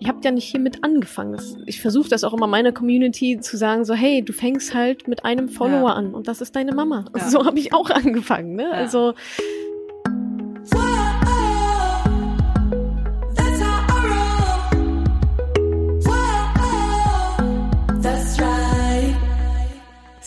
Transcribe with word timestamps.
ihr 0.00 0.08
habt 0.08 0.24
ja 0.24 0.30
nicht 0.30 0.50
hiermit 0.50 0.82
angefangen. 0.82 1.32
Das, 1.32 1.56
ich 1.66 1.80
versuche 1.80 2.08
das 2.08 2.24
auch 2.24 2.32
immer 2.32 2.46
meiner 2.46 2.72
Community 2.72 3.38
zu 3.40 3.56
sagen, 3.56 3.84
so 3.84 3.94
hey, 3.94 4.22
du 4.22 4.32
fängst 4.32 4.74
halt 4.74 5.06
mit 5.06 5.24
einem 5.24 5.48
Follower 5.48 5.90
ja. 5.90 5.94
an 5.94 6.14
und 6.14 6.26
das 6.26 6.40
ist 6.40 6.56
deine 6.56 6.72
Mama. 6.72 7.04
Ja. 7.14 7.28
So 7.28 7.44
habe 7.44 7.58
ich 7.58 7.74
auch 7.74 7.90
angefangen. 7.90 8.56
Ne? 8.56 8.64
Ja. 8.64 8.70
Also 8.70 9.14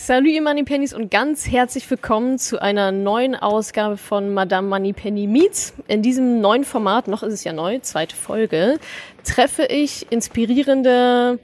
Salut 0.06 0.28
ihr 0.28 0.42
Moneypennies 0.42 0.92
und 0.92 1.10
ganz 1.10 1.50
herzlich 1.50 1.90
willkommen 1.90 2.38
zu 2.38 2.60
einer 2.60 2.92
neuen 2.92 3.34
Ausgabe 3.34 3.96
von 3.96 4.34
Madame 4.34 4.68
Moneypenny 4.68 5.26
Meets. 5.26 5.72
In 5.88 6.02
diesem 6.02 6.42
neuen 6.42 6.64
Format, 6.64 7.08
noch 7.08 7.22
ist 7.22 7.32
es 7.32 7.42
ja 7.42 7.54
neu, 7.54 7.78
zweite 7.78 8.14
Folge, 8.14 8.78
treffe 9.24 9.64
ich 9.64 10.06
inspirierende, 10.12 11.38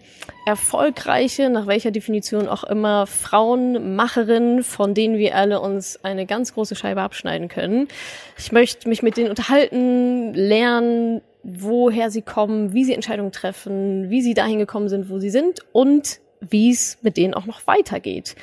erfolgreiche, 0.45 1.48
nach 1.48 1.68
welcher 1.68 1.91
Definition 1.91 2.48
auch 2.48 2.62
immer, 2.65 3.06
Frauenmacherinnen, 3.06 4.62
von 4.62 4.92
denen 4.92 5.16
wir 5.16 5.37
alle 5.37 5.62
uns 5.62 6.04
eine 6.04 6.27
ganz 6.27 6.52
große 6.52 6.77
Scheibe 6.77 7.01
abschneiden 7.01 7.48
können. 7.48 7.88
Ich 8.37 8.52
möchte 8.52 8.90
mich 8.90 9.02
mit 9.02 9.16
denen 9.16 9.30
unterhalten, 9.30 10.34
lernen, 10.34 11.23
woher 11.42 12.10
sie 12.10 12.20
kommen, 12.20 12.74
wie 12.74 12.84
sie 12.84 12.92
Entscheidungen 12.92 13.32
treffen, 13.32 14.10
wie 14.10 14.20
sie 14.20 14.34
dahin 14.34 14.59
gekommen 14.59 14.90
sind, 14.90 15.09
wo 15.09 15.18
sie 15.18 15.30
sind 15.30 15.60
und 15.73 16.20
wie 16.40 16.70
es 16.70 16.98
mit 17.02 17.16
denen 17.16 17.34
auch 17.34 17.46
noch 17.46 17.66
weitergeht. 17.66 18.36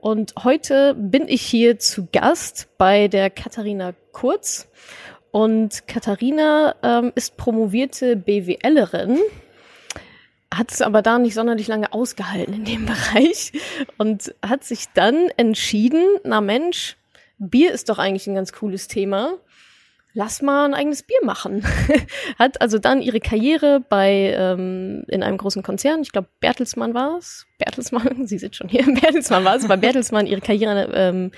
Und 0.00 0.34
heute 0.44 0.94
bin 0.94 1.28
ich 1.28 1.42
hier 1.42 1.78
zu 1.78 2.08
Gast 2.12 2.68
bei 2.76 3.08
der 3.08 3.30
Katharina 3.30 3.94
Kurz. 4.12 4.68
Und 5.30 5.88
Katharina 5.88 6.76
ähm, 6.82 7.12
ist 7.14 7.36
promovierte 7.36 8.14
BWLerin, 8.14 9.18
hat 10.54 10.70
es 10.70 10.82
aber 10.82 11.02
da 11.02 11.18
nicht 11.18 11.34
sonderlich 11.34 11.66
lange 11.66 11.92
ausgehalten 11.92 12.54
in 12.54 12.64
dem 12.64 12.86
Bereich 12.86 13.52
und 13.98 14.34
hat 14.46 14.62
sich 14.62 14.86
dann 14.94 15.30
entschieden, 15.36 16.04
na 16.22 16.40
Mensch, 16.40 16.96
Bier 17.38 17.72
ist 17.72 17.88
doch 17.88 17.98
eigentlich 17.98 18.26
ein 18.26 18.36
ganz 18.36 18.52
cooles 18.52 18.86
Thema 18.86 19.38
lass 20.14 20.40
mal 20.42 20.64
ein 20.64 20.74
eigenes 20.74 21.02
Bier 21.02 21.18
machen. 21.22 21.64
Hat 22.38 22.60
also 22.60 22.78
dann 22.78 23.02
ihre 23.02 23.20
Karriere 23.20 23.80
bei 23.80 24.34
ähm, 24.36 25.04
in 25.08 25.22
einem 25.22 25.36
großen 25.36 25.62
Konzern, 25.62 26.02
ich 26.02 26.12
glaube 26.12 26.28
Bertelsmann 26.40 26.94
war 26.94 27.18
es, 27.18 27.46
Bertelsmann, 27.58 28.26
sie 28.26 28.38
sitzt 28.38 28.56
schon 28.56 28.68
hier, 28.68 28.84
Bertelsmann 29.00 29.44
war 29.44 29.56
es, 29.56 29.66
bei 29.66 29.76
Bertelsmann 29.76 30.26
ihre 30.26 30.40
Karriere, 30.40 30.88
ähm, 30.94 31.32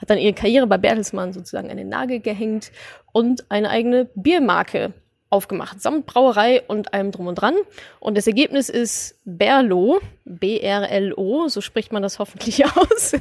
hat 0.00 0.10
dann 0.10 0.18
ihre 0.18 0.32
Karriere 0.32 0.66
bei 0.66 0.78
Bertelsmann 0.78 1.32
sozusagen 1.32 1.70
an 1.70 1.76
den 1.76 1.90
Nagel 1.90 2.20
gehängt 2.20 2.72
und 3.12 3.50
eine 3.50 3.68
eigene 3.68 4.06
Biermarke 4.14 4.94
aufgemacht, 5.28 5.80
samt 5.80 6.06
Brauerei 6.06 6.62
und 6.62 6.92
allem 6.92 7.10
drum 7.10 7.26
und 7.26 7.36
dran. 7.36 7.54
Und 8.00 8.18
das 8.18 8.26
Ergebnis 8.26 8.68
ist 8.68 9.18
Berlo, 9.24 10.00
B-R-L-O, 10.26 11.48
so 11.48 11.62
spricht 11.62 11.90
man 11.90 12.02
das 12.02 12.18
hoffentlich 12.18 12.64
aus. 12.66 13.14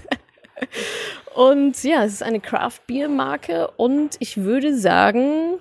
Und 1.34 1.82
ja, 1.84 2.04
es 2.04 2.14
ist 2.14 2.24
eine 2.24 2.40
Craft 2.40 2.80
Beer 2.88 3.08
Marke 3.08 3.72
und 3.78 4.18
ich 4.20 4.38
würde 4.38 4.78
sagen, 4.78 5.60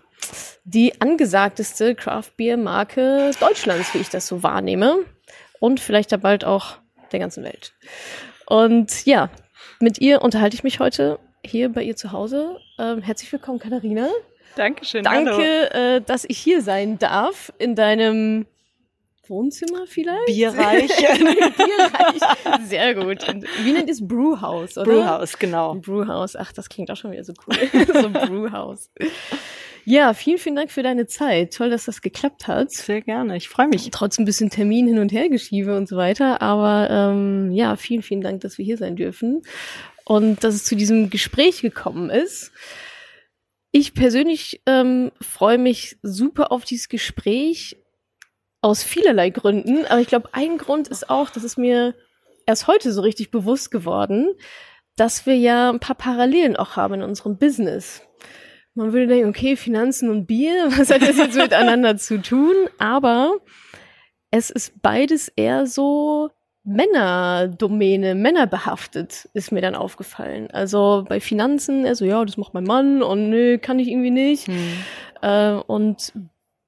die 0.65 1.01
angesagteste 1.01 1.95
Craft 1.95 2.33
Beer 2.37 2.57
Marke 2.57 3.31
Deutschlands, 3.39 3.95
wie 3.95 3.99
ich 3.99 4.09
das 4.09 4.27
so 4.27 4.43
wahrnehme. 4.43 4.99
Und 5.61 5.79
vielleicht 5.79 6.11
da 6.11 6.17
bald 6.17 6.45
auch 6.45 6.79
der 7.13 7.21
ganzen 7.21 7.45
Welt. 7.45 7.73
Und 8.47 9.05
ja, 9.07 9.31
mit 9.79 10.01
ihr 10.01 10.23
unterhalte 10.23 10.55
ich 10.55 10.65
mich 10.65 10.81
heute 10.81 11.19
hier 11.45 11.69
bei 11.71 11.83
ihr 11.83 11.97
zu 11.97 12.13
Hause. 12.13 12.59
Ähm, 12.79 13.03
herzlich 13.03 13.31
willkommen, 13.31 13.59
Katharina. 13.59 14.09
Dankeschön. 14.57 15.05
Danke, 15.05 15.73
äh, 15.73 16.01
dass 16.01 16.25
ich 16.27 16.39
hier 16.39 16.63
sein 16.63 16.99
darf 16.99 17.53
in 17.59 17.75
deinem 17.75 18.47
Wohnzimmer 19.31 19.87
vielleicht? 19.87 20.27
Bierreich. 20.27 20.89
Bierreich. 20.97 22.67
Sehr 22.67 22.95
gut. 22.95 23.27
Und 23.29 23.47
wie 23.65 23.73
nennt 23.73 23.89
es 23.89 24.07
Brewhouse, 24.07 24.77
oder? 24.77 24.91
Brewhouse, 24.91 25.39
genau. 25.39 25.75
Brewhouse. 25.77 26.37
Ach, 26.37 26.53
das 26.53 26.69
klingt 26.69 26.91
auch 26.91 26.97
schon 26.97 27.13
wieder 27.13 27.25
so 27.25 27.33
cool. 27.47 27.57
so 27.87 28.11
Brewhouse. 28.11 28.91
Ja, 29.85 30.13
vielen, 30.13 30.39
vielen 30.39 30.57
Dank 30.57 30.71
für 30.71 30.83
deine 30.83 31.07
Zeit. 31.07 31.55
Toll, 31.55 31.71
dass 31.71 31.87
das 31.87 32.03
geklappt 32.03 32.47
hat. 32.49 32.71
Sehr 32.71 33.01
gerne. 33.01 33.37
Ich 33.37 33.49
freue 33.49 33.69
mich. 33.69 33.89
Trotz 33.91 34.19
ein 34.19 34.25
bisschen 34.25 34.51
Termin 34.51 34.87
hin 34.87 34.99
und 34.99 35.13
her 35.13 35.29
geschiebe 35.29 35.77
und 35.77 35.89
so 35.89 35.97
weiter. 35.97 36.43
Aber 36.43 36.91
ähm, 36.91 37.51
ja, 37.53 37.77
vielen, 37.77 38.03
vielen 38.03 38.21
Dank, 38.21 38.43
dass 38.43 38.59
wir 38.59 38.65
hier 38.65 38.77
sein 38.77 38.97
dürfen 38.97 39.43
und 40.05 40.45
dass 40.45 40.55
es 40.55 40.65
zu 40.65 40.77
diesem 40.77 41.09
Gespräch 41.09 41.63
gekommen 41.63 42.11
ist. 42.11 42.53
Ich 43.73 43.95
persönlich 43.95 44.61
ähm, 44.67 45.13
freue 45.21 45.59
mich 45.59 45.97
super 46.03 46.51
auf 46.51 46.65
dieses 46.65 46.89
Gespräch 46.89 47.77
aus 48.63 48.83
vielerlei 48.83 49.31
Gründen, 49.31 49.87
aber 49.87 50.01
ich 50.01 50.09
glaube, 50.09 50.31
ein 50.33 50.59
Grund 50.59 50.89
ist 50.89 51.09
auch, 51.09 51.31
das 51.31 51.45
ist 51.45 51.57
mir 51.57 51.95
erst 52.47 52.67
heute 52.67 52.93
so 52.93 53.01
richtig 53.01 53.31
bewusst 53.31 53.71
geworden, 53.71 54.35
dass 54.97 55.25
wir 55.25 55.37
ja 55.37 55.71
ein 55.71 55.81
paar 55.81 55.97
Parallelen 55.97 56.57
auch 56.57 56.77
haben 56.77 56.95
in 56.95 57.03
unserem 57.03 57.39
Business. 57.39 58.03
Man 58.75 58.93
würde 58.93 59.07
denken, 59.07 59.31
okay, 59.31 59.57
Finanzen 59.57 60.11
und 60.11 60.27
Bier, 60.27 60.69
was 60.77 60.91
hat 60.91 61.03
das 61.03 61.17
jetzt 61.17 61.37
miteinander 61.37 61.97
zu 61.97 62.21
tun? 62.21 62.55
Aber 62.79 63.39
es 64.31 64.51
ist 64.51 64.83
beides 64.83 65.29
eher 65.29 65.67
so 65.67 66.31
Männerdomäne, 66.63 68.15
Männerbehaftet, 68.15 69.29
ist 69.33 69.51
mir 69.51 69.63
dann 69.63 69.75
aufgefallen. 69.75 70.51
Also 70.51 71.05
bei 71.09 71.19
Finanzen, 71.19 71.87
also 71.87 72.05
ja, 72.05 72.25
das 72.25 72.37
macht 72.37 72.53
mein 72.55 72.65
Mann 72.65 73.03
und 73.03 73.31
nö, 73.31 73.59
kann 73.59 73.79
ich 73.79 73.89
irgendwie 73.89 74.11
nicht. 74.11 74.47
Hm. 74.47 74.85
Äh, 75.23 75.53
und 75.53 76.13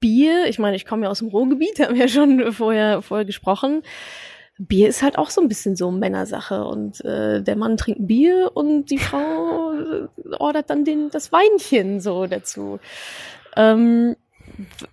Bier, 0.02 0.44
ich 0.48 0.58
meine, 0.58 0.76
ich 0.76 0.84
komme 0.84 1.04
ja 1.04 1.10
aus 1.10 1.20
dem 1.20 1.28
Ruhrgebiet, 1.28 1.78
haben 1.80 1.94
wir 1.94 2.02
ja 2.02 2.08
schon 2.08 2.52
vorher, 2.52 3.00
vorher 3.00 3.24
gesprochen. 3.24 3.82
Bier 4.58 4.88
ist 4.88 5.02
halt 5.02 5.16
auch 5.16 5.30
so 5.30 5.40
ein 5.40 5.48
bisschen 5.48 5.76
so 5.76 5.90
Männersache 5.90 6.64
und 6.64 7.02
äh, 7.06 7.42
der 7.42 7.56
Mann 7.56 7.78
trinkt 7.78 8.06
Bier 8.06 8.50
und 8.52 8.90
die 8.90 8.98
Frau 8.98 9.72
äh, 9.72 10.08
ordert 10.38 10.68
dann 10.68 10.84
den, 10.84 11.08
das 11.10 11.32
Weinchen 11.32 12.00
so 12.00 12.26
dazu. 12.26 12.78
Ähm, 13.56 14.16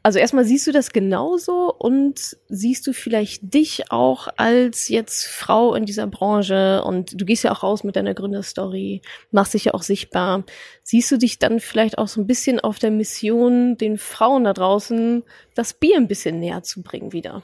also 0.03 0.19
erstmal 0.19 0.45
siehst 0.45 0.67
du 0.67 0.71
das 0.71 0.91
genauso 0.91 1.73
und 1.73 2.37
siehst 2.47 2.85
du 2.87 2.93
vielleicht 2.93 3.53
dich 3.53 3.91
auch 3.91 4.27
als 4.37 4.87
jetzt 4.87 5.27
Frau 5.27 5.75
in 5.75 5.85
dieser 5.85 6.07
Branche 6.07 6.83
und 6.83 7.19
du 7.19 7.25
gehst 7.25 7.43
ja 7.43 7.51
auch 7.51 7.63
raus 7.63 7.83
mit 7.83 7.95
deiner 7.95 8.13
Gründerstory, 8.13 9.01
machst 9.31 9.53
dich 9.53 9.65
ja 9.65 9.73
auch 9.73 9.83
sichtbar. 9.83 10.43
Siehst 10.83 11.11
du 11.11 11.17
dich 11.17 11.39
dann 11.39 11.59
vielleicht 11.59 11.97
auch 11.97 12.07
so 12.07 12.21
ein 12.21 12.27
bisschen 12.27 12.59
auf 12.59 12.79
der 12.79 12.91
Mission, 12.91 13.77
den 13.77 13.97
Frauen 13.97 14.43
da 14.43 14.53
draußen 14.53 15.23
das 15.55 15.73
Bier 15.73 15.97
ein 15.97 16.07
bisschen 16.07 16.39
näher 16.39 16.63
zu 16.63 16.81
bringen 16.81 17.13
wieder? 17.13 17.43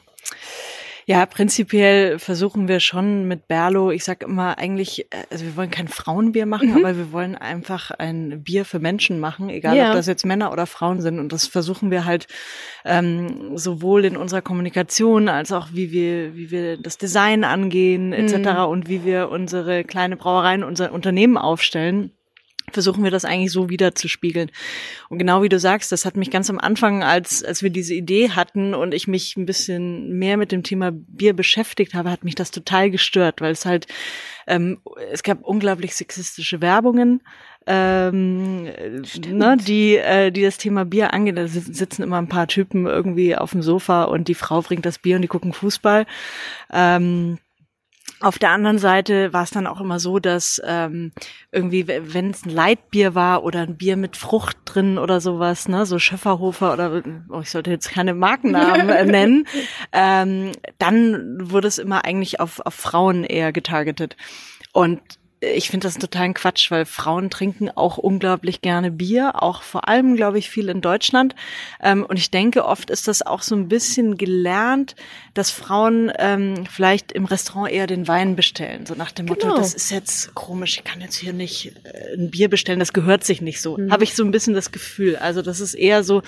Ja, 1.08 1.28
prinzipiell 1.28 2.18
versuchen 2.18 2.68
wir 2.68 2.80
schon 2.80 3.28
mit 3.28 3.48
Berlo, 3.48 3.92
ich 3.92 4.04
sag 4.04 4.24
immer 4.24 4.58
eigentlich, 4.58 5.06
äh, 5.12 5.26
also 5.30 5.46
wir 5.46 5.56
wollen 5.56 5.70
kein 5.70 5.88
Frauenbier 5.88 6.48
machen, 6.48 6.72
mhm. 6.72 6.78
aber 6.78 6.98
wir 6.98 7.12
wollen 7.12 7.36
einfach 7.36 7.92
ein 7.92 8.44
Bier 8.44 8.66
für 8.66 8.80
Menschen 8.80 9.20
machen, 9.20 9.50
egal 9.50 9.78
ja. 9.78 9.90
ob 9.90 9.94
das 9.96 10.08
jetzt 10.08 10.26
Männer 10.26 10.52
oder 10.52 10.66
Frauen 10.66 11.02
sind. 11.02 11.20
Und 11.20 11.32
das 11.32 11.46
versuchen 11.46 11.92
wir 11.92 12.06
halt 12.06 12.26
ähm, 12.86 13.56
sowohl 13.56 14.06
in 14.06 14.18
unserer 14.18 14.42
Kommunikation 14.42 15.30
als 15.30 15.52
auch 15.52 15.68
wie 15.74 15.92
wir, 15.92 16.36
wie 16.36 16.50
wir 16.50 16.78
das 16.78 16.98
Design 16.98 17.44
angehen, 17.44 18.12
etc. 18.12 18.38
Mhm. 18.38 18.66
und 18.66 18.90
wie 18.90 19.06
wir 19.06 19.30
unsere 19.30 19.84
kleine 19.84 20.18
Brauereien, 20.18 20.64
unser 20.64 20.92
Unternehmen 20.92 21.38
aufstellen 21.38 22.12
versuchen 22.72 23.04
wir 23.04 23.12
das 23.12 23.26
eigentlich 23.26 23.52
so 23.52 23.70
wieder 23.70 23.96
zu 23.96 24.08
spiegeln. 24.08 24.52
Und 25.10 25.18
genau 25.18 25.42
wie 25.44 25.50
du 25.50 25.60
sagst, 25.60 25.92
das 25.92 26.06
hat 26.06 26.18
mich 26.18 26.32
ganz 26.32 26.50
am 26.50 26.60
Anfang, 26.60 27.04
als, 27.04 27.44
als 27.44 27.64
wir 27.64 27.70
diese 27.70 27.94
Idee 27.94 28.32
hatten 28.32 28.74
und 28.74 28.94
ich 28.94 29.08
mich 29.08 29.38
ein 29.38 29.46
bisschen 29.46 30.18
mehr 30.18 30.38
mit 30.38 30.52
dem 30.52 30.64
Thema 30.64 30.92
Bier 30.92 31.34
beschäftigt 31.34 31.94
habe, 31.94 32.12
hat 32.12 32.24
mich 32.24 32.36
das 32.36 32.52
total 32.52 32.90
gestört, 32.92 33.42
weil 33.42 33.52
es 33.52 33.66
halt, 33.66 33.88
ähm, 34.48 34.80
es 35.12 35.24
gab 35.24 35.44
unglaublich 35.44 35.96
sexistische 35.96 36.62
Werbungen, 36.62 37.22
ähm, 37.68 38.64
ne, 38.64 39.58
die, 39.58 39.98
äh, 39.98 40.32
die 40.32 40.44
das 40.44 40.58
Thema 40.58 40.86
Bier 40.86 41.14
angehen. 41.14 41.36
Da 41.36 41.48
sitzen 41.48 42.04
immer 42.04 42.18
ein 42.18 42.30
paar 42.30 42.48
Typen 42.48 42.86
irgendwie 42.86 43.36
auf 43.36 43.52
dem 43.52 43.62
Sofa 43.62 44.04
und 44.04 44.28
die 44.28 44.36
Frau 44.36 44.62
bringt 44.62 44.86
das 44.86 45.00
Bier 45.00 45.16
und 45.16 45.24
die 45.24 45.28
gucken 45.28 45.54
Fußball. 45.54 46.06
Ähm, 46.72 47.40
auf 48.22 48.40
der 48.40 48.52
anderen 48.52 48.78
Seite 48.78 49.34
war 49.34 49.44
es 49.44 49.52
dann 49.52 49.68
auch 49.68 49.82
immer 49.82 50.00
so, 50.00 50.20
dass 50.20 50.62
ähm, 50.66 51.12
irgendwie, 51.52 51.88
wenn 51.88 52.30
es 52.30 52.46
ein 52.46 52.50
Leitbier 52.50 53.14
war 53.14 53.44
oder 53.44 53.62
ein 53.62 53.78
Bier 53.78 53.98
mit 53.98 54.16
Frucht 54.16 54.58
drin 54.66 54.98
oder 54.98 55.20
sowas, 55.20 55.68
ne, 55.68 55.86
so 55.86 56.00
Schöfferhofer 56.00 56.74
oder 56.74 57.04
oh, 57.30 57.42
ich 57.42 57.52
sollte 57.52 57.72
jetzt 57.72 57.90
keine 57.90 58.14
Markennamen 58.14 58.90
äh, 58.90 59.06
nennen, 59.06 59.48
ähm, 59.92 60.52
dann 60.78 61.52
wurde 61.52 61.68
es 61.68 61.78
immer 61.78 62.06
eigentlich 62.06 62.40
auf, 62.40 62.60
auf 62.62 62.74
Frauen 62.74 63.24
eher 63.24 63.52
getargetet. 63.52 64.16
Und 64.72 65.02
ich 65.54 65.70
finde 65.70 65.88
das 65.88 65.96
totalen 65.96 66.34
Quatsch, 66.34 66.72
weil 66.72 66.86
Frauen 66.86 67.30
trinken 67.30 67.70
auch 67.70 67.98
unglaublich 67.98 68.62
gerne 68.62 68.92
Bier, 68.92 69.42
auch 69.42 69.62
vor 69.62 69.88
allem, 69.88 70.16
glaube 70.16 70.40
ich, 70.40 70.50
viel 70.50 70.70
in 70.70 70.82
Deutschland. 70.82 71.36
Ähm, 71.82 72.06
und 72.06 72.18
ich 72.18 72.32
denke, 72.32 72.66
oft 72.66 72.90
ist 72.90 73.08
das 73.08 73.22
auch 73.22 73.42
so 73.42 73.56
ein 73.56 73.68
bisschen 73.68 74.18
gelernt, 74.18 74.96
dass 75.34 75.52
Frauen 75.52 76.12
ähm, 76.18 76.66
vielleicht 76.70 77.12
im 77.12 77.26
Restaurant 77.26 77.72
eher 77.72 77.88
den 77.88 78.08
Wein 78.08 78.36
bestellen. 78.36 78.86
So 78.86 78.96
nach 78.96 79.12
dem 79.12 79.28
Motto, 79.28 79.48
genau. 79.48 79.58
das 79.58 79.74
ist 79.74 79.92
jetzt 79.92 80.36
komisch, 80.36 80.78
ich 80.78 80.84
kann 80.84 81.02
jetzt 81.02 81.18
hier 81.18 81.34
nicht 81.34 81.74
äh, 81.84 82.16
ein 82.16 82.32
Bier 82.32 82.50
bestellen, 82.50 82.80
das 82.80 82.94
gehört 82.94 83.24
sich 83.24 83.42
nicht 83.42 83.62
so. 83.62 83.78
Mhm. 83.78 83.92
Habe 83.92 84.04
ich 84.04 84.16
so 84.16 84.24
ein 84.24 84.32
bisschen 84.32 84.54
das 84.54 84.72
Gefühl. 84.72 85.16
Also 85.16 85.42
das 85.42 85.60
ist 85.60 85.74
eher 85.74 86.04
so, 86.04 86.22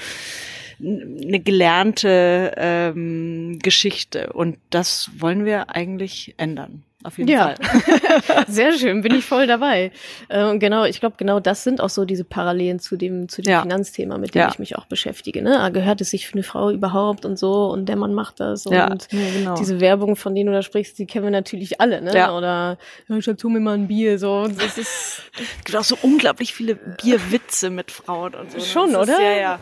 eine 0.80 1.40
gelernte 1.40 2.54
ähm, 2.56 3.58
Geschichte. 3.60 4.34
Und 4.34 4.60
das 4.70 5.10
wollen 5.18 5.44
wir 5.44 5.72
eigentlich 5.72 6.36
ändern 6.38 6.84
auf 7.08 7.18
jeden 7.18 7.30
ja. 7.30 7.56
Fall. 7.56 8.46
Sehr 8.48 8.74
schön, 8.74 9.02
bin 9.02 9.16
ich 9.16 9.26
voll 9.26 9.48
dabei. 9.48 9.92
Äh, 10.30 10.44
und 10.44 10.60
genau, 10.60 10.86
ich 10.86 11.00
glaube, 11.00 11.16
genau 11.18 11.40
das 11.40 11.64
sind 11.64 11.82
auch 11.82 11.90
so 11.90 12.06
diese 12.06 12.24
Parallelen 12.24 12.80
zu 12.80 12.98
dem, 12.98 13.30
zu 13.30 13.42
dem 13.42 13.52
ja. 13.52 13.62
Finanzthema, 13.62 14.18
mit 14.18 14.36
dem 14.36 14.42
ja. 14.42 14.50
ich 14.50 14.60
mich 14.60 14.78
auch 14.78 14.86
beschäftige. 14.86 15.42
Ne? 15.42 15.60
Ah, 15.60 15.70
gehört 15.70 16.02
es 16.02 16.10
sich 16.10 16.28
für 16.28 16.34
eine 16.34 16.44
Frau 16.44 16.70
überhaupt 16.70 17.26
und 17.26 17.40
so 17.40 17.68
und 17.68 17.88
der 17.88 17.96
Mann 17.96 18.14
macht 18.14 18.40
das 18.40 18.66
und 18.66 18.74
ja. 18.74 18.94
genau. 19.10 19.56
diese 19.56 19.80
Werbung, 19.80 20.16
von 20.16 20.36
denen 20.36 20.48
du 20.48 20.54
da 20.54 20.62
sprichst, 20.62 21.00
die 21.00 21.06
kennen 21.06 21.26
wir 21.26 21.32
natürlich 21.32 21.82
alle, 21.82 22.02
ne? 22.02 22.14
Ja. 22.14 22.38
Oder 22.38 22.78
ja, 23.08 23.34
tu 23.34 23.50
mir 23.50 23.60
mal 23.60 23.76
ein 23.76 23.88
Bier, 23.88 24.20
so. 24.20 24.48
Das 24.48 24.78
ist 24.78 25.24
es 25.34 25.64
gibt 25.64 25.78
auch 25.78 25.84
so 25.84 25.98
unglaublich 26.02 26.54
viele 26.54 26.76
Bierwitze 26.76 27.70
mit 27.70 27.92
Frauen 27.92 28.36
und 28.36 28.52
so. 28.52 28.60
Schon, 28.60 28.96
oder? 28.96 29.14
Ist, 29.14 29.20
ja, 29.20 29.32
ja. 29.32 29.60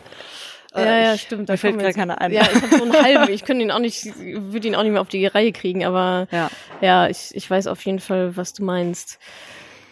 Ja, 0.76 0.98
ja, 0.98 1.18
stimmt. 1.18 1.48
Da 1.48 1.56
fällt 1.56 1.78
gar 1.78 1.92
keiner 1.92 2.20
ein. 2.20 2.32
Ja, 2.32 2.42
ich 2.42 2.62
habe 2.62 2.76
so 2.76 2.84
einen 2.84 3.02
halben. 3.02 3.32
Ich 3.36 3.44
könnte 3.44 3.62
ihn 3.64 3.70
auch 3.70 3.78
nicht, 3.78 4.06
würde 4.16 4.68
ihn 4.68 4.74
auch 4.74 4.82
nicht 4.82 4.92
mehr 4.92 5.00
auf 5.00 5.08
die 5.08 5.26
Reihe 5.26 5.52
kriegen, 5.52 5.84
aber 5.84 6.28
ja, 6.30 6.50
ja 6.80 7.08
ich, 7.08 7.30
ich 7.34 7.50
weiß 7.50 7.66
auf 7.66 7.84
jeden 7.84 8.00
Fall, 8.00 8.36
was 8.36 8.52
du 8.52 8.64
meinst. 8.64 9.18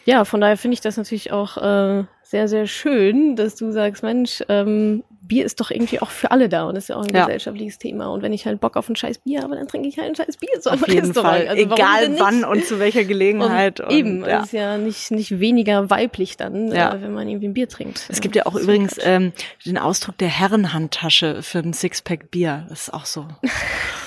Ja, 0.05 0.25
von 0.25 0.41
daher 0.41 0.57
finde 0.57 0.75
ich 0.75 0.81
das 0.81 0.97
natürlich 0.97 1.33
auch 1.33 1.57
äh, 1.57 2.05
sehr, 2.23 2.49
sehr 2.49 2.67
schön, 2.67 3.37
dass 3.37 3.55
du 3.57 3.71
sagst, 3.71 4.03
Mensch, 4.03 4.43
ähm, 4.49 5.03
Bier 5.26 5.44
ist 5.44 5.61
doch 5.61 5.71
irgendwie 5.71 6.00
auch 6.00 6.11
für 6.11 6.31
alle 6.31 6.49
da 6.49 6.65
und 6.65 6.76
ist 6.76 6.88
ja 6.88 6.97
auch 6.97 7.03
ein 7.03 7.15
ja. 7.15 7.25
gesellschaftliches 7.25 7.79
Thema. 7.79 8.09
Und 8.09 8.23
wenn 8.23 8.32
ich 8.32 8.47
halt 8.47 8.61
Bock 8.61 8.76
auf 8.76 8.88
ein 8.88 8.97
scheiß 8.97 9.19
Bier 9.19 9.43
habe, 9.43 9.56
dann 9.56 9.67
trinke 9.67 9.88
ich 9.88 9.99
halt 9.99 10.09
ein 10.09 10.15
scheiß 10.15 10.37
Bier 10.37 10.61
so 10.61 10.71
auf 10.71 10.87
jeden 10.87 11.06
Restaurant. 11.06 11.37
Fall. 11.37 11.49
Also 11.49 11.62
Egal 11.62 12.19
wann 12.19 12.44
und 12.44 12.65
zu 12.65 12.79
welcher 12.79 13.05
Gelegenheit. 13.05 13.81
Und, 13.81 13.87
und 13.91 13.93
eben, 13.94 14.25
ja. 14.25 14.43
ist 14.43 14.53
ja 14.53 14.76
nicht, 14.76 15.11
nicht 15.11 15.41
weniger 15.41 15.91
weiblich 15.91 16.37
dann, 16.37 16.73
ja. 16.73 16.94
äh, 16.94 17.03
wenn 17.03 17.15
man 17.15 17.29
irgendwie 17.29 17.49
ein 17.49 17.55
Bier 17.55 17.69
trinkt. 17.69 18.06
Es 18.09 18.21
gibt 18.21 18.37
ja 18.37 18.47
auch 18.47 18.55
übrigens 18.55 18.97
ähm, 19.03 19.32
den 19.65 19.79
Ausdruck 19.79 20.19
der 20.19 20.29
Herrenhandtasche 20.29 21.43
für 21.43 21.59
ein 21.59 21.73
Sixpack 21.73 22.31
Bier. 22.31 22.67
Das 22.69 22.82
ist 22.82 22.94
auch 22.94 23.06
so. 23.06 23.27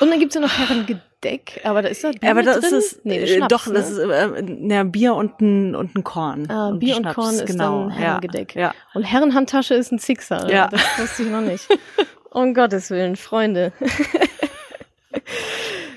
Und 0.00 0.10
dann 0.10 0.18
gibt's 0.18 0.34
ja 0.34 0.40
noch 0.40 0.58
Herrengedeck, 0.58 1.60
aber 1.64 1.82
da 1.82 1.88
ist 1.88 2.04
da 2.04 2.10
Bier 2.10 2.30
Aber 2.30 2.42
da 2.42 2.58
drin? 2.58 2.64
ist 2.64 2.72
es, 2.72 3.00
nee, 3.04 3.20
das 3.20 3.30
Schnaps, 3.30 3.48
doch, 3.48 3.66
ne? 3.66 3.74
das 3.74 3.90
ist 3.90 3.98
äh, 3.98 4.68
ja, 4.68 4.82
Bier 4.84 5.14
und 5.14 5.40
ein, 5.40 5.74
und 5.74 5.96
ein 5.96 6.04
Korn. 6.04 6.50
Ah, 6.50 6.68
und 6.68 6.80
Bier 6.80 6.96
und 6.96 7.08
Korn 7.08 7.34
ist 7.34 7.46
genau. 7.46 7.88
dann 7.88 7.90
Herrengedeck. 7.90 8.54
Ja, 8.54 8.62
ja. 8.62 8.74
Und 8.94 9.04
Herrenhandtasche 9.04 9.74
ist 9.74 9.92
ein 9.92 9.98
Sixer. 9.98 10.50
Ja. 10.50 10.68
Das 10.68 10.82
wusste 10.98 11.22
ich 11.22 11.30
noch 11.30 11.40
nicht. 11.40 11.66
um 12.30 12.54
Gottes 12.54 12.90
Willen, 12.90 13.16
Freunde. 13.16 13.72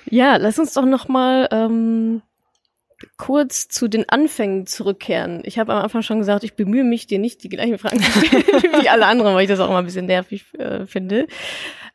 ja, 0.05 0.37
lass 0.37 0.57
uns 0.57 0.73
doch 0.73 0.85
noch 0.85 1.07
mal 1.07 1.47
ähm, 1.51 2.21
kurz 3.17 3.67
zu 3.67 3.87
den 3.87 4.07
Anfängen 4.09 4.65
zurückkehren. 4.65 5.41
Ich 5.43 5.59
habe 5.59 5.73
am 5.73 5.83
Anfang 5.83 6.01
schon 6.01 6.19
gesagt, 6.19 6.43
ich 6.43 6.55
bemühe 6.55 6.83
mich, 6.83 7.07
dir 7.07 7.19
nicht 7.19 7.43
die 7.43 7.49
gleichen 7.49 7.77
Fragen 7.77 8.01
zu 8.01 8.25
stellen 8.25 8.43
wie 8.81 8.89
alle 8.89 9.05
anderen, 9.05 9.35
weil 9.35 9.43
ich 9.43 9.49
das 9.49 9.59
auch 9.59 9.69
immer 9.69 9.79
ein 9.79 9.85
bisschen 9.85 10.05
nervig 10.05 10.45
äh, 10.57 10.85
finde. 10.85 11.27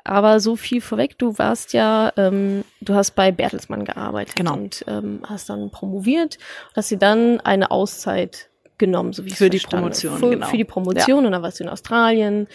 Aber 0.04 0.38
so 0.38 0.54
viel 0.54 0.82
vorweg, 0.82 1.18
du 1.18 1.38
warst 1.38 1.72
ja, 1.72 2.12
ähm, 2.16 2.64
du 2.82 2.94
hast 2.94 3.12
bei 3.12 3.32
Bertelsmann 3.32 3.86
gearbeitet 3.86 4.36
genau. 4.36 4.52
und 4.52 4.84
ähm, 4.86 5.22
hast 5.26 5.48
dann 5.48 5.70
promoviert 5.70 6.38
hast 6.76 6.90
dir 6.90 6.98
dann 6.98 7.40
eine 7.40 7.70
Auszeit 7.70 8.50
genommen, 8.76 9.12
so 9.12 9.24
wie 9.24 9.28
ich 9.28 9.36
Für 9.36 9.48
die 9.48 9.58
Promotion, 9.58 10.18
für, 10.18 10.30
genau. 10.30 10.46
Für 10.46 10.56
die 10.56 10.64
Promotion 10.64 11.20
ja. 11.20 11.26
und 11.26 11.32
dann 11.32 11.42
warst 11.42 11.60
du 11.60 11.64
in 11.64 11.70
Australien 11.70 12.48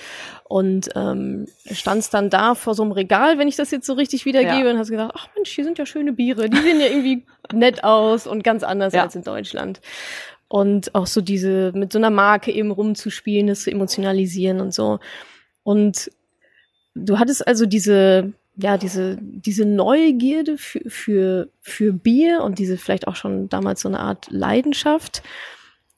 und 0.44 0.90
ähm, 0.96 1.48
standst 1.72 2.14
dann 2.14 2.30
da 2.30 2.56
vor 2.56 2.76
so 2.76 2.84
einem 2.84 2.92
Regal, 2.92 3.38
wenn 3.38 3.48
ich 3.48 3.56
das 3.56 3.72
jetzt 3.72 3.88
so 3.88 3.94
richtig 3.94 4.26
wiedergebe 4.26 4.66
ja. 4.66 4.72
und 4.72 4.78
hast 4.78 4.90
gedacht, 4.90 5.14
ach 5.16 5.28
Mensch, 5.36 5.50
hier 5.50 5.64
sind 5.64 5.78
ja 5.78 5.86
schöne 5.86 6.14
Biere, 6.14 6.50
die 6.50 6.58
sehen 6.58 6.80
ja 6.80 6.88
irgendwie 6.88 7.26
nett 7.54 7.84
aus 7.84 8.28
und 8.28 8.44
ganz 8.44 8.64
anders 8.64 8.94
ja. 8.94 9.04
als 9.04 9.16
in 9.16 9.24
Deutschland. 9.24 9.82
Und 10.50 10.94
auch 10.96 11.08
so 11.08 11.22
diese, 11.22 11.72
mit 11.74 11.94
so 11.94 12.00
einer 12.00 12.10
Marke 12.10 12.52
eben 12.52 12.72
rumzuspielen, 12.72 13.48
das 13.48 13.62
zu 13.62 13.72
emotionalisieren 13.72 14.62
und 14.62 14.74
so. 14.74 15.00
Und 15.64 16.12
du 17.06 17.20
hattest 17.20 17.48
also 17.48 17.66
diese, 17.66 18.34
ja, 18.56 18.78
diese, 18.78 19.18
diese 19.22 19.66
Neugierde 19.66 20.58
für, 20.58 20.82
für, 20.88 21.50
für 21.62 21.94
Bier 21.94 22.44
und 22.44 22.60
diese 22.60 22.78
vielleicht 22.78 23.08
auch 23.08 23.16
schon 23.16 23.50
damals 23.50 23.82
so 23.82 23.90
eine 23.90 24.00
Art 24.00 24.28
Leidenschaft. 24.30 25.24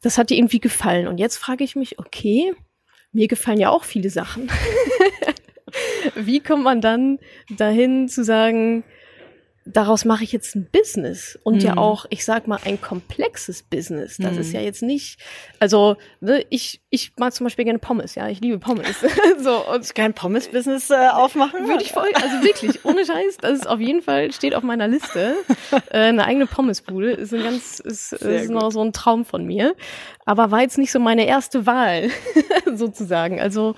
Das 0.01 0.17
hat 0.17 0.29
dir 0.29 0.37
irgendwie 0.37 0.59
gefallen. 0.59 1.07
Und 1.07 1.19
jetzt 1.19 1.37
frage 1.37 1.63
ich 1.63 1.75
mich, 1.75 1.99
okay, 1.99 2.53
mir 3.11 3.27
gefallen 3.27 3.59
ja 3.59 3.69
auch 3.69 3.83
viele 3.83 4.09
Sachen. 4.09 4.49
Wie 6.15 6.39
kommt 6.39 6.63
man 6.63 6.81
dann 6.81 7.19
dahin 7.49 8.07
zu 8.07 8.23
sagen, 8.23 8.83
daraus 9.65 10.05
mache 10.05 10.23
ich 10.23 10.31
jetzt 10.31 10.55
ein 10.55 10.67
Business 10.71 11.37
und 11.43 11.55
mhm. 11.55 11.61
ja 11.61 11.77
auch, 11.77 12.05
ich 12.09 12.25
sag 12.25 12.47
mal, 12.47 12.59
ein 12.65 12.81
komplexes 12.81 13.61
Business. 13.61 14.17
Das 14.17 14.33
mhm. 14.33 14.39
ist 14.39 14.53
ja 14.53 14.61
jetzt 14.61 14.81
nicht, 14.81 15.19
also 15.59 15.97
ne, 16.19 16.43
ich 16.49 16.81
ich 16.89 17.13
mag 17.17 17.33
zum 17.33 17.45
Beispiel 17.45 17.65
gerne 17.65 17.79
Pommes, 17.79 18.15
ja, 18.15 18.27
ich 18.27 18.41
liebe 18.41 18.57
Pommes. 18.57 18.95
so 19.39 19.67
und 19.71 19.93
kein 19.95 20.13
Pommes-Business 20.13 20.89
äh, 20.89 21.09
aufmachen 21.09 21.67
würde 21.67 21.83
ich 21.83 21.91
voll, 21.91 22.09
also 22.15 22.43
wirklich 22.43 22.83
ohne 22.85 23.05
Scheiß, 23.05 23.37
das 23.37 23.59
ist 23.59 23.67
auf 23.67 23.79
jeden 23.79 24.01
Fall 24.01 24.31
steht 24.31 24.55
auf 24.55 24.63
meiner 24.63 24.87
Liste. 24.87 25.35
äh, 25.91 25.97
eine 25.97 26.25
eigene 26.25 26.47
Pommesbude 26.47 27.11
ist 27.11 27.33
ein 27.33 27.43
ganz 27.43 27.79
ist, 27.79 28.13
ist 28.13 28.49
noch 28.49 28.71
so 28.71 28.83
ein 28.83 28.93
Traum 28.93 29.25
von 29.25 29.45
mir, 29.45 29.75
aber 30.25 30.49
war 30.49 30.61
jetzt 30.61 30.79
nicht 30.79 30.91
so 30.91 30.99
meine 30.99 31.27
erste 31.27 31.67
Wahl 31.67 32.09
sozusagen. 32.73 33.39
Also 33.39 33.75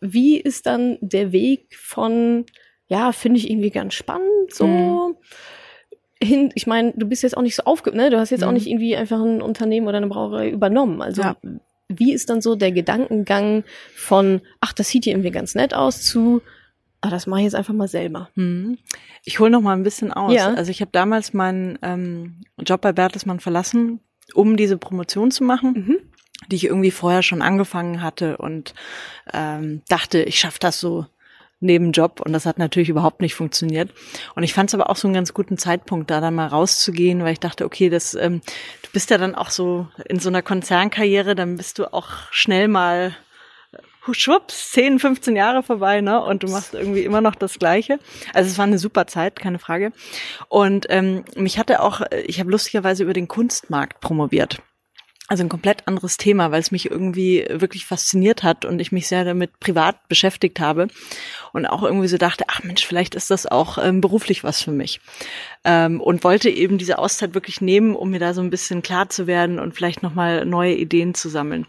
wie 0.00 0.38
ist 0.38 0.66
dann 0.66 0.98
der 1.00 1.32
Weg 1.32 1.76
von 1.76 2.46
ja, 2.90 3.12
finde 3.12 3.38
ich 3.38 3.48
irgendwie 3.48 3.70
ganz 3.70 3.94
spannend, 3.94 4.52
so. 4.52 4.66
Mhm. 4.66 5.16
Hin, 6.22 6.52
ich 6.54 6.66
meine, 6.66 6.92
du 6.94 7.06
bist 7.06 7.22
jetzt 7.22 7.36
auch 7.36 7.42
nicht 7.42 7.56
so 7.56 7.62
aufge, 7.62 7.96
ne? 7.96 8.10
Du 8.10 8.18
hast 8.18 8.30
jetzt 8.30 8.42
mhm. 8.42 8.48
auch 8.48 8.52
nicht 8.52 8.66
irgendwie 8.66 8.94
einfach 8.94 9.20
ein 9.20 9.40
Unternehmen 9.40 9.86
oder 9.86 9.96
eine 9.96 10.08
Brauerei 10.08 10.50
übernommen. 10.50 11.00
Also 11.00 11.22
ja. 11.22 11.36
wie 11.88 12.12
ist 12.12 12.28
dann 12.28 12.42
so 12.42 12.56
der 12.56 12.72
Gedankengang 12.72 13.64
von, 13.94 14.42
ach, 14.60 14.74
das 14.74 14.88
sieht 14.88 15.04
hier 15.04 15.14
irgendwie 15.14 15.30
ganz 15.30 15.54
nett 15.54 15.72
aus, 15.72 16.02
zu, 16.02 16.42
ah, 17.00 17.08
das 17.08 17.26
mache 17.26 17.40
ich 17.40 17.44
jetzt 17.44 17.54
einfach 17.54 17.72
mal 17.72 17.88
selber. 17.88 18.28
Mhm. 18.34 18.76
Ich 19.24 19.38
hole 19.38 19.50
noch 19.50 19.62
mal 19.62 19.72
ein 19.72 19.84
bisschen 19.84 20.12
aus. 20.12 20.34
Ja. 20.34 20.52
Also 20.52 20.70
ich 20.70 20.82
habe 20.82 20.90
damals 20.92 21.32
meinen 21.32 21.78
ähm, 21.82 22.42
Job 22.58 22.82
bei 22.82 22.92
Bertelsmann 22.92 23.40
verlassen, 23.40 24.00
um 24.34 24.56
diese 24.56 24.76
Promotion 24.76 25.30
zu 25.30 25.44
machen. 25.44 25.72
Mhm 25.72 25.96
die 26.50 26.56
ich 26.56 26.64
irgendwie 26.64 26.90
vorher 26.90 27.22
schon 27.22 27.42
angefangen 27.42 28.02
hatte 28.02 28.38
und 28.38 28.74
ähm, 29.32 29.82
dachte, 29.88 30.22
ich 30.22 30.38
schaffe 30.38 30.58
das 30.58 30.80
so 30.80 31.04
Nebenjob 31.60 32.20
und 32.20 32.32
das 32.32 32.46
hat 32.46 32.58
natürlich 32.58 32.88
überhaupt 32.88 33.20
nicht 33.20 33.34
funktioniert. 33.34 33.90
Und 34.34 34.42
ich 34.42 34.54
fand 34.54 34.70
es 34.70 34.74
aber 34.74 34.88
auch 34.88 34.96
so 34.96 35.06
einen 35.06 35.14
ganz 35.14 35.34
guten 35.34 35.58
Zeitpunkt, 35.58 36.10
da 36.10 36.20
dann 36.20 36.34
mal 36.34 36.46
rauszugehen, 36.46 37.22
weil 37.22 37.34
ich 37.34 37.40
dachte, 37.40 37.64
okay, 37.64 37.90
das, 37.90 38.14
ähm, 38.14 38.40
du 38.82 38.90
bist 38.92 39.10
ja 39.10 39.18
dann 39.18 39.34
auch 39.34 39.50
so 39.50 39.86
in 40.08 40.18
so 40.18 40.30
einer 40.30 40.42
Konzernkarriere, 40.42 41.34
dann 41.34 41.56
bist 41.56 41.78
du 41.78 41.92
auch 41.92 42.08
schnell 42.30 42.66
mal 42.68 43.14
äh, 43.72 44.14
schwupps, 44.14 44.72
10, 44.72 44.98
15 44.98 45.36
Jahre 45.36 45.62
vorbei, 45.62 46.00
ne? 46.00 46.22
Und 46.22 46.42
du 46.42 46.48
machst 46.48 46.72
irgendwie 46.72 47.04
immer 47.04 47.20
noch 47.20 47.34
das 47.34 47.58
Gleiche. 47.58 47.98
Also 48.32 48.50
es 48.50 48.56
war 48.56 48.66
eine 48.66 48.78
super 48.78 49.06
Zeit, 49.06 49.38
keine 49.38 49.58
Frage. 49.58 49.92
Und 50.48 50.86
ähm, 50.88 51.24
mich 51.36 51.58
hatte 51.58 51.82
auch, 51.82 52.00
ich 52.26 52.40
habe 52.40 52.50
lustigerweise 52.50 53.02
über 53.02 53.12
den 53.12 53.28
Kunstmarkt 53.28 54.00
promoviert. 54.00 54.62
Also 55.30 55.44
ein 55.44 55.48
komplett 55.48 55.86
anderes 55.86 56.16
Thema, 56.16 56.50
weil 56.50 56.58
es 56.58 56.72
mich 56.72 56.90
irgendwie 56.90 57.46
wirklich 57.48 57.86
fasziniert 57.86 58.42
hat 58.42 58.64
und 58.64 58.80
ich 58.80 58.90
mich 58.90 59.06
sehr 59.06 59.24
damit 59.24 59.60
privat 59.60 60.08
beschäftigt 60.08 60.58
habe 60.58 60.88
und 61.52 61.66
auch 61.66 61.84
irgendwie 61.84 62.08
so 62.08 62.18
dachte, 62.18 62.46
ach 62.48 62.64
Mensch, 62.64 62.84
vielleicht 62.84 63.14
ist 63.14 63.30
das 63.30 63.46
auch 63.46 63.78
ähm, 63.78 64.00
beruflich 64.00 64.42
was 64.42 64.60
für 64.60 64.72
mich. 64.72 65.00
Ähm, 65.62 66.00
und 66.00 66.24
wollte 66.24 66.50
eben 66.50 66.78
diese 66.78 66.98
Auszeit 66.98 67.32
wirklich 67.34 67.60
nehmen, 67.60 67.94
um 67.94 68.10
mir 68.10 68.18
da 68.18 68.34
so 68.34 68.40
ein 68.40 68.50
bisschen 68.50 68.82
klar 68.82 69.08
zu 69.08 69.28
werden 69.28 69.60
und 69.60 69.72
vielleicht 69.72 70.02
nochmal 70.02 70.44
neue 70.46 70.74
Ideen 70.74 71.14
zu 71.14 71.28
sammeln. 71.28 71.64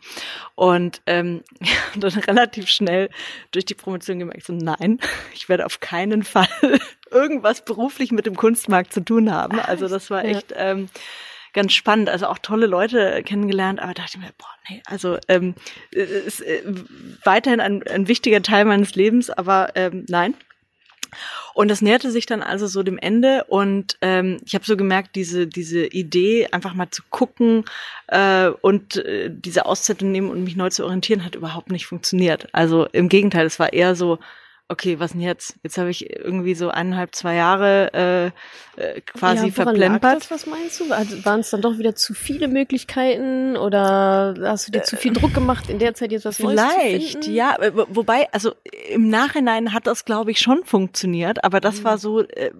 Und 0.55 1.03
ähm, 1.05 1.43
dann 1.95 2.11
relativ 2.13 2.67
schnell 2.67 3.11
durch 3.51 3.65
die 3.65 3.75
Promotion 3.75 4.17
gemerkt, 4.17 4.43
so 4.43 4.53
nein, 4.53 4.97
ich 5.35 5.49
werde 5.49 5.67
auf 5.67 5.79
keinen 5.79 6.23
Fall 6.23 6.49
irgendwas 7.11 7.63
beruflich 7.63 8.11
mit 8.11 8.25
dem 8.25 8.35
Kunstmarkt 8.35 8.91
zu 8.91 9.01
tun 9.01 9.31
haben. 9.31 9.59
Also 9.59 9.87
das 9.87 10.09
war 10.09 10.25
echt... 10.25 10.51
Ähm, 10.55 10.89
ganz 11.53 11.73
spannend. 11.73 12.09
Also 12.09 12.27
auch 12.27 12.39
tolle 12.39 12.65
Leute 12.65 13.21
kennengelernt, 13.23 13.79
aber 13.79 13.93
dachte 13.93 14.11
ich 14.15 14.19
mir, 14.19 14.31
boah, 14.37 14.47
nee, 14.69 14.81
also 14.85 15.17
ähm, 15.27 15.55
ist 15.91 16.41
äh, 16.41 16.63
weiterhin 17.23 17.59
ein, 17.59 17.83
ein 17.87 18.07
wichtiger 18.07 18.41
Teil 18.41 18.65
meines 18.65 18.95
Lebens, 18.95 19.29
aber 19.29 19.71
ähm, 19.75 20.05
nein. 20.07 20.33
Und 21.53 21.69
das 21.69 21.81
näherte 21.81 22.09
sich 22.11 22.25
dann 22.25 22.41
also 22.41 22.67
so 22.67 22.83
dem 22.83 22.97
Ende 22.97 23.43
und 23.49 23.97
ähm, 24.01 24.37
ich 24.45 24.55
habe 24.55 24.63
so 24.63 24.77
gemerkt, 24.77 25.15
diese 25.15 25.45
diese 25.45 25.85
Idee, 25.85 26.47
einfach 26.51 26.73
mal 26.73 26.89
zu 26.89 27.03
gucken 27.09 27.65
äh, 28.07 28.47
und 28.47 28.95
äh, 28.95 29.29
diese 29.29 29.65
Auszeit 29.65 29.99
zu 29.99 30.05
nehmen 30.05 30.29
und 30.29 30.45
mich 30.45 30.55
neu 30.55 30.69
zu 30.69 30.85
orientieren, 30.85 31.25
hat 31.25 31.35
überhaupt 31.35 31.69
nicht 31.69 31.85
funktioniert. 31.85 32.47
Also 32.53 32.85
im 32.85 33.09
Gegenteil, 33.09 33.45
es 33.45 33.59
war 33.59 33.73
eher 33.73 33.95
so, 33.95 34.19
okay, 34.71 34.99
was 34.99 35.11
denn 35.11 35.21
jetzt? 35.21 35.55
Jetzt 35.63 35.77
habe 35.77 35.89
ich 35.89 36.09
irgendwie 36.09 36.55
so 36.55 36.69
eineinhalb, 36.69 37.13
zwei 37.13 37.35
Jahre 37.35 38.33
äh, 38.77 38.81
äh 38.81 39.01
quasi 39.01 39.47
ja, 39.47 39.51
verplempert. 39.51 40.21
Das, 40.21 40.31
was 40.31 40.45
meinst 40.47 40.79
du? 40.79 40.91
Also, 40.91 41.23
Waren 41.25 41.41
es 41.41 41.49
dann 41.49 41.61
doch 41.61 41.77
wieder 41.77 41.93
zu 41.93 42.13
viele 42.13 42.47
Möglichkeiten 42.47 43.57
oder 43.57 44.33
hast 44.41 44.67
du 44.67 44.71
dir 44.71 44.79
äh, 44.79 44.83
zu 44.83 44.95
viel 44.95 45.11
Druck 45.13 45.33
gemacht, 45.33 45.69
in 45.69 45.77
der 45.77 45.93
Zeit 45.93 46.11
jetzt 46.11 46.25
was 46.25 46.39
Neues 46.39 46.61
Vielleicht, 46.61 47.11
zu 47.11 47.19
finden? 47.19 47.35
ja. 47.35 47.57
Wobei, 47.89 48.31
also 48.31 48.53
im 48.89 49.09
Nachhinein 49.09 49.73
hat 49.73 49.87
das, 49.87 50.05
glaube 50.05 50.31
ich, 50.31 50.39
schon 50.39 50.63
funktioniert, 50.63 51.43
aber 51.43 51.59
das 51.59 51.79
mhm. 51.79 51.83
war 51.83 51.97
so, 51.97 52.21
äh, 52.21 52.51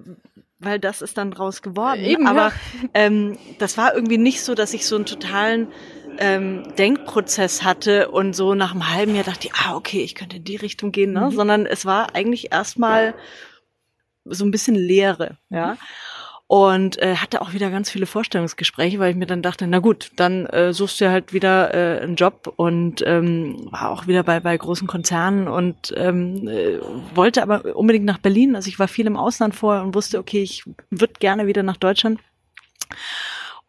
weil 0.59 0.79
das 0.79 1.01
ist 1.01 1.17
dann 1.17 1.31
draus 1.31 1.61
geworden. 1.61 2.01
Eben, 2.01 2.27
aber 2.27 2.47
ja. 2.47 2.53
ähm, 2.93 3.37
das 3.57 3.77
war 3.77 3.95
irgendwie 3.95 4.17
nicht 4.17 4.43
so, 4.43 4.53
dass 4.53 4.73
ich 4.73 4.85
so 4.85 4.95
einen 4.95 5.05
totalen 5.05 5.69
ähm, 6.21 6.75
Denkprozess 6.77 7.63
hatte 7.63 8.09
und 8.11 8.35
so 8.35 8.53
nach 8.53 8.71
einem 8.71 8.93
halben 8.93 9.15
Jahr 9.15 9.23
dachte 9.23 9.47
ich, 9.47 9.53
ah, 9.55 9.75
okay, 9.75 10.03
ich 10.03 10.13
könnte 10.13 10.37
in 10.37 10.43
die 10.43 10.55
Richtung 10.55 10.91
gehen, 10.91 11.13
ne? 11.13 11.21
Mhm. 11.21 11.31
Sondern 11.31 11.65
es 11.65 11.85
war 11.85 12.15
eigentlich 12.15 12.51
erstmal 12.53 13.15
so 14.23 14.45
ein 14.45 14.51
bisschen 14.51 14.75
Leere, 14.75 15.37
ja. 15.49 15.77
Und 16.45 17.01
äh, 17.01 17.15
hatte 17.15 17.41
auch 17.41 17.53
wieder 17.53 17.71
ganz 17.71 17.89
viele 17.89 18.05
Vorstellungsgespräche, 18.05 18.99
weil 18.99 19.11
ich 19.11 19.17
mir 19.17 19.25
dann 19.25 19.41
dachte, 19.41 19.65
na 19.67 19.79
gut, 19.79 20.11
dann 20.17 20.45
äh, 20.47 20.73
suchst 20.73 20.99
du 20.99 21.09
halt 21.09 21.31
wieder 21.31 21.73
äh, 21.73 22.01
einen 22.01 22.17
Job 22.17 22.53
und 22.57 23.01
ähm, 23.07 23.69
war 23.71 23.89
auch 23.89 24.05
wieder 24.05 24.21
bei, 24.23 24.41
bei 24.41 24.55
großen 24.55 24.85
Konzernen 24.85 25.47
und 25.47 25.93
ähm, 25.95 26.47
äh, 26.49 26.79
wollte 27.15 27.41
aber 27.41 27.75
unbedingt 27.75 28.05
nach 28.05 28.17
Berlin. 28.17 28.55
Also 28.55 28.67
ich 28.67 28.79
war 28.79 28.89
viel 28.89 29.07
im 29.07 29.15
Ausland 29.15 29.55
vorher 29.55 29.81
und 29.81 29.95
wusste, 29.95 30.19
okay, 30.19 30.43
ich 30.43 30.65
würde 30.89 31.13
gerne 31.19 31.47
wieder 31.47 31.63
nach 31.63 31.77
Deutschland. 31.77 32.19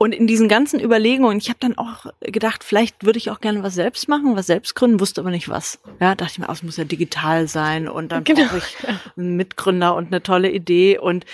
Und 0.02 0.12
in 0.12 0.26
diesen 0.26 0.48
ganzen 0.48 0.80
Überlegungen, 0.80 1.38
ich 1.38 1.48
habe 1.48 1.60
dann 1.60 1.78
auch 1.78 2.06
gedacht, 2.22 2.64
vielleicht 2.64 3.06
würde 3.06 3.18
ich 3.18 3.30
auch 3.30 3.40
gerne 3.40 3.62
was 3.62 3.76
selbst 3.76 4.08
machen, 4.08 4.34
was 4.34 4.48
selbst 4.48 4.74
gründen, 4.74 4.98
wusste 4.98 5.20
aber 5.20 5.30
nicht 5.30 5.48
was. 5.48 5.78
Ja, 6.00 6.16
dachte 6.16 6.32
ich 6.32 6.38
mir, 6.40 6.48
oh, 6.48 6.52
es 6.52 6.64
muss 6.64 6.76
ja 6.76 6.82
digital 6.82 7.46
sein 7.46 7.86
und 7.86 8.10
dann 8.10 8.24
genau. 8.24 8.46
brauche 8.46 8.58
ich 8.58 8.76
einen 9.16 9.36
Mitgründer 9.36 9.94
und 9.94 10.08
eine 10.08 10.20
tolle 10.20 10.50
Idee 10.50 10.98
und 10.98 11.24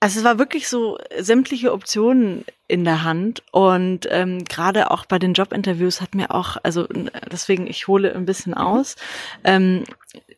also 0.00 0.18
es 0.18 0.24
war 0.26 0.38
wirklich 0.38 0.68
so 0.68 0.98
sämtliche 1.18 1.72
Optionen 1.72 2.44
in 2.68 2.84
der 2.84 3.04
Hand 3.04 3.42
und 3.52 4.06
ähm, 4.10 4.44
gerade 4.44 4.90
auch 4.90 5.06
bei 5.06 5.18
den 5.18 5.32
Jobinterviews 5.32 6.02
hat 6.02 6.14
mir 6.14 6.32
auch, 6.32 6.58
also 6.62 6.86
deswegen 7.32 7.66
ich 7.66 7.88
hole 7.88 8.14
ein 8.14 8.26
bisschen 8.26 8.52
aus, 8.52 8.96
ähm, 9.44 9.84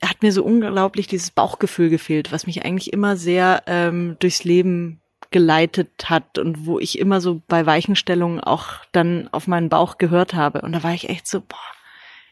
hat 0.04 0.22
mir 0.22 0.30
so 0.30 0.44
unglaublich 0.44 1.08
dieses 1.08 1.32
Bauchgefühl 1.32 1.90
gefehlt, 1.90 2.30
was 2.30 2.46
mich 2.46 2.64
eigentlich 2.64 2.92
immer 2.92 3.16
sehr 3.16 3.64
ähm, 3.66 4.14
durchs 4.20 4.44
Leben 4.44 5.00
geleitet 5.30 6.10
hat 6.10 6.38
und 6.38 6.66
wo 6.66 6.78
ich 6.78 6.98
immer 6.98 7.20
so 7.20 7.42
bei 7.48 7.66
Weichenstellungen 7.66 8.40
auch 8.40 8.84
dann 8.92 9.28
auf 9.32 9.46
meinen 9.46 9.68
Bauch 9.68 9.98
gehört 9.98 10.34
habe. 10.34 10.62
Und 10.62 10.72
da 10.72 10.82
war 10.82 10.94
ich 10.94 11.08
echt 11.08 11.26
so, 11.26 11.40
boah, 11.40 11.56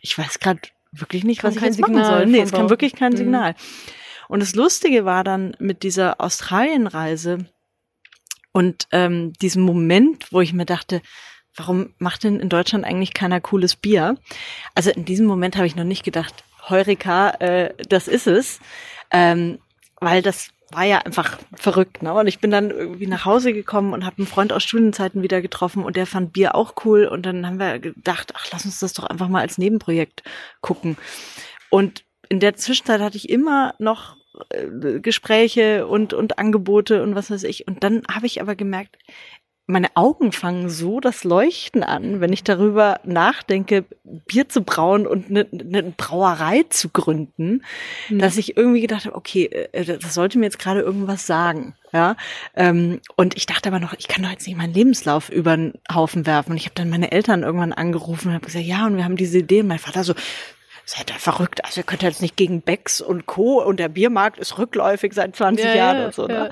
ich 0.00 0.16
weiß 0.16 0.40
gerade 0.40 0.60
wirklich 0.92 1.24
nicht, 1.24 1.44
was 1.44 1.56
ich 1.56 1.62
jetzt 1.62 1.76
Signal 1.76 1.94
machen 1.94 2.04
soll. 2.04 2.26
Nee, 2.26 2.40
es 2.40 2.52
kam 2.52 2.70
wirklich 2.70 2.94
kein 2.94 3.12
mhm. 3.12 3.16
Signal. 3.18 3.54
Und 4.28 4.40
das 4.40 4.54
Lustige 4.54 5.04
war 5.04 5.24
dann 5.24 5.56
mit 5.58 5.82
dieser 5.82 6.20
Australienreise 6.20 7.46
und 8.52 8.88
ähm, 8.92 9.32
diesem 9.34 9.62
Moment, 9.62 10.32
wo 10.32 10.40
ich 10.40 10.52
mir 10.52 10.64
dachte, 10.64 11.02
warum 11.54 11.94
macht 11.98 12.24
denn 12.24 12.40
in 12.40 12.48
Deutschland 12.48 12.84
eigentlich 12.84 13.14
keiner 13.14 13.40
cooles 13.40 13.76
Bier? 13.76 14.16
Also 14.74 14.90
in 14.90 15.04
diesem 15.04 15.26
Moment 15.26 15.56
habe 15.56 15.66
ich 15.66 15.76
noch 15.76 15.84
nicht 15.84 16.04
gedacht, 16.04 16.44
Heureka, 16.68 17.30
äh, 17.40 17.74
das 17.88 18.08
ist 18.08 18.26
es. 18.26 18.60
Ähm, 19.10 19.58
weil 20.00 20.22
das 20.22 20.50
war 20.70 20.84
ja 20.84 20.98
einfach 20.98 21.38
verrückt, 21.54 22.02
ne? 22.02 22.12
Und 22.12 22.26
ich 22.26 22.40
bin 22.40 22.50
dann 22.50 22.70
irgendwie 22.70 23.06
nach 23.06 23.24
Hause 23.24 23.52
gekommen 23.52 23.92
und 23.92 24.04
habe 24.04 24.18
einen 24.18 24.26
Freund 24.26 24.52
aus 24.52 24.64
Studienzeiten 24.64 25.22
wieder 25.22 25.40
getroffen 25.40 25.84
und 25.84 25.96
der 25.96 26.06
fand 26.06 26.32
Bier 26.32 26.54
auch 26.54 26.74
cool 26.84 27.06
und 27.06 27.24
dann 27.24 27.46
haben 27.46 27.58
wir 27.58 27.78
gedacht, 27.78 28.32
ach, 28.36 28.46
lass 28.52 28.64
uns 28.64 28.80
das 28.80 28.92
doch 28.92 29.04
einfach 29.04 29.28
mal 29.28 29.40
als 29.40 29.58
Nebenprojekt 29.58 30.22
gucken. 30.60 30.96
Und 31.70 32.04
in 32.28 32.40
der 32.40 32.56
Zwischenzeit 32.56 33.00
hatte 33.00 33.16
ich 33.16 33.28
immer 33.28 33.74
noch 33.78 34.16
äh, 34.50 34.98
Gespräche 35.00 35.86
und 35.86 36.12
und 36.12 36.38
Angebote 36.38 37.02
und 37.02 37.14
was 37.14 37.30
weiß 37.30 37.44
ich 37.44 37.68
und 37.68 37.84
dann 37.84 38.02
habe 38.10 38.26
ich 38.26 38.40
aber 38.40 38.56
gemerkt, 38.56 38.98
meine 39.66 39.88
Augen 39.96 40.30
fangen 40.30 40.68
so 40.68 41.00
das 41.00 41.24
Leuchten 41.24 41.82
an, 41.82 42.20
wenn 42.20 42.32
ich 42.32 42.44
darüber 42.44 43.00
nachdenke, 43.04 43.84
Bier 44.04 44.48
zu 44.48 44.62
brauen 44.62 45.06
und 45.06 45.28
eine, 45.28 45.46
eine 45.52 45.82
Brauerei 45.96 46.64
zu 46.68 46.88
gründen, 46.88 47.64
mhm. 48.08 48.18
dass 48.20 48.36
ich 48.36 48.56
irgendwie 48.56 48.80
gedacht 48.80 49.06
habe, 49.06 49.16
okay, 49.16 49.46
äh, 49.46 49.84
das 49.84 50.14
sollte 50.14 50.38
mir 50.38 50.44
jetzt 50.44 50.60
gerade 50.60 50.80
irgendwas 50.80 51.26
sagen. 51.26 51.74
Ja, 51.92 52.16
ähm, 52.54 53.00
und 53.16 53.36
ich 53.36 53.46
dachte 53.46 53.68
aber 53.68 53.80
noch, 53.80 53.94
ich 53.94 54.08
kann 54.08 54.22
doch 54.22 54.30
jetzt 54.30 54.46
nicht 54.46 54.56
meinen 54.56 54.74
Lebenslauf 54.74 55.30
über 55.30 55.56
den 55.56 55.74
Haufen 55.92 56.26
werfen. 56.26 56.52
Und 56.52 56.56
ich 56.58 56.66
habe 56.66 56.74
dann 56.74 56.90
meine 56.90 57.10
Eltern 57.10 57.42
irgendwann 57.42 57.72
angerufen 57.72 58.28
und 58.28 58.34
habe 58.34 58.46
gesagt, 58.46 58.64
ja, 58.64 58.86
und 58.86 58.96
wir 58.96 59.04
haben 59.04 59.16
diese 59.16 59.38
Idee. 59.38 59.60
Und 59.60 59.68
mein 59.68 59.78
Vater 59.78 60.04
so, 60.04 60.14
seid 60.88 61.10
ihr 61.10 61.18
verrückt? 61.18 61.64
Also 61.64 61.80
ihr 61.80 61.84
könnt 61.84 62.02
jetzt 62.02 62.22
nicht 62.22 62.36
gegen 62.36 62.62
Becks 62.62 63.00
und 63.00 63.26
Co. 63.26 63.60
und 63.60 63.80
der 63.80 63.88
Biermarkt 63.88 64.38
ist 64.38 64.56
rückläufig 64.56 65.12
seit 65.14 65.34
20 65.34 65.64
ja, 65.64 65.74
Jahren 65.74 65.98
ja, 65.98 66.06
und 66.06 66.14
so. 66.14 66.26
Ne? 66.28 66.34
Ja. 66.34 66.50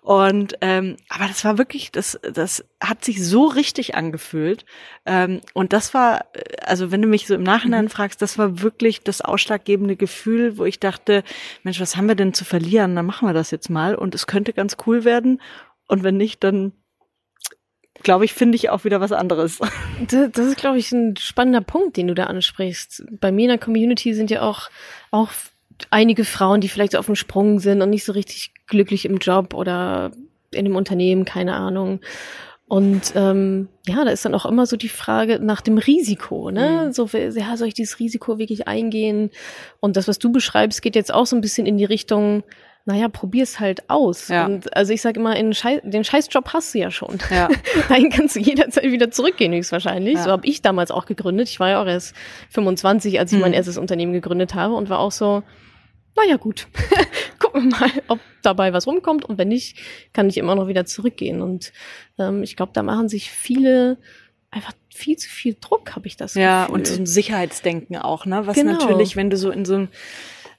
Und 0.00 0.56
ähm, 0.62 0.96
aber 1.10 1.28
das 1.28 1.44
war 1.44 1.58
wirklich, 1.58 1.92
das, 1.92 2.18
das 2.22 2.64
hat 2.82 3.04
sich 3.04 3.24
so 3.24 3.44
richtig 3.46 3.94
angefühlt. 3.94 4.64
Ähm, 5.04 5.42
und 5.52 5.74
das 5.74 5.92
war, 5.92 6.24
also 6.62 6.90
wenn 6.90 7.02
du 7.02 7.08
mich 7.08 7.26
so 7.26 7.34
im 7.34 7.42
Nachhinein 7.42 7.84
mhm. 7.84 7.90
fragst, 7.90 8.22
das 8.22 8.38
war 8.38 8.62
wirklich 8.62 9.02
das 9.02 9.20
ausschlaggebende 9.20 9.96
Gefühl, 9.96 10.56
wo 10.56 10.64
ich 10.64 10.80
dachte, 10.80 11.22
Mensch, 11.62 11.78
was 11.78 11.96
haben 11.96 12.08
wir 12.08 12.14
denn 12.14 12.32
zu 12.32 12.46
verlieren? 12.46 12.96
Dann 12.96 13.04
machen 13.04 13.28
wir 13.28 13.34
das 13.34 13.50
jetzt 13.50 13.68
mal 13.68 13.94
und 13.94 14.14
es 14.14 14.26
könnte 14.26 14.54
ganz 14.54 14.78
cool 14.86 15.04
werden. 15.04 15.42
Und 15.88 16.02
wenn 16.02 16.16
nicht, 16.16 16.42
dann 16.42 16.72
glaube 18.02 18.24
ich, 18.24 18.34
finde 18.34 18.56
ich 18.56 18.70
auch 18.70 18.84
wieder 18.84 19.00
was 19.00 19.12
anderes. 19.12 19.60
Das, 20.08 20.32
das 20.32 20.46
ist, 20.46 20.56
glaube 20.56 20.78
ich, 20.78 20.90
ein 20.90 21.16
spannender 21.16 21.60
Punkt, 21.60 21.96
den 21.96 22.08
du 22.08 22.14
da 22.14 22.24
ansprichst. 22.24 23.04
Bei 23.20 23.30
mir 23.30 23.42
in 23.42 23.48
der 23.48 23.58
Community 23.58 24.12
sind 24.12 24.30
ja 24.30 24.42
auch, 24.42 24.68
auch 25.12 25.30
einige 25.90 26.24
Frauen, 26.24 26.60
die 26.60 26.68
vielleicht 26.68 26.92
so 26.92 26.98
auf 26.98 27.06
dem 27.06 27.14
Sprung 27.14 27.60
sind 27.60 27.80
und 27.80 27.90
nicht 27.90 28.04
so 28.04 28.12
richtig 28.12 28.52
glücklich 28.66 29.04
im 29.04 29.18
Job 29.18 29.54
oder 29.54 30.10
in 30.50 30.64
dem 30.64 30.76
Unternehmen, 30.76 31.24
keine 31.24 31.54
Ahnung. 31.54 32.00
Und 32.66 33.12
ähm, 33.14 33.68
ja, 33.86 34.04
da 34.04 34.10
ist 34.10 34.24
dann 34.24 34.34
auch 34.34 34.46
immer 34.46 34.66
so 34.66 34.76
die 34.76 34.88
Frage 34.88 35.38
nach 35.38 35.60
dem 35.60 35.78
Risiko, 35.78 36.50
ne? 36.50 36.86
Mhm. 36.86 36.92
So, 36.92 37.06
ja, 37.06 37.56
soll 37.56 37.68
ich 37.68 37.74
dieses 37.74 38.00
Risiko 38.00 38.38
wirklich 38.38 38.66
eingehen? 38.66 39.30
Und 39.80 39.96
das, 39.96 40.08
was 40.08 40.18
du 40.18 40.32
beschreibst, 40.32 40.80
geht 40.80 40.96
jetzt 40.96 41.12
auch 41.12 41.26
so 41.26 41.36
ein 41.36 41.42
bisschen 41.42 41.66
in 41.66 41.76
die 41.76 41.84
Richtung, 41.84 42.42
naja, 42.86 43.08
probier's 43.08 43.60
halt 43.60 43.88
aus. 43.88 44.28
Ja. 44.28 44.44
Und 44.44 44.76
also 44.76 44.92
ich 44.92 45.00
sage 45.00 45.18
immer, 45.18 45.36
in 45.36 45.54
Schei 45.54 45.80
den 45.82 46.04
Scheißjob 46.04 46.52
hast 46.52 46.74
du 46.74 46.78
ja 46.78 46.90
schon. 46.90 47.18
Ja. 47.30 47.48
Dahin 47.88 48.10
kannst 48.10 48.36
du 48.36 48.40
jederzeit 48.40 48.84
wieder 48.84 49.10
zurückgehen, 49.10 49.54
höchstwahrscheinlich. 49.54 50.14
Ja. 50.14 50.24
So 50.24 50.30
habe 50.30 50.46
ich 50.46 50.60
damals 50.60 50.90
auch 50.90 51.06
gegründet. 51.06 51.48
Ich 51.48 51.60
war 51.60 51.70
ja 51.70 51.82
auch 51.82 51.86
erst 51.86 52.14
25, 52.50 53.18
als 53.18 53.32
ich 53.32 53.36
hm. 53.36 53.42
mein 53.42 53.52
erstes 53.54 53.78
Unternehmen 53.78 54.12
gegründet 54.12 54.54
habe 54.54 54.74
und 54.74 54.90
war 54.90 54.98
auch 54.98 55.12
so, 55.12 55.42
naja 56.14 56.36
gut, 56.36 56.68
gucken 57.38 57.70
wir 57.70 57.78
mal, 57.78 57.90
ob 58.08 58.20
dabei 58.42 58.74
was 58.74 58.86
rumkommt. 58.86 59.24
Und 59.24 59.38
wenn 59.38 59.48
nicht, 59.48 59.78
kann 60.12 60.28
ich 60.28 60.36
immer 60.36 60.54
noch 60.54 60.68
wieder 60.68 60.84
zurückgehen. 60.84 61.40
Und 61.40 61.72
ähm, 62.18 62.42
ich 62.42 62.54
glaube, 62.54 62.72
da 62.74 62.82
machen 62.82 63.08
sich 63.08 63.30
viele 63.30 63.96
einfach 64.50 64.72
viel 64.94 65.16
zu 65.16 65.28
viel 65.28 65.56
Druck, 65.60 65.96
habe 65.96 66.06
ich 66.06 66.16
das 66.16 66.34
Ja, 66.34 66.66
Gefühl. 66.66 66.74
und 66.74 66.86
so 66.86 66.94
ein 66.94 67.06
Sicherheitsdenken 67.06 67.96
auch, 67.96 68.26
ne? 68.26 68.46
Was 68.46 68.54
genau. 68.54 68.72
natürlich, 68.72 69.16
wenn 69.16 69.28
du 69.28 69.36
so 69.36 69.50
in 69.50 69.64
so 69.64 69.74
einem 69.74 69.88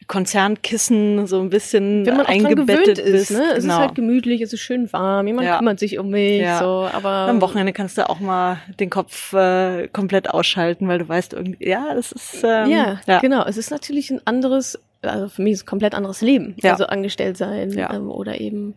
Konzernkissen 0.07 1.25
so 1.25 1.39
ein 1.39 1.49
bisschen 1.49 2.05
Wenn 2.05 2.17
man 2.17 2.25
eingebettet 2.27 2.99
ist. 2.99 3.31
Ne? 3.31 3.43
Es 3.55 3.63
genau. 3.63 3.73
ist 3.73 3.79
halt 3.79 3.95
gemütlich, 3.95 4.41
es 4.41 4.53
ist 4.53 4.59
schön 4.59 4.91
warm, 4.93 5.25
jemand 5.25 5.47
ja. 5.47 5.57
kümmert 5.57 5.79
sich 5.79 5.97
um 5.97 6.09
mich. 6.09 6.41
Ja. 6.41 6.59
So, 6.59 6.87
aber 6.91 7.09
am 7.09 7.41
Wochenende 7.41 7.73
kannst 7.73 7.97
du 7.97 8.07
auch 8.07 8.19
mal 8.19 8.59
den 8.79 8.91
Kopf 8.91 9.33
äh, 9.33 9.87
komplett 9.87 10.29
ausschalten, 10.29 10.87
weil 10.87 10.99
du 10.99 11.09
weißt 11.09 11.33
irgendwie, 11.33 11.67
ja, 11.67 11.93
es 11.93 12.11
ist 12.11 12.43
ähm, 12.43 12.69
ja, 12.69 12.99
ja, 13.07 13.19
genau. 13.19 13.45
Es 13.45 13.57
ist 13.57 13.71
natürlich 13.71 14.11
ein 14.11 14.21
anderes, 14.25 14.79
also 15.01 15.27
für 15.27 15.41
mich 15.41 15.53
ist 15.53 15.59
es 15.59 15.63
ein 15.63 15.69
komplett 15.69 15.95
anderes 15.95 16.21
Leben. 16.21 16.55
Ja. 16.61 16.73
Also 16.73 16.85
angestellt 16.85 17.37
sein 17.37 17.75
ähm, 17.75 18.09
oder 18.11 18.39
eben 18.39 18.75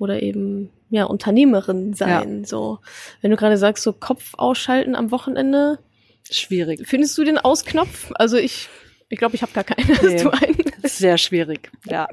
oder 0.00 0.22
eben 0.22 0.70
ja 0.90 1.04
Unternehmerin 1.04 1.94
sein. 1.94 2.44
So, 2.44 2.80
wenn 3.20 3.30
du 3.30 3.36
gerade 3.36 3.58
sagst, 3.58 3.84
so 3.84 3.92
Kopf 3.92 4.32
ausschalten 4.36 4.96
am 4.96 5.12
Wochenende. 5.12 5.78
Schwierig. 6.28 6.80
Findest 6.84 7.16
du 7.16 7.22
den 7.22 7.38
Ausknopf? 7.38 8.10
Also 8.16 8.38
ich 8.38 8.68
ich 9.08 9.18
glaube, 9.18 9.36
ich 9.36 9.42
habe 9.42 9.52
gar 9.52 9.64
keine. 9.64 9.86
Nee, 9.86 10.14
Hast 10.14 10.24
du 10.24 10.30
einen? 10.30 10.63
Sehr 10.84 11.18
schwierig, 11.18 11.70
ja. 11.86 12.08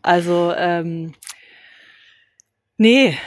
Also, 0.00 0.52
ähm, 0.56 1.14
nee, 2.76 3.18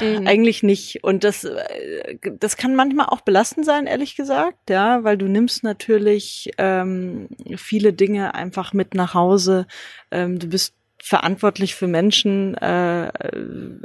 mhm. 0.00 0.26
eigentlich 0.26 0.62
nicht. 0.62 1.04
Und 1.04 1.22
das, 1.22 1.44
äh, 1.44 2.16
das 2.38 2.56
kann 2.56 2.74
manchmal 2.74 3.06
auch 3.06 3.20
belastend 3.20 3.66
sein, 3.66 3.86
ehrlich 3.86 4.16
gesagt, 4.16 4.70
ja, 4.70 5.04
weil 5.04 5.18
du 5.18 5.26
nimmst 5.26 5.64
natürlich 5.64 6.50
ähm, 6.56 7.28
viele 7.56 7.92
Dinge 7.92 8.34
einfach 8.34 8.72
mit 8.72 8.94
nach 8.94 9.12
Hause. 9.12 9.66
Ähm, 10.10 10.38
du 10.38 10.46
bist 10.46 10.74
verantwortlich 11.00 11.74
für 11.74 11.86
Menschen, 11.86 12.54
äh, 12.54 13.12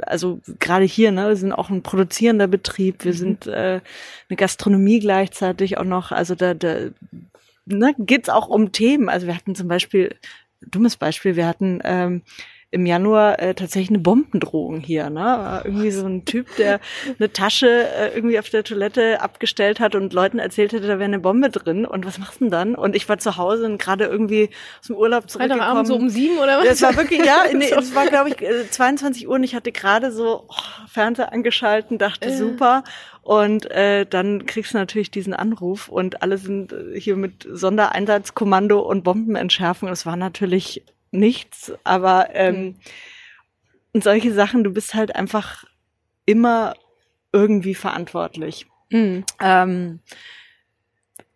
also 0.00 0.40
gerade 0.58 0.84
hier, 0.84 1.12
ne, 1.12 1.28
wir 1.28 1.36
sind 1.36 1.52
auch 1.52 1.70
ein 1.70 1.82
produzierender 1.82 2.46
Betrieb, 2.46 3.04
wir 3.04 3.12
mhm. 3.12 3.16
sind 3.16 3.46
äh, 3.46 3.80
eine 4.28 4.36
Gastronomie 4.36 4.98
gleichzeitig 4.98 5.76
auch 5.76 5.84
noch, 5.84 6.10
also 6.10 6.34
da, 6.34 6.54
da 6.54 6.88
ne, 7.66 7.94
geht 7.98 8.24
es 8.24 8.28
auch 8.28 8.48
um 8.48 8.72
Themen. 8.72 9.08
Also 9.08 9.26
wir 9.26 9.34
hatten 9.34 9.54
zum 9.54 9.68
Beispiel, 9.68 10.16
dummes 10.70 10.96
Beispiel, 10.96 11.36
wir 11.36 11.46
hatten 11.46 11.80
ähm, 11.84 12.22
im 12.74 12.86
Januar 12.86 13.38
äh, 13.38 13.54
tatsächlich 13.54 13.90
eine 13.90 14.00
Bombendrohung 14.00 14.80
hier. 14.80 15.08
Ne? 15.08 15.20
War 15.20 15.64
irgendwie 15.64 15.92
so 15.92 16.06
ein 16.06 16.24
Typ, 16.24 16.56
der 16.56 16.80
eine 17.18 17.32
Tasche 17.32 17.68
äh, 17.68 18.16
irgendwie 18.16 18.36
auf 18.36 18.50
der 18.50 18.64
Toilette 18.64 19.20
abgestellt 19.20 19.78
hat 19.78 19.94
und 19.94 20.12
Leuten 20.12 20.40
erzählt 20.40 20.72
hätte, 20.72 20.88
da 20.88 20.94
wäre 20.94 21.04
eine 21.04 21.20
Bombe 21.20 21.50
drin. 21.50 21.86
Und 21.86 22.04
was 22.04 22.18
machst 22.18 22.40
du 22.40 22.46
denn 22.46 22.50
dann? 22.50 22.74
Und 22.74 22.96
ich 22.96 23.08
war 23.08 23.18
zu 23.18 23.36
Hause 23.36 23.66
und 23.66 23.78
gerade 23.78 24.06
irgendwie 24.06 24.50
aus 24.80 24.88
dem 24.88 24.96
Urlaub 24.96 25.30
zurückgekommen. 25.30 25.60
Freitagabend 25.60 25.86
so 25.86 25.94
um 25.94 26.08
sieben 26.08 26.38
oder 26.38 26.58
was? 26.58 26.66
Es 26.66 26.82
war 26.82 26.96
wirklich, 26.96 27.24
ja, 27.24 27.44
nee, 27.54 27.70
es 27.70 27.94
war 27.94 28.06
glaube 28.08 28.30
ich 28.30 28.70
22 28.70 29.28
Uhr 29.28 29.36
und 29.36 29.44
ich 29.44 29.54
hatte 29.54 29.70
gerade 29.70 30.10
so 30.10 30.46
oh, 30.48 30.54
Fernseher 30.88 31.32
angeschalten, 31.32 31.98
dachte 31.98 32.28
äh. 32.28 32.36
super. 32.36 32.82
Und 33.24 33.70
äh, 33.70 34.04
dann 34.04 34.44
kriegst 34.44 34.74
du 34.74 34.78
natürlich 34.78 35.10
diesen 35.10 35.32
Anruf 35.32 35.88
und 35.88 36.22
alle 36.22 36.36
sind 36.36 36.74
äh, 36.74 37.00
hier 37.00 37.16
mit 37.16 37.48
Sondereinsatzkommando 37.50 38.80
und 38.80 39.02
Bombenentschärfung. 39.02 39.88
Es 39.88 40.04
war 40.04 40.16
natürlich 40.16 40.84
nichts, 41.10 41.72
aber 41.84 42.28
ähm, 42.34 42.56
mhm. 42.56 42.74
und 43.94 44.04
solche 44.04 44.34
Sachen, 44.34 44.62
du 44.62 44.72
bist 44.72 44.92
halt 44.92 45.16
einfach 45.16 45.64
immer 46.26 46.74
irgendwie 47.32 47.74
verantwortlich. 47.74 48.66
Mhm. 48.90 49.24
Ähm, 49.40 50.00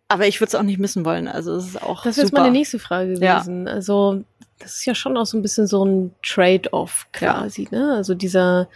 aber 0.07 0.27
ich 0.27 0.39
würde 0.39 0.49
es 0.49 0.55
auch 0.55 0.63
nicht 0.63 0.79
missen 0.79 1.05
wollen. 1.05 1.27
Also 1.27 1.55
es 1.55 1.69
ist 1.69 1.81
auch. 1.81 2.03
Das 2.03 2.19
ist 2.19 2.33
meine 2.33 2.51
nächste 2.51 2.77
Frage 2.77 3.15
gewesen. 3.15 3.65
Ja. 3.65 3.73
Also 3.73 4.23
das 4.59 4.75
ist 4.75 4.85
ja 4.85 4.93
schon 4.93 5.17
auch 5.17 5.25
so 5.25 5.37
ein 5.37 5.41
bisschen 5.41 5.65
so 5.65 5.83
ein 5.83 6.13
Trade-off 6.21 7.07
quasi, 7.13 7.67
ja. 7.71 7.79
ne? 7.79 7.93
Also 7.95 8.13
dieser, 8.13 8.69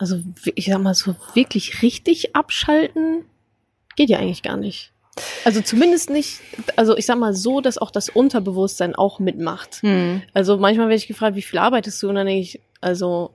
also 0.00 0.18
ich 0.54 0.64
sag 0.66 0.80
mal 0.80 0.94
so 0.94 1.14
wirklich 1.34 1.82
richtig 1.82 2.34
abschalten 2.34 3.26
geht 3.96 4.08
ja 4.08 4.18
eigentlich 4.18 4.42
gar 4.42 4.56
nicht. 4.56 4.92
Also 5.44 5.60
zumindest 5.60 6.08
nicht, 6.08 6.40
also 6.76 6.96
ich 6.96 7.04
sag 7.04 7.18
mal 7.18 7.34
so, 7.34 7.60
dass 7.60 7.76
auch 7.76 7.90
das 7.90 8.08
Unterbewusstsein 8.08 8.94
auch 8.94 9.18
mitmacht. 9.18 9.82
Hm. 9.82 10.22
Also 10.32 10.56
manchmal 10.56 10.88
werde 10.88 10.96
ich 10.96 11.06
gefragt, 11.06 11.36
wie 11.36 11.42
viel 11.42 11.58
arbeitest 11.58 12.02
du? 12.02 12.08
Und 12.08 12.14
dann 12.14 12.26
denke 12.26 12.40
ich, 12.40 12.60
also 12.80 13.34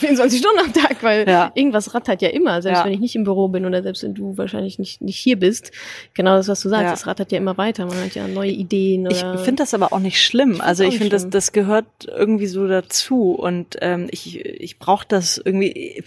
24 0.00 0.40
Stunden 0.40 0.58
am 0.58 0.72
Tag, 0.72 1.02
weil 1.02 1.28
ja. 1.28 1.52
irgendwas 1.54 1.94
rattert 1.94 2.22
ja 2.22 2.30
immer, 2.30 2.60
selbst 2.62 2.78
ja. 2.80 2.84
wenn 2.84 2.92
ich 2.92 3.00
nicht 3.00 3.14
im 3.14 3.24
Büro 3.24 3.48
bin 3.48 3.64
oder 3.66 3.82
selbst 3.82 4.02
wenn 4.02 4.14
du 4.14 4.36
wahrscheinlich 4.36 4.78
nicht, 4.78 5.00
nicht 5.00 5.18
hier 5.18 5.38
bist. 5.38 5.70
Genau 6.14 6.36
das, 6.36 6.48
was 6.48 6.60
du 6.60 6.68
sagst, 6.68 6.84
ja. 6.84 6.90
das 6.90 7.06
rattert 7.06 7.32
ja 7.32 7.38
immer 7.38 7.56
weiter. 7.58 7.86
Man 7.86 8.02
hat 8.02 8.14
ja 8.14 8.26
neue 8.26 8.50
Ideen. 8.50 9.06
Ich 9.10 9.18
finde 9.18 9.62
das 9.62 9.74
aber 9.74 9.92
auch 9.92 10.00
nicht 10.00 10.22
schlimm. 10.22 10.54
Ich 10.54 10.62
also 10.62 10.84
ich 10.84 10.98
finde, 10.98 11.10
das, 11.10 11.28
das 11.28 11.52
gehört 11.52 11.86
irgendwie 12.06 12.46
so 12.46 12.66
dazu 12.66 13.32
und 13.32 13.76
ähm, 13.80 14.08
ich, 14.10 14.44
ich 14.44 14.78
brauche 14.78 15.06
das 15.06 15.38
irgendwie. 15.38 16.02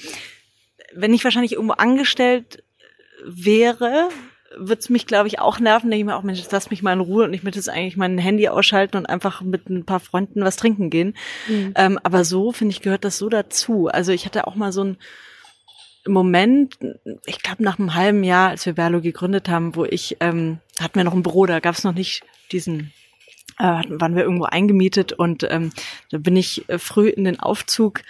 Wenn 0.96 1.14
ich 1.14 1.24
wahrscheinlich 1.24 1.54
irgendwo 1.54 1.74
angestellt 1.74 2.64
wäre, 3.26 4.10
wird 4.58 4.80
es 4.80 4.90
mich, 4.90 5.06
glaube 5.06 5.28
ich, 5.28 5.40
auch 5.40 5.60
nerven, 5.60 5.90
denke 5.90 6.02
ich 6.02 6.06
mir 6.06 6.16
auch, 6.16 6.24
Mensch, 6.24 6.42
lass 6.52 6.70
mich 6.70 6.84
mal 6.84 6.94
in 6.94 7.00
Ruhe 7.00 7.26
und 7.26 7.34
ich 7.34 7.44
möchte 7.44 7.60
jetzt 7.60 7.70
eigentlich 7.70 7.98
mein 7.98 8.18
Handy 8.18 8.48
ausschalten 8.48 8.98
und 8.98 9.06
einfach 9.06 9.42
mit 9.42 9.70
ein 9.70 9.86
paar 9.86 10.00
Freunden 10.00 10.44
was 10.44 10.56
trinken 10.56 10.90
gehen. 10.90 11.16
Mhm. 11.48 11.74
Ähm, 11.76 12.00
aber 12.04 12.24
so, 12.26 12.52
finde 12.52 12.74
ich, 12.74 12.82
gehört 12.82 13.06
das 13.06 13.18
so 13.18 13.30
dazu. 13.30 13.88
Also 13.88 14.12
ich 14.12 14.26
hatte 14.26 14.48
auch 14.48 14.56
mal 14.56 14.72
so 14.72 14.84
ein 14.84 14.98
Moment, 16.06 16.78
ich 17.26 17.42
glaube 17.42 17.64
nach 17.64 17.80
einem 17.80 17.96
halben 17.96 18.24
Jahr, 18.24 18.50
als 18.50 18.66
wir 18.66 18.74
Berlo 18.74 19.02
gegründet 19.02 19.48
haben, 19.48 19.76
wo 19.76 19.86
ich, 19.86 20.18
ähm, 20.20 20.60
hatten 20.80 20.96
wir 20.96 21.04
noch 21.04 21.14
ein 21.14 21.24
Büro, 21.24 21.46
da 21.46 21.60
gab 21.60 21.76
es 21.76 21.84
noch 21.84 21.94
nicht 21.94 22.24
diesen 22.52 22.92
äh, 23.60 23.64
waren 23.64 24.16
wir 24.16 24.24
irgendwo 24.24 24.46
eingemietet 24.46 25.14
und 25.14 25.48
ähm, 25.50 25.72
da 26.12 26.18
bin 26.18 26.36
ich 26.36 26.68
äh, 26.70 26.80
früh 26.80 27.10
in 27.10 27.24
den 27.24 27.40
Aufzug 27.40 28.02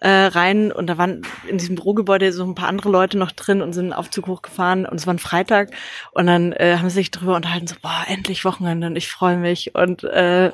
äh, 0.00 0.08
rein 0.08 0.72
und 0.72 0.88
da 0.88 0.98
waren 0.98 1.22
in 1.48 1.58
diesem 1.58 1.76
Bürogebäude 1.76 2.32
so 2.32 2.44
ein 2.44 2.54
paar 2.54 2.68
andere 2.68 2.90
Leute 2.90 3.18
noch 3.18 3.32
drin 3.32 3.62
und 3.62 3.72
sind 3.72 3.86
in 3.86 3.90
den 3.90 3.98
Aufzug 3.98 4.26
hochgefahren 4.26 4.86
und 4.86 4.96
es 4.96 5.06
war 5.06 5.14
ein 5.14 5.18
Freitag 5.18 5.70
und 6.12 6.26
dann 6.26 6.52
äh, 6.52 6.76
haben 6.78 6.88
sie 6.88 6.96
sich 6.96 7.10
darüber 7.10 7.36
unterhalten, 7.36 7.66
so, 7.66 7.76
boah, 7.80 8.04
endlich 8.08 8.44
Wochenende 8.44 8.86
und 8.86 8.96
ich 8.96 9.08
freue 9.08 9.36
mich 9.36 9.74
und 9.74 10.04
äh, 10.04 10.52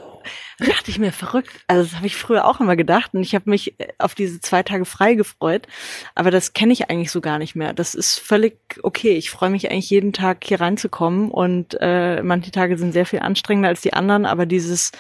da 0.59 0.67
dachte 0.67 0.91
ich 0.91 0.99
mir, 0.99 1.13
verrückt. 1.13 1.51
Also 1.67 1.85
das 1.85 1.97
habe 1.97 2.07
ich 2.07 2.17
früher 2.17 2.45
auch 2.47 2.61
immer 2.61 2.77
gedacht 2.77 3.15
und 3.15 3.23
ich 3.23 3.35
habe 3.35 3.51
mich 3.51 3.79
äh, 3.81 3.89
auf 3.99 4.15
diese 4.15 4.41
zwei 4.41 4.63
Tage 4.63 4.85
frei 4.85 5.15
gefreut, 5.15 5.67
aber 6.15 6.31
das 6.31 6.53
kenne 6.53 6.73
ich 6.73 6.91
eigentlich 6.91 7.11
so 7.11 7.21
gar 7.21 7.39
nicht 7.39 7.55
mehr. 7.55 7.73
Das 7.73 7.95
ist 7.95 8.19
völlig 8.19 8.59
okay. 8.83 9.17
Ich 9.17 9.31
freue 9.31 9.51
mich 9.51 9.71
eigentlich 9.71 9.91
jeden 9.91 10.13
Tag 10.13 10.45
hier 10.45 10.61
reinzukommen 10.61 11.31
und 11.31 11.77
äh, 11.81 12.23
manche 12.23 12.51
Tage 12.51 12.79
sind 12.79 12.93
sehr 12.93 13.07
viel 13.07 13.21
anstrengender 13.21 13.69
als 13.69 13.81
die 13.81 13.93
anderen, 13.93 14.27
aber 14.27 14.47
dieses, 14.47 14.93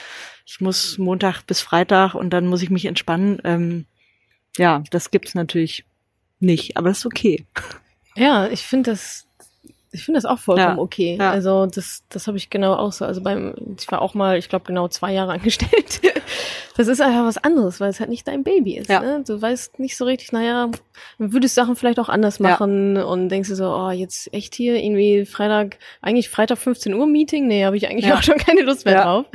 ich 0.46 0.60
muss 0.60 0.98
Montag 0.98 1.42
bis 1.42 1.60
Freitag 1.60 2.14
und 2.14 2.30
dann 2.30 2.46
muss 2.46 2.62
ich 2.62 2.70
mich 2.70 2.84
entspannen, 2.84 3.40
ähm, 3.44 3.86
ja, 4.56 4.82
das 4.90 5.10
gibt's 5.10 5.34
natürlich 5.34 5.84
nicht, 6.40 6.76
aber 6.76 6.88
das 6.88 6.98
ist 6.98 7.06
okay. 7.06 7.44
Ja, 8.16 8.46
ich 8.48 8.62
finde 8.62 8.92
das, 8.92 9.26
ich 9.94 10.04
finde 10.04 10.18
das 10.18 10.24
auch 10.24 10.38
vollkommen 10.38 10.76
ja, 10.76 10.82
okay. 10.82 11.16
Ja. 11.18 11.30
Also 11.30 11.66
das, 11.66 12.02
das 12.08 12.26
habe 12.26 12.36
ich 12.36 12.50
genau 12.50 12.74
auch 12.74 12.92
so. 12.92 13.04
Also 13.04 13.22
beim, 13.22 13.54
ich 13.78 13.90
war 13.90 14.02
auch 14.02 14.14
mal, 14.14 14.36
ich 14.36 14.48
glaube 14.48 14.64
genau 14.66 14.88
zwei 14.88 15.12
Jahre 15.12 15.32
angestellt. 15.34 16.00
Das 16.76 16.88
ist 16.88 17.00
einfach 17.00 17.24
was 17.24 17.38
anderes, 17.38 17.80
weil 17.80 17.90
es 17.90 18.00
halt 18.00 18.10
nicht 18.10 18.26
dein 18.26 18.42
Baby 18.42 18.76
ist. 18.76 18.90
Ja. 18.90 19.00
Ne? 19.00 19.22
Du 19.26 19.40
weißt 19.40 19.78
nicht 19.78 19.96
so 19.96 20.04
richtig, 20.04 20.32
naja, 20.32 20.70
würdest 21.18 21.54
Sachen 21.54 21.76
vielleicht 21.76 22.00
auch 22.00 22.08
anders 22.08 22.40
machen 22.40 22.96
ja. 22.96 23.04
und 23.04 23.28
denkst 23.28 23.48
du 23.48 23.54
so, 23.54 23.66
oh, 23.66 23.90
jetzt 23.90 24.32
echt 24.34 24.54
hier 24.54 24.82
irgendwie 24.82 25.24
Freitag, 25.24 25.78
eigentlich 26.02 26.28
Freitag 26.28 26.58
15 26.58 26.94
Uhr 26.94 27.06
Meeting? 27.06 27.46
Nee, 27.46 27.64
habe 27.64 27.76
ich 27.76 27.88
eigentlich 27.88 28.06
ja. 28.06 28.16
auch 28.16 28.22
schon 28.22 28.38
keine 28.38 28.62
Lust 28.62 28.84
mehr 28.84 29.02
drauf. 29.02 29.26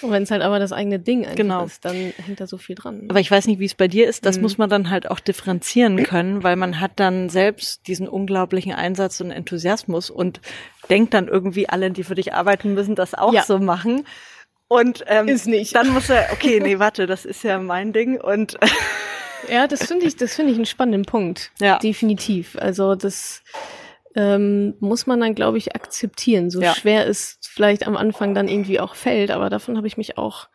Und 0.00 0.10
wenn 0.10 0.22
es 0.22 0.30
halt 0.30 0.42
aber 0.42 0.58
das 0.58 0.72
eigene 0.72 0.98
Ding 0.98 1.26
genau. 1.34 1.64
ist, 1.64 1.84
dann 1.84 1.94
hängt 1.94 2.40
da 2.40 2.46
so 2.46 2.56
viel 2.56 2.76
dran. 2.76 3.06
Aber 3.08 3.20
ich 3.20 3.30
weiß 3.30 3.46
nicht, 3.46 3.60
wie 3.60 3.66
es 3.66 3.74
bei 3.74 3.88
dir 3.88 4.08
ist. 4.08 4.24
Das 4.24 4.36
mhm. 4.36 4.42
muss 4.42 4.58
man 4.58 4.70
dann 4.70 4.88
halt 4.90 5.10
auch 5.10 5.20
differenzieren 5.20 6.02
können, 6.02 6.42
weil 6.42 6.56
man 6.56 6.80
hat 6.80 6.92
dann 6.96 7.28
selbst 7.28 7.86
diesen 7.88 8.08
unglaublichen 8.08 8.72
Einsatz 8.72 9.20
und 9.20 9.30
Enthusiasmus 9.30 10.08
und 10.08 10.40
denkt 10.88 11.14
dann 11.14 11.28
irgendwie 11.28 11.68
alle, 11.68 11.90
die 11.90 12.04
für 12.04 12.14
dich 12.14 12.32
arbeiten 12.32 12.74
müssen, 12.74 12.94
das 12.94 13.14
auch 13.14 13.34
so 13.42 13.58
machen. 13.58 14.04
Und 14.68 15.04
ähm, 15.06 15.28
ist 15.28 15.46
nicht. 15.46 15.74
dann 15.74 15.90
muss 15.90 16.10
er, 16.10 16.28
okay, 16.32 16.60
nee, 16.60 16.78
warte, 16.78 17.06
das 17.06 17.24
ist 17.24 17.44
ja 17.44 17.58
mein 17.58 17.92
Ding 17.92 18.20
und 18.20 18.58
ja, 19.48 19.66
das 19.68 19.86
finde 19.86 20.06
ich, 20.06 20.16
das 20.16 20.34
finde 20.34 20.52
ich 20.52 20.58
einen 20.58 20.66
spannenden 20.66 21.04
Punkt. 21.04 21.52
Ja, 21.60 21.78
definitiv. 21.78 22.56
Also 22.58 22.96
das 22.96 23.42
ähm, 24.16 24.74
muss 24.80 25.06
man 25.06 25.20
dann, 25.20 25.34
glaube 25.34 25.58
ich, 25.58 25.76
akzeptieren. 25.76 26.50
So 26.50 26.60
ja. 26.60 26.74
schwer 26.74 27.06
es 27.06 27.38
vielleicht 27.42 27.86
am 27.86 27.96
Anfang 27.96 28.34
dann 28.34 28.48
irgendwie 28.48 28.80
auch 28.80 28.96
fällt, 28.96 29.30
aber 29.30 29.50
davon 29.50 29.76
habe 29.76 29.86
ich 29.86 29.96
mich 29.96 30.18
auch 30.18 30.48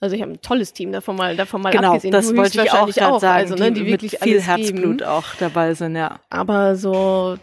also 0.00 0.14
ich 0.14 0.22
habe 0.22 0.32
ein 0.32 0.40
tolles 0.40 0.72
Team 0.72 0.92
davon 0.92 1.16
mal, 1.16 1.36
davon 1.36 1.60
mal 1.60 1.72
genau, 1.72 1.88
abgesehen. 1.88 2.12
Das 2.12 2.34
wollte 2.36 2.62
ich 2.62 2.70
auch, 2.70 2.88
auch 2.88 3.20
sagen, 3.20 3.50
also, 3.50 3.56
ne, 3.56 3.72
die, 3.72 3.82
die 3.82 3.90
wirklich 3.90 4.18
viel 4.20 4.40
Herzblut 4.40 4.98
geben. 4.98 5.10
auch 5.10 5.34
dabei 5.40 5.74
sind, 5.74 5.96
ja. 5.96 6.20
Aber 6.30 6.76
so 6.76 7.36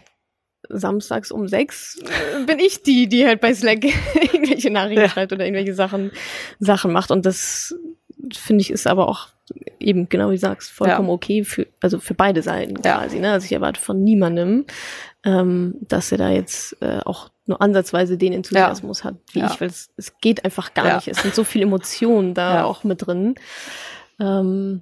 samstags 0.69 1.31
um 1.31 1.47
sechs 1.47 1.99
äh, 1.99 2.43
bin 2.45 2.59
ich 2.59 2.83
die, 2.83 3.07
die 3.07 3.25
halt 3.25 3.41
bei 3.41 3.53
Slack 3.53 3.83
irgendwelche 4.33 4.71
Nachrichten 4.71 5.01
ja. 5.01 5.09
schreibt 5.09 5.33
oder 5.33 5.45
irgendwelche 5.45 5.73
Sachen, 5.73 6.11
Sachen 6.59 6.91
macht. 6.91 7.11
Und 7.11 7.25
das 7.25 7.75
finde 8.33 8.61
ich 8.61 8.71
ist 8.71 8.87
aber 8.87 9.07
auch 9.07 9.29
eben, 9.79 10.09
genau 10.09 10.29
wie 10.29 10.35
du 10.35 10.39
sagst, 10.39 10.71
vollkommen 10.71 11.09
ja. 11.09 11.13
okay 11.13 11.43
für, 11.43 11.67
also 11.81 11.99
für 11.99 12.13
beide 12.13 12.41
Seiten 12.41 12.75
ja. 12.83 12.97
quasi. 12.97 13.19
Ne? 13.19 13.31
Also 13.31 13.45
ich 13.45 13.51
erwarte 13.51 13.79
von 13.79 14.03
niemandem, 14.03 14.65
ähm, 15.23 15.75
dass 15.81 16.11
er 16.11 16.17
da 16.17 16.29
jetzt 16.29 16.77
äh, 16.81 16.99
auch 17.05 17.29
nur 17.45 17.61
ansatzweise 17.61 18.17
den 18.17 18.33
Enthusiasmus 18.33 19.03
hat 19.03 19.15
wie 19.31 19.39
ich, 19.39 19.61
weil 19.61 19.67
es, 19.67 19.91
es 19.97 20.17
geht 20.19 20.43
einfach 20.43 20.73
gar 20.73 20.95
nicht. 20.95 21.07
Es 21.07 21.21
sind 21.21 21.35
so 21.35 21.43
viele 21.43 21.65
Emotionen 21.65 22.33
da 22.33 22.63
auch 22.63 22.83
mit 22.83 23.05
drin. 23.05 23.35
Ähm, 24.19 24.81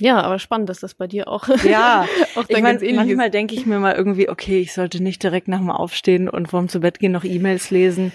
ja, 0.00 0.20
aber 0.20 0.38
spannend, 0.38 0.68
dass 0.68 0.80
das 0.80 0.94
bei 0.94 1.06
dir 1.06 1.28
auch. 1.28 1.48
Ja, 1.64 2.06
auch 2.34 2.44
ich 2.48 2.60
mein, 2.60 2.78
manchmal 2.94 3.30
denke 3.30 3.54
ich 3.54 3.66
mir 3.66 3.78
mal 3.78 3.94
irgendwie, 3.94 4.28
okay, 4.28 4.60
ich 4.60 4.72
sollte 4.72 5.02
nicht 5.02 5.22
direkt 5.22 5.48
nach 5.48 5.58
dem 5.58 5.70
Aufstehen 5.70 6.28
und 6.28 6.48
vorm 6.48 6.68
zu 6.68 6.80
Bett 6.80 6.98
gehen 6.98 7.12
noch 7.12 7.24
E-Mails 7.24 7.70
lesen. 7.70 8.12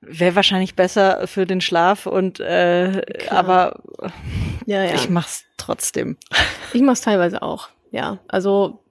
Wäre 0.00 0.34
wahrscheinlich 0.34 0.74
besser 0.74 1.26
für 1.26 1.46
den 1.46 1.60
Schlaf 1.60 2.06
und 2.06 2.40
äh, 2.40 3.02
aber 3.30 3.80
ja, 4.66 4.82
ja. 4.82 4.94
ich 4.94 5.08
mach's 5.08 5.44
trotzdem. 5.56 6.16
Ich 6.72 6.82
mach's 6.82 7.02
teilweise 7.02 7.42
auch, 7.42 7.68
ja. 7.92 8.18
Also 8.26 8.82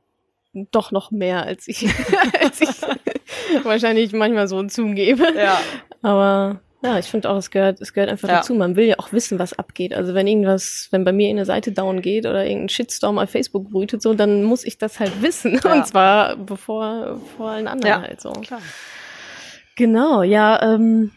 doch 0.54 0.92
noch 0.92 1.12
mehr 1.12 1.44
als 1.44 1.68
ich, 1.68 1.86
als 2.42 2.62
ich 2.62 3.64
wahrscheinlich 3.64 4.14
manchmal 4.14 4.48
so 4.48 4.64
zugebe. 4.64 5.34
Ja. 5.36 5.60
Aber 6.02 6.62
ja, 6.84 6.98
ich 6.98 7.06
finde 7.06 7.30
auch, 7.30 7.38
es 7.38 7.52
gehört, 7.52 7.80
es 7.80 7.94
gehört 7.94 8.10
einfach 8.10 8.28
ja. 8.28 8.38
dazu. 8.38 8.56
Man 8.56 8.76
will 8.76 8.86
ja 8.86 8.96
auch 8.98 9.14
wissen, 9.14 9.38
was 9.38 9.58
abgeht. 9.58 9.94
Also 9.94 10.14
wenn 10.16 10.26
irgendwas, 10.26 10.88
wenn 10.92 11.04
bei 11.04 11.12
mir 11.12 11.30
eine 11.30 11.46
Seite 11.46 11.72
down 11.72 12.02
geht 12.02 12.26
oder 12.26 12.44
irgendein 12.44 12.70
Shitstorm 12.70 13.20
auf 13.20 13.30
Facebook 13.30 13.70
brütet, 13.70 14.02
so, 14.02 14.14
dann 14.14 14.44
muss 14.44 14.64
ich 14.64 14.78
das 14.78 15.00
halt 15.00 15.22
wissen. 15.22 15.60
Ja. 15.64 15.74
Und 15.74 15.86
zwar 15.86 16.38
bevor 16.38 17.22
vor 17.38 17.52
allen 17.52 17.68
anderen 17.68 18.02
ja, 18.02 18.02
halt 18.02 18.20
so. 18.20 18.32
Klar. 18.32 18.62
Genau, 19.76 20.24
ja, 20.24 20.62
ähm, 20.62 21.12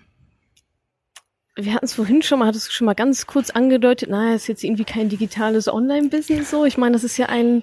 wir 1.56 1.72
hatten 1.72 1.84
es 1.84 1.94
vorhin 1.94 2.22
schon 2.22 2.40
mal, 2.40 2.46
hattest 2.46 2.68
du 2.68 2.72
schon 2.72 2.84
mal 2.84 2.94
ganz 2.94 3.26
kurz 3.26 3.50
angedeutet, 3.50 4.10
naja, 4.10 4.34
ist 4.34 4.48
jetzt 4.48 4.64
irgendwie 4.64 4.84
kein 4.84 5.08
digitales 5.08 5.68
Online-Business 5.68 6.50
so. 6.50 6.64
Ich 6.64 6.76
meine, 6.76 6.92
das 6.92 7.04
ist 7.04 7.16
ja 7.16 7.26
ein, 7.26 7.62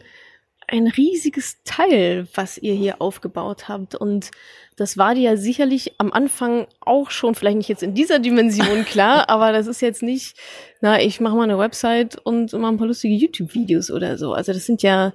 ein 0.71 0.87
riesiges 0.87 1.57
Teil, 1.63 2.27
was 2.33 2.57
ihr 2.57 2.73
hier 2.73 3.01
aufgebaut 3.01 3.67
habt. 3.67 3.93
Und 3.93 4.31
das 4.77 4.97
war 4.97 5.15
dir 5.15 5.21
ja 5.21 5.37
sicherlich 5.37 5.99
am 5.99 6.13
Anfang 6.13 6.65
auch 6.79 7.11
schon, 7.11 7.35
vielleicht 7.35 7.57
nicht 7.57 7.69
jetzt 7.69 7.83
in 7.83 7.93
dieser 7.93 8.19
Dimension 8.19 8.85
klar, 8.85 9.29
aber 9.29 9.51
das 9.51 9.67
ist 9.67 9.81
jetzt 9.81 10.01
nicht, 10.01 10.37
na, 10.79 11.01
ich 11.01 11.19
mache 11.19 11.35
mal 11.35 11.43
eine 11.43 11.59
Website 11.59 12.17
und 12.17 12.53
mache 12.53 12.73
ein 12.73 12.77
paar 12.77 12.87
lustige 12.87 13.13
YouTube-Videos 13.13 13.91
oder 13.91 14.17
so. 14.17 14.33
Also 14.33 14.53
das 14.53 14.65
sind 14.65 14.81
ja 14.81 15.13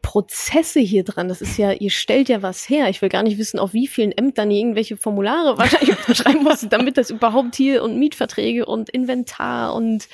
Prozesse 0.00 0.80
hier 0.80 1.04
dran. 1.04 1.28
Das 1.28 1.42
ist 1.42 1.58
ja, 1.58 1.72
ihr 1.72 1.90
stellt 1.90 2.28
ja 2.28 2.42
was 2.42 2.68
her. 2.68 2.88
Ich 2.88 3.02
will 3.02 3.10
gar 3.10 3.22
nicht 3.22 3.38
wissen, 3.38 3.58
auf 3.58 3.74
wie 3.74 3.86
vielen 3.86 4.10
Ämtern 4.10 4.50
ihr 4.50 4.58
irgendwelche 4.58 4.96
Formulare 4.96 5.58
wahrscheinlich 5.58 5.98
unterschreiben 5.98 6.42
musstet, 6.42 6.72
damit 6.72 6.96
das 6.96 7.10
überhaupt 7.10 7.54
hier 7.56 7.82
und 7.82 7.98
Mietverträge 7.98 8.64
und 8.64 8.88
Inventar 8.88 9.74
und 9.74 10.08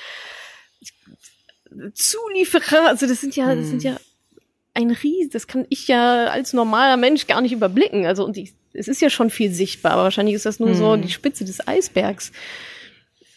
Zulieferer, 1.93 2.87
also 2.87 3.07
das 3.07 3.21
sind 3.21 3.35
ja, 3.35 3.55
das 3.55 3.67
sind 3.67 3.83
hm. 3.83 3.91
ja 3.91 3.97
ein 4.73 4.91
Ries, 4.91 5.29
das 5.29 5.47
kann 5.47 5.65
ich 5.69 5.87
ja 5.87 6.27
als 6.27 6.53
normaler 6.53 6.97
Mensch 6.97 7.27
gar 7.27 7.41
nicht 7.41 7.51
überblicken. 7.51 8.05
Also 8.05 8.25
und 8.25 8.37
ich, 8.37 8.53
es 8.73 8.87
ist 8.87 9.01
ja 9.01 9.09
schon 9.09 9.29
viel 9.29 9.51
sichtbar, 9.51 9.93
aber 9.93 10.03
wahrscheinlich 10.03 10.35
ist 10.35 10.45
das 10.45 10.59
nur 10.59 10.69
hm. 10.69 10.75
so 10.75 10.95
die 10.95 11.11
Spitze 11.11 11.45
des 11.45 11.67
Eisbergs. 11.67 12.31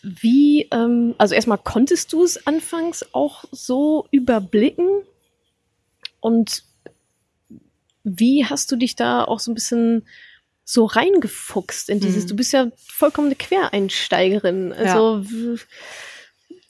Wie, 0.03 0.69
ähm, 0.71 1.15
also 1.17 1.35
erstmal 1.35 1.59
konntest 1.59 2.13
du 2.13 2.25
es 2.25 2.47
anfangs 2.47 3.07
auch 3.13 3.45
so 3.51 4.07
überblicken 4.11 4.89
und 6.21 6.65
wie 8.03 8.45
hast 8.45 8.71
du 8.71 8.77
dich 8.77 8.97
da 8.97 9.25
auch 9.25 9.41
so 9.41 9.51
ein 9.51 9.55
bisschen 9.55 10.07
so 10.67 10.85
reingefuchst 10.85 11.89
in 11.89 12.01
dieses, 12.01 12.23
hm. 12.23 12.29
du 12.29 12.37
bist 12.37 12.53
ja 12.53 12.71
vollkommen 12.77 13.29
eine 13.29 13.37
Quereinsteigerin. 13.37 14.73
Also 14.73 15.19
ja 15.19 15.57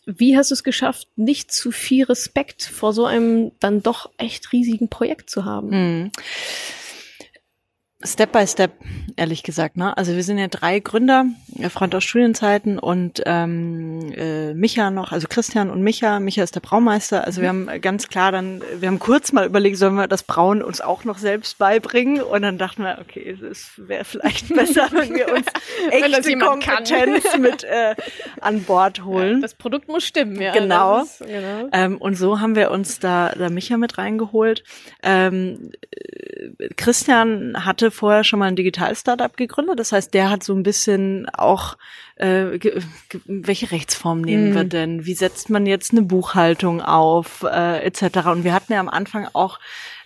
wie 0.07 0.37
hast 0.37 0.51
du 0.51 0.55
es 0.55 0.65
geschafft, 0.65 1.09
nicht 1.17 1.53
zu 1.53 1.71
viel 1.71 2.05
Respekt 2.05 2.63
vor 2.63 2.93
so 2.93 3.07
einem 3.07 3.53
dann 3.61 3.83
doch 3.83 4.11
echt 4.19 4.53
riesigen 4.53 4.89
Projekt 4.89 5.31
zu 5.31 5.45
haben? 5.45 5.69
Mhm. 5.69 6.13
Step 8.07 8.33
by 8.33 8.47
Step, 8.47 8.73
ehrlich 9.17 9.43
gesagt. 9.43 9.79
Ne? 9.79 9.97
Also 9.97 10.15
wir 10.15 10.23
sind 10.23 10.39
ja 10.39 10.49
drei 10.49 10.79
Gründer, 10.79 11.25
Freund 11.71 11.95
aus 11.95 12.05
Studienzeiten 12.05 12.79
und 12.79 13.23
ähm, 13.25 14.13
äh, 14.15 14.53
Micha 14.53 14.91
noch, 14.91 15.13
also 15.13 15.27
Christian 15.29 15.71
und 15.71 15.83
Micha. 15.83 16.21
Micha 16.21 16.43
ist 16.43 16.55
der 16.55 16.61
Braumeister. 16.61 17.25
Also 17.25 17.41
wir 17.41 17.49
haben 17.49 17.69
ganz 17.81 18.09
klar 18.09 18.31
dann, 18.31 18.63
wir 18.79 18.89
haben 18.89 18.99
kurz 18.99 19.33
mal 19.33 19.47
überlegt, 19.47 19.79
sollen 19.79 19.95
wir 19.95 20.07
das 20.07 20.23
Brauen 20.23 20.63
uns 20.63 20.83
auch 20.83 21.05
noch 21.05 21.17
selbst 21.17 21.57
beibringen? 21.57 22.21
Und 22.21 22.43
dann 22.43 22.59
dachten 22.59 22.83
wir, 22.83 22.99
okay, 23.01 23.39
es 23.51 23.71
wäre 23.77 24.05
vielleicht 24.05 24.49
besser, 24.55 24.89
wenn 24.93 25.15
wir 25.15 25.33
uns 25.33 25.47
echte 25.91 26.39
Kompetenz 26.39 27.25
kann. 27.25 27.41
mit 27.41 27.65
äh, 27.65 27.95
an 28.41 28.65
Bord 28.65 29.05
holen. 29.05 29.41
Das 29.41 29.55
Produkt 29.55 29.89
muss 29.89 30.05
stimmen, 30.05 30.41
ja. 30.41 30.53
Genau. 30.53 31.03
Ist, 31.03 31.21
genau. 31.21 31.69
Ähm, 31.73 31.97
und 31.97 32.17
so 32.17 32.41
haben 32.41 32.55
wir 32.55 32.71
uns 32.71 32.99
da, 32.99 33.31
da 33.31 33.49
Micha 33.49 33.79
mit 33.79 33.97
reingeholt. 33.97 34.63
Ähm, 35.03 35.71
Christian 36.77 37.65
hatte 37.65 37.91
vorher 37.95 38.25
schon 38.25 38.39
mal 38.39 38.47
ein 38.47 38.57
Digital-Startup 38.57 39.37
gegründet. 39.37 39.79
Das 39.79 39.93
heißt, 39.93 40.13
der 40.13 40.31
hat 40.31 40.43
so 40.43 40.55
ein 40.55 40.63
bisschen 40.63 41.29
auch, 41.31 41.77
äh, 42.17 42.59
welche 43.25 43.71
Rechtsform 43.71 44.21
nehmen 44.21 44.51
mhm. 44.51 44.55
wir 44.55 44.65
denn? 44.65 45.07
Wie 45.07 45.15
setzt 45.15 45.51
man 45.51 45.67
jetzt 45.67 45.93
eine 45.93 46.03
Buchhaltung 46.03 46.83
auf, 46.83 47.43
äh, 47.43 47.79
etc. 47.85 48.27
Und 48.27 48.45
wir 48.45 48.53
hatten 48.53 48.73
ja 48.73 48.81
am 48.81 48.89
Anfang 48.89 49.29
auch 49.33 49.59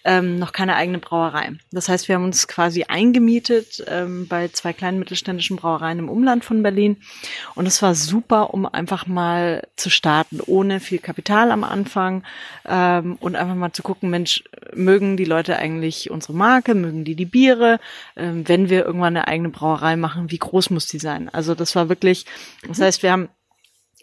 ähm, 0.04 0.38
noch 0.38 0.52
keine 0.52 0.76
eigene 0.76 0.98
Brauerei. 0.98 1.52
Das 1.72 1.88
heißt, 1.88 2.08
wir 2.08 2.14
haben 2.14 2.24
uns 2.24 2.48
quasi 2.48 2.84
eingemietet 2.84 3.84
ähm, 3.86 4.26
bei 4.28 4.48
zwei 4.48 4.72
kleinen 4.72 4.98
mittelständischen 4.98 5.56
Brauereien 5.56 5.98
im 5.98 6.08
Umland 6.08 6.44
von 6.44 6.62
Berlin. 6.62 6.98
Und 7.54 7.66
es 7.66 7.82
war 7.82 7.94
super, 7.94 8.54
um 8.54 8.66
einfach 8.66 9.06
mal 9.06 9.66
zu 9.76 9.90
starten, 9.90 10.40
ohne 10.44 10.80
viel 10.80 10.98
Kapital 10.98 11.50
am 11.50 11.64
Anfang 11.64 12.24
ähm, 12.64 13.16
und 13.20 13.36
einfach 13.36 13.54
mal 13.54 13.72
zu 13.72 13.82
gucken, 13.82 14.10
Mensch, 14.10 14.44
mögen 14.74 15.16
die 15.16 15.24
Leute 15.24 15.56
eigentlich 15.56 16.10
unsere 16.10 16.34
Marke, 16.34 16.74
mögen 16.74 17.04
die 17.04 17.14
die 17.14 17.26
Biere? 17.26 17.80
Ähm, 18.16 18.46
wenn 18.48 18.70
wir 18.70 18.84
irgendwann 18.84 19.16
eine 19.16 19.28
eigene 19.28 19.50
Brauerei 19.50 19.96
machen, 19.96 20.30
wie 20.30 20.38
groß 20.38 20.70
muss 20.70 20.86
die 20.86 20.98
sein? 20.98 21.28
Also 21.28 21.54
das 21.54 21.74
war 21.74 21.88
wirklich, 21.88 22.26
das 22.66 22.80
heißt, 22.80 23.02
wir 23.02 23.12
haben 23.12 23.28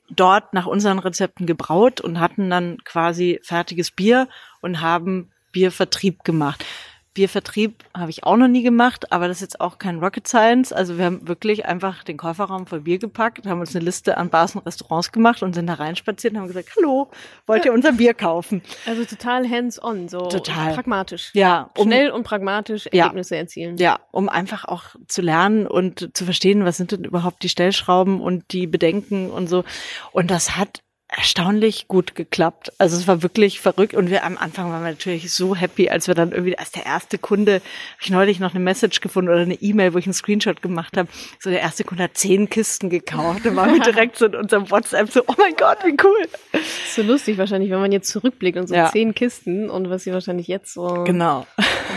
dort 0.10 0.54
nach 0.54 0.68
unseren 0.68 1.00
Rezepten 1.00 1.46
gebraut 1.46 2.02
und 2.02 2.20
hatten 2.20 2.50
dann 2.50 2.78
quasi 2.84 3.40
fertiges 3.44 3.92
Bier 3.92 4.28
und 4.62 4.82
haben 4.82 5.32
Biervertrieb 5.56 6.26
gemacht. 6.26 6.66
Biervertrieb 7.14 7.86
habe 7.98 8.10
ich 8.10 8.26
auch 8.26 8.36
noch 8.36 8.50
nie 8.50 8.62
gemacht, 8.62 9.14
aber 9.14 9.30
das 9.30 9.38
ist 9.38 9.42
jetzt 9.42 9.62
auch 9.62 9.78
kein 9.78 10.00
Rocket 10.00 10.28
Science. 10.28 10.74
Also 10.74 10.98
wir 10.98 11.06
haben 11.06 11.30
wirklich 11.30 11.66
einfach 11.66 12.04
den 12.04 12.18
Kofferraum 12.18 12.68
voll 12.68 12.82
Bier 12.82 12.98
gepackt, 12.98 13.48
haben 13.48 13.62
uns 13.62 13.74
eine 13.74 13.86
Liste 13.86 14.18
an 14.18 14.30
Bars 14.30 14.54
und 14.54 14.66
Restaurants 14.66 15.14
gemacht 15.14 15.42
und 15.42 15.56
sind 15.56 15.68
da 15.68 15.76
reinspaziert 15.76 16.34
und 16.34 16.42
haben 16.42 16.48
gesagt, 16.50 16.72
hallo, 16.76 17.10
wollt 17.48 17.64
ihr 17.64 17.72
unser 17.72 17.94
Bier 17.94 18.14
kaufen? 18.14 18.62
Also 18.86 19.06
total 19.06 19.50
hands-on, 19.50 20.10
so 20.10 20.28
total. 20.28 20.74
pragmatisch. 20.74 21.32
Ja. 21.34 21.70
Um, 21.78 21.88
Schnell 21.88 22.12
und 22.12 22.24
pragmatisch 22.24 22.88
Ergebnisse 22.88 23.36
ja, 23.36 23.42
erzielen. 23.42 23.78
Ja, 23.78 24.00
um 24.12 24.28
einfach 24.28 24.66
auch 24.66 24.84
zu 25.08 25.22
lernen 25.22 25.68
und 25.68 26.10
zu 26.18 26.26
verstehen, 26.26 26.66
was 26.66 26.76
sind 26.76 26.92
denn 26.92 27.06
überhaupt 27.06 27.44
die 27.44 27.50
Stellschrauben 27.50 28.20
und 28.20 28.52
die 28.52 28.68
Bedenken 28.68 29.32
und 29.32 29.48
so. 29.48 29.64
Und 30.12 30.32
das 30.32 30.58
hat 30.58 30.82
erstaunlich 31.08 31.88
gut 31.88 32.16
geklappt. 32.16 32.74
Also 32.80 32.98
es 32.98 33.08
war 33.08 33.22
wirklich 33.22 33.60
verrückt 33.60 33.94
und 33.94 34.10
wir 34.10 34.24
am 34.24 34.38
Anfang 34.38 34.72
waren 34.72 34.84
wir 34.84 34.90
natürlich 34.90 35.32
so 35.32 35.56
happy, 35.56 35.90
als 35.90 36.08
wir 36.08 36.16
dann 36.16 36.32
irgendwie 36.32 36.58
als 36.58 36.72
der 36.72 36.86
erste 36.86 37.18
Kunde, 37.18 37.56
habe 37.56 38.02
ich 38.02 38.10
neulich 38.10 38.40
noch 38.40 38.52
eine 38.56 38.64
Message 38.64 39.02
gefunden 39.02 39.30
oder 39.30 39.42
eine 39.42 39.54
E-Mail, 39.56 39.94
wo 39.94 40.00
ich 40.00 40.08
einen 40.08 40.14
Screenshot 40.14 40.62
gemacht 40.64 40.98
habe. 40.98 41.08
So 41.40 41.52
der 41.52 41.62
erste 41.62 41.84
Kunde 41.84 42.06
hat 42.06 42.18
zehn 42.18 42.50
Kisten 42.50 42.90
gekauft. 42.90 43.46
Dann 43.46 43.56
waren 43.56 43.74
wir 43.74 43.82
direkt 43.92 44.18
so 44.18 44.26
in 44.26 44.36
unserem 44.36 44.70
WhatsApp 44.72 45.12
so, 45.12 45.22
oh 45.28 45.36
mein 45.38 45.56
Gott, 45.56 45.78
wie 45.84 45.96
cool. 46.04 46.62
So 46.90 47.04
lustig 47.04 47.38
wahrscheinlich, 47.38 47.70
wenn 47.70 47.80
man 47.80 47.92
jetzt 47.92 48.10
zurückblickt 48.10 48.58
und 48.58 48.68
so 48.68 48.76
ja. 48.76 48.92
zehn 48.92 49.14
Kisten 49.14 49.70
und 49.70 49.90
was 49.90 50.06
sie 50.06 50.12
wahrscheinlich 50.12 50.48
jetzt 50.48 50.74
so 50.74 51.04
genau. 51.06 51.46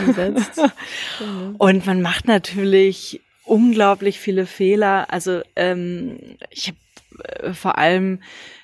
umsetzt. 0.07 0.61
und 1.59 1.87
man 1.87 2.03
macht 2.03 2.29
natürlich 2.29 3.23
unglaublich 3.45 4.21
viele 4.21 4.45
Fehler. 4.45 5.07
Also 5.09 5.41
ähm, 5.57 6.19
ich 6.51 6.69
habe 6.69 7.49
äh, 7.49 7.55
vor 7.55 7.79
allem 7.79 8.21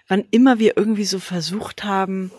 wann 0.09 0.25
immer 0.31 0.59
wir 0.59 0.77
irgendwie 0.77 1.05
so 1.05 1.19
versucht 1.19 1.85
haben, 1.85 2.31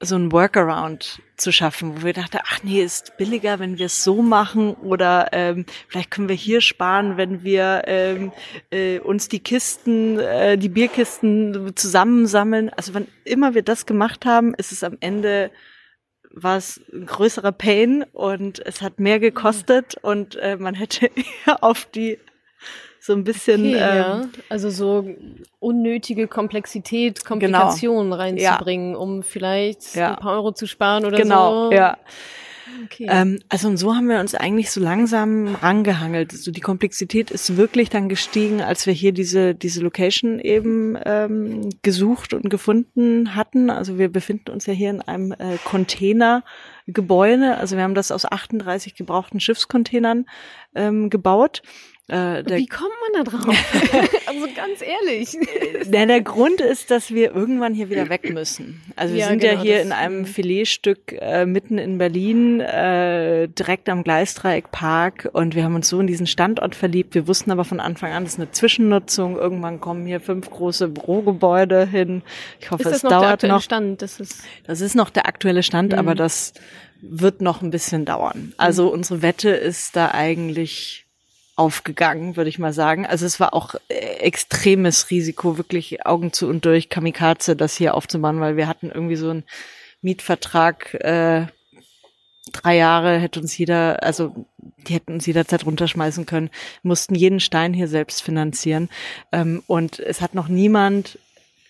so 0.00 0.14
ein 0.14 0.30
Workaround 0.30 1.20
zu 1.36 1.50
schaffen, 1.50 1.96
wo 1.96 2.06
wir 2.06 2.12
dachten, 2.12 2.38
ach 2.44 2.62
nee, 2.62 2.82
ist 2.82 3.16
billiger, 3.16 3.58
wenn 3.58 3.78
wir 3.78 3.86
es 3.86 4.04
so 4.04 4.22
machen 4.22 4.74
oder 4.74 5.28
ähm, 5.32 5.66
vielleicht 5.88 6.12
können 6.12 6.28
wir 6.28 6.36
hier 6.36 6.60
sparen, 6.60 7.16
wenn 7.16 7.42
wir 7.42 7.82
ähm, 7.86 8.32
äh, 8.70 9.00
uns 9.00 9.28
die 9.28 9.40
Kisten, 9.40 10.20
äh, 10.20 10.56
die 10.56 10.68
Bierkisten 10.68 11.72
zusammensammeln. 11.74 12.70
Also 12.70 12.94
wann 12.94 13.08
immer 13.24 13.54
wir 13.54 13.62
das 13.62 13.86
gemacht 13.86 14.24
haben, 14.24 14.54
ist 14.54 14.70
es 14.70 14.84
am 14.84 14.96
Ende 15.00 15.50
war 16.30 16.58
es 16.58 16.80
ein 16.92 17.06
größerer 17.06 17.52
Pain 17.52 18.04
und 18.12 18.64
es 18.64 18.82
hat 18.82 19.00
mehr 19.00 19.18
gekostet 19.18 19.96
und 20.02 20.36
äh, 20.36 20.56
man 20.56 20.74
hätte 20.74 21.06
eher 21.46 21.64
auf 21.64 21.86
die 21.86 22.18
so 23.00 23.12
ein 23.12 23.24
bisschen. 23.24 23.60
Okay, 23.60 23.74
ähm, 23.74 23.96
ja. 23.96 24.28
Also 24.48 24.70
so 24.70 25.08
unnötige 25.58 26.28
Komplexität, 26.28 27.24
Komplikationen 27.24 28.10
genau. 28.10 28.16
reinzubringen, 28.16 28.92
ja. 28.92 28.98
um 28.98 29.22
vielleicht 29.22 29.94
ja. 29.94 30.12
ein 30.12 30.16
paar 30.16 30.34
Euro 30.34 30.52
zu 30.52 30.66
sparen 30.66 31.04
oder 31.04 31.16
genau, 31.16 31.64
so. 31.64 31.70
Genau, 31.70 31.80
ja. 31.80 31.96
Okay. 32.84 33.06
Ähm, 33.08 33.40
also 33.48 33.68
und 33.68 33.76
so 33.76 33.94
haben 33.94 34.08
wir 34.08 34.20
uns 34.20 34.34
eigentlich 34.34 34.70
so 34.70 34.80
langsam 34.80 35.54
rangehangelt. 35.54 36.32
So 36.32 36.50
die 36.50 36.60
Komplexität 36.60 37.30
ist 37.30 37.56
wirklich 37.56 37.88
dann 37.88 38.08
gestiegen, 38.08 38.60
als 38.60 38.86
wir 38.86 38.92
hier 38.92 39.12
diese 39.12 39.54
diese 39.54 39.80
Location 39.80 40.38
eben 40.38 40.96
ähm, 41.04 41.70
gesucht 41.82 42.34
und 42.34 42.50
gefunden 42.50 43.34
hatten. 43.34 43.70
Also 43.70 43.98
wir 43.98 44.10
befinden 44.10 44.50
uns 44.50 44.66
ja 44.66 44.72
hier 44.72 44.90
in 44.90 45.00
einem 45.02 45.32
äh, 45.32 45.56
Containergebäude. 45.64 47.56
Also 47.56 47.76
wir 47.76 47.84
haben 47.84 47.94
das 47.94 48.10
aus 48.10 48.24
38 48.24 48.94
gebrauchten 48.94 49.40
Schiffscontainern 49.40 50.26
ähm, 50.74 51.10
gebaut 51.10 51.62
äh, 52.08 52.42
Wie 52.56 52.66
kommt 52.66 52.90
man 53.12 53.22
da 53.22 53.30
drauf? 53.30 53.44
also 54.26 54.46
ganz 54.56 54.80
ehrlich. 54.80 55.36
Der, 55.84 56.06
der 56.06 56.22
Grund 56.22 56.62
ist, 56.62 56.90
dass 56.90 57.10
wir 57.10 57.34
irgendwann 57.34 57.74
hier 57.74 57.90
wieder 57.90 58.08
weg 58.08 58.32
müssen. 58.32 58.80
Also 58.96 59.12
wir 59.12 59.20
ja, 59.20 59.28
sind 59.28 59.40
genau, 59.40 59.52
ja 59.54 59.60
hier 59.60 59.82
in 59.82 59.92
einem 59.92 60.24
Filetstück 60.24 61.12
äh, 61.12 61.44
mitten 61.44 61.76
in 61.76 61.98
Berlin, 61.98 62.60
äh, 62.60 63.48
direkt 63.48 63.90
am 63.90 64.04
Gleisdreieckpark 64.04 65.28
und 65.34 65.54
wir 65.54 65.64
haben 65.64 65.74
uns 65.74 65.90
so 65.90 66.00
in 66.00 66.06
diesen 66.06 66.26
Standort 66.26 66.74
verliebt. 66.74 67.14
Wir 67.14 67.28
wussten 67.28 67.50
aber 67.50 67.64
von 67.64 67.78
Anfang 67.78 68.12
an, 68.12 68.24
das 68.24 68.34
ist 68.34 68.38
eine 68.40 68.50
Zwischennutzung. 68.52 69.36
Irgendwann 69.36 69.78
kommen 69.78 70.06
hier 70.06 70.20
fünf 70.20 70.48
große 70.48 70.88
Bürogebäude 70.88 71.86
hin. 71.86 72.22
Ich 72.58 72.70
hoffe, 72.70 72.88
es 72.88 73.02
dauert 73.02 73.42
noch. 73.42 73.60
Stand? 73.60 74.00
Das 74.00 74.18
ist, 74.18 74.44
das 74.64 74.80
ist 74.80 74.94
noch 74.94 75.10
der 75.10 75.26
aktuelle 75.26 75.62
Stand, 75.62 75.92
mhm. 75.92 75.98
aber 75.98 76.14
das 76.14 76.54
wird 77.02 77.42
noch 77.42 77.60
ein 77.60 77.70
bisschen 77.70 78.06
dauern. 78.06 78.54
Also 78.56 78.86
mhm. 78.86 78.92
unsere 78.92 79.20
Wette 79.20 79.50
ist 79.50 79.94
da 79.94 80.12
eigentlich 80.12 81.07
aufgegangen, 81.58 82.36
würde 82.36 82.50
ich 82.50 82.58
mal 82.58 82.72
sagen. 82.72 83.04
Also 83.04 83.26
es 83.26 83.40
war 83.40 83.52
auch 83.52 83.74
äh, 83.88 83.94
extremes 83.94 85.10
Risiko, 85.10 85.58
wirklich 85.58 86.06
Augen 86.06 86.32
zu 86.32 86.48
und 86.48 86.64
durch 86.64 86.88
Kamikaze 86.88 87.56
das 87.56 87.76
hier 87.76 87.94
aufzubauen, 87.94 88.40
weil 88.40 88.56
wir 88.56 88.68
hatten 88.68 88.90
irgendwie 88.94 89.16
so 89.16 89.30
einen 89.30 89.44
Mietvertrag, 90.00 90.94
äh, 90.94 91.46
drei 92.52 92.76
Jahre 92.76 93.18
hätte 93.18 93.40
uns 93.40 93.58
jeder, 93.58 94.02
also 94.02 94.46
die 94.86 94.94
hätten 94.94 95.14
uns 95.14 95.26
jederzeit 95.26 95.66
runterschmeißen 95.66 96.26
können, 96.26 96.50
mussten 96.82 97.14
jeden 97.14 97.40
Stein 97.40 97.74
hier 97.74 97.88
selbst 97.88 98.22
finanzieren. 98.22 98.88
Ähm, 99.32 99.62
und 99.66 99.98
es 99.98 100.20
hat 100.20 100.34
noch 100.34 100.48
niemand 100.48 101.18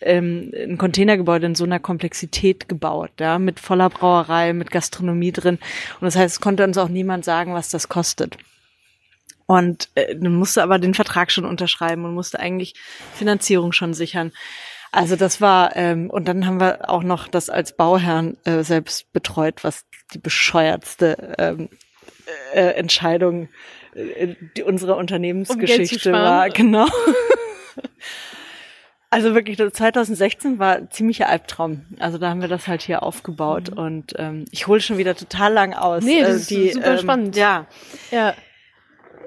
ähm, 0.01 0.53
ein 0.55 0.79
Containergebäude 0.79 1.47
in 1.47 1.55
so 1.55 1.65
einer 1.65 1.81
Komplexität 1.81 2.69
gebaut, 2.69 3.11
ja, 3.19 3.39
mit 3.39 3.59
voller 3.59 3.89
Brauerei, 3.89 4.53
mit 4.53 4.71
Gastronomie 4.71 5.33
drin. 5.33 5.59
Und 6.01 6.05
das 6.05 6.15
heißt, 6.15 6.37
es 6.37 6.41
konnte 6.41 6.65
uns 6.65 6.79
auch 6.79 6.89
niemand 6.89 7.25
sagen, 7.25 7.55
was 7.55 7.71
das 7.71 7.89
kostet. 7.89 8.37
Und 9.49 9.89
äh, 9.95 10.15
musste 10.15 10.63
aber 10.63 10.79
den 10.79 10.95
Vertrag 10.95 11.33
schon 11.33 11.47
unterschreiben 11.47 12.05
und 12.05 12.15
musste 12.15 12.39
eigentlich 12.39 12.75
Finanzierung 13.15 13.73
schon 13.73 13.95
sichern. 13.95 14.31
Also 14.93 15.17
das 15.17 15.41
war, 15.41 15.75
ähm, 15.75 16.11
und 16.11 16.29
dann 16.29 16.47
haben 16.47 16.61
wir 16.61 16.89
auch 16.91 17.03
noch 17.03 17.29
das 17.29 17.49
als 17.51 17.75
Bauherrn 17.75 18.37
äh, 18.45 18.63
selbst 18.63 19.13
betreut, 19.13 19.65
was 19.65 19.87
die 20.13 20.19
bescheuertste 20.19 21.35
ähm, 21.39 21.69
äh, 22.55 22.73
Entscheidung 22.73 23.49
äh, 23.95 24.35
die 24.57 24.63
unserer 24.63 24.97
Unternehmensgeschichte 24.99 26.11
um 26.11 26.15
war. 26.15 26.51
Genau. 26.51 26.87
Also 29.11 29.35
wirklich, 29.35 29.57
2016 29.57 30.59
war 30.59 30.91
ziemlicher 30.91 31.31
Albtraum. 31.31 31.87
Also 31.99 32.19
da 32.19 32.29
haben 32.29 32.43
wir 32.43 32.49
das 32.49 32.69
halt 32.69 32.83
hier 32.83 33.03
aufgebaut 33.03 33.71
mhm. 33.71 33.79
und 33.79 34.15
ähm, 34.19 34.45
ich 34.51 34.67
hole 34.67 34.83
schon 34.83 34.99
wieder 34.99 35.15
total 35.15 35.51
lang 35.55 35.73
aus. 35.73 36.05
Nee, 36.05 36.21
das 36.21 36.51
äh, 36.51 36.55
die, 36.55 36.67
ist 36.67 36.75
super 36.75 36.93
ähm, 36.93 36.99
spannend. 36.99 37.37
Ja. 37.37 37.67
Ja. 38.11 38.35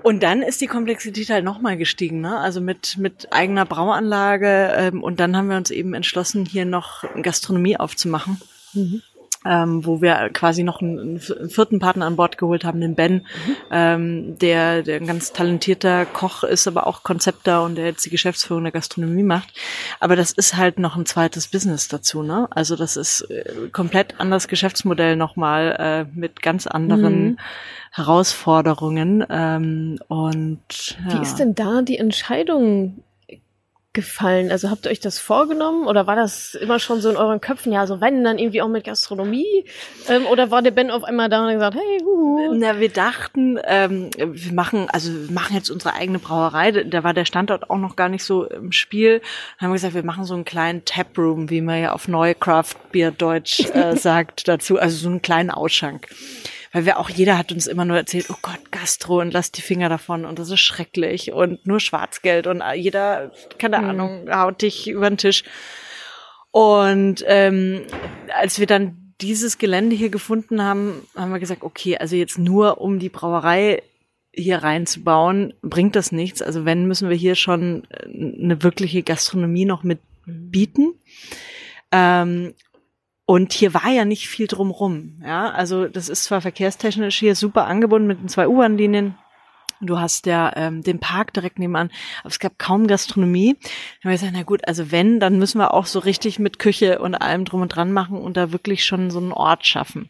Und 0.04 0.24
dann 0.24 0.42
ist 0.42 0.62
die 0.62 0.68
Komplexität 0.68 1.30
halt 1.30 1.44
nochmal 1.44 1.78
gestiegen, 1.78 2.22
ne? 2.22 2.40
Also 2.40 2.62
mit, 2.62 2.98
mit 2.98 3.32
eigener 3.32 3.66
Brauanlage. 3.66 4.74
Ähm, 4.76 5.04
und 5.04 5.20
dann 5.20 5.36
haben 5.36 5.50
wir 5.50 5.58
uns 5.58 5.72
eben 5.72 5.94
entschlossen, 5.94 6.46
hier 6.46 6.66
noch 6.66 7.04
Gastronomie 7.22 7.78
aufzumachen. 7.78 8.42
Mhm. 8.74 9.02
Ähm, 9.46 9.86
wo 9.86 10.02
wir 10.02 10.30
quasi 10.34 10.64
noch 10.64 10.82
einen, 10.82 11.00
einen, 11.00 11.50
vierten 11.50 11.80
Partner 11.80 12.06
an 12.06 12.16
Bord 12.16 12.38
geholt 12.38 12.64
haben, 12.64 12.80
den 12.80 12.96
Ben, 12.96 13.14
mhm. 13.14 13.56
ähm, 13.72 14.38
der, 14.38 14.84
der 14.84 14.98
ein 14.98 15.08
ganz 15.08 15.34
talentierter 15.34 16.06
Koch 16.06 16.44
ist, 16.44 16.68
aber 16.68 16.86
auch 16.86 17.04
Konzepter 17.04 17.64
und 17.64 17.76
der 17.76 17.86
jetzt 17.86 18.06
die 18.06 18.12
Geschäftsführung 18.12 18.64
der 18.64 18.72
Gastronomie 18.72 19.24
macht. 19.24 19.54
Aber 20.00 20.16
das 20.16 20.32
ist 20.32 20.58
halt 20.58 20.78
noch 20.78 20.96
ein 20.96 21.06
zweites 21.06 21.48
Business 21.48 21.88
dazu, 21.88 22.22
ne? 22.22 22.48
Also 22.52 22.76
das 22.76 22.98
ist 22.98 23.22
äh, 23.32 23.70
komplett 23.72 24.20
anderes 24.20 24.48
Geschäftsmodell 24.48 25.16
nochmal 25.16 25.76
äh, 25.80 26.18
mit 26.18 26.42
ganz 26.42 26.68
anderen 26.68 27.24
mhm. 27.24 27.38
Herausforderungen. 27.92 29.26
Ähm, 29.30 30.00
und 30.08 30.98
ja. 31.08 31.18
Wie 31.18 31.22
ist 31.24 31.38
denn 31.38 31.56
da 31.56 31.82
die 31.82 31.98
Entscheidung 31.98 33.04
gefallen? 33.94 34.52
Also 34.52 34.70
habt 34.70 34.86
ihr 34.86 34.92
euch 34.92 35.00
das 35.00 35.20
vorgenommen 35.20 35.88
oder 35.88 36.08
war 36.08 36.16
das 36.16 36.56
immer 36.56 36.80
schon 36.80 37.02
so 37.02 37.10
in 37.10 37.18
euren 37.18 37.42
Köpfen? 37.42 37.72
Ja, 37.72 37.86
so 37.88 38.00
wenn, 38.00 38.24
dann 38.24 38.38
irgendwie 38.38 38.62
auch 38.62 38.68
mit 38.68 38.84
Gastronomie? 38.86 39.66
Ähm, 40.08 40.26
oder 40.28 40.52
war 40.52 40.62
der 40.62 40.72
Ben 40.72 40.92
auf 40.92 41.04
einmal 41.04 41.30
da 41.30 41.42
und 41.42 41.48
hat 41.48 41.54
gesagt, 41.56 41.76
hey, 41.76 42.00
huhu. 42.04 42.54
Na, 42.56 42.80
wir 42.80 42.90
dachten, 42.90 43.60
ähm, 43.66 44.10
wir 44.18 44.54
machen, 44.54 44.88
also 44.92 45.12
wir 45.14 45.32
machen 45.32 45.56
jetzt 45.56 45.70
unsere 45.70 45.94
eigene 45.94 46.20
Brauerei. 46.20 46.72
Da 46.72 47.04
war 47.04 47.14
der 47.14 47.26
Standort 47.26 47.70
auch 47.70 47.78
noch 47.78 47.96
gar 47.96 48.10
nicht 48.10 48.24
so 48.24 48.46
im 48.46 48.72
Spiel. 48.72 49.20
Dann 49.60 49.66
haben 49.66 49.72
wir 49.72 49.76
gesagt, 49.76 49.94
wir 49.94 50.04
machen 50.04 50.24
so 50.24 50.34
einen 50.34 50.46
kleinen 50.46 50.86
Taproom, 50.86 51.50
wie 51.50 51.62
man 51.62 51.82
ja 51.82 51.94
auf 51.94 52.08
Neue 52.08 52.36
Craft 52.36 52.76
Beer 52.92 53.12
Deutsch 53.12 53.62
äh, 53.74 53.96
sagt 53.98 54.48
dazu. 54.48 54.80
Also 54.80 54.98
so 54.98 55.10
einen 55.10 55.22
kleinen 55.22 55.52
Ausschank 55.52 56.08
weil 56.72 56.86
wir 56.86 57.00
auch, 57.00 57.10
jeder 57.10 57.38
hat 57.38 57.52
uns 57.52 57.68
immer 57.68 57.86
nur 57.86 57.98
erzählt, 57.98 58.28
oh 58.30 58.38
Gott, 58.42 58.72
Gastro 58.72 59.20
und 59.20 59.34
lass 59.34 59.52
die 59.52 59.62
Finger 59.62 59.90
davon 59.90 60.26
und 60.26 60.40
das 60.40 60.50
ist 60.50 60.62
schrecklich 60.62 61.32
und 61.32 61.66
nur 61.66 61.80
Schwarzgeld 61.80 62.48
und 62.48 62.64
jeder, 62.76 63.32
keine 63.58 63.80
mhm. 63.80 63.90
Ahnung, 63.90 64.30
haut 64.34 64.62
dich 64.62 64.90
über 64.90 65.10
den 65.10 65.18
Tisch. 65.18 65.44
Und 66.52 67.24
ähm, 67.28 67.82
als 68.34 68.60
wir 68.60 68.68
dann 68.68 69.14
dieses 69.22 69.58
Gelände 69.58 69.96
hier 69.96 70.10
gefunden 70.10 70.64
haben, 70.64 71.08
haben 71.16 71.32
wir 71.32 71.40
gesagt, 71.40 71.64
okay, 71.64 71.98
also 71.98 72.16
jetzt 72.16 72.38
nur 72.38 72.82
um 72.82 73.00
die 73.00 73.10
Brauerei 73.10 73.84
hier 74.34 74.64
reinzubauen, 74.64 75.54
bringt 75.62 75.96
das 75.96 76.12
nichts. 76.12 76.42
Also 76.42 76.66
wenn, 76.66 76.88
müssen 76.88 77.10
wir 77.10 77.16
hier 77.16 77.36
schon 77.36 77.84
eine 78.06 78.64
wirkliche 78.64 79.04
Gastronomie 79.04 79.66
noch 79.66 79.84
mit 79.84 80.00
bieten. 80.26 80.94
Ähm, 81.92 82.54
und 83.32 83.54
hier 83.54 83.74
war 83.74 83.90
ja 83.90 84.04
nicht 84.04 84.28
viel 84.28 84.46
drumrum. 84.46 85.22
Ja, 85.24 85.52
also 85.52 85.88
das 85.88 86.10
ist 86.10 86.26
zwar 86.26 86.42
verkehrstechnisch 86.42 87.18
hier 87.18 87.34
super 87.34 87.66
angebunden 87.66 88.06
mit 88.06 88.20
den 88.20 88.28
zwei 88.28 88.50
U-Bahn-Linien. 88.50 89.18
Du 89.80 89.98
hast 90.00 90.26
ja 90.26 90.52
ähm, 90.58 90.84
den 90.84 91.00
Park 91.00 91.32
direkt 91.32 91.58
nebenan, 91.58 91.92
aber 92.24 92.30
es 92.30 92.40
gab 92.40 92.60
kaum 92.60 92.88
Gastronomie. 92.88 93.54
Dann 93.54 93.62
haben 93.64 94.10
wir 94.10 94.12
gesagt, 94.12 94.34
na 94.36 94.44
gut, 94.44 94.68
also 94.68 94.92
wenn, 94.92 95.22
dann 95.22 95.40
müssen 95.40 95.60
wir 95.60 95.74
auch 95.74 95.86
so 95.86 96.00
richtig 96.00 96.40
mit 96.40 96.60
Küche 96.60 97.00
und 97.00 97.16
allem 97.16 97.46
drum 97.46 97.62
und 97.62 97.70
dran 97.74 97.94
machen 97.94 98.18
und 98.18 98.36
da 98.36 98.52
wirklich 98.52 98.84
schon 98.84 99.10
so 99.12 99.20
einen 99.20 99.32
Ort 99.32 99.66
schaffen. 99.66 100.10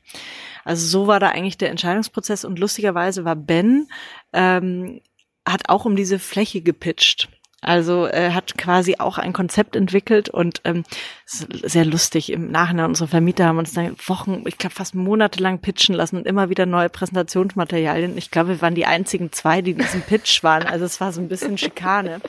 Also 0.66 0.88
so 0.88 1.06
war 1.06 1.20
da 1.20 1.28
eigentlich 1.28 1.60
der 1.60 1.70
Entscheidungsprozess 1.70 2.44
und 2.44 2.58
lustigerweise 2.58 3.24
war 3.24 3.36
Ben 3.36 3.88
ähm, 4.34 5.00
hat 5.48 5.70
auch 5.70 5.86
um 5.86 5.96
diese 5.96 6.18
Fläche 6.18 6.62
gepitcht. 6.62 7.30
Also 7.62 8.06
er 8.06 8.34
hat 8.34 8.58
quasi 8.58 8.96
auch 8.98 9.20
ein 9.20 9.34
Konzept 9.34 9.76
entwickelt 9.76 10.30
und 10.30 10.62
ähm, 10.66 10.84
sehr 11.26 11.86
lustig. 11.86 12.32
Im 12.32 12.50
Nachhinein 12.50 12.88
unsere 12.88 13.08
Vermieter 13.08 13.46
haben 13.46 13.60
uns 13.60 13.74
dann 13.74 13.96
Wochen, 14.08 14.44
ich 14.48 14.58
glaube 14.58 14.74
fast 14.74 14.96
monatelang 14.96 15.60
pitchen 15.60 15.94
lassen 15.94 16.18
und 16.18 16.26
immer 16.26 16.50
wieder 16.50 16.66
neue 16.66 16.90
Präsentationsmaterialien. 16.90 18.18
Ich 18.18 18.32
glaube, 18.32 18.50
wir 18.50 18.62
waren 18.64 18.74
die 18.74 18.88
einzigen 18.88 19.32
zwei, 19.32 19.62
die 19.62 19.72
in 19.72 19.78
diesem 19.78 20.02
Pitch 20.02 20.44
waren. 20.44 20.64
Also 20.64 20.86
es 20.86 21.00
war 21.00 21.14
so 21.14 21.22
ein 21.22 21.28
bisschen 21.28 21.60
Schikane. 21.60 22.20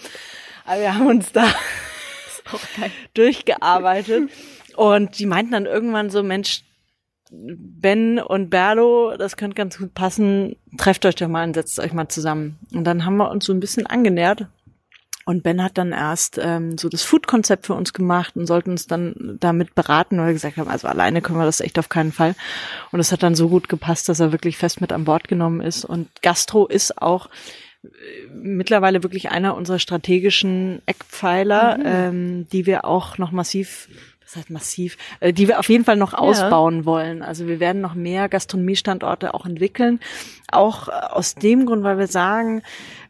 Aber 0.66 0.80
wir 0.80 0.94
haben 0.94 1.06
uns 1.06 1.32
da 1.32 1.46
durchgearbeitet. 3.14 4.30
Und 4.76 5.18
die 5.18 5.26
meinten 5.26 5.52
dann 5.52 5.66
irgendwann 5.66 6.10
so, 6.10 6.22
Mensch, 6.22 6.62
Ben 7.30 8.18
und 8.18 8.50
Berlo, 8.50 9.16
das 9.16 9.38
könnte 9.38 9.54
ganz 9.54 9.78
gut 9.78 9.94
passen. 9.94 10.56
Trefft 10.76 11.06
euch 11.06 11.14
doch 11.14 11.28
mal 11.28 11.46
und 11.46 11.54
setzt 11.54 11.80
euch 11.80 11.94
mal 11.94 12.08
zusammen. 12.08 12.58
Und 12.74 12.84
dann 12.84 13.06
haben 13.06 13.16
wir 13.16 13.30
uns 13.30 13.46
so 13.46 13.54
ein 13.54 13.60
bisschen 13.60 13.86
angenähert 13.86 14.46
und 15.24 15.42
Ben 15.42 15.62
hat 15.62 15.78
dann 15.78 15.92
erst 15.92 16.38
ähm, 16.42 16.76
so 16.76 16.88
das 16.88 17.02
Food-Konzept 17.02 17.66
für 17.66 17.74
uns 17.74 17.92
gemacht 17.92 18.36
und 18.36 18.46
sollten 18.46 18.70
uns 18.70 18.86
dann 18.86 19.36
damit 19.40 19.74
beraten, 19.74 20.18
weil 20.18 20.26
wir 20.26 20.32
gesagt 20.32 20.56
haben, 20.56 20.68
also 20.68 20.88
alleine 20.88 21.22
können 21.22 21.38
wir 21.38 21.44
das 21.44 21.60
echt 21.60 21.78
auf 21.78 21.88
keinen 21.88 22.12
Fall. 22.12 22.34
Und 22.90 23.00
es 23.00 23.12
hat 23.12 23.22
dann 23.22 23.34
so 23.34 23.48
gut 23.48 23.68
gepasst, 23.68 24.08
dass 24.08 24.20
er 24.20 24.32
wirklich 24.32 24.56
fest 24.56 24.80
mit 24.80 24.92
an 24.92 25.04
Bord 25.04 25.28
genommen 25.28 25.60
ist. 25.60 25.84
Und 25.84 26.08
Gastro 26.22 26.66
ist 26.66 27.00
auch 27.00 27.28
äh, 27.84 27.88
mittlerweile 28.32 29.02
wirklich 29.02 29.30
einer 29.30 29.56
unserer 29.56 29.78
strategischen 29.78 30.82
Eckpfeiler, 30.86 31.78
mhm. 31.78 31.84
ähm, 31.86 32.48
die 32.50 32.66
wir 32.66 32.84
auch 32.84 33.18
noch 33.18 33.30
massiv 33.30 33.88
das 34.32 34.38
heißt 34.44 34.50
massiv, 34.50 34.96
äh, 35.20 35.32
die 35.32 35.46
wir 35.46 35.58
auf 35.58 35.68
jeden 35.68 35.84
Fall 35.84 35.96
noch 35.96 36.14
ausbauen 36.14 36.78
ja. 36.78 36.84
wollen. 36.86 37.22
Also 37.22 37.46
wir 37.46 37.60
werden 37.60 37.82
noch 37.82 37.94
mehr 37.94 38.30
Gastronomiestandorte 38.30 39.34
auch 39.34 39.44
entwickeln. 39.44 40.00
Auch 40.50 40.88
äh, 40.88 40.92
aus 40.92 41.34
dem 41.34 41.66
Grund, 41.66 41.84
weil 41.84 41.98
wir 41.98 42.06
sagen, 42.06 42.62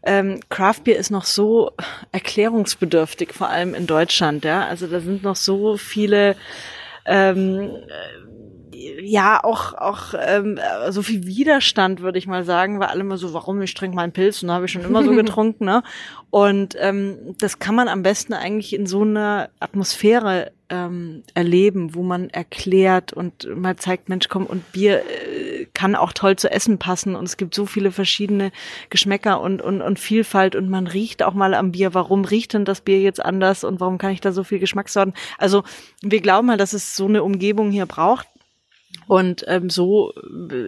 ähm, 0.03 0.41
Craft 0.49 0.83
Beer 0.85 0.99
ist 0.99 1.11
noch 1.11 1.25
so 1.25 1.71
erklärungsbedürftig, 2.11 3.35
vor 3.35 3.49
allem 3.49 3.75
in 3.75 3.87
Deutschland. 3.87 4.45
Ja, 4.45 4.67
also 4.67 4.89
da 4.89 4.99
sind 4.99 5.23
noch 5.23 5.37
so 5.37 5.77
viele 5.77 6.35
ähm, 7.07 7.71
ja 9.01 9.43
auch 9.43 9.75
auch 9.75 10.15
ähm, 10.19 10.59
so 10.91 11.03
viel 11.03 11.25
Widerstand 11.25 12.01
würde 12.01 12.19
ich 12.19 12.27
mal 12.27 12.45
sagen, 12.45 12.81
weil 12.81 12.89
alle 12.89 13.01
immer 13.01 13.17
so, 13.17 13.33
warum 13.33 13.63
ich 13.63 13.75
trinke 13.75 13.95
mal 13.95 14.03
einen 14.03 14.13
Pilz 14.13 14.43
und 14.43 14.51
habe 14.51 14.65
ich 14.65 14.73
schon 14.73 14.85
immer 14.85 15.05
so 15.05 15.11
getrunken, 15.15 15.67
ne? 15.67 15.83
Und 16.31 16.77
ähm, 16.81 17.37
das 17.39 17.59
kann 17.59 17.75
man 17.75 17.89
am 17.89 18.03
besten 18.03 18.33
eigentlich 18.33 18.75
in 18.75 18.87
so 18.87 19.03
einer 19.03 19.51
Atmosphäre 19.61 20.51
ähm, 20.73 21.23
erleben, 21.35 21.95
wo 21.95 22.03
man 22.03 22.31
erklärt 22.31 23.13
und 23.13 23.47
mal 23.55 23.77
zeigt, 23.77 24.09
Mensch, 24.09 24.29
komm, 24.31 24.47
und 24.47 24.73
Bier 24.73 25.03
äh, 25.03 25.67
kann 25.75 25.95
auch 25.95 26.15
toll 26.15 26.37
zu 26.37 26.51
essen 26.51 26.79
passen 26.79 27.15
und 27.15 27.25
es 27.25 27.37
gibt 27.37 27.55
so 27.55 27.67
viele 27.67 27.93
verschiedene 27.93 28.53
Geschmäcker 28.89 29.43
und, 29.43 29.61
und, 29.61 29.83
und 29.83 29.99
Vielfalt 29.99 30.57
und 30.57 30.71
man 30.71 30.87
riecht 30.87 31.23
auch 31.23 31.35
mal 31.35 31.53
am 31.53 31.73
Bier, 31.73 31.93
warum 31.93 32.25
riecht 32.25 32.55
denn 32.55 32.65
das 32.65 32.81
Bier 32.81 33.01
jetzt 33.01 33.23
anders 33.23 33.65
und 33.65 33.81
warum 33.81 33.99
kann 33.99 34.13
ich 34.13 34.23
da 34.23 34.33
so 34.33 34.45
viel 34.45 34.61
Geschmackssorten? 34.61 35.13
Also 35.37 35.63
wir 36.01 36.23
glauben 36.23 36.47
mal, 36.47 36.57
dass 36.57 36.73
es 36.73 36.97
so 36.97 37.05
eine 37.05 37.23
Umgebung 37.23 37.71
hier 37.71 37.87
braucht 37.87 38.27
und 39.07 39.45
ähm, 39.49 39.69
so 39.69 40.13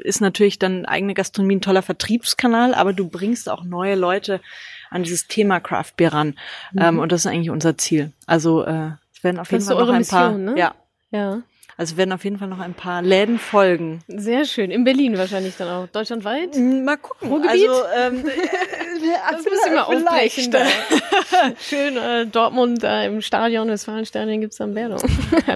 ist 0.03 0.21
natürlich 0.21 0.59
dann 0.59 0.85
eigene 0.85 1.15
Gastronomie 1.15 1.57
ein 1.57 1.61
toller 1.63 1.83
Vertriebskanal, 1.83 2.75
aber 2.75 2.93
du 2.93 3.09
bringst 3.09 3.49
auch 3.49 3.65
neue 3.65 3.95
Leute 3.95 4.43
an 4.91 5.03
dieses 5.03 5.29
Thema 5.29 5.61
Craft 5.61 5.93
Beer 5.97 6.13
ran. 6.13 6.35
Mhm. 6.73 6.83
Ähm, 6.83 6.99
und 6.99 7.11
das 7.11 7.23
ist 7.23 7.27
eigentlich 7.27 7.51
unser 7.51 7.79
Ziel. 7.79 8.13
Also 8.27 8.65
äh, 8.65 8.91
werden 9.25 9.39
auf 9.39 9.51
jeden 9.51 9.65
Fall 9.65 9.77
noch 9.77 9.89
ein 9.89 9.99
Mission, 9.99 10.21
paar. 10.21 10.39
Ne? 10.39 10.55
Ja. 10.57 10.75
Ja. 11.11 11.43
Also 11.77 11.97
werden 11.97 12.13
auf 12.13 12.23
jeden 12.23 12.39
Fall 12.39 12.47
noch 12.47 12.61
ein 12.61 12.75
paar 12.75 13.03
Läden 13.03 13.39
folgen. 13.39 13.99
Sehr 14.07 14.45
schön. 14.45 14.71
In 14.71 14.85
Berlin 14.85 15.19
wahrscheinlich 15.19 15.57
dann 15.57 15.69
auch. 15.69 15.89
Deutschlandweit? 15.89 16.55
Hm, 16.55 16.85
mal 16.85 16.97
gucken. 16.97 17.29
Ruhrgebiet? 17.29 17.69
Also, 17.69 17.83
ähm, 17.97 18.25
das 19.31 19.45
müssen 19.45 19.73
wir 19.73 19.89
aufbrechen. 19.89 20.53
Da. 20.53 20.61
Schön 21.61 21.97
äh, 21.97 22.27
Dortmund 22.27 22.83
da 22.83 23.03
im 23.03 23.23
Stadion, 23.23 23.69
Westfalenstadion 23.69 24.41
gibt's 24.41 24.59
dann 24.59 24.75
ja, 24.77 24.89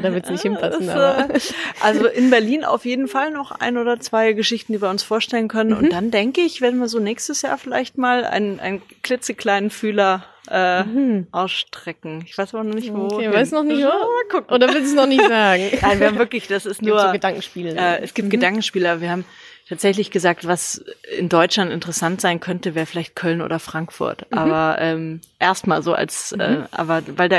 da 0.01 0.13
wird's 0.13 0.29
nicht 0.29 0.45
ja, 0.45 0.51
hinpassen. 0.51 0.91
aber. 0.91 1.31
Äh, 1.35 1.39
also 1.83 2.07
in 2.07 2.31
Berlin 2.31 2.65
auf 2.65 2.85
jeden 2.85 3.07
Fall 3.07 3.31
noch 3.31 3.53
ein 3.53 3.79
oder 3.79 4.01
zwei 4.01 4.33
Geschichten, 4.33 4.73
die 4.73 4.83
wir 4.83 4.91
uns 4.91 5.05
vorstellen 5.05 5.47
können. 5.47 5.71
Mhm. 5.71 5.77
Und 5.77 5.93
dann 5.93 6.11
denke 6.11 6.41
ich, 6.41 6.61
werden 6.61 6.81
wir 6.81 6.89
so 6.89 6.99
nächstes 6.99 7.43
Jahr 7.43 7.59
vielleicht 7.59 7.97
mal 7.97 8.25
einen, 8.25 8.59
einen 8.59 8.83
klitzekleinen 9.03 9.71
Fühler 9.71 10.25
äh, 10.51 10.85
mhm. 10.85 11.27
ausstrecken. 11.33 12.25
Ich 12.27 12.37
weiß 12.37 12.55
aber 12.55 12.65
noch 12.65 12.75
nicht, 12.75 12.93
wo. 12.93 13.05
Okay, 13.05 13.33
weiß 13.33 13.53
noch 13.53 13.65
nicht, 13.65 13.83
wo? 13.83 13.89
Mal 13.89 14.29
gucken. 14.31 14.55
Oder 14.55 14.69
willst 14.69 14.81
du 14.81 14.91
es 14.91 14.95
noch 14.95 15.07
nicht 15.07 15.27
sagen? 15.27 15.63
Nein, 15.83 16.01
wir 16.01 16.07
haben 16.07 16.19
wirklich, 16.19 16.47
das 16.47 16.67
ist 16.67 16.83
nur. 16.83 17.01
So 17.01 17.13
Gedankenspiele. 17.13 17.75
Äh, 17.75 18.03
es 18.03 18.15
gibt 18.15 18.27
mhm. 18.27 18.31
Gedankenspiele. 18.31 19.01
Wir 19.01 19.11
haben 19.11 19.25
tatsächlich 19.69 20.11
gesagt, 20.11 20.47
was 20.47 20.85
in 21.17 21.29
Deutschland 21.29 21.71
interessant 21.73 22.21
sein 22.21 22.41
könnte, 22.41 22.75
wäre 22.75 22.87
vielleicht 22.87 23.15
Köln 23.15 23.43
oder 23.43 23.59
Frankfurt. 23.59 24.31
Mhm. 24.31 24.39
Aber 24.39 24.77
ähm, 24.81 25.21
erstmal 25.39 25.83
so 25.83 25.93
als, 25.93 26.33
äh, 26.33 26.37
mhm. 26.37 26.63
äh, 26.63 26.67
aber 26.71 27.03
weil 27.17 27.29
da 27.29 27.39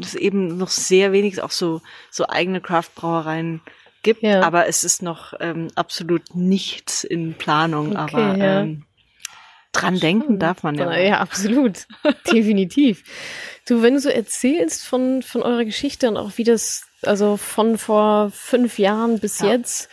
es 0.00 0.14
eben 0.14 0.56
noch 0.56 0.68
sehr 0.68 1.12
wenig 1.12 1.42
auch 1.42 1.50
so 1.50 1.82
so 2.10 2.26
eigene 2.26 2.60
Craft-Brauereien 2.60 3.60
gibt, 4.02 4.22
ja. 4.22 4.40
aber 4.40 4.66
es 4.66 4.84
ist 4.84 5.02
noch 5.02 5.34
ähm, 5.40 5.68
absolut 5.74 6.34
nichts 6.34 7.04
in 7.04 7.34
Planung. 7.34 7.96
Okay, 7.96 8.00
aber 8.00 8.38
ja. 8.38 8.60
ähm, 8.60 8.85
dran 9.72 9.98
denken 9.98 10.38
darf 10.38 10.62
man 10.62 10.76
ja. 10.76 10.96
Ja, 10.96 11.20
absolut. 11.20 11.86
Definitiv. 12.32 13.04
Du, 13.66 13.82
wenn 13.82 13.94
du 13.94 14.00
so 14.00 14.08
erzählst 14.08 14.84
von, 14.84 15.22
von 15.22 15.42
eurer 15.42 15.64
Geschichte 15.64 16.08
und 16.08 16.16
auch 16.16 16.32
wie 16.36 16.44
das, 16.44 16.86
also 17.02 17.36
von 17.36 17.78
vor 17.78 18.30
fünf 18.30 18.78
Jahren 18.78 19.18
bis 19.18 19.40
ja. 19.40 19.48
jetzt, 19.48 19.88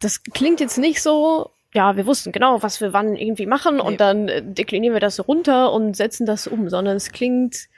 das 0.00 0.22
klingt 0.24 0.60
jetzt 0.60 0.78
nicht 0.78 1.00
so, 1.00 1.50
ja, 1.72 1.96
wir 1.96 2.06
wussten 2.06 2.32
genau, 2.32 2.62
was 2.62 2.80
wir 2.80 2.92
wann 2.92 3.16
irgendwie 3.16 3.46
machen 3.46 3.76
nee. 3.76 3.82
und 3.82 4.00
dann 4.00 4.28
äh, 4.28 4.42
deklinieren 4.42 4.94
wir 4.94 5.00
das 5.00 5.26
runter 5.26 5.72
und 5.72 5.96
setzen 5.96 6.26
das 6.26 6.46
um, 6.46 6.68
sondern 6.68 6.96
es 6.96 7.12
klingt 7.12 7.68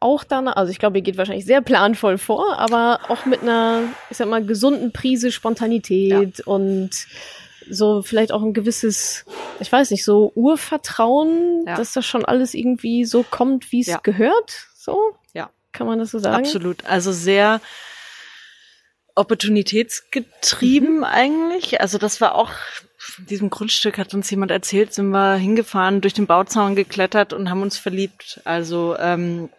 auch 0.00 0.22
dann, 0.22 0.48
also 0.48 0.70
ich 0.70 0.78
glaube, 0.78 0.98
ihr 0.98 1.02
geht 1.02 1.16
wahrscheinlich 1.16 1.46
sehr 1.46 1.62
planvoll 1.62 2.18
vor, 2.18 2.58
aber 2.58 3.00
auch 3.08 3.24
mit 3.26 3.42
einer, 3.42 3.84
ich 4.10 4.18
sag 4.18 4.28
mal, 4.28 4.44
gesunden 4.44 4.92
Prise 4.92 5.32
Spontanität 5.32 6.38
ja. 6.38 6.44
und 6.44 6.90
so 7.70 8.02
vielleicht 8.02 8.32
auch 8.32 8.42
ein 8.42 8.52
gewisses, 8.54 9.24
ich 9.60 9.70
weiß 9.70 9.90
nicht, 9.90 10.04
so 10.04 10.32
Urvertrauen, 10.34 11.64
ja. 11.66 11.76
dass 11.76 11.92
das 11.92 12.04
schon 12.06 12.24
alles 12.24 12.54
irgendwie 12.54 13.04
so 13.04 13.22
kommt, 13.22 13.72
wie 13.72 13.80
es 13.80 13.86
ja. 13.86 13.98
gehört. 14.02 14.68
So? 14.74 14.98
Ja. 15.32 15.50
Kann 15.72 15.86
man 15.86 15.98
das 15.98 16.10
so 16.10 16.18
sagen? 16.18 16.44
Absolut. 16.44 16.84
Also 16.86 17.12
sehr 17.12 17.60
opportunitätsgetrieben 19.14 20.98
mhm. 20.98 21.04
eigentlich. 21.04 21.80
Also 21.80 21.98
das 21.98 22.20
war 22.20 22.34
auch 22.34 22.50
diesem 23.18 23.50
Grundstück 23.50 23.98
hat 23.98 24.14
uns 24.14 24.30
jemand 24.30 24.50
erzählt, 24.50 24.94
sind 24.94 25.10
wir 25.10 25.34
hingefahren, 25.36 26.00
durch 26.00 26.14
den 26.14 26.26
Bauzaun 26.26 26.74
geklettert 26.74 27.32
und 27.32 27.50
haben 27.50 27.62
uns 27.62 27.78
verliebt. 27.78 28.40
Also 28.44 28.96
ähm, 28.98 29.50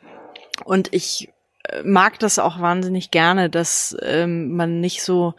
und 0.64 0.94
ich 0.94 1.30
äh, 1.64 1.84
mag 1.84 2.20
das 2.20 2.40
auch 2.40 2.60
wahnsinnig 2.60 3.12
gerne, 3.12 3.50
dass 3.50 3.96
ähm, 4.02 4.56
man 4.56 4.80
nicht 4.80 5.04
so 5.04 5.34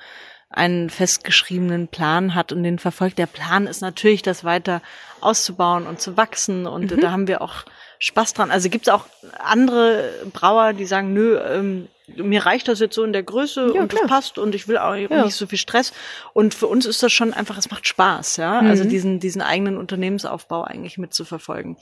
einen 0.49 0.91
festgeschriebenen 0.91 1.89
Plan 1.89 2.35
hat 2.35 2.53
und 2.53 2.63
den 2.63 2.79
verfolgt. 2.79 3.19
Der 3.19 3.27
Plan 3.27 3.67
ist 3.67 3.81
natürlich, 3.81 4.23
das 4.23 4.45
weiter 4.45 4.81
auszubauen 5.21 5.87
und 5.87 6.01
zu 6.01 6.17
wachsen. 6.17 6.67
Und 6.67 6.91
mhm. 6.91 7.01
da 7.01 7.11
haben 7.11 7.27
wir 7.27 7.43
auch 7.43 7.65
Spaß 7.99 8.35
dran. 8.35 8.51
Also 8.51 8.69
gibt 8.69 8.87
es 8.87 8.93
auch 8.93 9.07
andere 9.39 10.13
Brauer, 10.33 10.73
die 10.73 10.87
sagen, 10.87 11.13
nö, 11.13 11.39
ähm, 11.39 11.89
mir 12.15 12.47
reicht 12.47 12.69
das 12.69 12.79
jetzt 12.79 12.95
so 12.95 13.03
in 13.03 13.13
der 13.13 13.25
Größe 13.25 13.73
ja, 13.75 13.81
und 13.81 13.89
klar. 13.89 14.03
das 14.03 14.11
passt 14.11 14.39
und 14.39 14.55
ich 14.55 14.69
will 14.69 14.79
auch 14.79 14.95
ja. 14.95 15.25
nicht 15.25 15.35
so 15.35 15.47
viel 15.47 15.59
Stress. 15.59 15.93
Und 16.33 16.55
für 16.55 16.69
uns 16.69 16.87
ist 16.87 17.03
das 17.03 17.13
schon 17.13 17.35
einfach, 17.35 17.59
es 17.59 17.71
macht 17.71 17.87
Spaß, 17.87 18.37
ja. 18.37 18.53
Also 18.53 18.65
mhm. 18.65 18.71
Also 18.71 18.85
diesen, 18.85 19.21
diesen 19.21 19.43
eigenen 19.43 19.79
Unternehmensaufbau 19.79 20.63
eigentlich 20.63 20.99
mitzuverfolgen. 20.99 21.77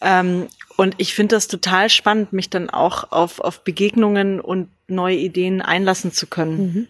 Ähm, 0.00 0.46
und 0.76 0.94
ich 0.98 1.14
finde 1.14 1.34
das 1.34 1.48
total 1.48 1.88
spannend, 1.88 2.32
mich 2.32 2.50
dann 2.50 2.70
auch 2.70 3.10
auf, 3.10 3.40
auf 3.40 3.64
Begegnungen 3.64 4.40
und 4.40 4.68
neue 4.86 5.16
Ideen 5.16 5.62
einlassen 5.62 6.12
zu 6.12 6.26
können. 6.26 6.58
Mhm. 6.58 6.88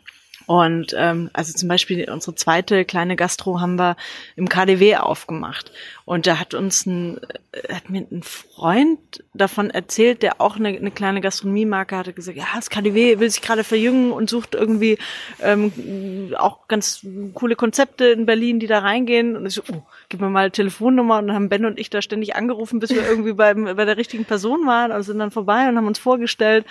Und 0.50 0.96
ähm, 0.98 1.30
also 1.32 1.52
zum 1.52 1.68
Beispiel 1.68 2.10
unsere 2.10 2.34
zweite 2.34 2.84
kleine 2.84 3.14
Gastro 3.14 3.60
haben 3.60 3.78
wir 3.78 3.94
im 4.34 4.48
KDW 4.48 4.96
aufgemacht. 4.96 5.70
Und 6.04 6.26
da 6.26 6.40
hat 6.40 6.54
uns 6.54 6.86
ein, 6.86 7.20
äh, 7.52 7.72
hat 7.72 7.88
mir 7.88 8.04
ein 8.10 8.24
Freund 8.24 8.98
davon 9.32 9.70
erzählt, 9.70 10.24
der 10.24 10.40
auch 10.40 10.56
eine, 10.56 10.70
eine 10.70 10.90
kleine 10.90 11.20
Gastronomiemarke 11.20 11.96
hatte, 11.96 12.12
gesagt, 12.12 12.36
ja, 12.36 12.46
das 12.56 12.68
KDW 12.68 13.20
will 13.20 13.30
sich 13.30 13.42
gerade 13.42 13.62
verjüngen 13.62 14.10
und 14.10 14.28
sucht 14.28 14.56
irgendwie 14.56 14.98
ähm, 15.40 16.34
auch 16.36 16.66
ganz 16.66 17.06
coole 17.34 17.54
Konzepte 17.54 18.06
in 18.06 18.26
Berlin, 18.26 18.58
die 18.58 18.66
da 18.66 18.80
reingehen. 18.80 19.36
Und 19.36 19.46
ich 19.46 19.54
so, 19.54 19.62
oh, 19.72 19.82
gib 20.08 20.20
mir 20.20 20.30
mal 20.30 20.50
Telefonnummer. 20.50 21.18
Und 21.18 21.28
dann 21.28 21.36
haben 21.36 21.48
Ben 21.48 21.64
und 21.64 21.78
ich 21.78 21.90
da 21.90 22.02
ständig 22.02 22.34
angerufen, 22.34 22.80
bis 22.80 22.90
wir 22.90 23.08
irgendwie 23.08 23.34
beim, 23.34 23.76
bei 23.76 23.84
der 23.84 23.96
richtigen 23.96 24.24
Person 24.24 24.66
waren 24.66 24.90
und 24.90 25.04
sind 25.04 25.20
dann 25.20 25.30
vorbei 25.30 25.68
und 25.68 25.76
haben 25.76 25.86
uns 25.86 26.00
vorgestellt. 26.00 26.66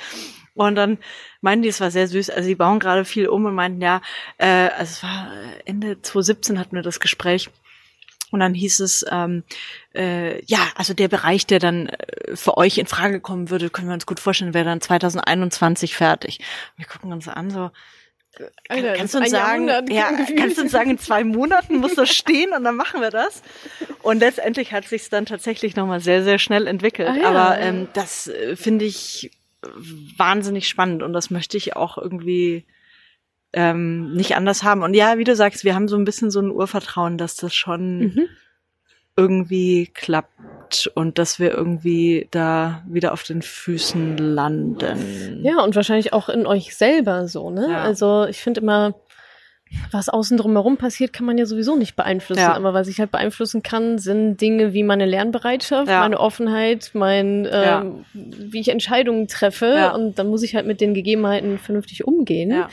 Und 0.60 0.76
dann 0.76 0.98
meinten 1.40 1.64
die, 1.64 1.70
es 1.70 1.80
war 1.80 1.90
sehr 1.90 2.10
süß. 2.10 2.32
Also 2.32 2.50
die 2.50 2.56
bauen 2.56 2.80
gerade 2.80 3.06
viel 3.06 3.30
um 3.30 3.46
und 3.46 3.56
meinten, 3.56 3.82
ja, 3.82 4.02
äh, 4.38 4.68
also 4.78 4.92
es 4.92 5.04
war 5.04 5.32
Ende 5.64 6.02
2017 6.02 6.60
hatten 6.60 6.76
wir 6.76 6.84
das 6.84 7.00
Gespräch. 7.00 7.50
Und 8.32 8.42
dann 8.42 8.54
hieß 8.54 8.82
es, 8.82 9.06
ähm, 9.10 9.44
äh, 9.96 10.44
ja, 10.46 10.60
also 10.76 10.94
der 10.94 11.08
Bereich, 11.08 11.48
der 11.48 11.60
dann 11.60 11.88
äh, 11.88 12.36
für 12.36 12.58
euch 12.58 12.78
in 12.78 12.88
Frage 12.88 13.22
kommen 13.22 13.50
würde, 13.50 13.70
können 13.70 13.88
wir 13.88 13.94
uns 13.94 14.06
gut 14.06 14.20
vorstellen, 14.20 14.54
wäre 14.54 14.66
dann 14.66 14.82
2021 14.82 15.96
fertig. 15.96 16.40
Wir 16.76 16.86
gucken 16.86 17.14
uns 17.14 17.30
an, 17.30 17.50
so, 17.50 17.72
Alter, 18.68 18.94
kannst 18.94 19.14
du 19.14 19.20
uns 19.20 19.32
sagen, 19.32 19.70
ja, 19.90 20.12
kannst 20.38 20.58
du 20.58 20.64
uns 20.64 20.72
sagen, 20.72 20.92
in 20.92 21.00
zwei 21.00 21.24
Monaten 21.24 21.78
muss 21.78 21.96
das 21.96 22.10
stehen 22.10 22.52
und 22.52 22.66
dann 22.66 22.76
machen 22.76 23.00
wir 23.00 23.12
das? 23.12 23.44
Und 24.02 24.20
letztendlich 24.20 24.74
hat 24.74 24.86
sich 24.86 25.10
dann 25.10 25.26
tatsächlich 25.26 25.78
nochmal 25.78 26.02
sehr, 26.02 26.24
sehr 26.24 26.38
schnell 26.38 26.68
entwickelt. 26.68 27.10
Ah, 27.10 27.16
ja. 27.16 27.30
Aber 27.30 27.60
ähm, 27.60 27.88
das 27.94 28.28
äh, 28.28 28.58
finde 28.58 28.84
ich 28.84 29.32
wahnsinnig 30.18 30.68
spannend 30.68 31.04
und 31.04 31.14
das 31.14 31.30
möchte 31.30 31.58
ich 31.58 31.76
auch 31.76 31.98
irgendwie 31.98 32.66
ähm, 33.54 34.14
nicht 34.14 34.36
anders 34.36 34.64
haben. 34.64 34.84
Und 34.84 34.94
ja, 34.94 35.18
wie 35.18 35.24
du 35.24 35.36
sagst, 35.36 35.64
wir 35.64 35.76
haben 35.76 35.88
so 35.88 35.98
ein 35.98 36.06
bisschen 36.06 36.32
so 36.32 36.40
ein 36.40 36.52
Urvertrauen, 36.52 37.18
dass 37.18 37.36
das 37.36 37.54
schon 37.54 38.00
mhm. 38.00 38.30
irgendwie 39.16 39.88
klappt 39.88 40.92
und 40.94 41.18
dass 41.18 41.40
wir 41.40 41.52
irgendwie 41.52 42.28
da 42.32 42.84
wieder 42.88 43.12
auf 43.12 43.24
den 43.24 43.42
Füßen 43.42 44.18
landen. 44.18 45.44
Ja, 45.44 45.64
und 45.64 45.76
wahrscheinlich 45.76 46.14
auch 46.14 46.30
in 46.30 46.46
euch 46.46 46.76
selber 46.76 47.28
so, 47.28 47.50
ne? 47.50 47.70
Ja. 47.72 47.82
Also 47.82 48.26
ich 48.26 48.38
finde 48.38 48.62
immer, 48.62 48.94
was 49.92 50.10
außen 50.10 50.38
drumherum 50.38 50.78
passiert, 50.78 51.14
kann 51.14 51.26
man 51.26 51.38
ja 51.38 51.46
sowieso 51.46 51.76
nicht 51.76 51.96
beeinflussen. 51.96 52.42
Ja. 52.42 52.56
Aber 52.56 52.74
was 52.74 52.88
ich 52.88 53.00
halt 53.00 53.12
beeinflussen 53.12 53.64
kann, 53.64 53.98
sind 53.98 54.38
Dinge 54.42 54.74
wie 54.74 54.84
meine 54.84 55.06
Lernbereitschaft, 55.06 55.90
ja. 55.90 56.00
meine 56.02 56.20
Offenheit, 56.20 56.92
mein, 56.94 57.46
ähm, 57.46 57.46
ja. 57.52 57.86
wie 58.14 58.60
ich 58.60 58.70
Entscheidungen 58.70 59.28
treffe. 59.28 59.92
Und 59.94 60.18
dann 60.20 60.28
muss 60.28 60.44
ich 60.44 60.56
halt 60.56 60.66
mit 60.66 60.82
den 60.82 60.94
Gegebenheiten 60.94 61.60
vernünftig 61.60 62.06
umgehen. 62.06 62.66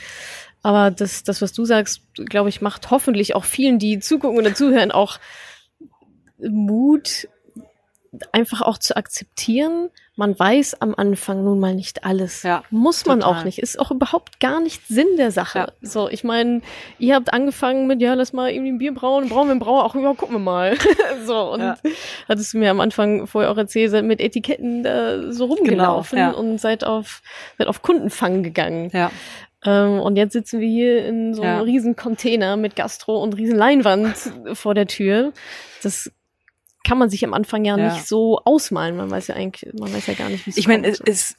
Aber 0.63 0.91
das, 0.91 1.23
das, 1.23 1.41
was 1.41 1.53
du 1.53 1.65
sagst, 1.65 2.01
glaube 2.15 2.49
ich, 2.49 2.61
macht 2.61 2.89
hoffentlich 2.91 3.35
auch 3.35 3.45
vielen, 3.45 3.79
die 3.79 3.99
zugucken 3.99 4.37
oder 4.37 4.53
zuhören, 4.53 4.91
auch 4.91 5.19
Mut, 6.39 7.27
einfach 8.31 8.61
auch 8.61 8.77
zu 8.77 8.95
akzeptieren, 8.95 9.89
man 10.17 10.37
weiß 10.37 10.81
am 10.81 10.95
Anfang 10.95 11.43
nun 11.43 11.59
mal 11.59 11.75
nicht 11.75 12.03
alles. 12.03 12.41
Ja, 12.41 12.63
Muss 12.71 13.05
man 13.05 13.19
total. 13.19 13.39
auch 13.39 13.43
nicht. 13.43 13.59
Ist 13.59 13.79
auch 13.79 13.91
überhaupt 13.91 14.39
gar 14.39 14.59
nicht 14.59 14.87
Sinn 14.87 15.15
der 15.15 15.29
Sache. 15.29 15.59
Ja. 15.59 15.67
So, 15.81 16.09
ich 16.09 16.23
meine, 16.23 16.61
ihr 16.97 17.13
habt 17.13 17.31
angefangen 17.33 17.85
mit, 17.85 18.01
ja, 18.01 18.15
lass 18.15 18.33
mal 18.33 18.49
irgendwie 18.49 18.71
ein 18.71 18.77
Bier 18.79 18.93
brauen, 18.95 19.29
brauen 19.29 19.47
wir 19.47 19.55
ein 19.55 19.59
Brauer, 19.59 19.85
ach 19.85 19.95
ja, 19.95 20.13
gucken 20.15 20.35
wir 20.35 20.39
mal. 20.39 20.75
so, 21.25 21.53
und 21.53 21.61
ja. 21.61 21.77
hattest 22.27 22.53
du 22.53 22.57
mir 22.57 22.71
am 22.71 22.79
Anfang 22.79 23.27
vorher 23.27 23.51
auch 23.51 23.57
erzählt, 23.57 23.91
seid 23.91 24.05
mit 24.05 24.19
Etiketten 24.19 24.81
da 24.81 25.31
so 25.31 25.45
rumgelaufen 25.45 26.17
genau, 26.17 26.31
ja. 26.31 26.35
und 26.35 26.57
seid 26.57 26.83
auf, 26.83 27.21
seid 27.59 27.67
auf 27.67 27.83
Kundenfang 27.83 28.41
gegangen. 28.41 28.89
Ja. 28.93 29.11
Ähm, 29.65 29.99
und 29.99 30.15
jetzt 30.15 30.33
sitzen 30.33 30.59
wir 30.59 30.67
hier 30.67 31.05
in 31.05 31.35
so 31.35 31.43
einem 31.43 31.61
riesen 31.61 31.95
Container 31.95 32.57
mit 32.57 32.75
Gastro 32.75 33.21
und 33.21 33.37
riesen 33.37 33.55
Leinwand 33.55 34.15
vor 34.53 34.73
der 34.73 34.87
Tür. 34.87 35.31
Das 35.83 36.11
kann 36.87 36.97
man 36.97 37.09
sich 37.09 37.25
am 37.25 37.33
Anfang 37.33 37.65
ja, 37.65 37.77
ja, 37.77 37.93
nicht 37.93 38.07
so 38.07 38.39
ausmalen. 38.45 38.95
Man 38.95 39.11
weiß 39.11 39.27
ja 39.27 39.35
eigentlich, 39.35 39.73
man 39.73 39.93
weiß 39.93 40.07
ja 40.07 40.13
gar 40.13 40.29
nicht, 40.29 40.45
wie 40.45 40.51
es 40.51 40.57
Ich 40.57 40.69
meine, 40.69 40.87
es, 40.87 41.01
es, 41.01 41.35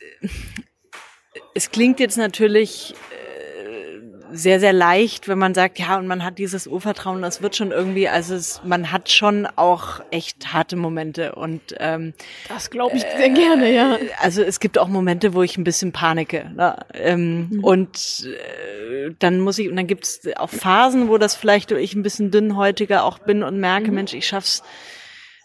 es 1.55 1.71
klingt 1.71 2.01
jetzt 2.01 2.19
natürlich 2.19 2.95
äh, 3.11 4.37
sehr, 4.37 4.61
sehr 4.61 4.75
leicht, 4.75 5.27
wenn 5.27 5.39
man 5.39 5.55
sagt, 5.55 5.79
ja, 5.79 5.97
und 5.97 6.07
man 6.07 6.23
hat 6.23 6.37
dieses 6.37 6.67
Urvertrauen, 6.67 7.23
das 7.23 7.41
wird 7.41 7.57
schon 7.57 7.71
irgendwie, 7.71 8.11
also 8.11 8.35
es, 8.35 8.61
man 8.63 8.93
hat 8.93 9.11
schon 9.11 9.47
auch 9.57 10.01
echt 10.11 10.53
harte 10.53 10.77
Momente 10.77 11.35
und 11.35 11.63
ähm, 11.79 12.13
das 12.51 12.69
glaube 12.69 12.99
ich 12.99 13.03
sehr 13.03 13.31
äh, 13.31 13.35
gerne, 13.35 13.73
ja. 13.73 13.97
Also 14.21 14.43
es 14.43 14.61
gibt 14.61 14.77
auch 14.77 14.89
Momente, 14.89 15.33
wo 15.33 15.43
ich 15.43 15.57
ein 15.57 15.65
bisschen 15.65 15.93
panike. 15.93 16.51
Ne? 16.55 16.77
Ähm, 16.93 17.49
mhm. 17.49 17.65
Und 17.65 18.29
äh, 18.29 19.15
dann 19.19 19.41
muss 19.41 19.59
ich, 19.59 19.71
und 19.71 19.77
dann 19.77 19.87
gibt 19.87 20.05
es 20.05 20.21
auch 20.37 20.51
Phasen, 20.51 21.09
wo 21.09 21.17
das 21.17 21.35
vielleicht 21.35 21.71
ich 21.71 21.95
ein 21.95 22.03
bisschen 22.03 22.31
dünnhäutiger 22.31 23.05
auch 23.05 23.19
bin 23.19 23.43
und 23.43 23.59
merke, 23.59 23.89
mhm. 23.89 23.95
Mensch, 23.95 24.13
ich 24.13 24.27
schaff's 24.27 24.63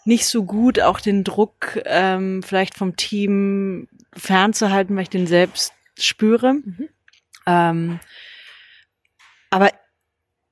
nicht 0.04 0.26
so 0.26 0.44
gut, 0.44 0.80
auch 0.80 1.00
den 1.00 1.24
Druck 1.24 1.80
ähm, 1.84 2.42
vielleicht 2.42 2.76
vom 2.76 2.96
Team 2.96 3.88
fernzuhalten, 4.14 4.94
weil 4.96 5.04
ich 5.04 5.10
den 5.10 5.26
selbst 5.26 5.72
spüre. 5.98 6.54
Mhm. 6.54 6.88
Ähm, 7.46 8.00
aber 9.50 9.70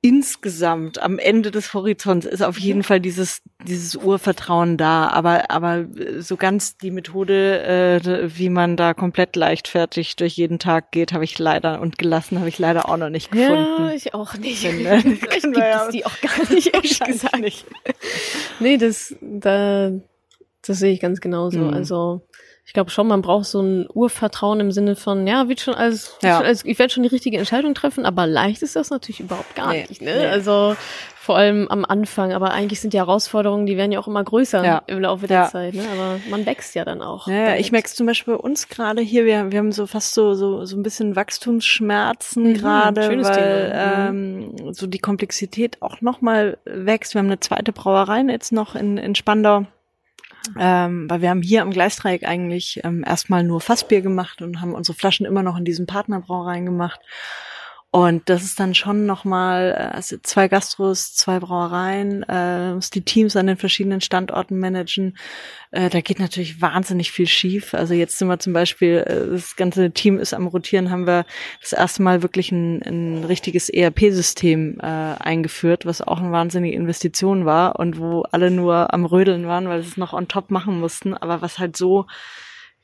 insgesamt 0.04 1.00
am 1.00 1.20
Ende 1.20 1.52
des 1.52 1.72
Horizonts 1.74 2.26
ist 2.26 2.42
auf 2.42 2.58
jeden 2.58 2.82
Fall 2.82 3.00
dieses 3.00 3.40
dieses 3.64 3.94
Urvertrauen 3.94 4.76
da, 4.76 5.06
aber 5.06 5.52
aber 5.52 5.86
so 6.18 6.36
ganz 6.36 6.76
die 6.76 6.90
Methode, 6.90 7.62
äh, 7.62 8.36
wie 8.36 8.48
man 8.48 8.76
da 8.76 8.94
komplett 8.94 9.36
leichtfertig 9.36 10.16
durch 10.16 10.34
jeden 10.34 10.58
Tag 10.58 10.90
geht, 10.90 11.12
habe 11.12 11.22
ich 11.22 11.38
leider 11.38 11.80
und 11.80 11.98
gelassen 11.98 12.40
habe 12.40 12.48
ich 12.48 12.58
leider 12.58 12.88
auch 12.88 12.96
noch 12.96 13.10
nicht 13.10 13.30
gefunden. 13.30 13.86
Ja, 13.86 13.92
ich 13.92 14.12
auch 14.12 14.34
nicht. 14.34 14.64
Denn, 14.64 14.84
äh, 14.86 15.00
Vielleicht 15.00 15.42
gibt 15.42 15.56
ja, 15.56 15.84
es 15.84 15.90
die 15.90 16.04
auch 16.04 16.20
gar 16.20 16.52
nicht, 16.52 16.66
ehrlich 16.74 16.98
gesagt. 16.98 17.38
Nicht. 17.38 17.64
nee, 18.58 18.78
das 18.78 19.14
da 19.20 19.92
das 20.62 20.78
sehe 20.80 20.92
ich 20.92 21.00
ganz 21.00 21.20
genauso. 21.20 21.60
Mhm. 21.60 21.74
Also 21.74 22.26
ich 22.64 22.72
glaube 22.72 22.90
schon, 22.90 23.08
man 23.08 23.22
braucht 23.22 23.46
so 23.46 23.60
ein 23.60 23.88
Urvertrauen 23.92 24.60
im 24.60 24.72
Sinne 24.72 24.94
von, 24.94 25.26
ja, 25.26 25.48
wird 25.48 25.60
schon 25.60 25.74
alles, 25.74 26.16
ja. 26.22 26.36
Schon 26.36 26.46
alles 26.46 26.64
ich 26.64 26.78
werde 26.78 26.92
schon 26.92 27.02
die 27.02 27.08
richtige 27.08 27.38
Entscheidung 27.38 27.74
treffen, 27.74 28.06
aber 28.06 28.26
leicht 28.26 28.62
ist 28.62 28.76
das 28.76 28.90
natürlich 28.90 29.20
überhaupt 29.20 29.54
gar 29.56 29.72
nee, 29.72 29.84
nicht. 29.88 30.00
Ne? 30.00 30.16
Nee. 30.16 30.26
Also 30.26 30.76
vor 31.22 31.36
allem 31.36 31.68
am 31.68 31.84
Anfang, 31.84 32.32
aber 32.32 32.52
eigentlich 32.52 32.80
sind 32.80 32.94
die 32.94 32.98
Herausforderungen, 32.98 33.66
die 33.66 33.76
werden 33.76 33.92
ja 33.92 34.00
auch 34.00 34.08
immer 34.08 34.24
größer 34.24 34.64
ja. 34.64 34.82
im 34.86 35.00
Laufe 35.00 35.26
der 35.28 35.42
ja. 35.42 35.48
Zeit. 35.48 35.74
Ne? 35.74 35.84
Aber 35.92 36.18
man 36.30 36.46
wächst 36.46 36.74
ja 36.74 36.84
dann 36.84 37.00
auch. 37.00 37.28
Ja, 37.28 37.56
ich 37.56 37.70
merke 37.70 37.86
es 37.86 37.94
zum 37.94 38.06
Beispiel 38.06 38.34
bei 38.34 38.40
uns 38.40 38.68
gerade 38.68 39.02
hier, 39.02 39.24
wir, 39.24 39.52
wir 39.52 39.58
haben 39.58 39.70
so 39.70 39.86
fast 39.86 40.14
so, 40.14 40.34
so, 40.34 40.64
so 40.64 40.76
ein 40.76 40.82
bisschen 40.82 41.14
Wachstumsschmerzen 41.14 42.44
mhm, 42.44 42.54
gerade, 42.54 43.22
weil 43.22 43.68
mhm. 44.10 44.54
ähm, 44.56 44.72
so 44.72 44.86
die 44.86 44.98
Komplexität 44.98 45.80
auch 45.80 46.00
nochmal 46.00 46.58
wächst. 46.64 47.14
Wir 47.14 47.20
haben 47.20 47.26
eine 47.26 47.40
zweite 47.40 47.72
Brauerei 47.72 48.22
jetzt 48.22 48.52
noch 48.52 48.74
in, 48.74 48.98
in 48.98 49.14
Spandau 49.14 49.66
ähm, 50.58 51.08
weil 51.08 51.22
wir 51.22 51.30
haben 51.30 51.42
hier 51.42 51.62
am 51.62 51.70
Gleisdreieck 51.70 52.24
eigentlich 52.24 52.80
ähm, 52.84 53.04
erstmal 53.06 53.44
nur 53.44 53.60
Fassbier 53.60 54.00
gemacht 54.00 54.42
und 54.42 54.60
haben 54.60 54.74
unsere 54.74 54.96
Flaschen 54.96 55.26
immer 55.26 55.42
noch 55.42 55.56
in 55.56 55.64
diesen 55.64 55.86
Partnerbrauereien 55.86 56.64
gemacht. 56.64 57.00
Und 57.94 58.30
das 58.30 58.42
ist 58.42 58.58
dann 58.58 58.74
schon 58.74 59.04
nochmal, 59.04 59.74
also 59.74 60.16
zwei 60.22 60.48
Gastros, 60.48 61.14
zwei 61.14 61.38
Brauereien, 61.40 62.22
äh, 62.26 62.72
muss 62.72 62.88
die 62.88 63.02
Teams 63.02 63.36
an 63.36 63.46
den 63.46 63.58
verschiedenen 63.58 64.00
Standorten 64.00 64.58
managen. 64.58 65.18
Äh, 65.72 65.90
da 65.90 66.00
geht 66.00 66.18
natürlich 66.18 66.62
wahnsinnig 66.62 67.12
viel 67.12 67.26
schief. 67.26 67.74
Also 67.74 67.92
jetzt 67.92 68.16
sind 68.16 68.28
wir 68.28 68.38
zum 68.38 68.54
Beispiel, 68.54 69.04
äh, 69.06 69.32
das 69.32 69.56
ganze 69.56 69.90
Team 69.90 70.18
ist 70.18 70.32
am 70.32 70.46
Rotieren, 70.46 70.90
haben 70.90 71.06
wir 71.06 71.26
das 71.60 71.74
erste 71.74 72.02
Mal 72.02 72.22
wirklich 72.22 72.50
ein, 72.50 72.80
ein 72.80 73.24
richtiges 73.24 73.68
ERP-System 73.68 74.80
äh, 74.80 74.86
eingeführt, 74.86 75.84
was 75.84 76.00
auch 76.00 76.18
eine 76.18 76.32
wahnsinnige 76.32 76.74
Investition 76.74 77.44
war 77.44 77.78
und 77.78 77.98
wo 77.98 78.22
alle 78.22 78.50
nur 78.50 78.94
am 78.94 79.04
Rödeln 79.04 79.46
waren, 79.46 79.68
weil 79.68 79.82
sie 79.82 79.88
es 79.90 79.96
noch 79.98 80.14
on 80.14 80.28
top 80.28 80.50
machen 80.50 80.80
mussten, 80.80 81.12
aber 81.12 81.42
was 81.42 81.58
halt 81.58 81.76
so, 81.76 82.06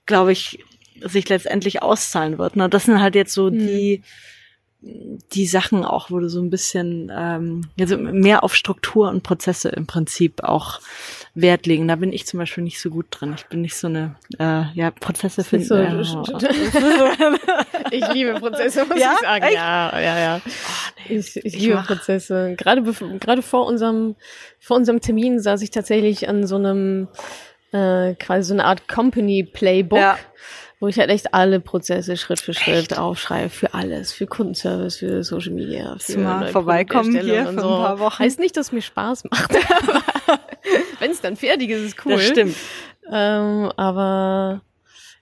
glaube 0.05 0.33
ich, 0.33 0.63
sich 1.01 1.27
letztendlich 1.31 1.81
auszahlen 1.81 2.37
wird. 2.37 2.57
Ne? 2.57 2.69
Das 2.69 2.85
sind 2.85 3.01
halt 3.01 3.15
jetzt 3.15 3.33
so 3.33 3.51
mhm. 3.51 3.59
die 3.59 4.03
die 4.81 5.47
Sachen 5.47 5.85
auch, 5.85 6.11
wo 6.11 6.20
du 6.20 6.29
so 6.29 6.41
ein 6.41 6.51
bisschen 6.51 7.11
ähm, 7.12 7.68
also 7.81 7.99
mehr 7.99 8.45
auf 8.45 8.55
Struktur 8.55 9.09
und 9.09 9.24
Prozesse 9.24 9.70
im 9.70 9.87
Prinzip 9.87 10.45
auch 10.45 10.81
Wert 11.35 11.66
legen. 11.66 11.89
Da 11.89 11.97
bin 11.97 12.12
ich 12.12 12.26
zum 12.26 12.39
Beispiel 12.39 12.62
nicht 12.62 12.81
so 12.81 12.91
gut 12.91 13.07
drin. 13.11 13.35
Ich 13.37 13.47
bin 13.47 13.61
nicht 13.61 13.76
so 13.76 13.89
eine, 13.89 14.14
äh, 14.39 14.64
ja, 14.74 14.93
Prozesse 14.93 15.43
finden. 15.43 15.66
So, 15.66 15.74
äh, 15.74 15.91
ich 17.91 18.09
liebe 18.12 18.35
Prozesse, 18.35 18.85
muss 18.85 19.01
ja? 19.01 19.14
ich 19.14 19.20
sagen. 19.20 19.45
Echt? 19.45 19.55
Ja, 19.55 20.01
ja, 20.01 20.18
ja. 20.18 20.41
Oh, 20.45 20.51
nee. 21.09 21.16
Ich, 21.16 21.37
ich, 21.37 21.45
ich 21.45 21.59
liebe 21.59 21.74
mach. 21.74 21.89
Prozesse. 21.89 22.55
Gerade, 22.57 22.83
gerade 23.18 23.43
vor 23.43 23.66
unserem, 23.66 24.14
vor 24.61 24.76
unserem 24.76 25.01
Termin 25.01 25.41
saß 25.41 25.61
ich 25.62 25.70
tatsächlich 25.70 26.29
an 26.29 26.47
so 26.47 26.55
einem, 26.55 27.09
äh, 27.72 28.14
quasi 28.14 28.49
so 28.49 28.55
eine 28.55 28.64
Art 28.64 28.87
Company 28.87 29.43
Playbook. 29.43 29.99
Ja 29.99 30.18
wo 30.81 30.87
ich 30.87 30.99
halt 30.99 31.11
echt 31.11 31.35
alle 31.35 31.61
Prozesse 31.61 32.16
Schritt 32.16 32.41
für 32.41 32.55
Schritt 32.55 32.93
echt? 32.93 32.99
aufschreibe, 32.99 33.51
für 33.51 33.74
alles, 33.74 34.12
für 34.12 34.26
Kundenservice, 34.26 34.97
für 34.97 35.24
Social 35.24 35.53
Media, 35.53 35.97
für 35.99 36.18
mal 36.18 36.49
vorbeikommen 36.49 37.11
hier 37.20 37.43
für 37.43 37.49
ein 37.49 37.59
so. 37.59 37.68
paar 37.68 37.99
Wochen. 37.99 38.18
Heißt 38.20 38.39
nicht, 38.39 38.57
dass 38.57 38.72
mir 38.72 38.83
Spaß 38.83 39.24
macht. 39.24 39.53
Wenn 41.01 41.11
es 41.11 41.20
dann 41.20 41.37
fertig 41.37 41.70
ist, 41.70 41.83
ist 41.83 42.07
cool. 42.07 42.12
Das 42.12 42.26
stimmt. 42.26 42.57
Ähm, 43.11 43.72
aber 43.76 44.62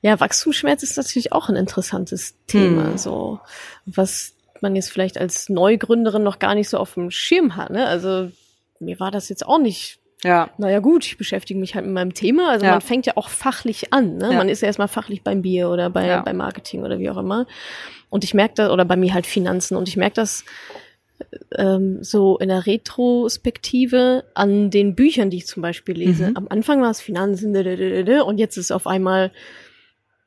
ja, 0.03 0.21
Wachstumsschmerz 0.21 0.83
ist 0.83 0.97
natürlich 0.97 1.33
auch 1.33 1.49
ein 1.49 1.57
interessantes 1.57 2.37
Thema, 2.47 2.91
hm. 2.91 2.99
so 2.99 3.41
was 3.87 4.35
man 4.61 4.77
jetzt 4.77 4.91
vielleicht 4.91 5.19
als 5.19 5.49
Neugründerin 5.49 6.23
noch 6.23 6.39
gar 6.39 6.55
nicht 6.55 6.69
so 6.69 6.79
auf 6.79 6.95
dem 6.95 7.11
Schirm 7.11 7.57
hat. 7.57 7.71
Ne? 7.71 7.87
Also 7.87 8.31
mir 8.79 9.01
war 9.01 9.11
das 9.11 9.29
jetzt 9.29 9.47
auch 9.47 9.59
nicht 9.59 10.01
ja. 10.27 10.51
Naja 10.59 10.81
gut, 10.81 11.07
ich 11.07 11.17
beschäftige 11.17 11.59
mich 11.59 11.75
halt 11.75 11.85
mit 11.87 11.95
meinem 11.95 12.15
Thema. 12.15 12.51
Also 12.51 12.67
ja. 12.67 12.73
man 12.73 12.81
fängt 12.81 13.07
ja 13.07 13.13
auch 13.17 13.29
fachlich 13.29 13.93
an. 13.93 14.17
Ne? 14.17 14.33
Ja. 14.33 14.39
Man 14.39 14.49
ist 14.49 14.63
ja 14.63 14.67
erstmal 14.67 14.89
fachlich 14.89 15.23
beim 15.23 15.43
Bier 15.43 15.71
oder 15.71 15.91
bei, 15.91 16.07
ja. 16.07 16.23
beim 16.23 16.37
Marketing 16.37 16.83
oder 16.83 16.99
wie 16.99 17.11
auch 17.11 17.17
immer. 17.17 17.47
Und 18.11 18.25
ich 18.25 18.35
merke 18.35 18.55
das, 18.57 18.71
oder 18.71 18.85
bei 18.85 18.97
mir 18.97 19.15
halt 19.15 19.27
Finanzen. 19.27 19.77
Und 19.77 19.89
ich 19.89 19.97
merke 19.97 20.15
das 20.15 20.45
ähm, 21.57 22.03
so 22.03 22.39
in 22.39 22.49
der 22.49 22.67
Retrospektive 22.67 24.25
an 24.35 24.71
den 24.71 24.95
Büchern, 24.95 25.31
die 25.31 25.39
ich 25.39 25.47
zum 25.47 25.63
Beispiel 25.63 25.97
lese. 25.97 26.31
Mhm. 26.31 26.37
Am 26.37 26.47
Anfang 26.49 26.83
war 26.83 26.91
es 26.91 27.01
Finanzen 27.01 27.55
und 27.57 28.39
jetzt 28.39 28.57
ist 28.57 28.73
auf 28.73 28.87
einmal 28.87 29.31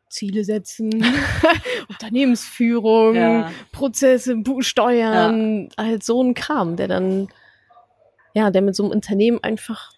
Ziele 0.09 0.43
setzen, 0.43 0.89
Unternehmensführung, 1.89 3.15
ja. 3.15 3.51
Prozesse, 3.71 4.35
Steuern, 4.61 5.69
halt 5.77 6.03
so 6.03 6.23
ein 6.23 6.33
Kram, 6.33 6.75
der 6.75 6.87
dann 6.87 7.27
ja, 8.33 8.51
der 8.51 8.61
mit 8.61 8.75
so 8.75 8.83
einem 8.83 8.91
Unternehmen 8.91 9.43
einfach 9.43 9.91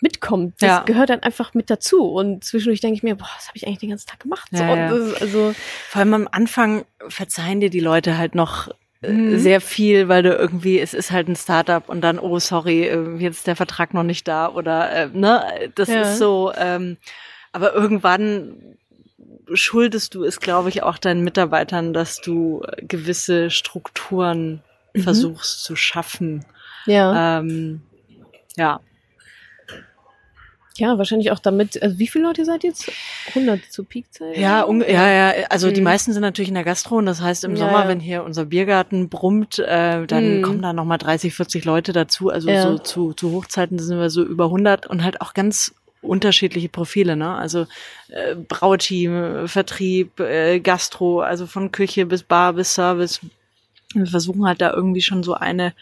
mitkommt. 0.00 0.54
Das 0.60 0.68
ja. 0.68 0.82
gehört 0.84 1.10
dann 1.10 1.20
einfach 1.20 1.54
mit 1.54 1.70
dazu. 1.70 2.04
Und 2.04 2.44
zwischendurch 2.44 2.80
denke 2.80 2.96
ich 2.96 3.02
mir, 3.02 3.16
boah, 3.16 3.28
das 3.36 3.48
habe 3.48 3.56
ich 3.56 3.66
eigentlich 3.66 3.80
den 3.80 3.90
ganzen 3.90 4.08
Tag 4.08 4.20
gemacht. 4.20 4.48
So, 4.52 4.62
ja. 4.62 4.88
Also 4.88 5.54
Vor 5.88 6.00
allem 6.00 6.14
am 6.14 6.28
Anfang 6.30 6.84
verzeihen 7.08 7.60
dir 7.60 7.70
die 7.70 7.80
Leute 7.80 8.16
halt 8.16 8.34
noch 8.34 8.68
äh, 9.02 9.12
mhm. 9.12 9.38
sehr 9.38 9.60
viel, 9.60 10.08
weil 10.08 10.22
du 10.22 10.34
irgendwie, 10.34 10.80
es 10.80 10.94
ist 10.94 11.10
halt 11.10 11.28
ein 11.28 11.36
Startup 11.36 11.88
und 11.88 12.00
dann, 12.00 12.18
oh 12.18 12.38
sorry, 12.38 12.84
äh, 12.84 13.16
jetzt 13.18 13.38
ist 13.38 13.46
der 13.46 13.56
Vertrag 13.56 13.94
noch 13.94 14.02
nicht 14.02 14.26
da 14.26 14.48
oder 14.48 14.90
äh, 14.90 15.08
ne, 15.12 15.70
das 15.74 15.88
ja. 15.88 16.02
ist 16.02 16.18
so, 16.18 16.52
ähm, 16.56 16.96
aber 17.52 17.74
irgendwann 17.74 18.76
schuldest 19.52 20.14
du 20.14 20.24
es, 20.24 20.40
glaube 20.40 20.68
ich, 20.68 20.82
auch 20.82 20.98
deinen 20.98 21.22
Mitarbeitern, 21.22 21.92
dass 21.92 22.20
du 22.20 22.62
gewisse 22.80 23.50
Strukturen 23.50 24.62
mhm. 24.94 25.00
versuchst 25.00 25.62
zu 25.64 25.76
schaffen. 25.76 26.44
Ja. 26.88 27.40
Ähm, 27.40 27.82
ja. 28.56 28.80
Ja, 30.78 30.96
wahrscheinlich 30.96 31.32
auch 31.32 31.40
damit, 31.40 31.82
also 31.82 31.98
wie 31.98 32.06
viele 32.06 32.24
Leute 32.24 32.44
seid 32.44 32.62
ihr 32.62 32.70
jetzt? 32.70 32.88
100 33.30 33.60
zur 33.68 33.84
Peakzeit? 33.84 34.36
Ja, 34.36 34.64
ja, 34.70 35.10
ja, 35.10 35.46
also 35.50 35.66
mhm. 35.68 35.74
die 35.74 35.80
meisten 35.80 36.12
sind 36.12 36.22
natürlich 36.22 36.50
in 36.50 36.54
der 36.54 36.62
Gastro 36.62 36.98
und 36.98 37.06
das 37.06 37.20
heißt 37.20 37.42
im 37.42 37.52
ja, 37.52 37.56
Sommer, 37.56 37.82
ja. 37.82 37.88
wenn 37.88 37.98
hier 37.98 38.22
unser 38.22 38.44
Biergarten 38.44 39.08
brummt, 39.08 39.58
äh, 39.58 40.06
dann 40.06 40.38
mhm. 40.38 40.42
kommen 40.42 40.62
da 40.62 40.72
nochmal 40.72 40.98
30, 40.98 41.34
40 41.34 41.64
Leute 41.64 41.92
dazu, 41.92 42.30
also 42.30 42.48
ja. 42.48 42.62
so 42.62 42.78
zu, 42.78 43.12
zu 43.12 43.32
Hochzeiten 43.32 43.80
sind 43.80 43.98
wir 43.98 44.08
so 44.08 44.22
über 44.22 44.44
100 44.44 44.86
und 44.86 45.02
halt 45.02 45.20
auch 45.20 45.34
ganz 45.34 45.74
unterschiedliche 46.00 46.68
Profile, 46.68 47.16
ne? 47.16 47.34
Also 47.34 47.66
äh, 48.08 48.36
Brauteam, 48.36 49.48
Vertrieb, 49.48 50.20
äh, 50.20 50.60
Gastro, 50.60 51.22
also 51.22 51.46
von 51.46 51.72
Küche 51.72 52.06
bis 52.06 52.22
Bar 52.22 52.52
bis 52.52 52.74
Service. 52.74 53.20
Wir 53.94 54.06
versuchen 54.06 54.46
halt 54.46 54.60
da 54.60 54.72
irgendwie 54.72 55.02
schon 55.02 55.24
so 55.24 55.34
eine 55.34 55.72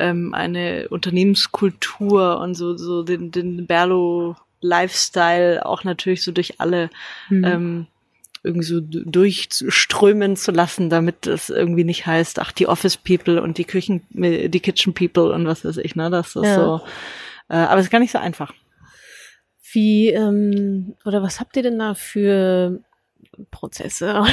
ähm, 0.00 0.34
eine 0.34 0.88
Unternehmenskultur 0.88 2.40
und 2.40 2.54
so, 2.54 2.76
so 2.76 3.02
den, 3.02 3.30
den 3.30 3.66
Berlo 3.66 4.36
Lifestyle 4.60 5.64
auch 5.64 5.84
natürlich 5.84 6.22
so 6.22 6.32
durch 6.32 6.60
alle 6.60 6.90
mhm. 7.28 7.44
ähm, 7.44 7.86
irgendwie 8.42 8.66
so 8.66 8.80
durchströmen 8.80 10.36
zu 10.36 10.50
lassen, 10.50 10.88
damit 10.88 11.26
es 11.26 11.50
irgendwie 11.50 11.84
nicht 11.84 12.06
heißt, 12.06 12.38
ach, 12.38 12.52
die 12.52 12.66
Office 12.66 12.96
People 12.96 13.42
und 13.42 13.58
die 13.58 13.64
Küchen, 13.64 14.02
die 14.10 14.60
Kitchen 14.60 14.94
People 14.94 15.32
und 15.32 15.46
was 15.46 15.64
weiß 15.64 15.76
ich, 15.78 15.94
ne? 15.94 16.08
Das 16.10 16.36
ist 16.36 16.44
ja. 16.44 16.54
so. 16.54 16.80
Äh, 17.48 17.56
aber 17.56 17.80
es 17.80 17.86
ist 17.86 17.90
gar 17.90 17.98
nicht 17.98 18.12
so 18.12 18.18
einfach. 18.18 18.54
Wie, 19.72 20.08
ähm, 20.08 20.94
oder 21.04 21.22
was 21.22 21.38
habt 21.38 21.56
ihr 21.56 21.62
denn 21.62 21.78
da 21.78 21.94
für 21.94 22.80
Prozesse. 23.50 24.14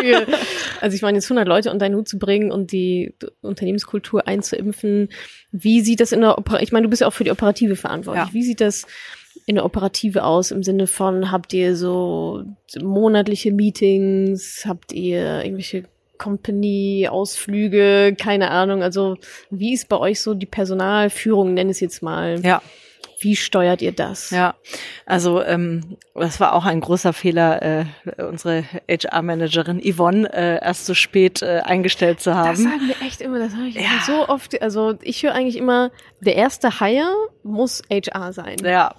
für, 0.00 0.26
also 0.80 0.94
ich 0.94 1.02
meine, 1.02 1.18
jetzt 1.18 1.26
100 1.26 1.46
Leute 1.46 1.70
unter 1.70 1.84
deinen 1.84 1.96
Hut 1.96 2.08
zu 2.08 2.18
bringen 2.18 2.52
und 2.52 2.72
die 2.72 3.14
Unternehmenskultur 3.40 4.26
einzuimpfen. 4.26 5.08
Wie 5.52 5.80
sieht 5.80 6.00
das 6.00 6.12
in 6.12 6.20
der 6.20 6.38
Operative, 6.38 6.64
ich 6.64 6.72
meine, 6.72 6.84
du 6.84 6.90
bist 6.90 7.00
ja 7.00 7.08
auch 7.08 7.12
für 7.12 7.24
die 7.24 7.30
Operative 7.30 7.76
verantwortlich. 7.76 8.26
Ja. 8.26 8.34
Wie 8.34 8.42
sieht 8.42 8.60
das 8.60 8.86
in 9.46 9.54
der 9.54 9.64
Operative 9.64 10.24
aus 10.24 10.50
im 10.50 10.62
Sinne 10.62 10.86
von, 10.86 11.30
habt 11.30 11.52
ihr 11.52 11.76
so 11.76 12.44
monatliche 12.82 13.52
Meetings, 13.52 14.64
habt 14.66 14.92
ihr 14.92 15.42
irgendwelche 15.42 15.84
Company-Ausflüge, 16.18 18.14
keine 18.20 18.50
Ahnung. 18.50 18.82
Also 18.82 19.16
wie 19.50 19.72
ist 19.72 19.88
bei 19.88 19.96
euch 19.96 20.20
so 20.20 20.34
die 20.34 20.46
Personalführung, 20.46 21.54
nenn 21.54 21.70
es 21.70 21.80
jetzt 21.80 22.02
mal? 22.02 22.40
Ja. 22.42 22.60
Wie 23.20 23.36
steuert 23.36 23.82
ihr 23.82 23.92
das? 23.92 24.30
Ja, 24.30 24.54
also 25.06 25.42
ähm, 25.42 25.96
das 26.14 26.40
war 26.40 26.52
auch 26.52 26.64
ein 26.64 26.80
großer 26.80 27.12
Fehler, 27.12 27.62
äh, 27.62 27.84
unsere 28.22 28.64
HR-Managerin 28.88 29.80
Yvonne 29.80 30.32
äh, 30.32 30.64
erst 30.64 30.86
so 30.86 30.94
spät 30.94 31.42
äh, 31.42 31.60
eingestellt 31.64 32.20
zu 32.20 32.34
haben. 32.34 32.50
Das 32.50 32.72
sagen 32.72 32.88
wir 32.88 33.06
echt 33.06 33.20
immer, 33.20 33.38
das 33.38 33.54
habe 33.54 33.68
ich 33.68 33.74
ja. 33.74 33.82
so 34.06 34.28
oft. 34.28 34.60
Also 34.62 34.94
ich 35.02 35.22
höre 35.22 35.34
eigentlich 35.34 35.56
immer, 35.56 35.90
der 36.20 36.36
erste 36.36 36.80
Hire 36.80 37.12
muss 37.42 37.82
HR 37.90 38.32
sein. 38.32 38.56
Ja, 38.62 38.94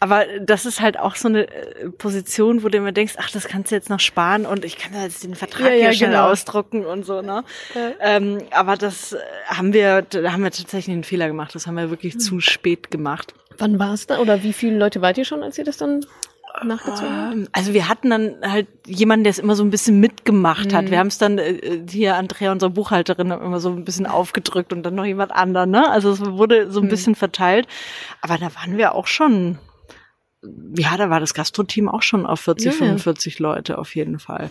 aber 0.00 0.24
das 0.40 0.66
ist 0.66 0.80
halt 0.80 0.98
auch 0.98 1.16
so 1.16 1.28
eine 1.28 1.48
äh, 1.48 1.90
Position, 1.90 2.62
wo 2.62 2.68
du 2.68 2.78
immer 2.78 2.92
denkst, 2.92 3.14
ach, 3.18 3.30
das 3.30 3.46
kannst 3.46 3.70
du 3.70 3.74
jetzt 3.74 3.90
noch 3.90 4.00
sparen 4.00 4.46
und 4.46 4.64
ich 4.64 4.76
kann 4.76 4.92
da 4.92 5.02
jetzt 5.02 5.22
den 5.24 5.34
Vertrag 5.34 5.68
ja, 5.68 5.72
ja, 5.72 5.84
ja 5.86 5.92
schnell 5.92 6.10
genau. 6.10 6.30
ausdrucken 6.30 6.84
und 6.84 7.04
so, 7.04 7.22
ne? 7.22 7.44
Ja. 7.74 7.92
Ähm, 8.00 8.38
aber 8.50 8.76
das 8.76 9.12
äh, 9.12 9.18
haben 9.46 9.72
wir, 9.72 10.02
da 10.02 10.32
haben 10.32 10.42
wir 10.42 10.50
tatsächlich 10.50 10.92
einen 10.92 11.04
Fehler 11.04 11.28
gemacht. 11.28 11.54
Das 11.54 11.66
haben 11.66 11.76
wir 11.76 11.90
wirklich 11.90 12.14
hm. 12.14 12.20
zu 12.20 12.40
spät 12.40 12.90
gemacht. 12.90 13.34
Wann 13.58 13.78
war 13.78 13.94
es 13.94 14.06
da? 14.06 14.18
Oder 14.18 14.42
wie 14.42 14.52
viele 14.52 14.78
Leute 14.78 15.02
wart 15.02 15.18
ihr 15.18 15.24
schon, 15.24 15.42
als 15.42 15.58
ihr 15.58 15.64
das 15.64 15.76
dann 15.76 16.04
nachgezogen? 16.64 17.32
Ähm, 17.32 17.48
also 17.52 17.72
wir 17.72 17.88
hatten 17.88 18.10
dann 18.10 18.36
halt 18.42 18.68
jemanden, 18.86 19.24
der 19.24 19.30
es 19.30 19.38
immer 19.38 19.56
so 19.56 19.64
ein 19.64 19.70
bisschen 19.70 20.00
mitgemacht 20.00 20.72
mhm. 20.72 20.76
hat. 20.76 20.90
Wir 20.90 20.98
haben 20.98 21.08
es 21.08 21.18
dann 21.18 21.38
äh, 21.38 21.80
hier 21.88 22.16
Andrea, 22.16 22.52
unsere 22.52 22.70
Buchhalterin, 22.70 23.30
immer 23.30 23.60
so 23.60 23.70
ein 23.70 23.84
bisschen 23.84 24.06
aufgedrückt 24.06 24.72
und 24.72 24.82
dann 24.82 24.94
noch 24.94 25.04
jemand 25.04 25.32
anderen. 25.32 25.70
Ne? 25.70 25.90
Also 25.90 26.10
es 26.10 26.20
wurde 26.20 26.70
so 26.70 26.80
ein 26.80 26.86
mhm. 26.86 26.90
bisschen 26.90 27.14
verteilt. 27.14 27.66
Aber 28.20 28.38
da 28.38 28.54
waren 28.54 28.76
wir 28.76 28.94
auch 28.94 29.06
schon 29.06 29.58
ja, 30.76 30.96
da 30.96 31.08
war 31.08 31.20
das 31.20 31.34
Gastro-Team 31.34 31.88
auch 31.88 32.02
schon 32.02 32.26
auf 32.26 32.40
40, 32.40 32.66
ja, 32.66 32.72
45 32.72 33.38
ja. 33.38 33.42
Leute 33.42 33.78
auf 33.78 33.94
jeden 33.94 34.18
Fall. 34.18 34.50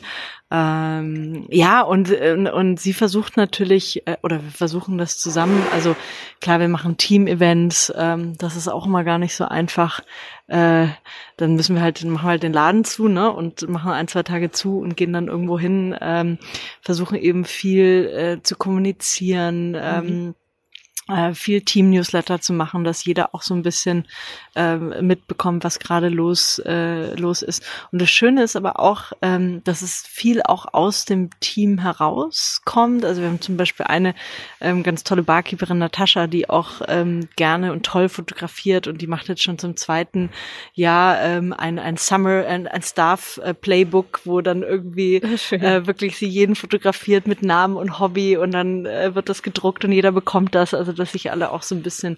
Ähm, 0.49 1.45
ja, 1.49 1.81
und, 1.81 2.09
und 2.11 2.79
sie 2.79 2.93
versucht 2.93 3.35
natürlich, 3.35 4.07
äh, 4.07 4.15
oder 4.23 4.41
wir 4.41 4.51
versuchen 4.51 4.97
das 4.97 5.17
zusammen, 5.17 5.61
also 5.73 5.97
klar, 6.39 6.61
wir 6.61 6.69
machen 6.69 6.95
Team-Events, 6.95 7.91
ähm, 7.97 8.37
das 8.37 8.55
ist 8.55 8.69
auch 8.69 8.85
immer 8.85 9.03
gar 9.03 9.17
nicht 9.17 9.35
so 9.35 9.43
einfach. 9.43 9.99
Äh, 10.47 10.87
dann 11.35 11.55
müssen 11.55 11.75
wir 11.75 11.81
halt, 11.81 12.03
machen 12.05 12.25
wir 12.25 12.29
halt 12.29 12.43
den 12.43 12.53
Laden 12.53 12.85
zu, 12.85 13.09
ne, 13.09 13.29
und 13.29 13.67
machen 13.67 13.91
ein, 13.91 14.07
zwei 14.07 14.23
Tage 14.23 14.51
zu 14.51 14.79
und 14.79 14.95
gehen 14.95 15.11
dann 15.11 15.27
irgendwo 15.27 15.59
hin, 15.59 15.95
ähm, 15.99 16.37
versuchen 16.81 17.17
eben 17.17 17.43
viel 17.43 18.37
äh, 18.39 18.43
zu 18.43 18.55
kommunizieren, 18.55 19.75
ähm, 19.79 20.05
mhm 20.05 20.35
äh, 21.11 21.33
viel 21.33 21.61
Team-Newsletter 21.61 22.41
zu 22.41 22.53
machen, 22.53 22.83
dass 22.83 23.05
jeder 23.05 23.35
auch 23.35 23.41
so 23.41 23.53
ein 23.53 23.63
bisschen 23.63 24.07
ähm, 24.55 24.93
mitbekommt, 25.01 25.63
was 25.63 25.79
gerade 25.79 26.09
los 26.09 26.59
äh, 26.65 27.15
los 27.15 27.41
ist. 27.41 27.63
Und 27.91 28.01
das 28.01 28.09
Schöne 28.09 28.43
ist 28.43 28.55
aber 28.55 28.79
auch, 28.79 29.13
ähm, 29.21 29.63
dass 29.63 29.81
es 29.81 30.03
viel 30.07 30.41
auch 30.43 30.73
aus 30.73 31.05
dem 31.05 31.29
Team 31.39 31.79
herauskommt. 31.79 33.05
Also 33.05 33.21
wir 33.21 33.29
haben 33.29 33.41
zum 33.41 33.57
Beispiel 33.57 33.85
eine 33.85 34.13
ähm, 34.59 34.83
ganz 34.83 35.03
tolle 35.03 35.23
Barkeeperin 35.23 35.77
Natascha, 35.77 36.27
die 36.27 36.49
auch 36.49 36.81
ähm, 36.87 37.29
gerne 37.35 37.71
und 37.71 37.85
toll 37.85 38.09
fotografiert 38.09 38.87
und 38.87 39.01
die 39.01 39.07
macht 39.07 39.29
jetzt 39.29 39.43
schon 39.43 39.57
zum 39.57 39.77
zweiten 39.77 40.29
Jahr 40.73 41.21
ähm, 41.21 41.53
ein 41.53 41.79
ein 41.79 41.97
Summer 41.97 42.45
ein, 42.45 42.67
ein 42.67 42.81
Staff 42.81 43.39
äh, 43.43 43.53
Playbook, 43.53 44.21
wo 44.25 44.41
dann 44.41 44.63
irgendwie 44.63 45.15
äh, 45.51 45.87
wirklich 45.87 46.17
sie 46.17 46.27
jeden 46.27 46.55
fotografiert 46.55 47.27
mit 47.27 47.41
Namen 47.41 47.77
und 47.77 47.99
Hobby 47.99 48.37
und 48.37 48.51
dann 48.51 48.85
äh, 48.85 49.15
wird 49.15 49.29
das 49.29 49.43
gedruckt 49.43 49.85
und 49.85 49.91
jeder 49.91 50.11
bekommt 50.11 50.55
das. 50.55 50.73
Also 50.73 50.91
dass 50.91 51.13
sich 51.13 51.31
alle 51.31 51.51
auch 51.51 51.63
so 51.63 51.75
ein 51.75 51.83
bisschen 51.83 52.17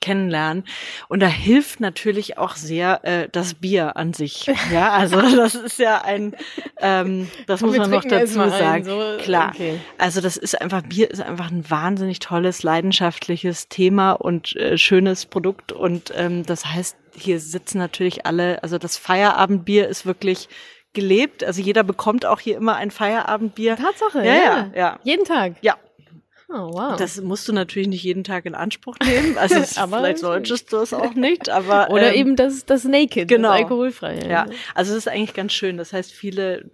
kennenlernen. 0.00 0.64
Und 1.08 1.20
da 1.20 1.26
hilft 1.26 1.80
natürlich 1.80 2.38
auch 2.38 2.56
sehr 2.56 3.00
äh, 3.04 3.28
das 3.30 3.54
Bier 3.54 3.96
an 3.96 4.12
sich. 4.12 4.50
Ja, 4.72 4.90
also 4.92 5.20
das 5.36 5.54
ist 5.54 5.78
ja 5.78 6.02
ein, 6.02 6.34
ähm, 6.78 7.28
das 7.46 7.60
muss 7.60 7.76
man 7.76 7.90
noch 7.90 8.04
dazu 8.04 8.34
sagen. 8.34 8.62
Ein, 8.62 8.84
so. 8.84 9.16
Klar. 9.22 9.52
Okay. 9.54 9.78
Also 9.98 10.20
das 10.20 10.36
ist 10.36 10.60
einfach, 10.60 10.82
Bier 10.82 11.10
ist 11.10 11.20
einfach 11.20 11.50
ein 11.50 11.68
wahnsinnig 11.68 12.18
tolles, 12.18 12.62
leidenschaftliches 12.62 13.68
Thema 13.68 14.12
und 14.12 14.56
äh, 14.56 14.78
schönes 14.78 15.26
Produkt. 15.26 15.72
Und 15.72 16.12
ähm, 16.16 16.44
das 16.46 16.66
heißt, 16.66 16.96
hier 17.14 17.40
sitzen 17.40 17.78
natürlich 17.78 18.26
alle, 18.26 18.62
also 18.62 18.78
das 18.78 18.96
Feierabendbier 18.96 19.88
ist 19.88 20.06
wirklich 20.06 20.48
gelebt. 20.92 21.44
Also 21.44 21.60
jeder 21.62 21.82
bekommt 21.82 22.26
auch 22.26 22.40
hier 22.40 22.56
immer 22.56 22.76
ein 22.76 22.90
Feierabendbier. 22.90 23.76
Tatsache, 23.76 24.24
ja, 24.24 24.34
ja. 24.34 24.70
ja. 24.74 25.00
Jeden 25.04 25.24
Tag. 25.24 25.54
Ja, 25.60 25.76
Oh, 26.52 26.72
wow. 26.72 26.96
Das 26.96 27.20
musst 27.20 27.46
du 27.46 27.52
natürlich 27.52 27.86
nicht 27.88 28.02
jeden 28.02 28.24
Tag 28.24 28.44
in 28.44 28.56
Anspruch 28.56 28.96
nehmen. 29.04 29.38
Also 29.38 29.54
aber 29.80 29.98
vielleicht 29.98 30.18
solltest 30.18 30.72
du 30.72 30.78
es 30.78 30.92
auch 30.92 31.14
nicht, 31.14 31.48
aber. 31.48 31.90
Oder 31.90 32.12
ähm, 32.12 32.20
eben 32.20 32.36
das, 32.36 32.66
das 32.66 32.84
Naked, 32.84 33.28
genau. 33.28 33.50
das 33.50 33.60
alkoholfreie. 33.60 34.28
Ja, 34.28 34.46
also 34.74 34.92
es 34.92 34.98
ist 34.98 35.08
eigentlich 35.08 35.34
ganz 35.34 35.52
schön. 35.52 35.76
Das 35.76 35.92
heißt, 35.92 36.12
viele 36.12 36.70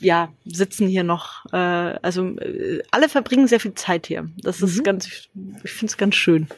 ja, 0.00 0.32
sitzen 0.44 0.88
hier 0.88 1.04
noch, 1.04 1.44
äh, 1.52 1.56
also 1.56 2.24
äh, 2.38 2.82
alle 2.90 3.08
verbringen 3.08 3.46
sehr 3.46 3.60
viel 3.60 3.74
Zeit 3.74 4.06
hier. 4.06 4.28
Das 4.42 4.62
ist 4.62 4.78
mhm. 4.78 4.82
ganz, 4.82 5.06
ich, 5.06 5.30
finde 5.64 5.90
es 5.90 5.96
ganz 5.96 6.14
schön. 6.14 6.48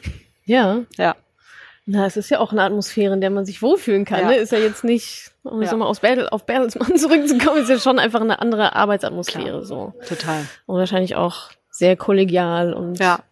Ja. 0.45 0.83
Ja. 0.97 1.15
Na, 1.85 2.05
es 2.05 2.15
ist 2.15 2.29
ja 2.29 2.39
auch 2.39 2.53
eine 2.53 2.63
Atmosphäre, 2.63 3.13
in 3.13 3.19
der 3.19 3.29
man 3.29 3.45
sich 3.45 3.61
wohlfühlen 3.61 4.05
kann. 4.05 4.21
Ja. 4.21 4.27
Ne? 4.27 4.35
Ist 4.35 4.53
ja 4.53 4.59
jetzt 4.59 4.85
nicht, 4.85 5.31
um 5.43 5.61
ja. 5.61 5.75
mal 5.75 5.85
aus 5.85 5.99
Battle, 5.99 6.31
auf 6.31 6.45
Bertelsmann 6.45 6.95
zurückzukommen, 6.97 7.61
ist 7.61 7.69
ja 7.69 7.79
schon 7.79 7.99
einfach 7.99 8.21
eine 8.21 8.39
andere 8.39 8.75
Arbeitsatmosphäre. 8.75 9.43
Klar. 9.43 9.65
so. 9.65 9.93
Total. 10.07 10.45
Und 10.65 10.77
wahrscheinlich 10.77 11.15
auch 11.15 11.49
sehr 11.73 11.97
kollegial 11.97 12.71
und 12.71 12.99
ja. 12.99 13.23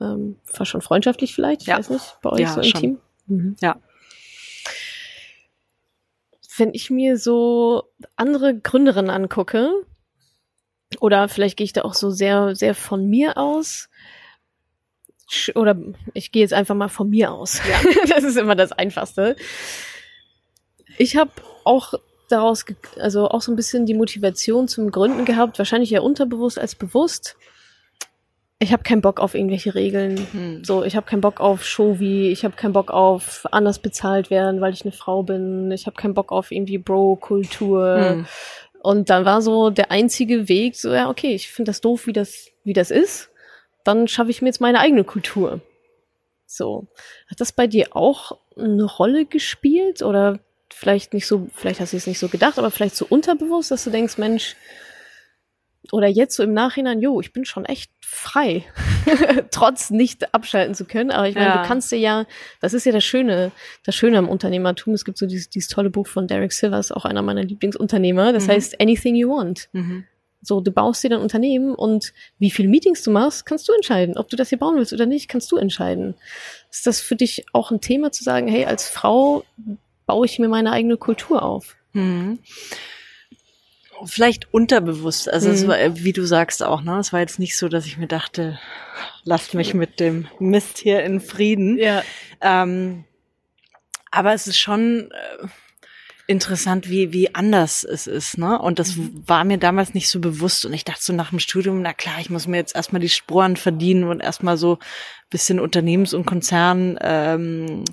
ähm, 0.00 0.36
fast 0.44 0.70
schon 0.70 0.80
freundschaftlich 0.80 1.34
vielleicht, 1.34 1.60
ich 1.60 1.66
ja. 1.68 1.78
weiß 1.78 1.90
nicht, 1.90 2.16
bei 2.22 2.30
euch 2.30 2.40
ja, 2.40 2.52
so 2.54 2.60
im 2.60 2.66
schon. 2.66 2.80
Team. 2.80 2.98
Mhm. 3.26 3.56
Ja. 3.60 3.76
Wenn 6.56 6.72
ich 6.72 6.90
mir 6.90 7.18
so 7.18 7.84
andere 8.16 8.58
Gründerinnen 8.58 9.10
angucke, 9.10 9.70
oder 10.98 11.28
vielleicht 11.28 11.56
gehe 11.56 11.66
ich 11.66 11.74
da 11.74 11.82
auch 11.82 11.94
so 11.94 12.10
sehr, 12.10 12.56
sehr 12.56 12.74
von 12.74 13.06
mir 13.06 13.36
aus, 13.36 13.90
oder 15.54 15.76
ich 16.14 16.32
gehe 16.32 16.42
jetzt 16.42 16.54
einfach 16.54 16.74
mal 16.74 16.88
von 16.88 17.10
mir 17.10 17.32
aus. 17.32 17.60
Ja. 17.68 17.80
das 18.08 18.24
ist 18.24 18.38
immer 18.38 18.56
das 18.56 18.72
Einfachste. 18.72 19.36
Ich 20.96 21.16
habe 21.16 21.30
auch 21.64 21.94
daraus, 22.30 22.64
also 22.98 23.28
auch 23.28 23.42
so 23.42 23.52
ein 23.52 23.56
bisschen 23.56 23.84
die 23.84 23.94
Motivation 23.94 24.68
zum 24.68 24.90
Gründen 24.90 25.26
gehabt, 25.26 25.58
wahrscheinlich 25.58 25.92
eher 25.92 26.02
unterbewusst 26.02 26.58
als 26.58 26.74
bewusst 26.74 27.36
ich 28.62 28.72
habe 28.74 28.82
keinen 28.82 29.00
Bock 29.00 29.20
auf 29.20 29.34
irgendwelche 29.34 29.74
Regeln. 29.74 30.26
Hm. 30.32 30.64
So, 30.64 30.84
ich 30.84 30.94
habe 30.94 31.06
keinen 31.06 31.22
Bock 31.22 31.40
auf 31.40 31.64
Show 31.64 31.98
wie, 31.98 32.28
ich 32.30 32.44
habe 32.44 32.56
keinen 32.56 32.74
Bock 32.74 32.90
auf 32.90 33.46
anders 33.50 33.78
bezahlt 33.78 34.30
werden, 34.30 34.60
weil 34.60 34.74
ich 34.74 34.82
eine 34.82 34.92
Frau 34.92 35.22
bin. 35.22 35.70
Ich 35.70 35.86
habe 35.86 35.96
keinen 35.96 36.12
Bock 36.12 36.30
auf 36.30 36.52
irgendwie 36.52 36.76
Bro-Kultur. 36.76 37.96
Hm. 37.98 38.26
Und 38.82 39.08
dann 39.08 39.24
war 39.24 39.40
so 39.40 39.70
der 39.70 39.90
einzige 39.90 40.48
Weg, 40.48 40.76
so 40.76 40.92
ja, 40.92 41.08
okay, 41.08 41.34
ich 41.34 41.48
finde 41.48 41.70
das 41.70 41.80
doof, 41.80 42.06
wie 42.06 42.12
das, 42.12 42.48
wie 42.62 42.74
das 42.74 42.90
ist. 42.90 43.30
Dann 43.82 44.08
schaffe 44.08 44.30
ich 44.30 44.42
mir 44.42 44.48
jetzt 44.48 44.60
meine 44.60 44.80
eigene 44.80 45.04
Kultur. 45.04 45.62
So. 46.44 46.86
Hat 47.28 47.40
das 47.40 47.52
bei 47.52 47.66
dir 47.66 47.96
auch 47.96 48.38
eine 48.58 48.84
Rolle 48.84 49.24
gespielt? 49.24 50.02
Oder 50.02 50.38
vielleicht 50.70 51.14
nicht 51.14 51.26
so, 51.26 51.48
vielleicht 51.54 51.80
hast 51.80 51.94
du 51.94 51.96
es 51.96 52.06
nicht 52.06 52.18
so 52.18 52.28
gedacht, 52.28 52.58
aber 52.58 52.70
vielleicht 52.70 52.96
so 52.96 53.06
unterbewusst, 53.08 53.70
dass 53.70 53.84
du 53.84 53.90
denkst, 53.90 54.18
Mensch, 54.18 54.54
oder 55.92 56.06
jetzt 56.06 56.36
so 56.36 56.42
im 56.42 56.52
Nachhinein, 56.52 57.00
jo, 57.00 57.20
ich 57.20 57.32
bin 57.32 57.44
schon 57.44 57.64
echt 57.64 57.90
frei, 58.00 58.64
trotz 59.50 59.90
nicht 59.90 60.34
abschalten 60.34 60.74
zu 60.74 60.84
können. 60.84 61.10
Aber 61.10 61.28
ich 61.28 61.34
meine, 61.34 61.46
ja. 61.46 61.62
du 61.62 61.68
kannst 61.68 61.90
dir 61.92 61.98
ja, 61.98 62.26
das 62.60 62.74
ist 62.74 62.86
ja 62.86 62.92
das 62.92 63.04
Schöne, 63.04 63.52
das 63.84 63.94
Schöne 63.94 64.18
am 64.18 64.28
Unternehmertum. 64.28 64.94
Es 64.94 65.04
gibt 65.04 65.18
so 65.18 65.26
dieses, 65.26 65.48
dieses 65.50 65.68
tolle 65.68 65.90
Buch 65.90 66.06
von 66.06 66.26
Derek 66.26 66.52
Silvers, 66.52 66.92
auch 66.92 67.04
einer 67.04 67.22
meiner 67.22 67.42
Lieblingsunternehmer. 67.42 68.32
Das 68.32 68.46
mhm. 68.46 68.52
heißt 68.52 68.80
Anything 68.80 69.14
You 69.14 69.30
Want. 69.30 69.68
Mhm. 69.72 70.04
So, 70.42 70.60
du 70.60 70.70
baust 70.70 71.04
dir 71.04 71.10
dein 71.10 71.20
Unternehmen 71.20 71.74
und 71.74 72.14
wie 72.38 72.50
viele 72.50 72.68
Meetings 72.68 73.02
du 73.02 73.10
machst, 73.10 73.44
kannst 73.44 73.68
du 73.68 73.72
entscheiden. 73.72 74.16
Ob 74.16 74.28
du 74.30 74.36
das 74.36 74.48
hier 74.48 74.58
bauen 74.58 74.76
willst 74.76 74.92
oder 74.92 75.04
nicht, 75.04 75.28
kannst 75.28 75.52
du 75.52 75.56
entscheiden. 75.56 76.14
Ist 76.70 76.86
das 76.86 77.00
für 77.00 77.16
dich 77.16 77.44
auch 77.52 77.70
ein 77.70 77.82
Thema 77.82 78.10
zu 78.10 78.24
sagen, 78.24 78.48
hey, 78.48 78.64
als 78.64 78.88
Frau 78.88 79.44
baue 80.06 80.24
ich 80.24 80.38
mir 80.38 80.48
meine 80.48 80.72
eigene 80.72 80.96
Kultur 80.96 81.42
auf? 81.42 81.76
Mhm 81.92 82.38
vielleicht 84.04 84.52
unterbewusst. 84.52 85.28
Also 85.28 85.50
mhm. 85.50 85.68
war, 85.68 85.78
wie 85.96 86.12
du 86.12 86.24
sagst 86.24 86.62
auch, 86.62 86.82
ne? 86.82 86.98
Es 86.98 87.12
war 87.12 87.20
jetzt 87.20 87.38
nicht 87.38 87.56
so, 87.56 87.68
dass 87.68 87.86
ich 87.86 87.98
mir 87.98 88.06
dachte, 88.06 88.58
lasst 89.24 89.54
mich 89.54 89.74
mit 89.74 90.00
dem 90.00 90.28
Mist 90.38 90.78
hier 90.78 91.02
in 91.02 91.20
Frieden. 91.20 91.78
Ja. 91.78 92.02
Ähm, 92.40 93.04
aber 94.10 94.34
es 94.34 94.46
ist 94.46 94.58
schon 94.58 95.10
äh, 95.10 95.46
interessant, 96.26 96.88
wie, 96.88 97.12
wie 97.12 97.34
anders 97.34 97.82
es 97.84 98.06
ist, 98.06 98.38
ne? 98.38 98.58
Und 98.60 98.78
das 98.78 98.96
mhm. 98.96 99.22
war 99.26 99.44
mir 99.44 99.58
damals 99.58 99.94
nicht 99.94 100.08
so 100.08 100.20
bewusst. 100.20 100.64
Und 100.64 100.72
ich 100.72 100.84
dachte 100.84 101.02
so 101.02 101.12
nach 101.12 101.30
dem 101.30 101.40
Studium, 101.40 101.82
na 101.82 101.92
klar, 101.92 102.20
ich 102.20 102.30
muss 102.30 102.46
mir 102.46 102.56
jetzt 102.56 102.76
erstmal 102.76 103.00
die 103.00 103.08
Sporen 103.08 103.56
verdienen 103.56 104.04
und 104.04 104.20
erstmal 104.20 104.56
so 104.56 104.78
bisschen 105.28 105.60
Unternehmens- 105.60 106.14
und 106.14 106.26
Konzern 106.26 106.98
ähm, 107.00 107.84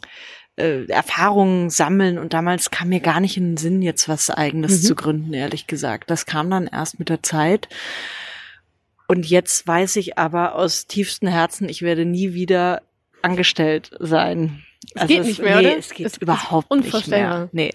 äh, 0.57 0.85
Erfahrungen 0.87 1.69
sammeln 1.69 2.17
und 2.17 2.33
damals 2.33 2.71
kam 2.71 2.89
mir 2.89 2.99
gar 2.99 3.19
nicht 3.19 3.37
in 3.37 3.51
den 3.51 3.57
Sinn, 3.57 3.81
jetzt 3.81 4.09
was 4.09 4.29
eigenes 4.29 4.81
mhm. 4.81 4.85
zu 4.87 4.95
gründen, 4.95 5.33
ehrlich 5.33 5.67
gesagt. 5.67 6.09
Das 6.09 6.25
kam 6.25 6.49
dann 6.49 6.67
erst 6.67 6.99
mit 6.99 7.09
der 7.09 7.23
Zeit. 7.23 7.69
Und 9.07 9.25
jetzt 9.29 9.65
weiß 9.65 9.95
ich 9.95 10.17
aber 10.17 10.55
aus 10.55 10.87
tiefstem 10.87 11.29
Herzen, 11.29 11.69
ich 11.69 11.81
werde 11.81 12.05
nie 12.05 12.33
wieder 12.33 12.81
angestellt 13.21 13.91
sein. 13.99 14.63
Es 14.93 15.01
also 15.01 15.13
geht 15.13 15.21
es, 15.21 15.27
nicht 15.27 15.41
mehr, 15.41 15.61
nee, 15.61 15.67
oder? 15.67 15.77
es 15.77 15.93
geht 15.93 16.07
es 16.07 16.17
überhaupt 16.17 16.71
nicht 16.71 17.07
mehr. 17.07 17.49
Nee. 17.51 17.71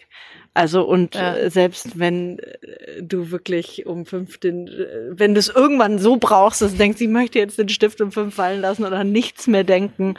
Also 0.54 0.82
und 0.82 1.14
ja. 1.14 1.34
äh, 1.34 1.50
selbst 1.50 1.98
wenn 1.98 2.38
äh, 2.38 3.02
du 3.02 3.30
wirklich 3.30 3.86
um 3.86 4.04
fünf 4.04 4.38
den, 4.38 4.68
wenn 5.10 5.32
du 5.32 5.40
es 5.40 5.48
irgendwann 5.48 5.98
so 5.98 6.16
brauchst, 6.16 6.60
dass 6.60 6.72
du 6.72 6.78
denkst, 6.78 7.00
ich 7.00 7.08
möchte 7.08 7.38
jetzt 7.38 7.58
den 7.58 7.70
Stift 7.70 8.00
um 8.02 8.12
fünf 8.12 8.34
fallen 8.34 8.60
lassen 8.60 8.84
oder 8.84 9.02
nichts 9.02 9.46
mehr 9.46 9.64
denken, 9.64 10.18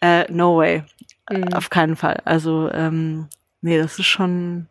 äh, 0.00 0.30
no 0.32 0.56
way. 0.56 0.82
Mhm. 1.30 1.52
Auf 1.52 1.70
keinen 1.70 1.96
Fall. 1.96 2.20
Also, 2.24 2.70
ähm, 2.72 3.28
nee, 3.60 3.78
das 3.78 3.98
ist 3.98 4.06
schon, 4.06 4.68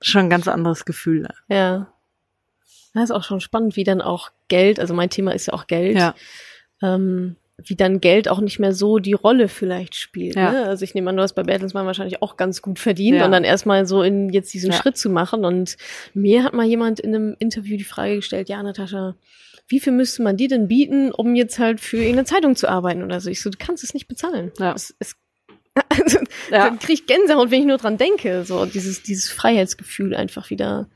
schon 0.00 0.22
ein 0.22 0.30
ganz 0.30 0.48
anderes 0.48 0.84
Gefühl. 0.84 1.28
Ja. 1.48 1.88
Das 2.94 3.04
ist 3.04 3.10
auch 3.10 3.24
schon 3.24 3.40
spannend, 3.40 3.76
wie 3.76 3.84
dann 3.84 4.02
auch 4.02 4.30
Geld, 4.48 4.78
also 4.78 4.94
mein 4.94 5.10
Thema 5.10 5.32
ist 5.32 5.46
ja 5.46 5.54
auch 5.54 5.66
Geld, 5.66 5.96
ja. 5.96 6.14
ähm, 6.82 7.36
wie 7.56 7.76
dann 7.76 8.00
Geld 8.00 8.28
auch 8.28 8.40
nicht 8.40 8.58
mehr 8.58 8.74
so 8.74 8.98
die 8.98 9.12
Rolle 9.12 9.48
vielleicht 9.48 9.94
spielt. 9.94 10.36
Ja. 10.36 10.52
Ne? 10.52 10.64
Also 10.64 10.84
ich 10.84 10.94
nehme 10.94 11.10
an, 11.10 11.16
du 11.16 11.22
hast 11.22 11.34
bei 11.34 11.42
Bertelsmann 11.42 11.86
wahrscheinlich 11.86 12.22
auch 12.22 12.36
ganz 12.36 12.60
gut 12.60 12.78
verdient 12.78 13.18
ja. 13.18 13.24
und 13.24 13.32
dann 13.32 13.44
erstmal 13.44 13.86
so 13.86 14.02
in 14.02 14.30
jetzt 14.30 14.52
diesen 14.52 14.72
ja. 14.72 14.76
Schritt 14.76 14.96
zu 14.96 15.08
machen. 15.10 15.44
Und 15.44 15.76
mir 16.12 16.44
hat 16.44 16.54
mal 16.54 16.66
jemand 16.66 17.00
in 17.00 17.14
einem 17.14 17.36
Interview 17.38 17.76
die 17.76 17.84
Frage 17.84 18.16
gestellt, 18.16 18.48
ja, 18.48 18.62
Natascha, 18.62 19.14
wie 19.68 19.80
viel 19.80 19.92
müsste 19.92 20.22
man 20.22 20.36
dir 20.36 20.48
denn 20.48 20.68
bieten, 20.68 21.12
um 21.12 21.34
jetzt 21.34 21.58
halt 21.58 21.80
für 21.80 21.96
irgendeine 21.96 22.24
Zeitung 22.26 22.56
zu 22.56 22.68
arbeiten 22.68 23.02
oder 23.02 23.20
so? 23.20 23.30
Ich 23.30 23.40
so, 23.40 23.48
du 23.48 23.58
kannst 23.58 23.84
es 23.84 23.94
nicht 23.94 24.08
bezahlen. 24.08 24.50
Ja. 24.58 24.74
Es, 24.74 24.94
es 24.98 25.16
also, 25.88 26.18
ja. 26.50 26.64
Dann 26.64 26.78
kriege 26.78 26.92
ich 26.94 27.06
Gänsehaut, 27.06 27.50
wenn 27.50 27.60
ich 27.60 27.66
nur 27.66 27.78
dran 27.78 27.96
denke, 27.96 28.44
so 28.44 28.66
dieses, 28.66 29.02
dieses 29.02 29.30
Freiheitsgefühl 29.30 30.14
einfach 30.14 30.50
wieder, 30.50 30.88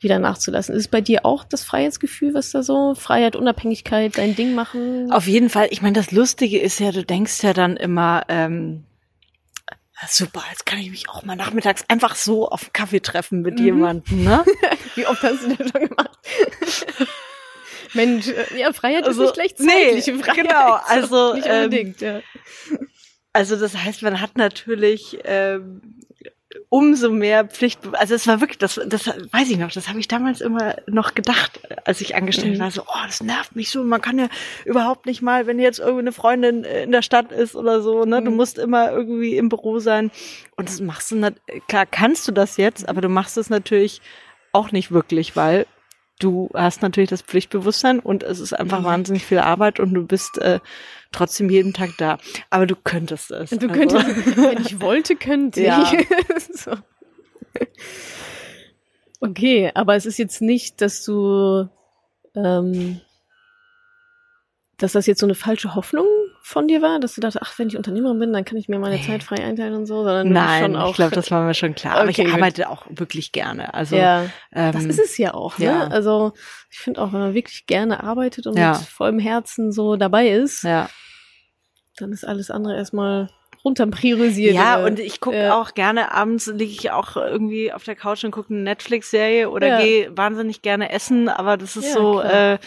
wieder 0.00 0.18
nachzulassen. 0.18 0.74
Ist 0.74 0.82
es 0.82 0.88
bei 0.88 1.00
dir 1.00 1.26
auch 1.26 1.44
das 1.44 1.64
Freiheitsgefühl, 1.64 2.34
was 2.34 2.50
da 2.50 2.62
so, 2.62 2.94
Freiheit, 2.94 3.36
Unabhängigkeit, 3.36 4.16
dein 4.16 4.34
Ding 4.34 4.54
machen? 4.54 5.12
Auf 5.12 5.26
jeden 5.26 5.50
Fall. 5.50 5.68
Ich 5.70 5.82
meine, 5.82 5.94
das 5.94 6.12
Lustige 6.12 6.60
ist 6.60 6.80
ja, 6.80 6.92
du 6.92 7.04
denkst 7.04 7.42
ja 7.42 7.52
dann 7.52 7.76
immer, 7.76 8.24
ähm, 8.28 8.84
super, 10.08 10.42
jetzt 10.50 10.66
kann 10.66 10.78
ich 10.78 10.90
mich 10.90 11.08
auch 11.08 11.22
mal 11.22 11.36
nachmittags 11.36 11.84
einfach 11.88 12.16
so 12.16 12.48
auf 12.48 12.72
Kaffee 12.72 13.00
treffen 13.00 13.42
mit 13.42 13.58
mhm. 13.58 13.64
jemandem, 13.64 14.24
ne? 14.24 14.44
Wie 14.94 15.06
oft 15.06 15.22
hast 15.22 15.44
du 15.44 15.54
das 15.54 15.70
schon 15.70 15.88
gemacht? 15.88 16.18
Mensch, 17.94 18.28
äh, 18.28 18.58
ja, 18.58 18.72
Freiheit 18.72 19.04
also, 19.06 19.22
ist 19.22 19.36
nicht 19.36 19.56
gleich 19.56 19.56
zeitliche 19.56 20.12
nee, 20.12 20.22
Freiheit. 20.22 20.48
Genau, 20.48 20.72
also 20.86 21.34
nicht 21.34 21.46
unbedingt, 21.46 22.02
ähm, 22.02 22.22
ja. 22.70 22.78
Also 23.32 23.56
das 23.56 23.76
heißt, 23.76 24.02
man 24.02 24.20
hat 24.20 24.36
natürlich 24.36 25.18
ähm, 25.24 25.80
umso 26.68 27.10
mehr 27.10 27.44
Pflicht. 27.44 27.80
Also 27.92 28.14
es 28.14 28.26
war 28.26 28.40
wirklich, 28.40 28.58
das, 28.58 28.80
das 28.86 29.06
weiß 29.06 29.50
ich 29.50 29.58
noch, 29.58 29.70
das 29.70 29.88
habe 29.88 30.00
ich 30.00 30.08
damals 30.08 30.40
immer 30.40 30.76
noch 30.86 31.14
gedacht, 31.14 31.60
als 31.84 32.00
ich 32.00 32.14
angestellt 32.14 32.56
mhm. 32.56 32.60
war. 32.60 32.70
So, 32.70 32.82
oh, 32.82 33.06
das 33.06 33.22
nervt 33.22 33.56
mich 33.56 33.70
so. 33.70 33.82
Man 33.84 34.00
kann 34.00 34.18
ja 34.18 34.28
überhaupt 34.64 35.06
nicht 35.06 35.22
mal, 35.22 35.46
wenn 35.46 35.58
jetzt 35.58 35.78
irgendwie 35.78 36.00
eine 36.00 36.12
Freundin 36.12 36.64
in 36.64 36.92
der 36.92 37.02
Stadt 37.02 37.32
ist 37.32 37.54
oder 37.54 37.82
so, 37.82 38.04
ne, 38.04 38.20
mhm. 38.20 38.26
du 38.26 38.30
musst 38.32 38.58
immer 38.58 38.90
irgendwie 38.90 39.36
im 39.36 39.48
Büro 39.48 39.78
sein. 39.78 40.10
Und 40.56 40.68
das 40.68 40.80
machst 40.80 41.10
du, 41.10 41.34
klar 41.68 41.86
kannst 41.86 42.28
du 42.28 42.32
das 42.32 42.56
jetzt, 42.56 42.88
aber 42.88 43.00
du 43.00 43.08
machst 43.08 43.36
es 43.36 43.50
natürlich 43.50 44.00
auch 44.52 44.72
nicht 44.72 44.92
wirklich, 44.92 45.36
weil 45.36 45.66
du 46.18 46.50
hast 46.54 46.82
natürlich 46.82 47.10
das 47.10 47.22
Pflichtbewusstsein 47.22 47.98
und 47.98 48.22
es 48.22 48.38
ist 48.38 48.52
einfach 48.52 48.80
mhm. 48.80 48.84
wahnsinnig 48.84 49.24
viel 49.24 49.38
Arbeit 49.38 49.80
und 49.80 49.92
du 49.94 50.06
bist 50.06 50.38
äh, 50.38 50.60
trotzdem 51.12 51.50
jeden 51.50 51.72
Tag 51.72 51.90
da. 51.98 52.18
Aber 52.50 52.66
du 52.66 52.74
könntest 52.76 53.30
es. 53.30 53.50
Du 53.50 53.68
also. 53.68 53.68
könntest, 53.68 54.06
wenn 54.36 54.60
ich 54.60 54.80
wollte, 54.80 55.16
könnte 55.16 55.62
ja. 55.62 55.92
ich. 55.92 56.06
so. 56.54 56.72
Okay, 59.20 59.70
aber 59.74 59.94
es 59.94 60.06
ist 60.06 60.18
jetzt 60.18 60.42
nicht, 60.42 60.80
dass 60.80 61.04
du, 61.04 61.68
ähm, 62.34 63.00
dass 64.78 64.92
das 64.92 65.06
jetzt 65.06 65.20
so 65.20 65.26
eine 65.26 65.36
falsche 65.36 65.74
Hoffnung 65.76 66.06
von 66.42 66.66
dir 66.66 66.82
war, 66.82 66.98
dass 66.98 67.14
du 67.14 67.20
dachtest, 67.20 67.40
ach, 67.40 67.56
wenn 67.58 67.68
ich 67.68 67.76
Unternehmerin 67.76 68.18
bin, 68.18 68.32
dann 68.32 68.44
kann 68.44 68.58
ich 68.58 68.68
mir 68.68 68.80
meine. 68.80 69.00
Zeit 69.00 69.22
frei 69.22 69.36
einteilen 69.36 69.74
und 69.74 69.86
so, 69.86 70.02
sondern 70.02 70.28
Nein, 70.30 70.64
schon 70.64 70.76
auch, 70.76 70.90
ich 70.90 70.96
glaube, 70.96 71.14
das 71.14 71.30
war 71.30 71.44
mir 71.44 71.54
schon 71.54 71.74
klar. 71.74 71.94
Okay, 71.94 72.00
aber 72.02 72.10
ich 72.10 72.16
gut. 72.16 72.34
arbeite 72.34 72.68
auch 72.68 72.84
wirklich 72.90 73.30
gerne. 73.30 73.72
Also 73.74 73.96
ja, 73.96 74.24
ähm, 74.52 74.72
das 74.72 74.84
ist 74.84 74.98
es 74.98 75.16
ja 75.18 75.34
auch. 75.34 75.58
Ne? 75.58 75.66
Ja. 75.66 75.86
Also 75.86 76.32
ich 76.68 76.78
finde 76.78 77.00
auch, 77.00 77.12
wenn 77.12 77.20
man 77.20 77.34
wirklich 77.34 77.66
gerne 77.66 78.02
arbeitet 78.02 78.48
und 78.48 78.58
ja. 78.58 78.72
mit 78.72 78.88
vollem 78.88 79.20
Herzen 79.20 79.70
so 79.70 79.94
dabei 79.96 80.30
ist, 80.30 80.64
ja. 80.64 80.90
Dann 81.96 82.12
ist 82.12 82.24
alles 82.24 82.50
andere 82.50 82.76
erstmal 82.76 83.28
runter 83.64 83.86
priorisiert. 83.86 84.54
Ja, 84.54 84.84
und 84.84 84.98
ich 84.98 85.20
gucke 85.20 85.36
ja. 85.36 85.60
auch 85.60 85.74
gerne 85.74 86.12
abends, 86.12 86.46
liege 86.46 86.72
ich 86.72 86.90
auch 86.90 87.16
irgendwie 87.16 87.72
auf 87.72 87.84
der 87.84 87.94
Couch 87.94 88.24
und 88.24 88.32
gucke 88.32 88.52
eine 88.52 88.62
Netflix-Serie 88.62 89.50
oder 89.50 89.68
ja. 89.68 89.80
gehe 89.80 90.16
wahnsinnig 90.16 90.62
gerne 90.62 90.90
essen, 90.90 91.28
aber 91.28 91.56
das 91.56 91.76
ist 91.76 91.88
ja, 91.88 91.92
so 91.92 92.20
äh, 92.20 92.58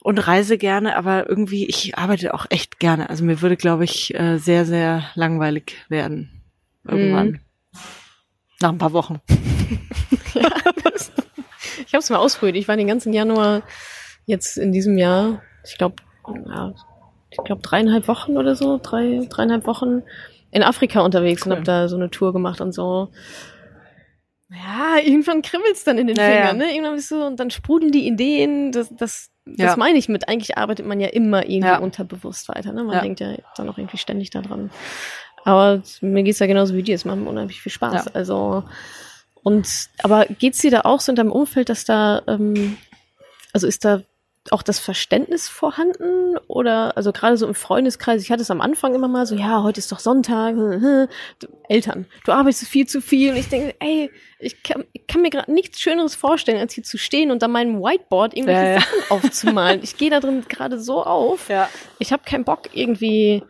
und 0.00 0.18
reise 0.18 0.56
gerne, 0.58 0.96
aber 0.96 1.28
irgendwie, 1.28 1.66
ich 1.66 1.98
arbeite 1.98 2.32
auch 2.32 2.46
echt 2.50 2.78
gerne. 2.78 3.10
Also 3.10 3.24
mir 3.24 3.42
würde, 3.42 3.56
glaube 3.56 3.84
ich, 3.84 4.14
äh, 4.14 4.38
sehr, 4.38 4.64
sehr 4.64 5.04
langweilig 5.14 5.74
werden. 5.88 6.42
Irgendwann. 6.86 7.26
Mhm. 7.26 7.40
Nach 8.60 8.70
ein 8.70 8.78
paar 8.78 8.92
Wochen. 8.92 9.20
ja, 10.34 10.50
ich 11.86 11.94
habe 11.94 11.98
es 11.98 12.10
mal 12.10 12.16
ausprobiert. 12.16 12.56
Ich 12.56 12.68
war 12.68 12.76
den 12.76 12.86
ganzen 12.86 13.12
Januar 13.12 13.62
jetzt 14.26 14.56
in 14.56 14.72
diesem 14.72 14.98
Jahr, 14.98 15.42
ich 15.64 15.76
glaube, 15.78 15.96
ja, 16.46 16.72
ich 17.38 17.44
glaube, 17.44 17.62
dreieinhalb 17.62 18.08
Wochen 18.08 18.36
oder 18.36 18.56
so, 18.56 18.78
drei, 18.82 19.26
dreieinhalb 19.28 19.66
Wochen 19.66 20.02
in 20.50 20.62
Afrika 20.62 21.00
unterwegs 21.00 21.42
cool. 21.42 21.52
und 21.52 21.56
habe 21.58 21.66
da 21.66 21.88
so 21.88 21.96
eine 21.96 22.10
Tour 22.10 22.32
gemacht 22.32 22.60
und 22.60 22.72
so. 22.72 23.08
Ja, 24.50 24.96
irgendwann 25.02 25.42
kribbelt's 25.42 25.84
dann 25.84 25.98
in 25.98 26.06
den 26.06 26.16
Fingern, 26.16 26.32
ja. 26.32 26.52
ne? 26.66 26.72
Irgendwann 26.72 26.96
bist 26.96 27.10
du, 27.10 27.22
und 27.22 27.38
dann 27.38 27.50
sprudeln 27.50 27.92
die 27.92 28.06
Ideen, 28.06 28.72
das, 28.72 28.88
das, 28.88 29.30
das 29.44 29.66
ja. 29.66 29.76
meine 29.76 29.98
ich 29.98 30.08
mit. 30.08 30.26
Eigentlich 30.28 30.56
arbeitet 30.56 30.86
man 30.86 31.00
ja 31.00 31.08
immer 31.08 31.44
irgendwie 31.44 31.68
ja. 31.68 31.78
unterbewusst 31.78 32.48
weiter, 32.48 32.72
ne? 32.72 32.82
Man 32.82 33.02
denkt 33.02 33.20
ja 33.20 33.34
dann 33.56 33.68
auch 33.68 33.76
irgendwie 33.76 33.98
ständig 33.98 34.30
daran. 34.30 34.70
Aber 35.44 35.82
mir 36.00 36.22
geht's 36.22 36.38
ja 36.38 36.46
genauso 36.46 36.74
wie 36.74 36.82
dir, 36.82 36.94
es 36.94 37.04
macht 37.04 37.18
mir 37.18 37.28
unheimlich 37.28 37.60
viel 37.60 37.72
Spaß. 37.72 38.08
Also, 38.14 38.64
und, 39.42 39.68
aber 40.02 40.26
geht's 40.26 40.60
dir 40.60 40.70
da 40.70 40.80
auch 40.82 41.00
so 41.00 41.12
in 41.12 41.16
deinem 41.16 41.32
Umfeld, 41.32 41.68
dass 41.68 41.84
da, 41.84 42.22
ähm, 42.26 42.78
also 43.52 43.66
ist 43.66 43.84
da 43.84 44.02
auch 44.52 44.62
das 44.62 44.78
Verständnis 44.78 45.48
vorhanden? 45.48 46.36
Oder, 46.46 46.96
also 46.96 47.12
gerade 47.12 47.36
so 47.36 47.46
im 47.46 47.54
Freundeskreis, 47.54 48.22
ich 48.22 48.30
hatte 48.30 48.42
es 48.42 48.50
am 48.50 48.60
Anfang 48.60 48.94
immer 48.94 49.08
mal 49.08 49.26
so, 49.26 49.34
ja, 49.34 49.62
heute 49.62 49.78
ist 49.78 49.92
doch 49.92 49.98
Sonntag, 49.98 50.54
Eltern, 51.68 52.06
du 52.24 52.32
arbeitest 52.32 52.68
viel 52.68 52.86
zu 52.86 53.00
viel. 53.00 53.32
Und 53.32 53.36
ich 53.38 53.48
denke, 53.48 53.74
ey, 53.80 54.10
ich 54.38 54.62
kann, 54.62 54.84
ich 54.92 55.06
kann 55.06 55.22
mir 55.22 55.30
gerade 55.30 55.52
nichts 55.52 55.80
Schöneres 55.80 56.14
vorstellen, 56.14 56.58
als 56.58 56.74
hier 56.74 56.84
zu 56.84 56.98
stehen 56.98 57.30
und 57.30 57.42
an 57.42 57.50
meinem 57.50 57.80
Whiteboard 57.80 58.34
irgendwelche 58.34 58.62
ja, 58.62 58.72
ja. 58.74 58.80
Sachen 58.80 58.98
aufzumalen. 59.10 59.80
Ich 59.82 59.96
gehe 59.96 60.10
da 60.10 60.20
drin 60.20 60.44
gerade 60.48 60.80
so 60.80 61.02
auf. 61.02 61.48
Ja. 61.48 61.68
Ich 61.98 62.12
habe 62.12 62.22
keinen 62.24 62.44
Bock, 62.44 62.70
irgendwie 62.72 63.42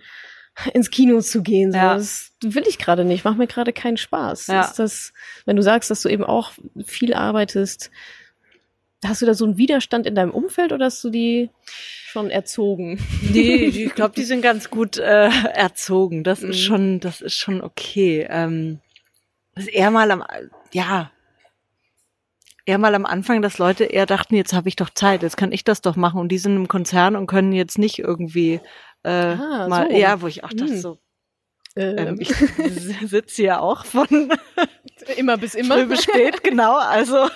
ins 0.72 0.90
Kino 0.90 1.20
zu 1.20 1.42
gehen. 1.42 1.72
So. 1.72 1.78
Ja. 1.78 1.94
Das 1.94 2.32
will 2.42 2.64
ich 2.66 2.78
gerade 2.78 3.05
nicht, 3.05 3.24
macht 3.24 3.38
mir 3.38 3.46
gerade 3.46 3.72
keinen 3.72 3.96
Spaß. 3.96 4.49
Ja. 4.49 4.62
Ist 4.62 4.78
das, 4.78 5.12
wenn 5.44 5.57
du 5.57 5.62
sagst, 5.62 5.90
dass 5.90 6.03
du 6.03 6.09
eben 6.09 6.24
auch 6.24 6.53
viel 6.84 7.14
arbeitest, 7.14 7.90
Hast 9.05 9.22
du 9.22 9.26
da 9.26 9.34
so 9.34 9.44
einen 9.44 9.59
Widerstand 9.59 10.07
in 10.07 10.14
deinem 10.14 10.32
Umfeld 10.32 10.72
oder 10.72 10.86
hast 10.86 11.03
du 11.05 11.11
die 11.11 11.51
schon 11.66 12.30
erzogen? 12.30 12.99
Nee, 13.32 13.55
ich 13.64 13.94
glaube, 13.94 14.14
die 14.16 14.24
sind 14.24 14.42
ganz 14.42 14.70
gut 14.70 14.99
äh, 14.99 15.28
erzogen. 15.28 16.24
Das 16.24 16.42
mhm. 16.42 16.51
ist 16.51 16.61
schon, 16.61 17.01
das 17.01 17.20
ist 17.20 17.36
schon 17.36 17.62
okay. 17.62 18.26
Ähm, 18.28 18.80
das 19.55 19.64
ist 19.64 19.72
eher 19.72 19.90
mal 19.90 20.11
am, 20.11 20.24
ja, 20.72 21.12
eher 22.68 22.78
mal 22.78 22.94
am 22.94 23.07
Anfang, 23.07 23.40
dass 23.40 23.59
Leute 23.59 23.84
eher 23.84 24.07
dachten, 24.07 24.34
jetzt 24.34 24.53
habe 24.53 24.68
ich 24.68 24.76
doch 24.76 24.90
Zeit, 24.90 25.22
jetzt 25.22 25.36
kann 25.36 25.53
ich 25.53 25.64
das 25.64 25.80
doch 25.80 25.96
machen. 25.96 26.20
Und 26.20 26.28
die 26.28 26.38
sind 26.38 26.57
im 26.57 26.68
Konzern 26.68 27.16
und 27.16 27.26
können 27.26 27.53
jetzt 27.53 27.78
nicht 27.78 27.99
irgendwie 27.99 28.61
äh, 29.05 29.11
ah, 29.11 29.66
mal, 29.68 29.90
so. 29.90 29.96
ja, 29.96 30.20
wo 30.20 30.26
ich 30.26 30.44
auch 30.44 30.53
dachte, 30.53 30.72
mhm. 30.72 30.80
so, 30.80 30.99
ähm, 31.76 31.99
ähm 31.99 32.16
ich 32.20 32.28
sitze 33.07 33.42
ja 33.44 33.61
auch 33.61 33.84
von 33.84 34.07
immer 35.16 35.38
bis 35.38 35.55
immer. 35.55 35.76
Früh 35.76 35.86
bis 35.86 36.03
spät, 36.03 36.42
genau. 36.42 36.76
Also 36.76 37.28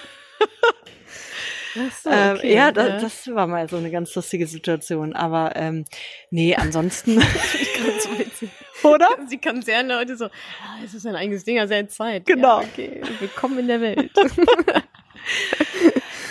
so, 1.74 2.10
ähm, 2.10 2.36
okay, 2.36 2.50
ähm, 2.50 2.56
ja, 2.56 2.72
das, 2.72 2.88
ja, 2.88 3.00
das 3.00 3.34
war 3.34 3.46
mal 3.46 3.68
so 3.68 3.76
eine 3.76 3.90
ganz 3.90 4.14
lustige 4.14 4.46
Situation. 4.46 5.14
Aber 5.14 5.56
ähm, 5.56 5.84
nee, 6.30 6.54
ansonsten. 6.54 7.20
so. 8.00 8.48
Oder? 8.82 9.08
Sie 9.28 9.38
kann 9.38 9.62
sehr 9.62 9.82
Leute 9.82 10.16
so, 10.16 10.26
ah, 10.26 10.78
es 10.84 10.94
ist 10.94 11.06
ein 11.06 11.16
eigenes 11.16 11.44
Ding, 11.44 11.58
also 11.58 11.74
Zeit. 11.86 12.26
Genau. 12.26 12.60
Ja, 12.60 12.66
okay, 12.66 13.00
willkommen 13.20 13.60
in 13.60 13.68
der 13.68 13.80
Welt. 13.80 14.10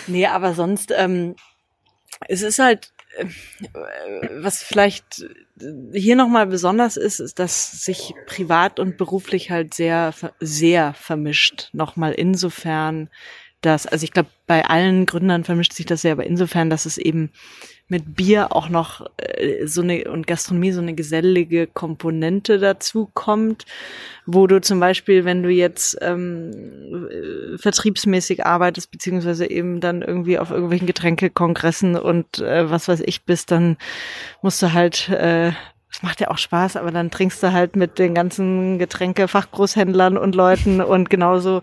nee, 0.06 0.26
aber 0.26 0.54
sonst, 0.54 0.92
ähm, 0.96 1.36
es 2.28 2.42
ist 2.42 2.58
halt, 2.58 2.92
äh, 3.16 3.26
was 4.42 4.62
vielleicht 4.62 5.24
hier 5.92 6.16
nochmal 6.16 6.46
besonders 6.46 6.96
ist, 6.96 7.20
ist, 7.20 7.38
dass 7.38 7.84
sich 7.84 8.14
privat 8.26 8.78
und 8.78 8.96
beruflich 8.96 9.50
halt 9.50 9.74
sehr, 9.74 10.14
sehr 10.40 10.94
vermischt. 10.94 11.68
Nochmal 11.72 12.12
insofern, 12.12 13.10
dass, 13.62 13.86
also 13.86 14.04
ich 14.04 14.12
glaube, 14.12 14.28
bei 14.46 14.64
allen 14.64 15.06
Gründern 15.06 15.44
vermischt 15.44 15.72
sich 15.72 15.86
das 15.86 16.02
sehr, 16.02 16.12
aber 16.12 16.26
insofern, 16.26 16.68
dass 16.68 16.84
es 16.84 16.98
eben 16.98 17.30
mit 17.88 18.16
Bier 18.16 18.54
auch 18.54 18.68
noch 18.68 19.06
äh, 19.18 19.66
so 19.66 19.82
eine 19.82 20.10
und 20.10 20.26
Gastronomie 20.26 20.72
so 20.72 20.80
eine 20.80 20.94
gesellige 20.94 21.66
Komponente 21.66 22.58
dazu 22.58 23.10
kommt, 23.14 23.66
wo 24.26 24.46
du 24.46 24.60
zum 24.60 24.80
Beispiel, 24.80 25.24
wenn 25.24 25.42
du 25.42 25.50
jetzt 25.50 25.98
ähm, 26.00 26.50
äh, 27.10 27.58
vertriebsmäßig 27.58 28.46
arbeitest, 28.46 28.90
beziehungsweise 28.90 29.48
eben 29.48 29.80
dann 29.80 30.02
irgendwie 30.02 30.38
auf 30.38 30.50
irgendwelchen 30.50 30.86
Getränkekongressen 30.86 31.96
und 31.96 32.38
äh, 32.38 32.70
was 32.70 32.88
weiß 32.88 33.00
ich 33.04 33.24
bist, 33.24 33.50
dann 33.50 33.76
musst 34.40 34.62
du 34.62 34.72
halt 34.72 35.08
äh, 35.08 35.52
das 35.92 36.02
macht 36.02 36.20
ja 36.20 36.30
auch 36.30 36.38
Spaß, 36.38 36.76
aber 36.76 36.90
dann 36.90 37.10
trinkst 37.10 37.42
du 37.42 37.52
halt 37.52 37.76
mit 37.76 37.98
den 37.98 38.14
ganzen 38.14 38.78
Getränke-Fachgroßhändlern 38.78 40.16
und 40.16 40.34
Leuten 40.34 40.80
und 40.80 41.10
genauso 41.10 41.60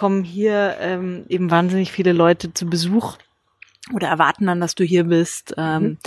kommen 0.00 0.24
hier 0.24 0.78
ähm, 0.80 1.26
eben 1.28 1.50
wahnsinnig 1.50 1.92
viele 1.92 2.14
Leute 2.14 2.54
zu 2.54 2.64
Besuch 2.64 3.18
oder 3.92 4.08
erwarten 4.08 4.46
dann, 4.46 4.58
dass 4.58 4.74
du 4.74 4.82
hier 4.82 5.04
bist. 5.04 5.52
Ähm, 5.58 5.82
mhm. 5.82 5.98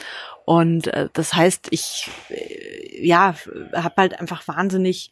Und 0.46 0.88
äh, 0.88 1.10
das 1.14 1.36
heißt, 1.36 1.68
ich 1.70 2.10
äh, 2.30 3.06
ja 3.08 3.36
habe 3.72 3.94
halt 3.98 4.20
einfach 4.20 4.48
wahnsinnig 4.48 5.12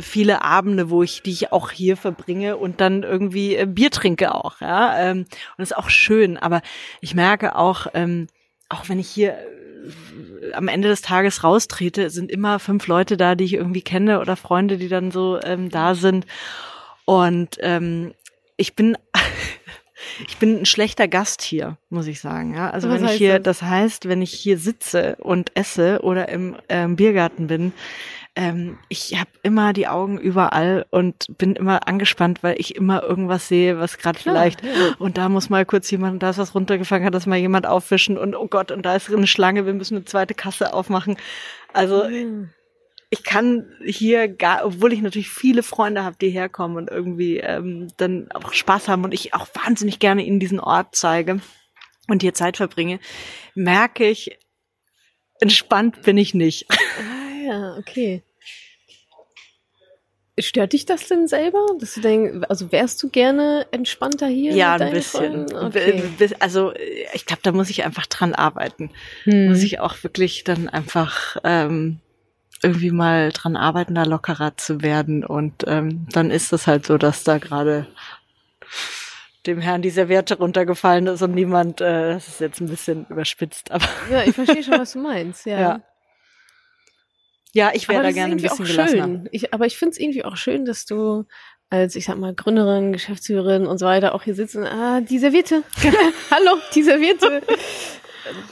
viele 0.00 0.40
Abende, 0.40 0.88
wo 0.88 1.02
ich 1.02 1.20
die 1.20 1.32
ich 1.32 1.52
auch 1.52 1.70
hier 1.70 1.98
verbringe 1.98 2.56
und 2.56 2.80
dann 2.80 3.02
irgendwie 3.02 3.54
äh, 3.54 3.66
Bier 3.66 3.90
trinke 3.90 4.34
auch, 4.34 4.62
ja. 4.62 4.98
Ähm, 4.98 5.18
und 5.18 5.58
das 5.58 5.72
ist 5.72 5.76
auch 5.76 5.90
schön. 5.90 6.38
Aber 6.38 6.62
ich 7.02 7.14
merke 7.14 7.54
auch, 7.54 7.86
ähm, 7.92 8.28
auch 8.70 8.88
wenn 8.88 8.98
ich 8.98 9.10
hier 9.10 9.32
äh, 9.32 10.52
am 10.54 10.68
Ende 10.68 10.88
des 10.88 11.02
Tages 11.02 11.44
raustrete, 11.44 12.08
sind 12.08 12.30
immer 12.30 12.60
fünf 12.60 12.86
Leute 12.86 13.18
da, 13.18 13.34
die 13.34 13.44
ich 13.44 13.52
irgendwie 13.52 13.82
kenne 13.82 14.20
oder 14.20 14.36
Freunde, 14.36 14.78
die 14.78 14.88
dann 14.88 15.10
so 15.10 15.38
ähm, 15.42 15.68
da 15.68 15.94
sind. 15.94 16.24
Und 17.10 17.56
ähm, 17.58 18.14
ich 18.56 18.76
bin 18.76 18.96
ich 20.28 20.36
bin 20.36 20.60
ein 20.60 20.64
schlechter 20.64 21.08
Gast 21.08 21.42
hier, 21.42 21.76
muss 21.88 22.06
ich 22.06 22.20
sagen. 22.20 22.54
Ja, 22.54 22.70
also 22.70 22.88
Was 22.88 23.00
wenn 23.00 23.08
ich 23.08 23.14
hier, 23.14 23.40
das? 23.40 23.58
das? 23.58 23.68
heißt, 23.68 24.08
wenn 24.08 24.22
ich 24.22 24.32
hier 24.32 24.58
sitze 24.58 25.16
und 25.18 25.50
esse 25.56 26.02
oder 26.04 26.28
im 26.28 26.54
ähm, 26.68 26.94
Biergarten 26.94 27.48
bin, 27.48 27.72
ähm, 28.36 28.78
ich 28.88 29.18
habe 29.18 29.28
immer 29.42 29.72
die 29.72 29.88
Augen 29.88 30.18
überall 30.18 30.86
und 30.90 31.26
bin 31.36 31.56
immer 31.56 31.88
angespannt, 31.88 32.44
weil 32.44 32.54
ich 32.60 32.76
immer 32.76 33.02
irgendwas 33.02 33.48
sehe, 33.48 33.80
was 33.80 33.98
gerade 33.98 34.20
vielleicht 34.20 34.62
und 35.00 35.18
da 35.18 35.28
muss 35.28 35.50
mal 35.50 35.66
kurz 35.66 35.90
jemand, 35.90 36.22
da 36.22 36.30
ist 36.30 36.38
was 36.38 36.54
runtergefangen, 36.54 37.04
hat 37.04 37.14
das 37.14 37.26
mal 37.26 37.38
jemand 37.38 37.66
aufwischen 37.66 38.18
und 38.18 38.36
oh 38.36 38.46
Gott 38.46 38.70
und 38.70 38.86
da 38.86 38.94
ist 38.94 39.12
eine 39.12 39.26
Schlange, 39.26 39.66
wir 39.66 39.74
müssen 39.74 39.96
eine 39.96 40.04
zweite 40.04 40.34
Kasse 40.34 40.72
aufmachen. 40.72 41.16
Also 41.72 42.04
mhm 42.04 42.50
ich 43.12 43.24
kann 43.24 43.66
hier 43.84 44.28
gar, 44.28 44.64
obwohl 44.64 44.92
ich 44.92 45.02
natürlich 45.02 45.30
viele 45.30 45.64
Freunde 45.64 46.04
habe, 46.04 46.16
die 46.20 46.30
herkommen 46.30 46.76
und 46.76 46.88
irgendwie 46.88 47.38
ähm, 47.38 47.88
dann 47.96 48.30
auch 48.30 48.52
Spaß 48.52 48.86
haben 48.86 49.02
und 49.02 49.12
ich 49.12 49.34
auch 49.34 49.48
wahnsinnig 49.52 49.98
gerne 49.98 50.24
ihnen 50.24 50.38
diesen 50.38 50.60
Ort 50.60 50.94
zeige 50.94 51.40
und 52.06 52.22
hier 52.22 52.34
Zeit 52.34 52.56
verbringe, 52.56 53.00
merke 53.54 54.08
ich, 54.08 54.38
entspannt 55.40 56.02
bin 56.02 56.16
ich 56.16 56.34
nicht. 56.34 56.66
Ah 57.00 57.52
ja, 57.52 57.76
okay. 57.78 58.22
Stört 60.38 60.74
dich 60.74 60.84
das 60.84 61.08
denn 61.08 61.26
selber? 61.26 61.66
Dass 61.80 61.94
du 61.94 62.00
denkst, 62.00 62.46
also 62.48 62.70
wärst 62.70 63.02
du 63.02 63.08
gerne 63.08 63.66
entspannter 63.72 64.28
hier? 64.28 64.52
Ja, 64.52 64.74
ein 64.74 64.92
bisschen. 64.92 65.52
Okay. 65.52 66.02
Also 66.38 66.72
ich 67.14 67.26
glaube, 67.26 67.42
da 67.42 67.52
muss 67.52 67.70
ich 67.70 67.84
einfach 67.84 68.06
dran 68.06 68.34
arbeiten. 68.34 68.90
Hm. 69.24 69.48
Muss 69.48 69.62
ich 69.62 69.80
auch 69.80 70.02
wirklich 70.02 70.44
dann 70.44 70.68
einfach 70.68 71.38
ähm, 71.44 72.00
irgendwie 72.62 72.90
mal 72.90 73.30
dran 73.32 73.56
arbeiten, 73.56 73.94
da 73.94 74.04
lockerer 74.04 74.56
zu 74.56 74.82
werden. 74.82 75.24
Und 75.24 75.64
ähm, 75.66 76.06
dann 76.12 76.30
ist 76.30 76.52
es 76.52 76.66
halt 76.66 76.86
so, 76.86 76.98
dass 76.98 77.24
da 77.24 77.38
gerade 77.38 77.86
dem 79.46 79.60
Herrn 79.60 79.82
die 79.82 79.90
Serviette 79.90 80.36
runtergefallen 80.36 81.06
ist 81.06 81.22
und 81.22 81.34
niemand, 81.34 81.80
äh, 81.80 82.12
das 82.14 82.28
ist 82.28 82.40
jetzt 82.40 82.60
ein 82.60 82.68
bisschen 82.68 83.06
überspitzt, 83.08 83.70
aber. 83.70 83.88
Ja, 84.10 84.22
ich 84.24 84.34
verstehe 84.34 84.62
schon, 84.62 84.78
was 84.78 84.92
du 84.92 84.98
meinst, 85.02 85.46
ja. 85.46 85.60
Ja, 85.60 85.80
ja 87.52 87.70
ich 87.72 87.88
wäre 87.88 88.02
da 88.02 88.12
gerne 88.12 88.34
ein 88.34 88.42
bisschen 88.42 88.66
gelassener. 88.66 89.24
Ich, 89.30 89.54
aber 89.54 89.66
ich 89.66 89.78
finde 89.78 89.92
es 89.92 89.98
irgendwie 89.98 90.24
auch 90.24 90.36
schön, 90.36 90.66
dass 90.66 90.84
du 90.84 91.24
als, 91.70 91.94
ich 91.94 92.04
sag 92.04 92.18
mal, 92.18 92.34
Gründerin, 92.34 92.92
Geschäftsführerin 92.92 93.66
und 93.66 93.78
so 93.78 93.86
weiter 93.86 94.14
auch 94.14 94.24
hier 94.24 94.34
sitzen. 94.34 94.66
Ah, 94.66 95.00
die 95.00 95.18
Serviette. 95.18 95.62
Hallo, 96.30 96.58
die 96.74 96.82
Serviette. 96.82 97.42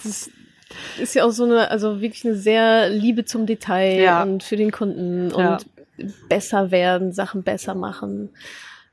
Das, 0.03 0.31
ist 1.01 1.15
ja 1.15 1.25
auch 1.25 1.31
so 1.31 1.45
eine, 1.45 1.71
also 1.71 2.01
wirklich 2.01 2.25
eine 2.25 2.35
sehr 2.35 2.89
Liebe 2.91 3.25
zum 3.25 3.47
Detail 3.47 4.01
ja. 4.01 4.23
und 4.23 4.43
für 4.43 4.57
den 4.57 4.71
Kunden 4.71 5.33
und 5.33 5.45
ja. 5.45 5.59
besser 6.29 6.71
werden, 6.71 7.13
Sachen 7.13 7.43
besser 7.43 7.75
machen. 7.75 8.31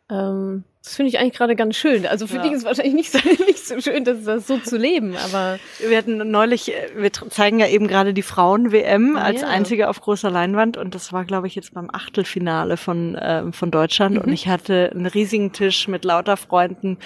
Ähm, 0.09 0.63
das 0.86 0.95
finde 0.95 1.09
ich 1.09 1.17
eigentlich 1.17 1.33
gerade 1.33 1.55
ganz 1.55 1.75
schön. 1.75 2.05
Also 2.05 2.27
für 2.27 2.36
ja. 2.36 2.43
die 2.43 2.49
ist 2.49 2.59
es 2.59 2.63
wahrscheinlich 2.63 2.93
nicht 2.93 3.11
so, 3.11 3.17
nicht 3.47 3.65
so 3.65 3.81
schön, 3.81 4.03
das, 4.03 4.23
das 4.23 4.45
so 4.45 4.59
zu 4.59 4.77
leben, 4.77 5.15
aber. 5.17 5.57
Wir 5.79 5.97
hatten 5.97 6.29
neulich, 6.29 6.71
äh, 6.71 6.89
wir 6.95 7.11
zeigen 7.11 7.59
ja 7.59 7.67
eben 7.67 7.88
gerade 7.88 8.13
die 8.13 8.21
Frauen-WM 8.21 9.17
ah, 9.17 9.23
als 9.23 9.41
ja. 9.41 9.47
einzige 9.47 9.89
auf 9.89 9.99
großer 9.99 10.29
Leinwand 10.29 10.77
und 10.77 10.93
das 10.93 11.11
war, 11.11 11.25
glaube 11.25 11.47
ich, 11.47 11.55
jetzt 11.55 11.73
beim 11.73 11.89
Achtelfinale 11.91 12.77
von, 12.77 13.15
äh, 13.15 13.51
von 13.51 13.71
Deutschland 13.71 14.15
mhm. 14.15 14.21
und 14.21 14.33
ich 14.33 14.47
hatte 14.47 14.91
einen 14.93 15.07
riesigen 15.07 15.53
Tisch 15.53 15.88
mit 15.88 16.05
lauter 16.05 16.38
Freunden 16.38 16.99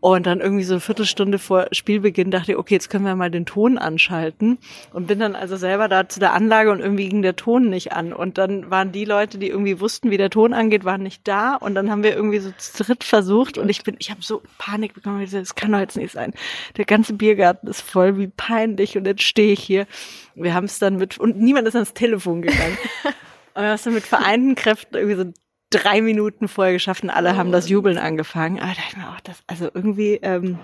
und 0.00 0.26
dann 0.26 0.40
irgendwie 0.40 0.64
so 0.64 0.74
eine 0.74 0.80
Viertelstunde 0.80 1.38
vor 1.38 1.68
Spielbeginn 1.72 2.30
dachte 2.30 2.52
ich, 2.52 2.58
okay, 2.58 2.74
jetzt 2.74 2.90
können 2.90 3.06
wir 3.06 3.16
mal 3.16 3.30
den 3.30 3.46
Ton 3.46 3.78
anschalten 3.78 4.58
und 4.92 5.06
bin 5.06 5.18
dann 5.18 5.36
also 5.36 5.56
selber 5.56 5.88
da 5.88 6.06
zu 6.06 6.20
der 6.20 6.34
Anlage 6.34 6.70
und 6.70 6.80
irgendwie 6.80 7.08
ging 7.08 7.22
der 7.22 7.36
Ton 7.36 7.70
nicht 7.70 7.92
an. 7.92 8.12
Und 8.12 8.36
dann 8.36 8.70
waren 8.70 8.92
die 8.92 9.06
Leute, 9.06 9.38
die 9.38 9.48
irgendwie 9.48 9.80
wussten, 9.80 10.10
wie 10.10 10.18
der 10.18 10.28
Ton 10.28 10.52
angeht, 10.52 10.84
waren 10.84 11.02
nicht 11.02 11.26
da. 11.26 11.54
Und 11.54 11.74
dann 11.74 11.90
haben 11.90 12.02
wir 12.02 12.14
irgendwie 12.14 12.40
so 12.40 12.50
zu 12.58 12.82
dritt 12.82 13.04
versucht 13.04 13.21
und 13.30 13.68
ich 13.68 13.82
bin, 13.82 13.96
ich 13.98 14.10
habe 14.10 14.22
so 14.22 14.42
Panik 14.58 14.94
bekommen. 14.94 15.26
Das 15.30 15.54
kann 15.54 15.72
doch 15.72 15.78
jetzt 15.78 15.96
nicht 15.96 16.12
sein. 16.12 16.32
Der 16.76 16.84
ganze 16.84 17.14
Biergarten 17.14 17.68
ist 17.68 17.80
voll, 17.80 18.18
wie 18.18 18.28
peinlich. 18.28 18.96
Und 18.96 19.06
jetzt 19.06 19.22
stehe 19.22 19.52
ich 19.52 19.62
hier. 19.62 19.86
Wir 20.34 20.54
haben 20.54 20.64
es 20.64 20.78
dann 20.78 20.96
mit, 20.96 21.18
und 21.18 21.38
niemand 21.38 21.68
ist 21.68 21.74
ans 21.74 21.94
Telefon 21.94 22.42
gegangen. 22.42 22.78
Und 23.54 23.60
wir 23.60 23.68
haben 23.68 23.74
es 23.74 23.82
dann 23.82 23.92
mit 23.92 24.04
vereinten 24.04 24.54
Kräften 24.54 24.96
irgendwie 24.96 25.16
so 25.16 25.32
drei 25.68 26.00
Minuten 26.00 26.48
vorher 26.48 26.72
geschafft 26.72 27.02
und 27.02 27.10
alle 27.10 27.36
haben 27.36 27.52
das 27.52 27.68
Jubeln 27.68 27.98
angefangen. 27.98 28.58
Aber 28.58 28.68
da 28.68 28.74
dachte 28.74 28.88
ich 28.90 28.96
mir 28.96 29.10
auch, 29.10 29.20
das, 29.20 29.42
also 29.46 29.70
irgendwie, 29.72 30.14
ähm, 30.22 30.58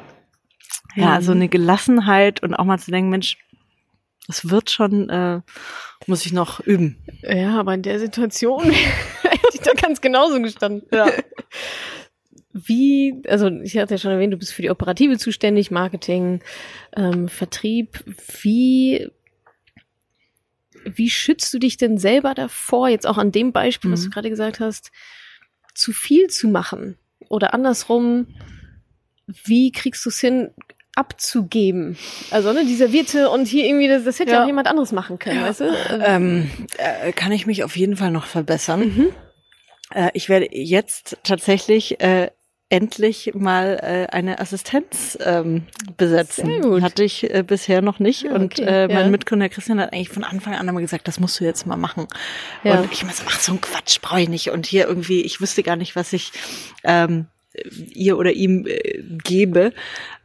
ja, 0.94 1.20
so 1.20 1.32
eine 1.32 1.48
Gelassenheit 1.48 2.42
und 2.42 2.54
auch 2.54 2.64
mal 2.64 2.78
zu 2.78 2.90
denken, 2.90 3.10
Mensch, 3.10 3.36
das 4.26 4.50
wird 4.50 4.70
schon, 4.70 5.08
äh, 5.08 5.40
muss 6.06 6.26
ich 6.26 6.32
noch 6.32 6.60
üben. 6.60 6.98
Ja, 7.22 7.58
aber 7.58 7.74
in 7.74 7.82
der 7.82 7.98
Situation 7.98 8.62
hätte 9.22 9.48
ich 9.54 9.60
da 9.60 9.72
ganz 9.72 10.00
genauso 10.00 10.40
gestanden. 10.40 10.86
Ja. 10.92 11.08
Wie, 12.52 13.22
also 13.28 13.48
ich 13.48 13.76
hatte 13.76 13.94
ja 13.94 13.98
schon 13.98 14.10
erwähnt, 14.10 14.32
du 14.32 14.38
bist 14.38 14.52
für 14.52 14.62
die 14.62 14.70
Operative 14.70 15.18
zuständig, 15.18 15.70
Marketing, 15.70 16.40
ähm, 16.96 17.28
Vertrieb. 17.28 18.02
Wie 18.42 19.10
wie 20.84 21.10
schützt 21.10 21.52
du 21.52 21.58
dich 21.58 21.76
denn 21.76 21.98
selber 21.98 22.34
davor, 22.34 22.88
jetzt 22.88 23.06
auch 23.06 23.18
an 23.18 23.32
dem 23.32 23.52
Beispiel, 23.52 23.88
mhm. 23.88 23.92
was 23.92 24.00
du 24.02 24.06
mhm. 24.06 24.12
gerade 24.12 24.30
gesagt 24.30 24.60
hast, 24.60 24.90
zu 25.74 25.92
viel 25.92 26.28
zu 26.28 26.48
machen? 26.48 26.96
Oder 27.28 27.52
andersrum, 27.52 28.28
wie 29.26 29.72
kriegst 29.72 30.04
du 30.06 30.10
es 30.10 30.20
hin, 30.20 30.50
abzugeben. 30.94 31.96
Also 32.32 32.52
ne, 32.52 32.64
die 32.64 32.74
Serviette 32.74 33.30
und 33.30 33.46
hier 33.46 33.66
irgendwie, 33.66 33.86
das, 33.86 34.02
das 34.02 34.18
hätte 34.18 34.32
ja. 34.32 34.38
ja 34.38 34.42
auch 34.42 34.48
jemand 34.48 34.66
anderes 34.66 34.90
machen 34.90 35.20
können, 35.20 35.42
weißt 35.42 35.60
du? 35.60 35.72
Ähm, 36.04 36.50
äh, 36.76 37.12
kann 37.12 37.30
ich 37.30 37.46
mich 37.46 37.62
auf 37.62 37.76
jeden 37.76 37.96
Fall 37.96 38.10
noch 38.10 38.26
verbessern. 38.26 38.80
Mhm. 38.80 39.12
Äh, 39.94 40.10
ich 40.14 40.28
werde 40.28 40.48
jetzt 40.50 41.18
tatsächlich 41.22 42.00
äh, 42.00 42.30
endlich 42.70 43.32
mal 43.34 43.78
äh, 43.82 44.14
eine 44.14 44.40
Assistenz 44.40 45.16
ähm, 45.24 45.66
besetzen. 45.96 46.46
Sehr 46.46 46.60
gut. 46.60 46.82
Hatte 46.82 47.02
ich 47.02 47.32
äh, 47.32 47.42
bisher 47.42 47.80
noch 47.80 47.98
nicht. 47.98 48.22
Ja, 48.24 48.32
und 48.34 48.58
okay, 48.58 48.84
äh, 48.84 48.88
mein 48.88 49.06
ja. 49.06 49.08
Mitgründer 49.08 49.48
Christian 49.48 49.80
hat 49.80 49.92
eigentlich 49.92 50.10
von 50.10 50.24
Anfang 50.24 50.54
an 50.54 50.68
immer 50.68 50.80
gesagt, 50.80 51.08
das 51.08 51.18
musst 51.18 51.40
du 51.40 51.44
jetzt 51.44 51.66
mal 51.66 51.76
machen. 51.76 52.06
Ja. 52.64 52.80
Und 52.80 52.92
ich 52.92 53.02
immer 53.02 53.12
so, 53.12 53.24
ach, 53.26 53.40
so 53.40 53.52
ein 53.52 53.60
Quatsch 53.60 54.00
brauche 54.02 54.20
ich 54.20 54.28
nicht. 54.28 54.50
Und 54.50 54.66
hier 54.66 54.86
irgendwie, 54.86 55.22
ich 55.22 55.40
wüsste 55.40 55.62
gar 55.62 55.76
nicht, 55.76 55.96
was 55.96 56.12
ich 56.12 56.32
ähm, 56.84 57.26
ihr 57.94 58.18
oder 58.18 58.32
ihm 58.32 58.66
äh, 58.66 59.02
gebe. 59.24 59.72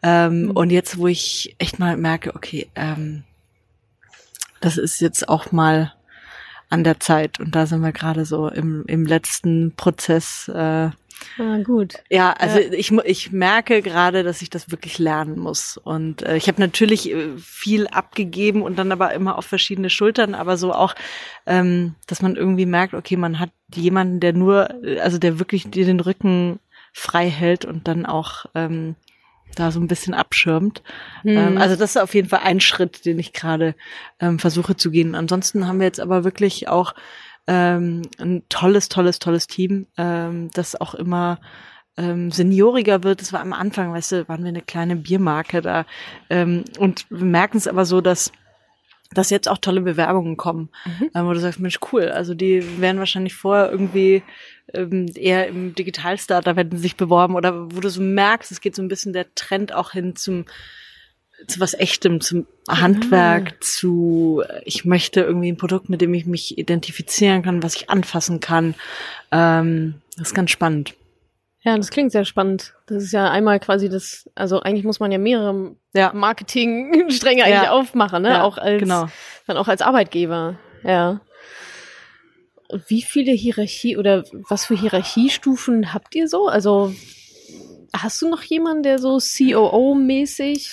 Ähm, 0.02 0.44
mhm. 0.44 0.52
Und 0.52 0.70
jetzt, 0.70 0.98
wo 0.98 1.08
ich 1.08 1.56
echt 1.60 1.80
mal 1.80 1.96
merke, 1.96 2.36
okay, 2.36 2.68
ähm, 2.76 3.24
das 4.60 4.78
ist 4.78 5.00
jetzt 5.00 5.30
auch 5.30 5.54
mal 5.54 5.94
an 6.70 6.84
der 6.84 7.00
Zeit. 7.00 7.40
Und 7.40 7.56
da 7.56 7.66
sind 7.68 7.82
wir 7.82 7.94
gerade 7.94 8.26
so 8.26 8.50
im, 8.50 8.84
im 8.88 9.06
letzten 9.06 9.74
Prozess. 9.78 10.50
Äh, 10.50 10.90
Ah, 11.38 11.58
gut. 11.64 11.96
Ja, 12.10 12.32
also 12.34 12.60
ja. 12.60 12.72
ich 12.72 12.92
ich 12.92 13.32
merke 13.32 13.82
gerade, 13.82 14.24
dass 14.24 14.42
ich 14.42 14.50
das 14.50 14.72
wirklich 14.72 15.00
lernen 15.00 15.40
muss 15.40 15.78
und 15.78 16.22
äh, 16.24 16.38
ich 16.38 16.48
habe 16.48 16.62
natürlich 16.62 17.12
äh, 17.12 17.38
viel 17.38 17.88
abgegeben 17.88 18.62
und 18.62 18.78
dann 18.78 18.92
aber 18.92 19.14
immer 19.14 19.38
auf 19.38 19.46
verschiedene 19.46 19.90
Schultern, 19.90 20.36
aber 20.36 20.58
so 20.58 20.74
auch, 20.74 20.96
ähm, 21.46 21.96
dass 22.08 22.22
man 22.22 22.36
irgendwie 22.36 22.66
merkt, 22.66 22.94
okay, 22.94 23.18
man 23.18 23.40
hat 23.40 23.52
jemanden, 23.74 24.20
der 24.20 24.34
nur, 24.34 24.70
also 25.02 25.18
der 25.18 25.40
wirklich 25.40 25.70
dir 25.70 25.86
den 25.86 26.00
Rücken 26.00 26.60
frei 26.94 27.30
hält 27.30 27.66
und 27.66 27.88
dann 27.88 28.06
auch 28.06 28.46
ähm, 28.54 28.96
da 29.56 29.72
so 29.72 29.80
ein 29.80 29.88
bisschen 29.88 30.14
abschirmt. 30.14 30.82
Mhm. 31.24 31.58
Also 31.58 31.76
das 31.76 31.92
ist 31.92 32.02
auf 32.02 32.14
jeden 32.14 32.30
Fall 32.30 32.42
ein 32.44 32.60
Schritt, 32.60 33.06
den 33.06 33.20
ich 33.20 33.34
gerade 33.34 33.76
ähm, 34.20 34.40
versuche 34.40 34.76
zu 34.76 34.92
gehen. 34.92 35.16
Ansonsten 35.16 35.68
haben 35.68 35.80
wir 35.80 35.88
jetzt 35.88 36.00
aber 36.00 36.24
wirklich 36.24 36.68
auch 36.68 36.94
ähm, 37.48 38.04
ein 38.20 38.44
tolles, 38.50 38.90
tolles, 38.90 39.20
tolles 39.20 39.48
Team, 39.48 39.88
ähm, 39.98 40.50
das 40.54 40.80
auch 40.80 40.94
immer 40.94 41.40
ähm, 41.98 42.32
senioriger 42.32 43.04
wird. 43.04 43.22
Das 43.22 43.34
war 43.34 43.42
am 43.42 43.54
Anfang, 43.54 43.94
weißt 43.94 44.12
du, 44.14 44.28
waren 44.30 44.44
wir 44.44 44.50
eine 44.50 44.62
kleine 44.62 44.96
Biermarke 44.96 45.62
da. 45.62 45.86
Ähm, 46.30 46.64
und 46.80 47.06
wir 47.10 47.26
merken 47.26 47.58
es 47.58 47.68
aber 47.68 47.86
so, 47.86 48.02
dass 48.02 48.32
dass 49.14 49.30
jetzt 49.30 49.48
auch 49.48 49.60
tolle 49.60 49.82
Bewerbungen 49.82 50.38
kommen, 50.38 50.70
mhm. 50.86 51.12
ähm, 51.14 51.26
wo 51.28 51.34
du 51.34 51.40
sagst, 51.40 51.60
Mensch, 51.60 51.80
cool, 51.92 52.10
also 52.10 52.34
die 52.34 52.82
werden 52.82 52.98
wahrscheinlich 52.98 53.36
vorher 53.36 53.72
irgendwie 53.72 54.24
ähm, 54.74 55.08
eher 55.16 55.48
im 55.48 55.76
Digital-Startup 55.76 56.58
hätten 56.58 56.78
sich 56.78 56.98
beworben 56.98 57.36
oder 57.36 57.72
wo 57.72 57.80
du 57.80 57.90
so 57.90 58.02
merkst, 58.02 58.52
es 58.52 58.62
geht 58.62 58.76
so 58.76 58.82
ein 58.82 58.88
bisschen 58.88 59.14
der 59.14 59.34
Trend 59.36 59.74
auch 59.74 59.92
hin 59.92 60.16
zum 60.16 60.46
zu 61.48 61.60
was 61.60 61.74
Echtem, 61.74 62.22
zum 62.22 62.48
Handwerk, 62.70 63.44
mhm. 63.44 63.56
zu 63.62 64.44
ich 64.64 64.86
möchte 64.86 65.22
irgendwie 65.22 65.52
ein 65.52 65.58
Produkt, 65.58 65.90
mit 65.90 66.02
dem 66.02 66.14
ich 66.14 66.26
mich 66.26 66.58
identifizieren 66.58 67.44
kann, 67.44 67.64
was 67.64 67.76
ich 67.76 67.90
anfassen 67.90 68.40
kann. 68.40 68.76
Ähm, 69.32 69.96
das 70.18 70.30
ist 70.30 70.34
ganz 70.34 70.52
spannend. 70.52 70.96
Ja, 71.62 71.78
das 71.78 71.92
klingt 71.92 72.12
sehr 72.12 72.26
spannend. 72.26 72.74
Das 72.88 73.04
ist 73.04 73.14
ja 73.14 73.30
einmal 73.32 73.60
quasi 73.60 73.88
das, 73.88 74.30
also 74.36 74.60
eigentlich 74.62 74.84
muss 74.84 75.00
man 75.00 75.12
ja 75.12 75.18
mehrere 75.18 75.76
ja. 75.94 76.12
Marketingstränge 76.14 77.44
eigentlich 77.46 77.64
ja. 77.64 77.72
aufmachen, 77.72 78.24
ne? 78.24 78.30
Ja, 78.30 78.44
auch 78.44 78.58
als 78.58 78.82
genau. 78.82 79.08
dann 79.48 79.58
auch 79.58 79.70
als 79.70 79.82
Arbeitgeber. 79.82 80.58
Ja. 80.84 81.22
Und 82.68 82.90
wie 82.90 83.02
viele 83.02 83.32
Hierarchie 83.32 83.98
oder 83.98 84.26
was 84.50 84.66
für 84.66 84.76
Hierarchiestufen 84.76 85.94
habt 85.94 86.16
ihr 86.16 86.28
so? 86.28 86.48
Also 86.48 86.94
hast 87.96 88.22
du 88.22 88.30
noch 88.30 88.42
jemanden, 88.44 88.84
der 88.84 89.00
so 89.00 89.20
COO-mäßig 89.20 90.70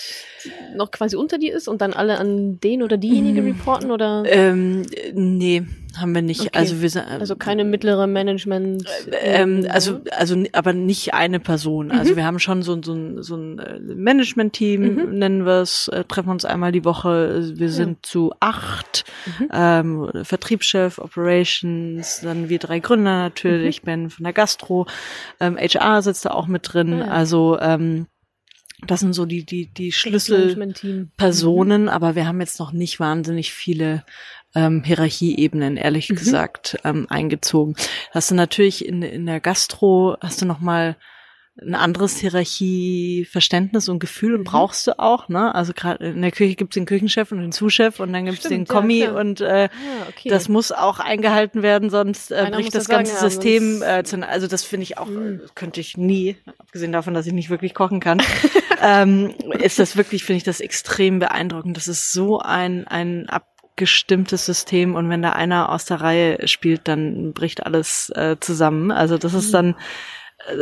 noch 0.75 0.91
quasi 0.91 1.17
unter 1.17 1.39
dir 1.39 1.55
ist 1.55 1.69
und 1.69 1.83
dann 1.83 1.93
alle 1.93 2.19
an 2.19 2.59
den 2.61 2.83
oder 2.83 2.97
diejenige 2.97 3.43
mm. 3.43 3.47
reporten 3.47 3.91
oder? 3.91 4.23
Ähm, 4.27 4.87
nee, 5.13 5.63
haben 5.99 6.15
wir 6.15 6.23
nicht. 6.23 6.41
Okay. 6.41 6.51
Also 6.53 6.81
wir 6.81 6.91
sind, 6.91 7.07
also 7.07 7.37
keine 7.37 7.65
mittlere 7.65 8.07
Management. 8.07 8.87
Äh, 9.11 9.43
ähm, 9.43 9.67
also 9.69 10.01
also 10.17 10.43
aber 10.53 10.73
nicht 10.73 11.15
eine 11.15 11.41
Person. 11.41 11.87
Mhm. 11.87 11.93
Also 11.93 12.17
wir 12.17 12.25
haben 12.25 12.39
schon 12.39 12.63
so, 12.63 12.81
so 12.83 12.93
ein 12.93 13.23
so 13.23 13.37
ein 13.37 13.59
äh, 13.59 13.79
Management-Team 13.81 14.83
mhm. 14.83 15.19
nennen 15.19 15.47
wir 15.47 15.61
es. 15.63 15.89
Äh, 15.89 16.05
treffen 16.05 16.31
uns 16.31 16.45
einmal 16.45 16.73
die 16.73 16.85
Woche. 16.85 17.53
Wir 17.55 17.71
sind 17.71 17.91
ja. 17.91 18.03
zu 18.03 18.33
acht. 18.41 19.05
Mhm. 19.39 19.49
Ähm, 19.53 20.11
Vertriebschef, 20.23 20.99
Operations, 20.99 22.21
dann 22.23 22.49
wir 22.49 22.59
drei 22.59 22.79
Gründer 22.81 23.17
natürlich. 23.17 23.83
Mhm. 23.83 23.87
Ben 23.87 24.11
von 24.11 24.25
der 24.25 24.33
Gastro, 24.33 24.87
ähm, 25.41 25.57
HR 25.57 26.03
sitzt 26.03 26.25
da 26.25 26.31
auch 26.31 26.47
mit 26.47 26.73
drin. 26.73 26.95
Ah, 26.95 27.07
ja. 27.07 27.13
Also 27.13 27.59
ähm, 27.61 28.07
das 28.87 29.01
sind 29.01 29.13
so 29.13 29.27
die, 29.27 29.45
die, 29.45 29.67
die 29.67 29.93
Schlüsselpersonen, 29.93 31.83
mhm. 31.83 31.89
aber 31.89 32.15
wir 32.15 32.27
haben 32.27 32.41
jetzt 32.41 32.59
noch 32.59 32.73
nicht 32.73 32.99
wahnsinnig 33.01 33.53
viele 33.53 34.05
ähm, 34.55 34.83
Hierarchieebenen, 34.85 35.77
ehrlich 35.77 36.11
mhm. 36.11 36.17
gesagt, 36.17 36.79
ähm, 36.85 37.07
eingezogen. 37.09 37.77
Hast 38.13 38.31
du 38.31 38.35
natürlich 38.35 38.85
in, 38.85 39.03
in 39.03 39.27
der 39.27 39.41
Gastro, 39.41 40.17
hast 40.21 40.43
du 40.43 40.47
noch 40.47 40.61
mal 40.61 40.97
ein 41.63 41.75
anderes 41.75 42.19
Hierarchieverständnis 42.19 43.89
und 43.89 43.99
Gefühl 43.99 44.39
mhm. 44.39 44.45
brauchst 44.45 44.87
du 44.87 44.99
auch, 44.99 45.29
ne? 45.29 45.55
Also 45.55 45.73
gerade 45.75 46.07
in 46.07 46.23
der 46.23 46.31
Küche 46.31 46.55
gibt's 46.55 46.75
den 46.75 46.87
Küchenchef 46.87 47.33
und 47.33 47.41
den 47.41 47.53
Zuschef 47.53 48.01
und 48.01 48.13
dann 48.13 48.25
gibt's 48.25 48.47
Stimmt, 48.47 48.53
den 48.53 48.67
Kommi 48.67 49.01
ja, 49.01 49.13
und 49.13 49.41
äh, 49.41 49.69
ah, 49.71 50.07
okay. 50.09 50.31
das 50.31 50.49
muss 50.49 50.73
auch 50.73 51.01
eingehalten 51.01 51.63
werden, 51.63 51.91
sonst 51.91 52.31
äh, 52.31 52.49
bricht 52.51 52.75
das, 52.75 52.85
das 52.85 52.89
ganze 52.89 53.13
sagen, 53.13 53.31
System 53.31 53.83
äh, 53.83 54.05
zu, 54.05 54.27
also 54.27 54.47
das 54.47 54.65
finde 54.65 54.85
ich 54.85 54.97
auch, 54.97 55.09
mhm. 55.09 55.43
könnte 55.55 55.81
ich 55.81 55.97
nie, 55.97 56.37
abgesehen 56.59 56.93
davon, 56.93 57.15
dass 57.15 57.27
ich 57.27 57.33
nicht 57.33 57.51
wirklich 57.51 57.75
kochen 57.75 58.01
kann, 58.01 58.23
ähm, 58.83 59.35
ist 59.59 59.79
das 59.79 59.97
wirklich, 59.97 60.25
finde 60.25 60.39
ich 60.39 60.45
das 60.45 60.61
extrem 60.61 61.19
beeindruckend. 61.19 61.77
Das 61.77 61.89
ist 61.89 62.13
so 62.13 62.39
ein, 62.39 62.87
ein 62.87 63.29
abgestimmtes 63.81 64.45
System 64.45 64.95
und 64.95 65.09
wenn 65.09 65.23
da 65.23 65.31
einer 65.31 65.71
aus 65.71 65.87
der 65.87 66.03
Reihe 66.03 66.47
spielt, 66.47 66.87
dann 66.87 67.33
bricht 67.33 67.65
alles 67.65 68.13
äh, 68.15 68.37
zusammen. 68.39 68.91
Also 68.91 69.17
das 69.17 69.33
ist 69.33 69.49
mhm. 69.49 69.53
dann 69.53 69.75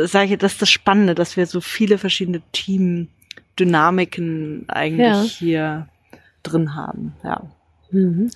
sage 0.05 0.33
ich, 0.33 0.39
das 0.39 0.53
ist 0.53 0.61
das 0.61 0.69
Spannende, 0.69 1.15
dass 1.15 1.35
wir 1.35 1.45
so 1.45 1.59
viele 1.61 1.97
verschiedene 1.97 2.41
Teamdynamiken 2.53 4.69
eigentlich 4.69 5.01
ja. 5.07 5.13
hier 5.23 5.89
drin 6.43 6.75
haben. 6.75 7.15
Ja. 7.23 7.41
Mhm. 7.91 8.29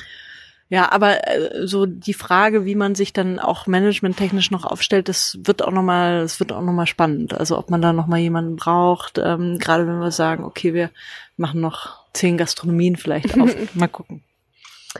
Ja, 0.69 0.91
aber 0.91 1.27
äh, 1.27 1.65
so 1.65 1.85
die 1.85 2.13
Frage, 2.13 2.65
wie 2.65 2.75
man 2.75 2.95
sich 2.95 3.13
dann 3.13 3.39
auch 3.39 3.67
managementtechnisch 3.67 4.51
noch 4.51 4.65
aufstellt, 4.65 5.07
das 5.07 5.39
wird 5.43 5.63
auch 5.63 5.71
nochmal, 5.71 6.19
das 6.21 6.41
wird 6.41 6.51
auch 6.51 6.61
nochmal 6.61 6.87
spannend. 6.87 7.33
Also 7.33 7.57
ob 7.57 7.69
man 7.69 7.81
da 7.81 7.93
nochmal 7.93 8.19
jemanden 8.19 8.57
braucht, 8.57 9.17
ähm, 9.17 9.59
gerade 9.59 9.87
wenn 9.87 9.99
wir 9.99 10.11
sagen, 10.11 10.43
okay, 10.43 10.73
wir 10.73 10.89
machen 11.37 11.61
noch 11.61 12.03
zehn 12.13 12.37
Gastronomien 12.37 12.97
vielleicht 12.97 13.39
auf. 13.39 13.55
mal 13.75 13.87
gucken. 13.87 14.23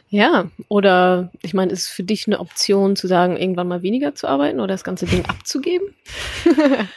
Ja, 0.09 0.49
oder 0.69 1.31
ich 1.41 1.53
meine, 1.53 1.71
ist 1.71 1.81
es 1.81 1.87
für 1.87 2.03
dich 2.03 2.27
eine 2.27 2.39
Option 2.39 2.95
zu 2.95 3.07
sagen, 3.07 3.37
irgendwann 3.37 3.67
mal 3.67 3.81
weniger 3.81 4.15
zu 4.15 4.27
arbeiten 4.27 4.59
oder 4.59 4.73
das 4.73 4.83
ganze 4.83 5.05
Ding 5.05 5.25
abzugeben? 5.25 5.93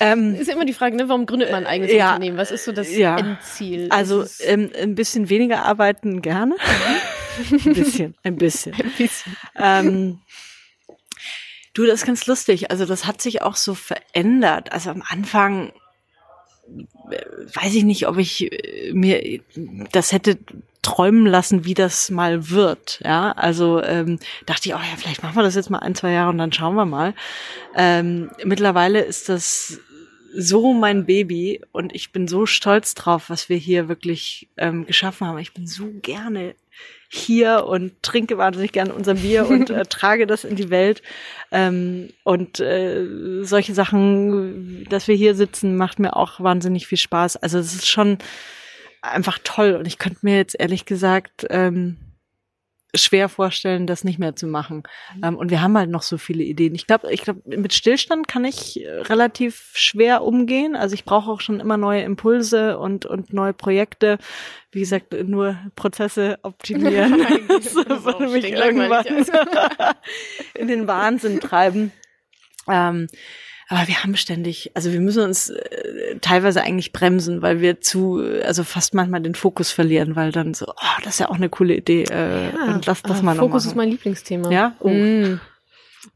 Ähm, 0.00 0.34
ist 0.34 0.48
immer 0.48 0.64
die 0.64 0.72
Frage, 0.72 0.96
ne, 0.96 1.08
warum 1.08 1.26
gründet 1.26 1.50
man 1.50 1.64
ein 1.64 1.66
eigenes 1.66 1.92
ja, 1.92 2.08
Unternehmen? 2.08 2.36
Was 2.36 2.50
ist 2.50 2.64
so 2.64 2.72
das 2.72 2.94
ja. 2.94 3.18
Endziel? 3.18 3.88
Also 3.90 4.24
ähm, 4.40 4.70
ein 4.80 4.94
bisschen 4.94 5.28
weniger 5.28 5.64
arbeiten 5.64 6.22
gerne. 6.22 6.56
ein 7.50 7.74
bisschen, 7.74 8.14
ein 8.22 8.36
bisschen. 8.36 8.74
Ein 8.74 8.92
bisschen. 8.96 9.36
Ähm, 9.56 10.20
du, 11.74 11.84
das 11.84 12.00
ist 12.00 12.06
ganz 12.06 12.26
lustig. 12.26 12.70
Also 12.70 12.86
das 12.86 13.06
hat 13.06 13.20
sich 13.20 13.42
auch 13.42 13.56
so 13.56 13.74
verändert. 13.74 14.72
Also 14.72 14.90
am 14.90 15.02
Anfang 15.06 15.72
äh, 17.10 17.24
weiß 17.54 17.74
ich 17.74 17.84
nicht, 17.84 18.06
ob 18.06 18.18
ich 18.18 18.52
äh, 18.52 18.92
mir 18.92 19.40
das 19.92 20.12
hätte 20.12 20.38
träumen 20.88 21.26
lassen, 21.26 21.66
wie 21.66 21.74
das 21.74 22.10
mal 22.10 22.48
wird. 22.48 23.00
Ja, 23.04 23.32
also 23.32 23.82
ähm, 23.82 24.18
dachte 24.46 24.68
ich, 24.68 24.74
oh 24.74 24.78
ja, 24.78 24.96
vielleicht 24.96 25.22
machen 25.22 25.36
wir 25.36 25.42
das 25.42 25.54
jetzt 25.54 25.68
mal 25.68 25.80
ein, 25.80 25.94
zwei 25.94 26.12
Jahre 26.12 26.30
und 26.30 26.38
dann 26.38 26.50
schauen 26.50 26.76
wir 26.76 26.86
mal. 26.86 27.12
Ähm, 27.74 28.30
mittlerweile 28.42 29.00
ist 29.00 29.28
das 29.28 29.80
so 30.34 30.72
mein 30.72 31.04
Baby 31.04 31.60
und 31.72 31.94
ich 31.94 32.10
bin 32.10 32.26
so 32.26 32.46
stolz 32.46 32.94
drauf, 32.94 33.28
was 33.28 33.50
wir 33.50 33.58
hier 33.58 33.88
wirklich 33.88 34.48
ähm, 34.56 34.86
geschaffen 34.86 35.26
haben. 35.26 35.38
Ich 35.38 35.52
bin 35.52 35.66
so 35.66 35.88
gerne 36.00 36.54
hier 37.10 37.66
und 37.66 38.02
trinke 38.02 38.38
wahnsinnig 38.38 38.72
gerne 38.72 38.94
unser 38.94 39.14
Bier 39.14 39.46
und 39.46 39.68
äh, 39.68 39.84
trage 39.88 40.26
das 40.26 40.44
in 40.44 40.56
die 40.56 40.70
Welt. 40.70 41.02
Ähm, 41.52 42.14
und 42.24 42.60
äh, 42.60 43.42
solche 43.42 43.74
Sachen, 43.74 44.86
dass 44.88 45.06
wir 45.06 45.14
hier 45.14 45.34
sitzen, 45.34 45.76
macht 45.76 45.98
mir 45.98 46.16
auch 46.16 46.40
wahnsinnig 46.40 46.86
viel 46.86 46.98
Spaß. 46.98 47.36
Also 47.36 47.58
es 47.58 47.74
ist 47.74 47.88
schon 47.88 48.16
einfach 49.02 49.38
toll 49.42 49.74
und 49.74 49.86
ich 49.86 49.98
könnte 49.98 50.20
mir 50.22 50.36
jetzt 50.36 50.56
ehrlich 50.58 50.84
gesagt 50.84 51.46
ähm, 51.50 51.96
schwer 52.94 53.28
vorstellen, 53.28 53.86
das 53.86 54.04
nicht 54.04 54.18
mehr 54.18 54.34
zu 54.34 54.46
machen. 54.46 54.82
Mhm. 55.16 55.24
Ähm, 55.24 55.36
und 55.36 55.50
wir 55.50 55.60
haben 55.60 55.76
halt 55.76 55.90
noch 55.90 56.02
so 56.02 56.16
viele 56.16 56.42
Ideen. 56.42 56.74
Ich 56.74 56.86
glaube, 56.86 57.12
ich 57.12 57.22
glaube, 57.22 57.42
mit 57.44 57.74
Stillstand 57.74 58.28
kann 58.28 58.44
ich 58.44 58.82
äh, 58.82 58.88
relativ 58.88 59.70
schwer 59.74 60.22
umgehen. 60.22 60.74
Also 60.74 60.94
ich 60.94 61.04
brauche 61.04 61.30
auch 61.30 61.40
schon 61.40 61.60
immer 61.60 61.76
neue 61.76 62.02
Impulse 62.02 62.78
und 62.78 63.04
und 63.04 63.32
neue 63.32 63.52
Projekte. 63.52 64.18
Wie 64.72 64.80
gesagt, 64.80 65.12
nur 65.12 65.58
Prozesse 65.76 66.38
optimieren. 66.42 67.18
das 67.48 67.74
würde 67.74 68.28
mich 68.28 68.50
irgendwann 68.50 69.06
in 70.54 70.68
den 70.68 70.86
Wahnsinn 70.86 71.40
treiben. 71.40 71.92
Ähm, 72.68 73.08
aber 73.70 73.86
wir 73.86 74.02
haben 74.02 74.16
ständig, 74.16 74.70
also 74.74 74.92
wir 74.92 75.00
müssen 75.00 75.22
uns 75.22 75.50
äh, 75.50 76.18
teilweise 76.20 76.62
eigentlich 76.62 76.92
bremsen, 76.92 77.42
weil 77.42 77.60
wir 77.60 77.82
zu, 77.82 78.22
also 78.42 78.64
fast 78.64 78.94
manchmal 78.94 79.20
den 79.20 79.34
Fokus 79.34 79.70
verlieren, 79.70 80.16
weil 80.16 80.32
dann 80.32 80.54
so, 80.54 80.66
oh, 80.68 81.00
das 81.04 81.14
ist 81.14 81.20
ja 81.20 81.28
auch 81.28 81.36
eine 81.36 81.50
coole 81.50 81.76
Idee. 81.76 82.04
Äh, 82.04 82.52
ja, 82.54 82.74
und 82.74 82.86
lass 82.86 83.02
das 83.02 83.20
mal 83.20 83.34
noch 83.34 83.42
Fokus 83.42 83.64
machen. 83.64 83.70
ist 83.70 83.76
mein 83.76 83.88
Lieblingsthema. 83.90 84.50
Ja? 84.50 84.74
Oh. 84.80 84.88
Mm. 84.88 85.38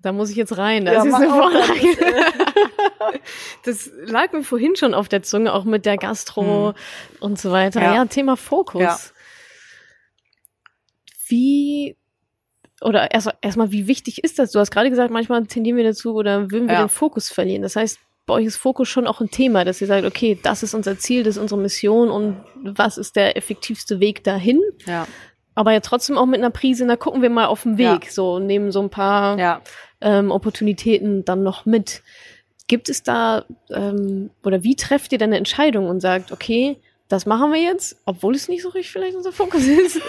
Da 0.00 0.12
muss 0.12 0.30
ich 0.30 0.36
jetzt 0.36 0.56
rein. 0.56 0.86
Das 0.86 0.94
ja, 0.94 1.04
ist 1.04 1.14
eine 1.14 1.28
Vorlage. 1.28 1.74
das 3.64 3.90
lag 4.06 4.32
mir 4.32 4.44
vorhin 4.44 4.74
schon 4.74 4.94
auf 4.94 5.08
der 5.08 5.22
Zunge, 5.22 5.52
auch 5.52 5.64
mit 5.64 5.84
der 5.84 5.98
Gastro 5.98 6.68
hm. 6.68 6.74
und 7.20 7.38
so 7.38 7.52
weiter. 7.52 7.82
Ja, 7.82 7.94
ja 7.96 8.04
Thema 8.06 8.38
Fokus. 8.38 8.80
Ja. 8.80 8.98
Wie 11.28 11.96
oder 12.82 13.10
erst 13.12 13.30
erstmal, 13.40 13.72
wie 13.72 13.86
wichtig 13.86 14.24
ist 14.24 14.38
das? 14.38 14.52
Du 14.52 14.58
hast 14.58 14.70
gerade 14.70 14.90
gesagt, 14.90 15.10
manchmal 15.10 15.46
tendieren 15.46 15.76
wir 15.76 15.84
dazu 15.84 16.14
oder 16.14 16.50
würden 16.50 16.68
wir 16.68 16.74
ja. 16.74 16.84
den 16.84 16.88
Fokus 16.88 17.30
verlieren. 17.30 17.62
Das 17.62 17.76
heißt, 17.76 17.98
bei 18.26 18.34
euch 18.34 18.46
ist 18.46 18.56
Fokus 18.56 18.88
schon 18.88 19.06
auch 19.06 19.20
ein 19.20 19.30
Thema, 19.30 19.64
dass 19.64 19.80
ihr 19.80 19.86
sagt, 19.86 20.04
okay, 20.06 20.38
das 20.42 20.62
ist 20.62 20.74
unser 20.74 20.98
Ziel, 20.98 21.22
das 21.22 21.36
ist 21.36 21.42
unsere 21.42 21.60
Mission 21.60 22.10
und 22.10 22.40
was 22.62 22.98
ist 22.98 23.16
der 23.16 23.36
effektivste 23.36 24.00
Weg 24.00 24.22
dahin? 24.24 24.60
Ja. 24.86 25.06
Aber 25.54 25.72
ja 25.72 25.80
trotzdem 25.80 26.16
auch 26.16 26.26
mit 26.26 26.38
einer 26.38 26.50
Prise, 26.50 26.86
da 26.86 26.96
gucken 26.96 27.20
wir 27.20 27.30
mal 27.30 27.46
auf 27.46 27.64
den 27.64 27.78
Weg, 27.78 28.04
ja. 28.04 28.10
so 28.10 28.38
nehmen 28.38 28.72
so 28.72 28.80
ein 28.80 28.90
paar 28.90 29.38
ja. 29.38 29.60
ähm, 30.00 30.30
Opportunitäten 30.30 31.24
dann 31.24 31.42
noch 31.42 31.66
mit. 31.66 32.02
Gibt 32.68 32.88
es 32.88 33.02
da 33.02 33.44
ähm, 33.70 34.30
oder 34.44 34.62
wie 34.62 34.76
trefft 34.76 35.12
ihr 35.12 35.18
dann 35.18 35.30
eine 35.30 35.38
Entscheidung 35.38 35.88
und 35.88 36.00
sagt, 36.00 36.32
okay, 36.32 36.78
das 37.12 37.26
machen 37.26 37.52
wir 37.52 37.60
jetzt, 37.60 37.96
obwohl 38.06 38.34
es 38.34 38.48
nicht 38.48 38.62
so 38.62 38.70
richtig 38.70 38.90
vielleicht 38.90 39.14
unser 39.14 39.32
Fokus 39.32 39.66
ist. 39.66 40.00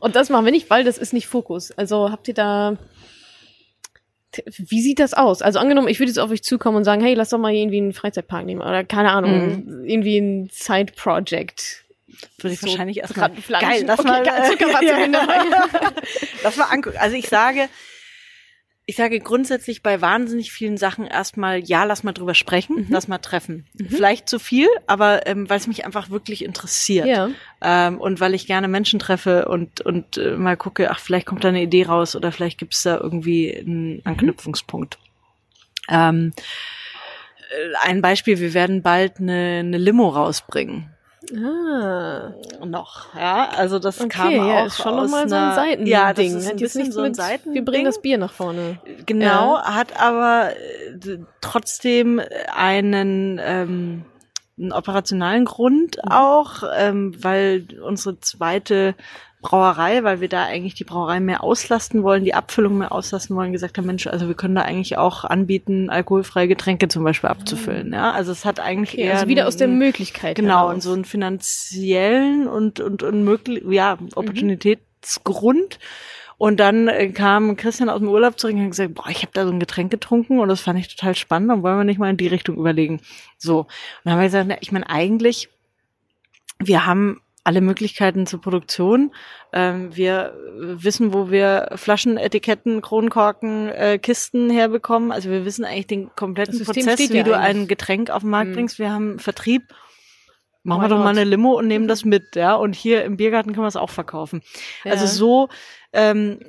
Und 0.00 0.16
das 0.16 0.30
machen 0.30 0.46
wir 0.46 0.52
nicht, 0.52 0.70
weil 0.70 0.84
das 0.84 0.96
ist 0.96 1.12
nicht 1.12 1.26
Fokus. 1.26 1.70
Also 1.72 2.10
habt 2.10 2.28
ihr 2.28 2.34
da, 2.34 2.78
wie 4.56 4.80
sieht 4.80 4.98
das 4.98 5.12
aus? 5.12 5.42
Also 5.42 5.58
angenommen, 5.58 5.88
ich 5.88 5.98
würde 5.98 6.08
jetzt 6.08 6.18
auf 6.18 6.30
euch 6.30 6.42
zukommen 6.42 6.78
und 6.78 6.84
sagen, 6.84 7.02
hey, 7.02 7.12
lass 7.12 7.28
doch 7.28 7.38
mal 7.38 7.52
irgendwie 7.52 7.76
einen 7.76 7.92
Freizeitpark 7.92 8.46
nehmen 8.46 8.62
oder 8.62 8.84
keine 8.84 9.10
Ahnung, 9.10 9.66
mhm. 9.66 9.84
irgendwie 9.84 10.16
ein 10.16 10.48
Side-Project. 10.50 11.84
Würde 12.38 12.54
ich 12.54 12.60
so 12.60 12.68
wahrscheinlich 12.68 13.00
erstmal 13.00 13.32
geil, 13.32 13.84
lass 13.86 13.98
okay, 13.98 14.08
mal, 14.08 14.24
geil, 14.24 15.12
ja. 15.12 15.92
lass 16.42 16.56
mal 16.56 16.64
angucken. 16.70 16.96
Also 16.98 17.16
ich 17.16 17.28
sage, 17.28 17.68
ich 18.88 18.94
sage 18.94 19.18
grundsätzlich 19.18 19.82
bei 19.82 20.00
wahnsinnig 20.00 20.52
vielen 20.52 20.76
Sachen 20.76 21.06
erstmal, 21.06 21.58
ja, 21.58 21.82
lass 21.82 22.04
mal 22.04 22.12
drüber 22.12 22.34
sprechen, 22.34 22.76
mhm. 22.76 22.86
lass 22.88 23.08
mal 23.08 23.18
treffen. 23.18 23.66
Mhm. 23.74 23.88
Vielleicht 23.88 24.28
zu 24.28 24.38
viel, 24.38 24.68
aber 24.86 25.26
ähm, 25.26 25.50
weil 25.50 25.58
es 25.58 25.66
mich 25.66 25.84
einfach 25.84 26.08
wirklich 26.08 26.44
interessiert. 26.44 27.06
Ja. 27.06 27.30
Ähm, 27.60 28.00
und 28.00 28.20
weil 28.20 28.32
ich 28.32 28.46
gerne 28.46 28.68
Menschen 28.68 29.00
treffe 29.00 29.48
und, 29.48 29.80
und 29.80 30.18
äh, 30.18 30.36
mal 30.36 30.56
gucke, 30.56 30.88
ach, 30.92 31.00
vielleicht 31.00 31.26
kommt 31.26 31.42
da 31.42 31.48
eine 31.48 31.62
Idee 31.62 31.84
raus 31.84 32.14
oder 32.14 32.30
vielleicht 32.30 32.58
gibt 32.58 32.74
es 32.74 32.84
da 32.84 32.96
irgendwie 32.96 33.56
einen 33.56 33.94
mhm. 33.94 34.02
Anknüpfungspunkt. 34.04 34.98
Mhm. 35.88 35.94
Ähm, 35.94 36.32
äh, 37.50 37.88
ein 37.88 38.02
Beispiel, 38.02 38.38
wir 38.38 38.54
werden 38.54 38.82
bald 38.82 39.18
eine, 39.18 39.58
eine 39.64 39.78
Limo 39.78 40.08
rausbringen. 40.08 40.95
Ah. 41.34 42.32
Noch, 42.64 43.14
ja. 43.14 43.48
Also 43.56 43.78
das 43.78 44.00
okay, 44.00 44.08
kam 44.08 44.30
ja, 44.30 44.62
auch 44.62 44.66
ist 44.66 44.76
schon 44.76 44.94
aus 44.94 45.10
nochmal 45.10 45.28
so 45.28 45.34
ein 45.34 45.54
Seitending. 45.54 45.86
Ja, 45.86 46.12
das 46.12 46.26
ist 46.26 46.50
ein 46.50 46.56
bisschen 46.56 46.92
so 46.92 47.00
ein 47.00 47.14
Seitending. 47.14 47.54
Wir 47.54 47.64
bringen 47.64 47.84
das 47.84 48.00
Bier 48.00 48.18
nach 48.18 48.32
vorne. 48.32 48.78
Genau, 49.06 49.56
ja. 49.56 49.74
hat 49.74 50.00
aber 50.00 50.50
äh, 50.50 51.18
trotzdem 51.40 52.20
einen 52.54 53.40
ähm, 53.42 54.04
einen 54.58 54.72
operationalen 54.72 55.44
Grund 55.44 55.96
mhm. 56.02 56.12
auch, 56.12 56.62
ähm, 56.76 57.14
weil 57.22 57.66
unsere 57.82 58.18
zweite 58.20 58.94
Brauerei, 59.46 60.02
weil 60.02 60.20
wir 60.20 60.28
da 60.28 60.44
eigentlich 60.44 60.74
die 60.74 60.82
Brauerei 60.82 61.20
mehr 61.20 61.44
auslasten 61.44 62.02
wollen, 62.02 62.24
die 62.24 62.34
Abfüllung 62.34 62.78
mehr 62.78 62.90
auslasten 62.90 63.36
wollen, 63.36 63.52
gesagt 63.52 63.78
haben, 63.78 63.86
Mensch, 63.86 64.08
also 64.08 64.26
wir 64.26 64.34
können 64.34 64.56
da 64.56 64.62
eigentlich 64.62 64.98
auch 64.98 65.24
anbieten, 65.24 65.88
alkoholfreie 65.88 66.48
Getränke 66.48 66.88
zum 66.88 67.04
Beispiel 67.04 67.30
abzufüllen. 67.30 67.92
Ja, 67.92 68.10
also 68.10 68.32
es 68.32 68.44
hat 68.44 68.58
eigentlich 68.58 68.94
okay, 68.94 69.02
eher 69.02 69.14
also 69.14 69.28
wieder 69.28 69.42
einen, 69.42 69.48
aus 69.48 69.56
der 69.56 69.68
Möglichkeit 69.68 70.34
genau 70.34 70.68
und 70.68 70.82
so 70.82 70.92
einen 70.92 71.04
finanziellen 71.04 72.48
und 72.48 72.80
und, 72.80 73.04
und 73.04 73.22
möglich 73.22 73.62
ja 73.68 73.98
Opportunitätsgrund. 74.16 75.78
Und 76.38 76.60
dann 76.60 76.88
äh, 76.88 77.08
kam 77.08 77.56
Christian 77.56 77.88
aus 77.88 78.00
dem 78.00 78.08
Urlaub 78.08 78.38
zurück 78.38 78.54
und 78.54 78.62
hat 78.62 78.70
gesagt, 78.70 78.94
boah, 78.94 79.08
ich 79.08 79.22
habe 79.22 79.30
da 79.32 79.46
so 79.46 79.52
ein 79.52 79.60
Getränk 79.60 79.90
getrunken 79.90 80.40
und 80.40 80.48
das 80.48 80.60
fand 80.60 80.78
ich 80.78 80.94
total 80.94 81.14
spannend, 81.14 81.50
dann 81.50 81.62
wollen 81.62 81.78
wir 81.78 81.84
nicht 81.84 81.98
mal 81.98 82.10
in 82.10 82.18
die 82.18 82.26
Richtung 82.26 82.56
überlegen. 82.56 83.00
So. 83.38 83.60
Und 83.60 83.68
dann 84.04 84.12
haben 84.14 84.20
wir 84.20 84.26
gesagt, 84.26 84.48
na, 84.48 84.56
ich 84.60 84.70
meine, 84.70 84.90
eigentlich, 84.90 85.48
wir 86.58 86.84
haben 86.84 87.22
alle 87.46 87.60
Möglichkeiten 87.60 88.26
zur 88.26 88.40
Produktion. 88.40 89.14
Ähm, 89.52 89.94
wir 89.94 90.34
wissen, 90.58 91.14
wo 91.14 91.30
wir 91.30 91.70
Flaschen, 91.76 92.16
Etiketten, 92.16 92.82
Kronkorken, 92.82 93.68
äh, 93.68 93.98
Kisten 93.98 94.50
herbekommen. 94.50 95.12
Also 95.12 95.30
wir 95.30 95.44
wissen 95.44 95.64
eigentlich 95.64 95.86
den 95.86 96.10
kompletten 96.16 96.62
Prozess, 96.64 96.98
wie 97.10 97.22
du 97.22 97.38
ein 97.38 97.68
Getränk 97.68 98.10
auf 98.10 98.22
den 98.22 98.30
Markt 98.30 98.50
mhm. 98.50 98.54
bringst. 98.54 98.78
Wir 98.80 98.90
haben 98.90 99.20
Vertrieb. 99.20 99.62
Machen 100.64 100.80
oh 100.80 100.82
wir 100.82 100.88
doch 100.88 100.98
mal 100.98 101.10
eine 101.10 101.22
Limo 101.22 101.52
und 101.52 101.68
nehmen 101.68 101.86
das 101.86 102.04
mit, 102.04 102.34
ja. 102.34 102.56
Und 102.56 102.74
hier 102.74 103.04
im 103.04 103.16
Biergarten 103.16 103.52
können 103.52 103.62
wir 103.62 103.68
es 103.68 103.76
auch 103.76 103.90
verkaufen. 103.90 104.42
Ja. 104.82 104.90
Also 104.90 105.06
so 105.06 105.48
ähm, 105.92 106.40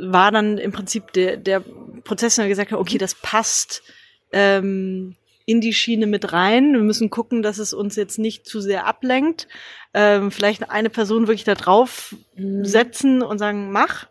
war 0.00 0.32
dann 0.32 0.58
im 0.58 0.72
Prinzip 0.72 1.12
der, 1.12 1.36
der 1.36 1.62
Prozess, 2.02 2.34
der 2.34 2.48
gesagt 2.48 2.72
hat, 2.72 2.80
okay, 2.80 2.98
das 2.98 3.14
passt. 3.14 3.84
Ähm, 4.32 5.14
in 5.46 5.60
die 5.60 5.72
Schiene 5.72 6.06
mit 6.06 6.32
rein. 6.32 6.72
Wir 6.72 6.80
müssen 6.80 7.08
gucken, 7.08 7.42
dass 7.42 7.58
es 7.58 7.72
uns 7.72 7.96
jetzt 7.96 8.18
nicht 8.18 8.46
zu 8.46 8.60
sehr 8.60 8.86
ablenkt. 8.86 9.48
Ähm, 9.94 10.30
vielleicht 10.30 10.70
eine 10.70 10.90
Person 10.90 11.28
wirklich 11.28 11.44
da 11.44 11.54
drauf 11.54 12.14
mhm. 12.34 12.64
setzen 12.64 13.22
und 13.22 13.38
sagen, 13.38 13.70
mach. 13.70 14.08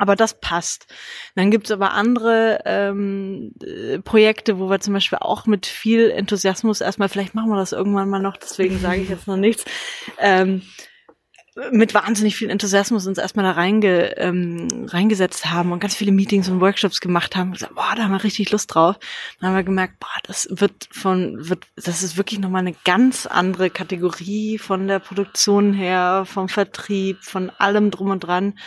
Aber 0.00 0.14
das 0.14 0.40
passt. 0.40 0.86
Dann 1.34 1.50
gibt's 1.50 1.72
aber 1.72 1.92
andere 1.92 2.60
ähm, 2.66 3.52
äh, 3.60 3.98
Projekte, 3.98 4.60
wo 4.60 4.70
wir 4.70 4.78
zum 4.78 4.94
Beispiel 4.94 5.18
auch 5.20 5.46
mit 5.46 5.66
viel 5.66 6.10
Enthusiasmus 6.10 6.80
erstmal, 6.80 7.08
vielleicht 7.08 7.34
machen 7.34 7.50
wir 7.50 7.56
das 7.56 7.72
irgendwann 7.72 8.08
mal 8.08 8.20
noch, 8.20 8.36
deswegen 8.36 8.78
sage 8.78 9.00
ich 9.00 9.08
jetzt 9.08 9.26
noch 9.26 9.36
nichts, 9.36 9.64
ähm, 10.18 10.62
mit 11.72 11.94
wahnsinnig 11.94 12.36
viel 12.36 12.50
Enthusiasmus 12.50 13.06
uns 13.06 13.18
erstmal 13.18 13.44
da 13.44 13.52
reinge, 13.52 14.16
ähm, 14.16 14.68
reingesetzt 14.88 15.46
haben 15.46 15.72
und 15.72 15.80
ganz 15.80 15.94
viele 15.94 16.12
Meetings 16.12 16.48
und 16.48 16.60
Workshops 16.60 17.00
gemacht 17.00 17.36
haben. 17.36 17.48
Und 17.48 17.54
gesagt, 17.54 17.74
boah, 17.74 17.94
da 17.96 18.04
haben 18.04 18.12
wir 18.12 18.22
richtig 18.22 18.50
Lust 18.50 18.74
drauf. 18.74 18.96
Dann 19.40 19.50
haben 19.50 19.56
wir 19.56 19.64
gemerkt, 19.64 19.98
boah, 19.98 20.08
das 20.24 20.48
wird 20.50 20.88
von, 20.90 21.48
wird, 21.48 21.66
das 21.76 22.02
ist 22.02 22.16
wirklich 22.16 22.38
nochmal 22.38 22.60
eine 22.60 22.76
ganz 22.84 23.26
andere 23.26 23.70
Kategorie 23.70 24.58
von 24.58 24.86
der 24.86 25.00
Produktion 25.00 25.72
her, 25.72 26.24
vom 26.26 26.48
Vertrieb, 26.48 27.24
von 27.24 27.50
allem 27.50 27.90
drum 27.90 28.10
und 28.10 28.20
dran. 28.20 28.58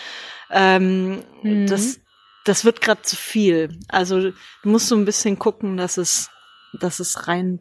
Ähm, 0.50 1.24
mhm. 1.44 1.68
Das, 1.68 2.00
das 2.44 2.66
wird 2.66 2.82
gerade 2.82 3.04
zu 3.04 3.16
viel. 3.16 3.80
Also 3.88 4.20
du 4.22 4.34
musst 4.64 4.88
so 4.88 4.96
ein 4.96 5.06
bisschen 5.06 5.40
gucken, 5.40 5.78
dass 5.78 5.98
es, 5.98 6.30
dass 6.74 7.00
es 7.00 7.28
rein 7.28 7.60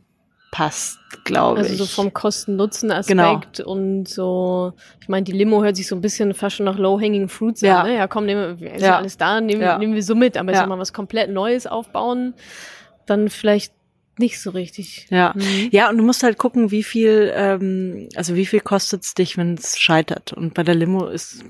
passt, 0.50 0.98
glaube 1.24 1.60
ich. 1.60 1.70
Also 1.70 1.84
so 1.84 1.86
vom 1.86 2.12
Kosten-Nutzen-Aspekt 2.12 3.58
genau. 3.58 3.70
und 3.70 4.08
so, 4.08 4.72
ich 5.00 5.08
meine, 5.08 5.24
die 5.24 5.32
Limo 5.32 5.62
hört 5.62 5.76
sich 5.76 5.86
so 5.86 5.94
ein 5.94 6.00
bisschen 6.00 6.34
fast 6.34 6.56
schon 6.56 6.66
nach 6.66 6.78
Low-Hanging 6.78 7.28
Fruits 7.28 7.60
ja. 7.60 7.80
an, 7.80 7.86
ne? 7.86 7.96
Ja, 7.96 8.08
komm, 8.08 8.26
nehmen 8.26 8.60
wir, 8.60 8.74
ist 8.74 8.82
ja. 8.82 8.96
alles 8.96 9.16
da, 9.16 9.40
nehmen, 9.40 9.62
ja. 9.62 9.78
nehmen 9.78 9.94
wir 9.94 10.02
so 10.02 10.14
mit, 10.14 10.36
aber 10.36 10.52
ja. 10.52 10.60
jetzt 10.60 10.68
mal 10.68 10.78
was 10.78 10.92
komplett 10.92 11.30
Neues 11.30 11.66
aufbauen, 11.66 12.34
dann 13.06 13.28
vielleicht 13.28 13.72
nicht 14.18 14.40
so 14.40 14.50
richtig. 14.50 15.06
Ja, 15.10 15.32
mhm. 15.34 15.68
ja, 15.70 15.88
und 15.88 15.98
du 15.98 16.04
musst 16.04 16.22
halt 16.22 16.36
gucken, 16.36 16.70
wie 16.70 16.82
viel, 16.82 17.32
ähm, 17.34 18.08
also 18.16 18.34
wie 18.34 18.46
viel 18.46 18.60
kostet's 18.60 19.14
dich, 19.14 19.36
wenn 19.36 19.54
es 19.54 19.78
scheitert. 19.78 20.32
Und 20.32 20.54
bei 20.54 20.62
der 20.62 20.74
Limo 20.74 21.06
ist, 21.06 21.44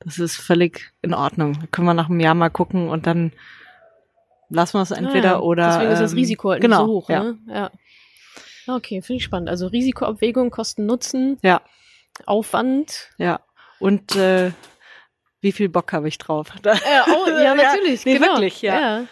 das 0.00 0.18
ist 0.18 0.36
völlig 0.36 0.92
in 1.02 1.14
Ordnung. 1.14 1.58
Da 1.60 1.66
können 1.70 1.86
wir 1.86 1.94
nach 1.94 2.08
einem 2.08 2.20
Jahr 2.20 2.34
mal 2.34 2.48
gucken 2.48 2.88
und 2.88 3.06
dann 3.06 3.32
lassen 4.48 4.78
wir 4.78 4.82
es 4.82 4.90
entweder 4.90 5.30
ah, 5.30 5.38
ja. 5.38 5.40
oder. 5.40 5.68
Deswegen 5.68 5.92
ist 5.92 6.00
das 6.00 6.14
Risiko 6.14 6.50
halt 6.50 6.62
genau, 6.62 6.78
nicht 6.78 6.86
so 6.86 6.92
hoch, 6.92 7.10
ja. 7.10 7.22
ne? 7.22 7.38
Ja. 7.48 7.70
Okay, 8.76 9.02
finde 9.02 9.18
ich 9.18 9.24
spannend. 9.24 9.48
Also 9.48 9.66
Risikoabwägung, 9.66 10.50
Kosten, 10.50 10.86
Nutzen. 10.86 11.38
Ja. 11.42 11.62
Aufwand. 12.26 13.10
Ja. 13.18 13.40
Und 13.78 14.14
äh, 14.16 14.52
wie 15.40 15.52
viel 15.52 15.68
Bock 15.68 15.92
habe 15.92 16.08
ich 16.08 16.18
drauf? 16.18 16.52
Äh, 16.64 16.76
oh, 17.08 17.28
ja, 17.28 17.54
natürlich. 17.56 18.04
ja, 18.04 18.12
nee, 18.12 18.18
genau. 18.18 18.32
wirklich, 18.32 18.62
ja. 18.62 18.80
ja. 18.80 19.06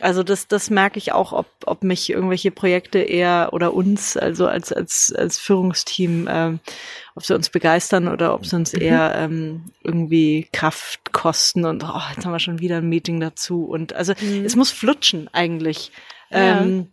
Also 0.00 0.24
das, 0.24 0.48
das 0.48 0.68
merke 0.68 0.98
ich 0.98 1.12
auch, 1.12 1.32
ob, 1.32 1.46
ob 1.64 1.84
mich 1.84 2.10
irgendwelche 2.10 2.50
Projekte 2.50 2.98
eher 2.98 3.50
oder 3.52 3.72
uns, 3.72 4.16
also 4.16 4.48
als, 4.48 4.72
als, 4.72 5.14
als 5.16 5.38
Führungsteam, 5.38 6.28
ähm, 6.28 6.60
ob 7.14 7.24
sie 7.24 7.34
uns 7.36 7.50
begeistern 7.50 8.08
oder 8.08 8.34
ob 8.34 8.44
sie 8.44 8.56
uns 8.56 8.72
mhm. 8.72 8.82
eher 8.82 9.14
ähm, 9.16 9.70
irgendwie 9.84 10.48
Kraft 10.52 11.12
kosten 11.12 11.64
und 11.64 11.84
oh, 11.84 12.00
jetzt 12.14 12.24
haben 12.24 12.32
wir 12.32 12.40
schon 12.40 12.58
wieder 12.58 12.78
ein 12.78 12.88
Meeting 12.88 13.20
dazu. 13.20 13.64
Und 13.64 13.92
also 13.92 14.14
mhm. 14.20 14.44
es 14.44 14.56
muss 14.56 14.72
flutschen 14.72 15.28
eigentlich. 15.32 15.92
Ja. 16.30 16.62
Ähm, 16.62 16.88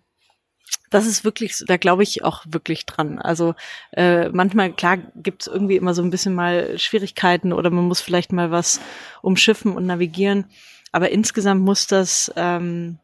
das 0.89 1.05
ist 1.05 1.24
wirklich, 1.24 1.63
da 1.67 1.78
glaube 1.78 2.03
ich 2.03 2.24
auch 2.24 2.43
wirklich 2.47 2.86
dran. 2.86 3.20
Also 3.20 3.55
äh, 3.91 4.30
manchmal, 4.30 4.72
klar, 4.74 4.97
gibt 5.15 5.43
es 5.43 5.47
irgendwie 5.47 5.76
immer 5.76 5.93
so 5.93 6.01
ein 6.01 6.09
bisschen 6.09 6.34
mal 6.34 6.78
Schwierigkeiten 6.78 7.53
oder 7.53 7.70
man 7.70 7.86
muss 7.86 8.01
vielleicht 8.01 8.32
mal 8.32 8.51
was 8.51 8.80
umschiffen 9.22 9.76
und 9.76 9.86
navigieren. 9.86 10.45
Aber 10.91 11.11
insgesamt 11.11 11.61
muss 11.61 11.86
das, 11.88 12.32
ähm, 12.36 12.97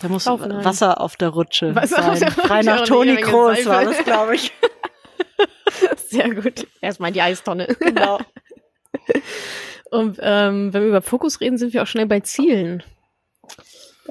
da 0.00 0.08
muss 0.08 0.26
Laufen, 0.26 0.64
Wasser 0.64 1.00
auf 1.00 1.16
der 1.16 1.30
Rutsche 1.30 1.74
Wasser 1.74 2.16
sein. 2.16 2.30
Frei 2.30 2.62
nach 2.62 2.84
Toni 2.84 3.16
Kroos 3.16 3.66
war 3.66 3.84
das, 3.84 4.04
glaube 4.04 4.36
ich. 4.36 4.52
Sehr 6.08 6.32
gut. 6.34 6.66
Erstmal 6.80 7.12
die 7.12 7.22
Eistonne. 7.22 7.66
Genau. 7.80 8.20
Und 9.90 10.18
ähm, 10.20 10.72
wenn 10.72 10.82
wir 10.82 10.88
über 10.88 11.02
Fokus 11.02 11.40
reden, 11.40 11.58
sind 11.58 11.74
wir 11.74 11.82
auch 11.82 11.86
schnell 11.86 12.06
bei 12.06 12.20
Zielen. 12.20 12.84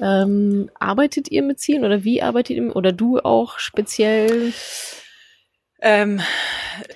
Ähm, 0.00 0.70
arbeitet 0.78 1.30
ihr 1.30 1.42
mit 1.42 1.60
Zielen 1.60 1.84
oder 1.84 2.04
wie 2.04 2.22
arbeitet 2.22 2.56
ihr 2.56 2.74
oder 2.74 2.92
du 2.92 3.18
auch 3.18 3.58
speziell? 3.58 4.52
Ähm, 5.82 6.20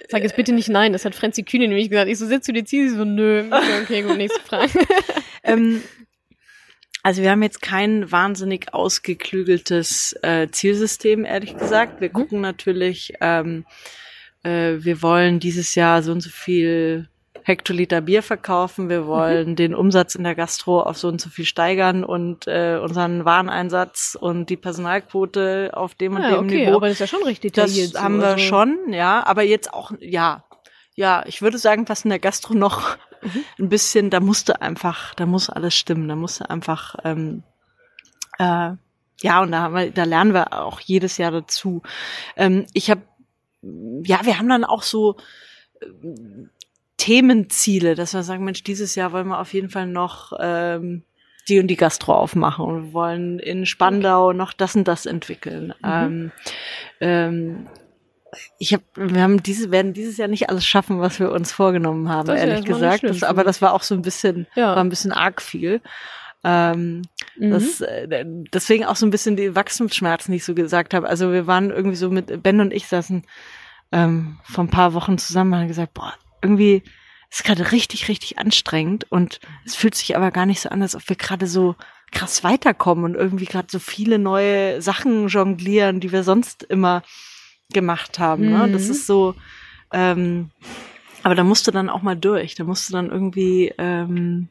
Sag 0.08 0.22
jetzt 0.22 0.36
bitte 0.36 0.52
nicht 0.52 0.68
nein, 0.68 0.92
das 0.92 1.04
hat 1.04 1.14
Franzi 1.14 1.42
Kühne 1.42 1.68
nämlich 1.68 1.90
gesagt. 1.90 2.08
Ich 2.08 2.18
so, 2.18 2.26
setzt 2.26 2.48
du 2.48 2.52
die 2.52 2.64
Ziele? 2.64 2.90
So, 2.90 3.04
nö. 3.04 3.44
Okay, 3.50 3.82
okay 3.82 4.02
gut, 4.02 4.16
nächste 4.16 4.40
Frage. 4.40 4.72
ähm, 5.42 5.82
also 7.02 7.22
wir 7.22 7.30
haben 7.30 7.42
jetzt 7.42 7.60
kein 7.60 8.10
wahnsinnig 8.10 8.72
ausgeklügeltes 8.72 10.16
äh, 10.22 10.48
Zielsystem, 10.50 11.24
ehrlich 11.24 11.56
gesagt. 11.56 12.00
Wir 12.00 12.08
mhm. 12.08 12.14
gucken 12.14 12.40
natürlich, 12.40 13.14
ähm, 13.20 13.66
äh, 14.42 14.76
wir 14.78 15.02
wollen 15.02 15.40
dieses 15.40 15.74
Jahr 15.74 16.02
so 16.02 16.12
und 16.12 16.20
so 16.20 16.30
viel 16.30 17.08
Hektoliter 17.46 18.00
Bier 18.00 18.22
verkaufen, 18.22 18.88
wir 18.88 19.06
wollen 19.06 19.50
mhm. 19.50 19.56
den 19.56 19.74
Umsatz 19.74 20.14
in 20.14 20.24
der 20.24 20.34
Gastro 20.34 20.80
auf 20.80 20.96
so 20.96 21.08
und 21.08 21.20
so 21.20 21.28
viel 21.28 21.44
steigern 21.44 22.02
und 22.02 22.46
äh, 22.46 22.78
unseren 22.82 23.26
Wareneinsatz 23.26 24.16
und 24.18 24.48
die 24.48 24.56
Personalquote 24.56 25.72
auf 25.74 25.94
dem 25.94 26.16
und 26.16 26.22
ja, 26.22 26.30
dem 26.30 26.46
okay, 26.46 26.64
Niveau. 26.64 26.76
Aber 26.76 26.88
das 26.88 26.94
ist 26.94 27.00
ja 27.00 27.06
schon 27.06 27.22
richtig. 27.22 27.52
Das 27.52 27.70
haben 27.96 28.16
wir 28.16 28.28
also. 28.28 28.38
schon, 28.38 28.78
ja. 28.94 29.26
Aber 29.26 29.42
jetzt 29.42 29.74
auch, 29.74 29.92
ja, 30.00 30.42
ja, 30.94 31.22
ich 31.26 31.42
würde 31.42 31.58
sagen, 31.58 31.86
was 31.86 32.04
in 32.04 32.08
der 32.08 32.18
Gastro 32.18 32.54
noch 32.54 32.96
mhm. 33.20 33.44
ein 33.58 33.68
bisschen, 33.68 34.08
da 34.08 34.20
musste 34.20 34.62
einfach, 34.62 35.14
da 35.14 35.26
muss 35.26 35.50
alles 35.50 35.74
stimmen, 35.74 36.08
da 36.08 36.16
musste 36.16 36.48
einfach, 36.48 36.96
ähm, 37.04 37.42
äh, 38.38 38.70
ja, 39.20 39.42
und 39.42 39.52
da, 39.52 39.60
haben 39.60 39.74
wir, 39.74 39.90
da 39.90 40.04
lernen 40.04 40.32
wir 40.32 40.54
auch 40.54 40.80
jedes 40.80 41.18
Jahr 41.18 41.30
dazu. 41.30 41.82
Ähm, 42.36 42.64
ich 42.72 42.90
habe, 42.90 43.02
ja, 43.60 44.24
wir 44.24 44.38
haben 44.38 44.48
dann 44.48 44.64
auch 44.64 44.82
so 44.82 45.16
Themenziele, 47.04 47.96
dass 47.96 48.14
wir 48.14 48.22
sagen, 48.22 48.46
Mensch, 48.46 48.62
dieses 48.62 48.94
Jahr 48.94 49.12
wollen 49.12 49.28
wir 49.28 49.38
auf 49.38 49.52
jeden 49.52 49.68
Fall 49.68 49.86
noch 49.86 50.32
ähm, 50.40 51.02
die 51.50 51.60
und 51.60 51.66
die 51.66 51.76
Gastro 51.76 52.14
aufmachen 52.14 52.64
und 52.64 52.82
wir 52.86 52.92
wollen 52.94 53.38
in 53.40 53.66
Spandau 53.66 54.32
noch 54.32 54.54
das 54.54 54.74
und 54.74 54.88
das 54.88 55.04
entwickeln. 55.04 55.74
Mhm. 55.82 55.84
Ähm, 55.84 56.32
ähm, 57.00 57.66
ich 58.58 58.72
habe, 58.72 58.84
wir 58.94 59.20
haben 59.20 59.42
diese, 59.42 59.70
werden 59.70 59.92
dieses 59.92 60.16
Jahr 60.16 60.28
nicht 60.28 60.48
alles 60.48 60.64
schaffen, 60.64 60.98
was 60.98 61.20
wir 61.20 61.30
uns 61.30 61.52
vorgenommen 61.52 62.08
haben, 62.08 62.28
das 62.28 62.40
ehrlich 62.40 62.64
gesagt. 62.64 63.02
Das, 63.04 63.22
aber 63.22 63.44
das 63.44 63.60
war 63.60 63.74
auch 63.74 63.82
so 63.82 63.94
ein 63.94 64.00
bisschen, 64.00 64.46
ja. 64.54 64.68
war 64.68 64.82
ein 64.82 64.88
bisschen 64.88 65.12
arg 65.12 65.42
viel. 65.42 65.82
Ähm, 66.42 67.02
mhm. 67.36 67.50
das, 67.50 67.82
äh, 67.82 68.24
deswegen 68.50 68.86
auch 68.86 68.96
so 68.96 69.04
ein 69.04 69.10
bisschen 69.10 69.36
die 69.36 69.54
Wachstumsschmerzen, 69.54 70.32
die 70.32 70.38
ich 70.38 70.44
so 70.46 70.54
gesagt 70.54 70.94
habe. 70.94 71.06
Also 71.06 71.32
wir 71.32 71.46
waren 71.46 71.68
irgendwie 71.68 71.96
so 71.96 72.08
mit 72.08 72.42
Ben 72.42 72.60
und 72.60 72.72
ich 72.72 72.88
saßen 72.88 73.26
ähm, 73.92 74.38
vor 74.42 74.64
ein 74.64 74.70
paar 74.70 74.94
Wochen 74.94 75.18
zusammen 75.18 75.52
und 75.52 75.58
haben 75.60 75.68
gesagt, 75.68 75.92
boah, 75.92 76.14
irgendwie 76.44 76.82
ist 77.30 77.42
gerade 77.42 77.72
richtig, 77.72 78.08
richtig 78.08 78.38
anstrengend 78.38 79.10
und 79.10 79.40
es 79.64 79.74
fühlt 79.74 79.96
sich 79.96 80.16
aber 80.16 80.30
gar 80.30 80.46
nicht 80.46 80.60
so 80.60 80.68
an, 80.68 80.82
als 80.82 80.94
ob 80.94 81.08
wir 81.08 81.16
gerade 81.16 81.48
so 81.48 81.74
krass 82.12 82.44
weiterkommen 82.44 83.04
und 83.04 83.16
irgendwie 83.16 83.46
gerade 83.46 83.66
so 83.68 83.80
viele 83.80 84.20
neue 84.20 84.80
Sachen 84.80 85.26
jonglieren, 85.26 85.98
die 85.98 86.12
wir 86.12 86.22
sonst 86.22 86.62
immer 86.62 87.02
gemacht 87.72 88.20
haben. 88.20 88.50
Ne? 88.50 88.70
Das 88.70 88.84
mhm. 88.84 88.90
ist 88.92 89.06
so, 89.08 89.34
ähm, 89.92 90.50
aber 91.24 91.34
da 91.34 91.42
musst 91.42 91.66
du 91.66 91.72
dann 91.72 91.90
auch 91.90 92.02
mal 92.02 92.14
durch. 92.16 92.54
Da 92.54 92.62
musst 92.62 92.88
du 92.88 92.92
dann 92.92 93.10
irgendwie 93.10 93.74
ähm, 93.78 94.48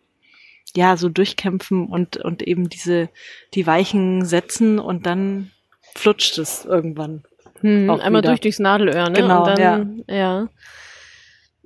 ja 0.75 0.97
so 0.97 1.07
durchkämpfen 1.07 1.87
und 1.87 2.17
und 2.17 2.41
eben 2.41 2.67
diese 2.67 3.09
die 3.53 3.65
Weichen 3.65 4.25
setzen 4.25 4.79
und 4.79 5.05
dann 5.05 5.51
flutscht 5.95 6.37
es 6.37 6.65
irgendwann. 6.65 7.23
Hm, 7.61 7.89
einmal 7.89 8.21
wieder. 8.21 8.31
durch 8.31 8.41
durchs 8.41 8.59
Nadelöhr, 8.59 9.09
ne? 9.09 9.21
Genau, 9.21 9.47
und 9.47 9.57
dann, 9.57 10.03
ja. 10.07 10.13
ja 10.13 10.49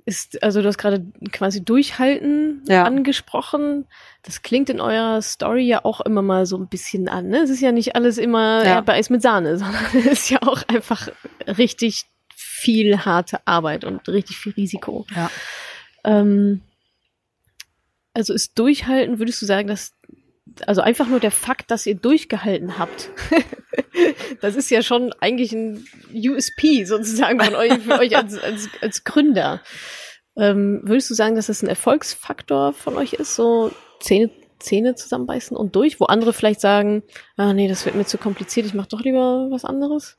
ist, 0.08 0.42
also 0.42 0.62
du 0.62 0.68
hast 0.68 0.78
gerade 0.78 1.04
quasi 1.32 1.62
Durchhalten 1.62 2.62
ja. 2.66 2.84
angesprochen. 2.84 3.86
Das 4.22 4.42
klingt 4.42 4.70
in 4.70 4.80
eurer 4.80 5.20
Story 5.20 5.66
ja 5.66 5.84
auch 5.84 6.00
immer 6.00 6.22
mal 6.22 6.46
so 6.46 6.56
ein 6.56 6.66
bisschen 6.66 7.08
an. 7.08 7.28
Ne? 7.28 7.42
Es 7.42 7.50
ist 7.50 7.60
ja 7.60 7.72
nicht 7.72 7.94
alles 7.94 8.16
immer 8.16 8.64
ja. 8.64 8.80
bei 8.80 8.94
Eis 8.94 9.10
mit 9.10 9.20
Sahne, 9.20 9.58
sondern 9.58 9.84
es 9.92 10.06
ist 10.06 10.30
ja 10.30 10.38
auch 10.42 10.62
einfach 10.66 11.08
richtig 11.46 12.06
viel 12.34 13.04
harte 13.04 13.46
Arbeit 13.46 13.84
und 13.84 14.08
richtig 14.08 14.38
viel 14.38 14.52
Risiko. 14.54 15.04
Ja. 15.14 15.30
Ähm, 16.04 16.62
also 18.14 18.32
ist 18.32 18.58
Durchhalten, 18.58 19.18
würdest 19.18 19.42
du 19.42 19.46
sagen, 19.46 19.68
dass 19.68 19.92
also 20.66 20.80
einfach 20.80 21.06
nur 21.06 21.20
der 21.20 21.30
Fakt, 21.30 21.70
dass 21.70 21.84
ihr 21.84 21.96
durchgehalten 21.96 22.78
habt, 22.78 23.10
das 24.40 24.56
ist 24.56 24.70
ja 24.70 24.82
schon 24.82 25.12
eigentlich 25.20 25.52
ein 25.52 25.86
USP 26.12 26.84
sozusagen 26.84 27.40
von 27.40 27.54
euch, 27.54 27.72
für 27.78 27.98
euch 27.98 28.16
als, 28.16 28.38
als, 28.38 28.68
als 28.80 29.04
Gründer. 29.04 29.62
Ähm, 30.36 30.80
würdest 30.84 31.10
du 31.10 31.14
sagen, 31.14 31.34
dass 31.34 31.46
das 31.46 31.62
ein 31.62 31.68
Erfolgsfaktor 31.68 32.72
von 32.72 32.96
euch 32.96 33.14
ist, 33.14 33.34
so 33.34 33.72
Zähne, 34.00 34.30
Zähne 34.60 34.94
zusammenbeißen 34.94 35.56
und 35.56 35.74
durch, 35.74 36.00
wo 36.00 36.04
andere 36.04 36.32
vielleicht 36.32 36.60
sagen, 36.60 37.02
ah 37.36 37.52
nee, 37.52 37.68
das 37.68 37.84
wird 37.84 37.96
mir 37.96 38.06
zu 38.06 38.18
kompliziert, 38.18 38.66
ich 38.66 38.74
mache 38.74 38.88
doch 38.88 39.00
lieber 39.00 39.48
was 39.50 39.64
anderes? 39.64 40.16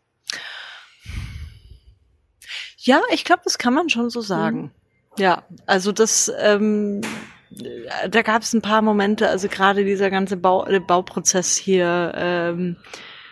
Ja, 2.77 3.01
ich 3.11 3.25
glaube, 3.25 3.41
das 3.43 3.57
kann 3.57 3.73
man 3.73 3.89
schon 3.89 4.09
so 4.09 4.21
sagen. 4.21 4.61
Mhm. 4.61 4.71
Ja, 5.17 5.43
also 5.65 5.91
das, 5.91 6.31
ähm, 6.39 7.01
da 8.09 8.21
gab 8.21 8.41
es 8.41 8.53
ein 8.53 8.61
paar 8.61 8.81
Momente, 8.81 9.27
also 9.27 9.47
gerade 9.47 9.83
dieser 9.83 10.09
ganze 10.09 10.37
Bau, 10.37 10.65
Bauprozess 10.85 11.55
hier. 11.55 12.13
Ähm, 12.15 12.77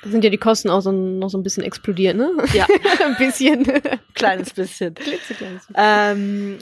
sind 0.04 0.24
ja 0.24 0.30
die 0.30 0.38
Kosten 0.38 0.70
auch 0.70 0.82
so, 0.82 0.92
noch 0.92 1.30
so 1.30 1.38
ein 1.38 1.44
bisschen 1.44 1.64
explodiert, 1.64 2.16
ne? 2.16 2.32
Ja. 2.54 2.68
ein 3.06 3.16
bisschen. 3.18 3.66
Kleines 4.14 4.54
bisschen. 4.54 4.96
Ähm, 5.76 6.60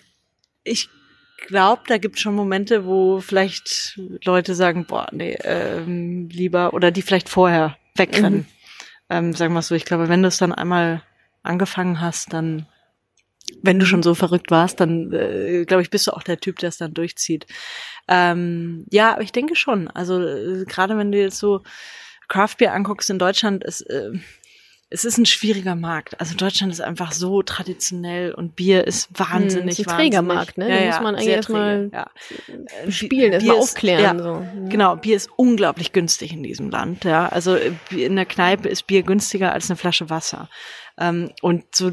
ich 0.64 0.90
glaube, 1.48 1.84
da 1.88 1.98
gibt 1.98 2.16
es 2.16 2.22
schon 2.22 2.36
Momente, 2.36 2.86
wo 2.86 3.20
vielleicht 3.20 4.00
Leute 4.24 4.56
sagen, 4.56 4.86
boah, 4.86 5.08
nee, 5.12 5.38
ähm, 5.44 6.30
lieber, 6.30 6.74
oder 6.74 6.92
die 6.92 7.02
vielleicht 7.02 7.30
vorher 7.30 7.78
wegrennen. 7.96 8.40
Mhm. 8.40 8.46
Ähm, 9.10 9.34
sagen 9.34 9.54
wir 9.54 9.62
so, 9.62 9.76
ich 9.76 9.86
glaube, 9.86 10.10
wenn 10.10 10.22
du 10.22 10.28
es 10.28 10.38
dann 10.38 10.52
einmal 10.52 11.04
angefangen 11.44 12.02
hast, 12.02 12.34
dann 12.34 12.66
wenn 13.62 13.80
du 13.80 13.86
schon 13.86 14.04
so 14.04 14.16
verrückt 14.16 14.52
warst, 14.52 14.80
dann 14.80 15.12
äh, 15.14 15.66
glaube 15.66 15.84
ich, 15.84 15.90
bist 15.90 16.08
du 16.08 16.12
auch 16.12 16.24
der 16.24 16.40
Typ, 16.40 16.60
der 16.60 16.70
es 16.70 16.78
dann 16.78 16.94
durchzieht. 16.94 17.46
Ähm, 18.08 18.86
ja, 18.92 19.14
aber 19.14 19.22
ich 19.22 19.32
denke 19.32 19.56
schon. 19.56 19.88
Also 19.88 20.22
äh, 20.22 20.66
gerade 20.66 20.98
wenn 20.98 21.12
du 21.12 21.20
jetzt 21.20 21.38
so 21.38 21.62
Craft 22.28 22.56
Beer 22.58 22.74
anguckst 22.74 23.10
in 23.10 23.20
Deutschland, 23.20 23.64
ist 23.64 23.82
äh, 23.82 24.12
es 24.90 25.04
ist 25.04 25.18
ein 25.18 25.26
schwieriger 25.26 25.76
Markt. 25.76 26.20
Also 26.20 26.36
Deutschland 26.36 26.72
ist 26.72 26.80
einfach 26.80 27.12
so 27.12 27.42
traditionell 27.42 28.34
und 28.34 28.56
Bier 28.56 28.86
ist 28.86 29.10
wahnsinnig. 29.20 29.78
Hm, 29.78 29.86
ist 29.86 29.90
ein 29.90 29.98
Trägermarkt, 29.98 30.58
ne? 30.58 30.70
Ja, 30.70 30.80
da 30.80 30.86
muss 30.86 31.04
man 31.04 31.16
eigentlich 31.16 31.28
erstmal 31.28 31.90
ja. 31.92 32.08
spielen, 32.90 33.34
erstmal 33.34 33.58
aufklären. 33.58 34.18
Ja, 34.20 34.24
so. 34.24 34.36
Mhm. 34.36 34.70
Genau, 34.70 34.96
Bier 34.96 35.16
ist 35.16 35.30
unglaublich 35.36 35.92
günstig 35.92 36.32
in 36.32 36.44
diesem 36.44 36.70
Land. 36.70 37.04
Ja, 37.04 37.28
also 37.28 37.58
in 37.90 38.16
der 38.16 38.26
Kneipe 38.26 38.70
ist 38.70 38.86
Bier 38.86 39.02
günstiger 39.02 39.52
als 39.52 39.70
eine 39.70 39.78
Flasche 39.78 40.10
Wasser. 40.10 40.50
Ähm, 40.98 41.32
und 41.42 41.64
so 41.76 41.92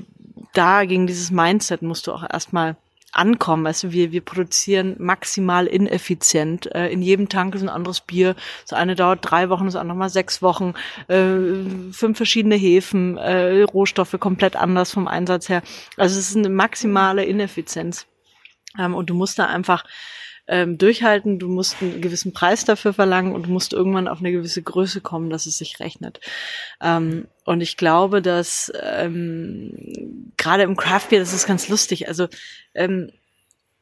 da 0.53 0.85
gegen 0.85 1.07
dieses 1.07 1.30
Mindset 1.30 1.83
musst 1.83 2.07
du 2.07 2.12
auch 2.12 2.22
erstmal 2.30 2.76
ankommen. 3.12 3.66
Also 3.66 3.92
wir, 3.92 4.10
wir 4.10 4.22
produzieren 4.22 4.96
maximal 4.98 5.66
ineffizient. 5.66 6.74
Äh, 6.74 6.88
in 6.88 7.02
jedem 7.02 7.28
Tank 7.28 7.54
ist 7.54 7.62
ein 7.62 7.68
anderes 7.68 8.00
Bier. 8.00 8.34
Das 8.62 8.72
eine 8.72 8.96
dauert 8.96 9.20
drei 9.22 9.48
Wochen, 9.48 9.66
das 9.66 9.76
andere 9.76 9.96
mal 9.96 10.08
sechs 10.08 10.42
Wochen. 10.42 10.74
Äh, 11.08 11.92
fünf 11.92 12.16
verschiedene 12.16 12.56
Hefen, 12.56 13.18
äh, 13.18 13.62
Rohstoffe 13.62 14.16
komplett 14.18 14.56
anders 14.56 14.90
vom 14.90 15.06
Einsatz 15.06 15.48
her. 15.48 15.62
Also 15.96 16.18
es 16.18 16.30
ist 16.30 16.36
eine 16.36 16.48
maximale 16.48 17.24
Ineffizienz. 17.24 18.06
Ähm, 18.78 18.94
und 18.94 19.10
du 19.10 19.14
musst 19.14 19.38
da 19.38 19.46
einfach 19.46 19.84
ähm, 20.48 20.76
durchhalten, 20.76 21.38
du 21.38 21.48
musst 21.48 21.80
einen 21.80 22.00
gewissen 22.00 22.32
Preis 22.32 22.64
dafür 22.64 22.92
verlangen 22.92 23.32
und 23.32 23.46
du 23.46 23.50
musst 23.50 23.72
irgendwann 23.72 24.08
auf 24.08 24.18
eine 24.18 24.32
gewisse 24.32 24.62
Größe 24.62 25.00
kommen, 25.00 25.30
dass 25.30 25.46
es 25.46 25.58
sich 25.58 25.78
rechnet. 25.78 26.20
Ähm, 26.80 27.28
und 27.44 27.60
ich 27.60 27.76
glaube, 27.76 28.22
dass 28.22 28.72
ähm, 28.82 30.01
gerade 30.43 30.64
im 30.64 30.76
Craft 30.76 31.09
Beer, 31.11 31.20
das 31.20 31.32
ist 31.32 31.47
ganz 31.47 31.68
lustig. 31.68 32.09
Also 32.09 32.28
ähm, 32.74 33.12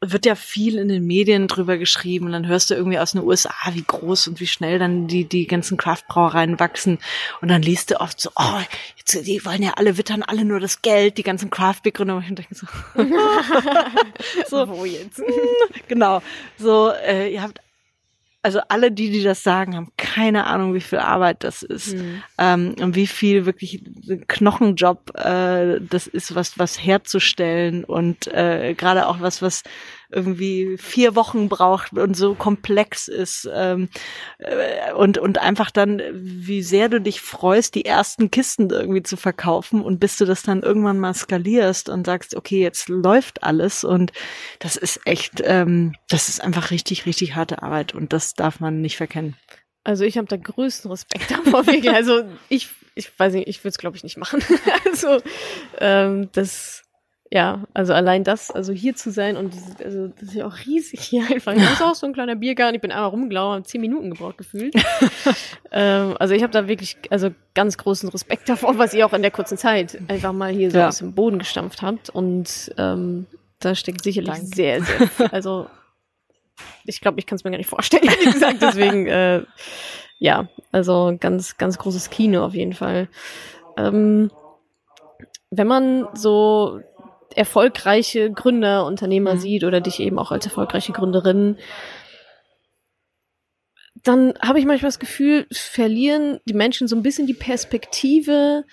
wird 0.03 0.25
ja 0.25 0.35
viel 0.35 0.79
in 0.79 0.89
den 0.89 1.07
Medien 1.07 1.47
drüber 1.47 1.77
geschrieben 1.77 2.27
und 2.27 2.33
dann 2.33 2.47
hörst 2.47 2.71
du 2.71 2.75
irgendwie 2.75 2.99
aus 2.99 3.13
den 3.13 3.23
USA, 3.23 3.53
wie 3.73 3.83
groß 3.83 4.29
und 4.29 4.41
wie 4.41 4.47
schnell 4.47 4.79
dann 4.79 5.09
die, 5.09 5.27
die 5.27 5.47
ganzen 5.47 5.77
Craft-Brauereien 5.77 6.59
wachsen 6.59 6.99
und 7.43 7.49
dann 7.49 7.61
liest 7.61 7.91
du 7.91 8.01
oft 8.01 8.19
so, 8.19 8.31
oh, 8.35 8.61
jetzt, 8.97 9.27
die 9.27 9.45
wollen 9.45 9.63
ja 9.63 9.73
alle, 9.77 9.99
wittern 9.99 10.23
alle 10.23 10.47
nur 10.47 10.59
das 10.59 10.81
Geld, 10.81 11.19
die 11.19 11.23
ganzen 11.23 11.51
Craft-Begründer 11.51 12.17
und 12.17 12.23
ich 12.23 12.35
denke 12.35 12.55
so, 12.55 12.67
so, 14.49 14.69
wo 14.69 14.87
jetzt? 14.87 15.23
genau, 15.89 16.23
so, 16.57 16.93
äh, 16.93 17.35
ihr 17.35 17.43
habt 17.43 17.61
also 18.43 18.61
alle 18.69 18.91
die, 18.91 19.11
die 19.11 19.23
das 19.23 19.43
sagen, 19.43 19.77
haben 19.77 19.93
keine 19.97 20.47
Ahnung, 20.47 20.75
wie 20.75 20.81
viel 20.81 20.99
Arbeit 20.99 21.45
das 21.45 21.63
ist 21.63 21.95
mhm. 21.95 22.23
ähm, 22.39 22.75
und 22.81 22.95
wie 22.95 23.07
viel 23.07 23.47
wirklich 23.47 23.83
Knochenjob 24.29 25.13
äh, 25.19 25.79
das 25.81 26.07
ist, 26.07 26.35
was 26.35 26.59
was 26.59 26.83
herzustellen 26.83 27.85
und 27.85 28.27
äh, 28.29 28.75
gerade 28.75 29.07
auch 29.09 29.21
was 29.21 29.43
was 29.43 29.63
irgendwie 30.13 30.77
vier 30.79 31.15
Wochen 31.15 31.49
braucht 31.49 31.93
und 31.93 32.17
so 32.17 32.35
komplex 32.35 33.09
ist 33.09 33.49
ähm, 33.53 33.89
äh, 34.39 34.93
und 34.93 35.19
und 35.19 35.39
einfach 35.39 35.71
dann, 35.71 36.03
wie 36.13 36.63
sehr 36.63 36.89
du 36.89 37.01
dich 37.01 37.21
freust, 37.21 37.75
die 37.75 37.85
ersten 37.85 38.31
Kisten 38.31 38.71
irgendwie 38.71 39.03
zu 39.03 39.17
verkaufen 39.17 39.83
und 39.83 40.01
bis 40.01 40.17
du 40.17 40.25
das 40.25 40.43
dann 40.43 40.63
irgendwann 40.63 40.99
mal 40.99 41.15
skalierst 41.15 41.89
und 41.89 42.07
sagst, 42.07 42.35
okay, 42.35 42.61
jetzt 42.61 42.89
läuft 42.89 43.43
alles 43.43 43.85
und 43.85 44.13
das 44.59 44.77
ist 44.77 45.01
echt, 45.05 45.43
ähm, 45.45 45.95
das 46.09 46.29
ist 46.29 46.43
einfach 46.43 46.71
richtig, 46.71 47.07
richtig 47.07 47.35
harte 47.35 47.63
Arbeit 47.63 47.95
und 47.95 48.13
das 48.13 48.35
darf 48.35 48.61
man 48.61 48.81
nicht 48.81 48.97
verkennen. 48.97 49.37
Also 49.85 50.05
ich 50.05 50.19
habe 50.19 50.27
da 50.27 50.37
größten 50.37 50.91
Respekt 50.91 51.31
davor. 51.31 51.65
Also 51.93 52.23
ich, 52.49 52.69
ich 52.95 53.19
weiß 53.19 53.35
nicht, 53.35 53.49
ich 53.49 53.61
würde 53.61 53.71
es 53.71 53.79
glaube 53.79 53.97
ich 53.97 54.03
nicht 54.03 54.17
machen. 54.17 54.43
also 54.87 55.21
ähm, 55.79 56.29
das 56.33 56.83
ja, 57.33 57.63
also 57.75 57.93
allein 57.93 58.25
das, 58.25 58.51
also 58.51 58.73
hier 58.73 58.97
zu 58.97 59.13
sein 59.13 59.37
und 59.37 59.55
das, 59.55 59.87
also 59.87 60.09
das 60.09 60.31
ist 60.31 60.35
ja 60.35 60.47
auch 60.47 60.57
riesig 60.67 61.01
hier 61.01 61.23
einfach. 61.31 61.55
Das 61.55 61.75
ist 61.75 61.83
auch 61.83 61.95
so 61.95 62.07
ein 62.07 62.13
kleiner 62.13 62.35
Biergarten. 62.35 62.75
Ich 62.75 62.81
bin 62.81 62.91
einmal 62.91 63.11
rumgelaufen, 63.11 63.55
habe 63.55 63.63
zehn 63.65 63.81
Minuten 63.81 64.11
gebraucht 64.11 64.37
gefühlt. 64.37 64.75
ähm, 65.71 66.17
also 66.19 66.35
ich 66.35 66.43
habe 66.43 66.53
da 66.53 66.67
wirklich, 66.67 66.97
also 67.11 67.31
ganz 67.55 67.79
großen 67.79 68.09
Respekt 68.09 68.49
davor, 68.49 68.79
was 68.79 68.95
ihr 68.95 69.07
auch 69.07 69.13
in 69.13 69.23
der 69.23 69.31
kurzen 69.31 69.57
Zeit 69.57 69.97
einfach 70.09 70.33
mal 70.33 70.51
hier 70.51 70.73
so 70.73 70.79
ja. 70.79 70.89
aus 70.89 70.99
dem 70.99 71.15
Boden 71.15 71.39
gestampft 71.39 71.83
habt. 71.83 72.11
Und 72.11 72.75
ähm, 72.77 73.27
da 73.61 73.77
steckt 73.77 74.03
sicherlich 74.03 74.35
Dank. 74.35 74.55
sehr, 74.55 74.83
sehr 74.83 75.07
viel. 75.07 75.27
Also 75.27 75.69
ich 76.85 77.01
glaube, 77.01 77.21
ich 77.21 77.27
kann 77.27 77.37
es 77.37 77.45
mir 77.45 77.53
gar 77.53 77.59
nicht 77.59 77.71
vorstellen, 77.71 78.09
wie 78.25 78.33
gesagt. 78.33 78.61
Deswegen, 78.61 79.07
äh, 79.07 79.45
ja, 80.19 80.49
also 80.73 81.17
ganz, 81.21 81.57
ganz 81.59 81.79
großes 81.79 82.11
Kino 82.11 82.45
auf 82.45 82.55
jeden 82.55 82.73
Fall. 82.73 83.09
Ähm, 83.77 84.33
wenn 85.51 85.67
man 85.67 86.09
so 86.15 86.81
erfolgreiche 87.37 88.31
Gründer, 88.31 88.87
Unternehmer 88.87 89.35
mhm. 89.35 89.39
sieht 89.39 89.65
oder 89.65 89.81
dich 89.81 90.01
eben 90.01 90.19
auch 90.19 90.33
als 90.33 90.45
erfolgreiche 90.45 90.93
Gründerin, 90.93 91.57
dann 94.03 94.35
habe 94.41 94.59
ich 94.59 94.65
manchmal 94.65 94.89
das 94.89 94.99
Gefühl, 94.99 95.47
verlieren 95.51 96.41
die 96.47 96.55
Menschen 96.55 96.89
so 96.89 96.97
ein 96.97 97.03
bisschen 97.03 97.27
die 97.27 97.35
Perspektive 97.35 98.65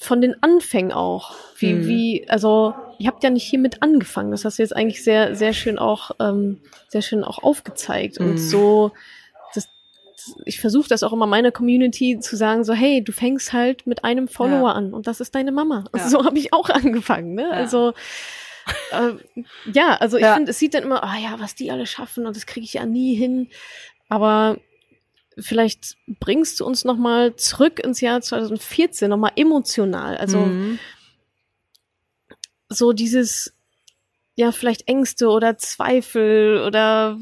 von 0.00 0.20
den 0.20 0.42
Anfängen 0.42 0.92
auch. 0.92 1.34
Wie, 1.56 1.72
mhm. 1.72 1.86
wie, 1.86 2.28
also, 2.28 2.74
ihr 2.98 3.08
habt 3.08 3.24
ja 3.24 3.30
nicht 3.30 3.48
hiermit 3.48 3.82
angefangen. 3.82 4.30
Das 4.30 4.44
hast 4.44 4.58
du 4.58 4.62
jetzt 4.62 4.76
eigentlich 4.76 5.02
sehr, 5.02 5.34
sehr 5.34 5.52
schön 5.52 5.78
auch, 5.78 6.10
ähm, 6.20 6.60
sehr 6.88 7.02
schön 7.02 7.24
auch 7.24 7.42
aufgezeigt. 7.42 8.20
Mhm. 8.20 8.30
Und 8.30 8.38
so, 8.38 8.92
ich 10.44 10.60
versuche 10.60 10.88
das 10.88 11.02
auch 11.02 11.12
immer 11.12 11.26
meiner 11.26 11.52
Community 11.52 12.18
zu 12.20 12.36
sagen, 12.36 12.64
so 12.64 12.72
hey, 12.72 13.02
du 13.02 13.12
fängst 13.12 13.52
halt 13.52 13.86
mit 13.86 14.04
einem 14.04 14.28
Follower 14.28 14.70
ja. 14.70 14.74
an 14.74 14.94
und 14.94 15.06
das 15.06 15.20
ist 15.20 15.34
deine 15.34 15.52
Mama. 15.52 15.84
Ja. 15.94 16.08
So 16.08 16.24
habe 16.24 16.38
ich 16.38 16.52
auch 16.52 16.70
angefangen. 16.70 17.34
Ne? 17.34 17.42
Ja. 17.42 17.50
Also 17.50 17.92
äh, 18.92 19.12
ja, 19.72 19.96
also 19.96 20.16
ich 20.16 20.26
finde, 20.26 20.50
es 20.50 20.58
sieht 20.58 20.74
dann 20.74 20.82
immer, 20.82 21.04
ah 21.04 21.14
oh 21.16 21.22
ja, 21.22 21.38
was 21.38 21.54
die 21.54 21.70
alle 21.70 21.86
schaffen 21.86 22.26
und 22.26 22.36
das 22.36 22.46
kriege 22.46 22.64
ich 22.64 22.74
ja 22.74 22.86
nie 22.86 23.14
hin. 23.14 23.48
Aber 24.08 24.58
vielleicht 25.38 25.96
bringst 26.06 26.60
du 26.60 26.66
uns 26.66 26.84
noch 26.84 26.96
mal 26.96 27.36
zurück 27.36 27.78
ins 27.78 28.00
Jahr 28.00 28.20
2014, 28.20 29.10
noch 29.10 29.18
mal 29.18 29.32
emotional. 29.36 30.16
Also 30.16 30.38
mhm. 30.38 30.78
so 32.68 32.92
dieses 32.92 33.55
ja, 34.36 34.52
vielleicht 34.52 34.86
Ängste 34.86 35.28
oder 35.28 35.56
Zweifel 35.56 36.62
oder 36.64 37.18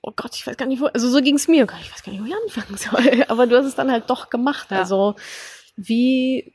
oh 0.00 0.12
Gott, 0.14 0.34
ich 0.36 0.46
weiß 0.46 0.56
gar 0.56 0.66
nicht, 0.66 0.80
wo, 0.80 0.86
also 0.86 1.10
so 1.10 1.20
ging's 1.20 1.48
mir, 1.48 1.66
oh 1.68 1.76
ich 1.80 1.92
weiß 1.92 2.04
gar 2.04 2.12
nicht, 2.12 2.22
wo 2.22 2.26
ich 2.26 2.34
anfangen 2.34 2.78
soll. 2.78 3.24
Aber 3.28 3.46
du 3.46 3.56
hast 3.56 3.66
es 3.66 3.74
dann 3.74 3.90
halt 3.90 4.08
doch 4.08 4.30
gemacht. 4.30 4.70
Ja. 4.70 4.78
Also 4.78 5.16
wie, 5.76 6.52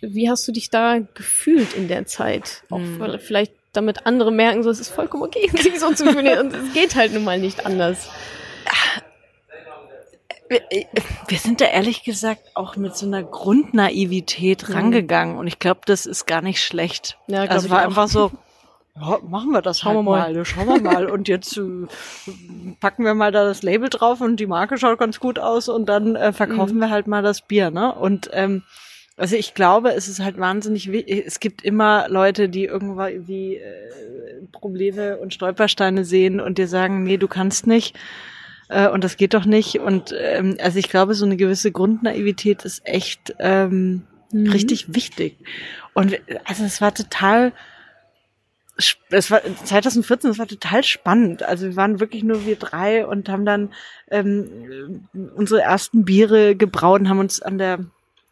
wie 0.00 0.28
hast 0.28 0.46
du 0.48 0.52
dich 0.52 0.70
da 0.70 0.98
gefühlt 0.98 1.74
in 1.74 1.86
der 1.86 2.04
Zeit? 2.06 2.64
Auch 2.68 2.78
hm. 2.78 3.18
vielleicht 3.20 3.52
damit 3.72 4.06
andere 4.06 4.32
merken, 4.32 4.64
so 4.64 4.70
es 4.70 4.80
ist 4.80 4.90
vollkommen 4.90 5.22
okay, 5.22 5.48
sich 5.56 5.78
so 5.78 5.92
zu 5.94 6.10
fühlen 6.12 6.46
und 6.46 6.54
es 6.54 6.72
geht 6.72 6.96
halt 6.96 7.14
nun 7.14 7.24
mal 7.24 7.38
nicht 7.38 7.64
anders. 7.64 8.08
Wir 10.48 11.38
sind 11.38 11.60
da 11.60 11.66
ehrlich 11.66 12.02
gesagt 12.02 12.50
auch 12.54 12.76
mit 12.76 12.96
so 12.96 13.06
einer 13.06 13.22
Grundnaivität 13.22 14.68
mhm. 14.68 14.74
rangegangen 14.74 15.38
und 15.38 15.46
ich 15.46 15.58
glaube, 15.58 15.80
das 15.86 16.06
ist 16.06 16.26
gar 16.26 16.42
nicht 16.42 16.62
schlecht. 16.62 17.18
Ja, 17.28 17.42
also 17.44 17.70
war 17.70 17.82
einfach 17.82 18.08
so, 18.08 18.30
ja, 18.96 19.18
machen 19.28 19.50
wir 19.50 19.60
das 19.60 19.80
schauen 19.80 19.96
halt 19.96 20.06
wir 20.06 20.10
mal. 20.10 20.34
mal. 20.34 20.44
Schauen 20.44 20.68
wir 20.68 20.80
mal. 20.80 21.10
Und 21.10 21.26
jetzt 21.26 21.56
äh, 21.56 21.86
packen 22.80 23.04
wir 23.04 23.14
mal 23.14 23.32
da 23.32 23.44
das 23.44 23.62
Label 23.62 23.88
drauf 23.88 24.20
und 24.20 24.38
die 24.38 24.46
Marke 24.46 24.78
schaut 24.78 24.98
ganz 24.98 25.18
gut 25.18 25.38
aus 25.38 25.68
und 25.68 25.86
dann 25.88 26.14
äh, 26.14 26.32
verkaufen 26.32 26.76
mhm. 26.76 26.80
wir 26.80 26.90
halt 26.90 27.06
mal 27.06 27.22
das 27.22 27.42
Bier, 27.42 27.70
ne? 27.70 27.92
Und 27.92 28.30
ähm, 28.32 28.62
also 29.16 29.36
ich 29.36 29.54
glaube, 29.54 29.92
es 29.94 30.08
ist 30.08 30.20
halt 30.20 30.38
wahnsinnig 30.38 30.90
wichtig. 30.90 31.24
Es 31.26 31.40
gibt 31.40 31.62
immer 31.62 32.08
Leute, 32.08 32.48
die 32.48 32.64
irgendwie 32.64 33.56
äh, 33.56 34.46
Probleme 34.52 35.18
und 35.18 35.34
Stolpersteine 35.34 36.04
sehen 36.04 36.40
und 36.40 36.58
dir 36.58 36.68
sagen, 36.68 37.02
nee, 37.02 37.16
du 37.16 37.28
kannst 37.28 37.66
nicht. 37.66 37.96
Äh, 38.68 38.88
und 38.88 39.04
das 39.04 39.16
geht 39.16 39.34
doch 39.34 39.44
nicht. 39.44 39.80
Und 39.80 40.14
ähm, 40.18 40.56
also 40.60 40.78
ich 40.78 40.88
glaube, 40.88 41.14
so 41.14 41.24
eine 41.24 41.36
gewisse 41.36 41.72
Grundnaivität 41.72 42.64
ist 42.64 42.86
echt 42.86 43.34
ähm, 43.38 44.02
mhm. 44.32 44.50
richtig 44.50 44.94
wichtig. 44.94 45.36
Und 45.94 46.20
also 46.44 46.64
es 46.64 46.80
war 46.80 46.94
total 46.94 47.52
es 48.76 49.30
war 49.30 49.40
2014, 49.42 50.30
es 50.30 50.38
war 50.38 50.46
total 50.46 50.82
spannend. 50.82 51.42
Also 51.42 51.66
wir 51.66 51.76
waren 51.76 52.00
wirklich 52.00 52.24
nur 52.24 52.44
wir 52.44 52.56
drei 52.56 53.06
und 53.06 53.28
haben 53.28 53.44
dann 53.44 53.72
ähm, 54.10 55.08
unsere 55.36 55.62
ersten 55.62 56.04
Biere 56.04 56.56
gebraut 56.56 57.00
und 57.00 57.08
haben 57.08 57.20
uns 57.20 57.40
an 57.40 57.58
der 57.58 57.80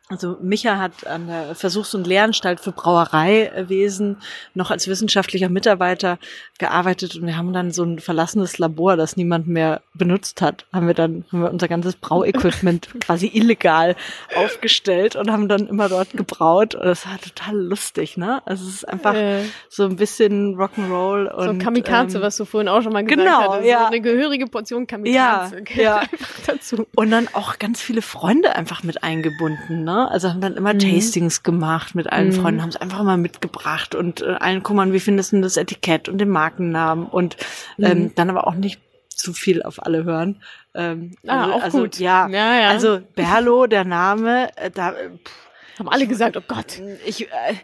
also 0.08 0.36
Micha 0.42 0.78
hat 0.78 1.06
an 1.06 1.28
der 1.28 1.54
Versuchs- 1.54 1.94
und 1.94 2.06
Lehranstalt 2.06 2.60
für 2.60 2.72
Brauereiwesen 2.72 4.18
noch 4.52 4.70
als 4.70 4.86
wissenschaftlicher 4.86 5.48
Mitarbeiter 5.48 6.18
gearbeitet 6.58 7.16
und 7.16 7.26
wir 7.26 7.36
haben 7.36 7.52
dann 7.52 7.70
so 7.70 7.82
ein 7.82 7.98
verlassenes 7.98 8.58
Labor, 8.58 8.96
das 8.96 9.16
niemand 9.16 9.46
mehr 9.46 9.80
benutzt 9.94 10.42
hat, 10.42 10.66
haben 10.72 10.86
wir 10.86 10.94
dann 10.94 11.24
haben 11.32 11.42
wir 11.42 11.50
unser 11.50 11.66
ganzes 11.66 11.96
Brauequipment 11.96 12.88
quasi 13.00 13.30
illegal 13.32 13.96
aufgestellt 14.36 15.16
und 15.16 15.30
haben 15.30 15.48
dann 15.48 15.66
immer 15.66 15.88
dort 15.88 16.12
gebraut 16.12 16.74
und 16.74 16.84
das 16.84 17.06
war 17.06 17.18
total 17.18 17.56
lustig, 17.56 18.16
ne? 18.16 18.42
Also 18.44 18.68
es 18.68 18.74
ist 18.74 18.88
einfach 18.88 19.14
äh. 19.14 19.44
so 19.68 19.84
ein 19.84 19.96
bisschen 19.96 20.56
Rock'n'Roll 20.56 21.28
und 21.28 21.60
so 21.60 21.64
Kamikaze, 21.64 22.18
ähm, 22.18 22.22
was 22.22 22.36
du 22.36 22.44
vorhin 22.44 22.68
auch 22.68 22.82
schon 22.82 22.92
mal 22.92 23.04
gesagt 23.04 23.26
genau, 23.26 23.52
hattest, 23.54 23.68
ja. 23.68 23.80
so 23.80 23.86
eine 23.86 24.00
gehörige 24.00 24.46
Portion 24.46 24.86
Kamikaze 24.86 25.62
ja, 25.76 25.82
ja. 25.82 26.02
dazu. 26.46 26.86
Und 26.96 27.10
dann 27.10 27.28
auch 27.32 27.58
ganz 27.58 27.80
viele 27.80 28.02
Freunde 28.02 28.54
einfach 28.56 28.82
mit 28.82 29.02
eingebunden, 29.02 29.84
ne? 29.84 29.91
Ne? 29.92 30.10
Also 30.10 30.30
haben 30.30 30.40
dann 30.40 30.56
immer 30.56 30.74
mhm. 30.74 30.78
Tastings 30.78 31.42
gemacht 31.42 31.94
mit 31.94 32.12
allen 32.12 32.28
mhm. 32.28 32.32
Freunden, 32.32 32.62
haben 32.62 32.68
es 32.68 32.76
einfach 32.76 33.02
mal 33.02 33.16
mitgebracht 33.16 33.94
und 33.94 34.22
äh, 34.22 34.36
allen, 34.40 34.62
guck 34.62 34.76
mal, 34.76 34.92
wie 34.92 35.00
findest 35.00 35.32
du 35.32 35.40
das 35.40 35.56
Etikett 35.56 36.08
und 36.08 36.18
den 36.18 36.30
Markennamen 36.30 37.06
und 37.06 37.36
ähm, 37.78 37.98
mhm. 38.04 38.14
dann 38.14 38.30
aber 38.30 38.46
auch 38.46 38.54
nicht 38.54 38.80
zu 39.08 39.32
viel 39.32 39.62
auf 39.62 39.84
alle 39.84 40.04
hören. 40.04 40.42
Ähm, 40.74 41.16
ah, 41.26 41.42
also, 41.42 41.54
auch 41.54 41.62
also, 41.62 41.78
gut. 41.80 41.98
Ja, 41.98 42.28
ja, 42.28 42.60
ja. 42.60 42.68
also 42.68 43.00
Berlo, 43.14 43.66
der 43.66 43.84
Name, 43.84 44.56
äh, 44.56 44.70
da 44.70 44.92
äh, 44.92 45.10
pff, 45.10 45.78
haben 45.78 45.88
alle 45.88 46.06
gesagt, 46.06 46.36
oh 46.36 46.42
Gott. 46.46 46.80
Ich, 47.06 47.30
äh, 47.30 47.54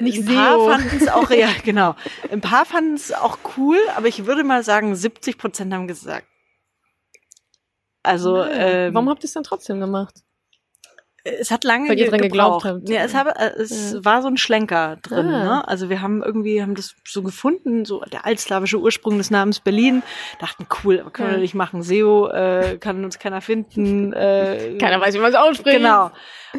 nicht 0.00 0.28
ein 0.28 0.34
paar 0.34 0.58
fanden 0.58 0.96
es 0.96 1.08
auch, 1.08 1.30
ja, 1.30 1.48
genau. 1.64 1.94
Ein 2.30 2.40
paar 2.40 2.64
fanden 2.64 2.94
es 2.94 3.12
auch 3.12 3.38
cool, 3.56 3.78
aber 3.96 4.08
ich 4.08 4.26
würde 4.26 4.44
mal 4.44 4.64
sagen, 4.64 4.94
70 4.94 5.38
Prozent 5.38 5.72
haben 5.72 5.86
gesagt. 5.86 6.26
Also, 8.02 8.42
ähm, 8.42 8.94
warum 8.94 9.08
habt 9.08 9.22
ihr 9.22 9.28
es 9.28 9.32
dann 9.32 9.44
trotzdem 9.44 9.78
gemacht? 9.78 10.22
Es 11.24 11.52
hat 11.52 11.62
lange 11.62 11.88
Weil 11.88 11.98
ihr 12.00 12.10
dran 12.10 12.20
geglaubt 12.20 12.64
habt. 12.64 12.88
Ja, 12.88 13.02
es, 13.02 13.14
habe, 13.14 13.36
äh, 13.36 13.52
es 13.60 13.92
ja. 13.92 14.04
war 14.04 14.22
so 14.22 14.28
ein 14.28 14.36
Schlenker 14.36 14.96
drin. 15.02 15.28
Ah. 15.28 15.44
Ne? 15.44 15.68
Also 15.68 15.88
wir 15.88 16.02
haben 16.02 16.22
irgendwie 16.22 16.60
haben 16.60 16.74
das 16.74 16.96
so 17.06 17.22
gefunden, 17.22 17.84
so 17.84 18.00
der 18.12 18.26
altslawische 18.26 18.78
Ursprung 18.78 19.18
des 19.18 19.30
Namens 19.30 19.60
Berlin. 19.60 20.02
Dachten 20.40 20.66
cool, 20.82 21.00
aber 21.00 21.10
können 21.10 21.28
ja. 21.28 21.34
wir 21.36 21.42
nicht 21.42 21.54
machen. 21.54 21.82
SEO 21.82 22.28
äh, 22.28 22.76
kann 22.78 23.04
uns 23.04 23.18
keiner 23.18 23.40
finden. 23.40 24.12
Äh, 24.22 24.76
keiner 24.78 25.00
weiß, 25.00 25.14
wie 25.14 25.18
man 25.18 25.30
es 25.30 25.36
ausspricht. 25.36 25.78
Genau. 25.78 26.10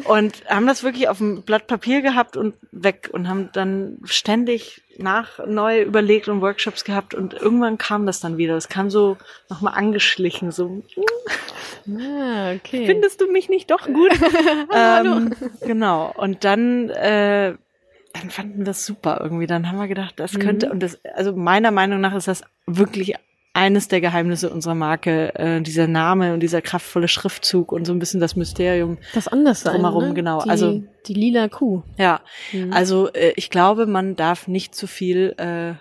Und 0.04 0.44
haben 0.48 0.66
das 0.66 0.82
wirklich 0.82 1.08
auf 1.08 1.18
dem 1.18 1.42
Blatt 1.42 1.66
Papier 1.66 2.02
gehabt 2.02 2.36
und 2.36 2.54
weg 2.72 3.08
und 3.12 3.28
haben 3.28 3.50
dann 3.52 3.98
ständig 4.04 4.83
nach 4.98 5.44
neu 5.46 5.82
überlegt 5.82 6.28
und 6.28 6.40
Workshops 6.40 6.84
gehabt 6.84 7.14
und 7.14 7.34
irgendwann 7.34 7.78
kam 7.78 8.06
das 8.06 8.20
dann 8.20 8.36
wieder. 8.36 8.56
Es 8.56 8.68
kam 8.68 8.90
so 8.90 9.16
nochmal 9.48 9.74
angeschlichen, 9.74 10.50
so. 10.50 10.82
Ah, 11.88 12.52
okay. 12.52 12.86
Findest 12.86 13.20
du 13.20 13.30
mich 13.30 13.48
nicht 13.48 13.70
doch 13.70 13.86
gut? 13.86 14.12
ähm, 14.74 15.34
genau. 15.60 16.12
Und 16.16 16.44
dann, 16.44 16.90
äh, 16.90 17.54
dann 18.12 18.30
fanden 18.30 18.58
wir 18.58 18.64
das 18.64 18.86
super 18.86 19.18
irgendwie. 19.22 19.46
Dann 19.46 19.68
haben 19.68 19.78
wir 19.78 19.88
gedacht, 19.88 20.14
das 20.16 20.38
könnte, 20.38 20.66
mhm. 20.66 20.72
und 20.72 20.82
das, 20.82 21.04
also 21.14 21.34
meiner 21.34 21.70
Meinung 21.70 22.00
nach 22.00 22.14
ist 22.14 22.28
das 22.28 22.42
wirklich 22.66 23.14
eines 23.54 23.86
der 23.86 24.00
Geheimnisse 24.00 24.50
unserer 24.50 24.74
Marke, 24.74 25.34
äh, 25.36 25.60
dieser 25.62 25.86
Name 25.86 26.34
und 26.34 26.40
dieser 26.40 26.60
kraftvolle 26.60 27.08
Schriftzug 27.08 27.72
und 27.72 27.86
so 27.86 27.92
ein 27.92 28.00
bisschen 28.00 28.20
das 28.20 28.34
Mysterium. 28.36 28.98
Das 29.14 29.28
anders 29.28 29.60
sein, 29.60 29.74
drumherum, 29.74 30.08
ne? 30.08 30.14
genau. 30.14 30.42
Die, 30.42 30.50
also 30.50 30.82
die 31.06 31.14
lila 31.14 31.48
Kuh. 31.48 31.82
Ja, 31.96 32.20
mhm. 32.52 32.72
also 32.72 33.12
äh, 33.12 33.32
ich 33.36 33.50
glaube, 33.50 33.86
man 33.86 34.16
darf 34.16 34.48
nicht 34.48 34.74
zu 34.74 34.88
viel 34.88 35.34
äh, 35.38 35.74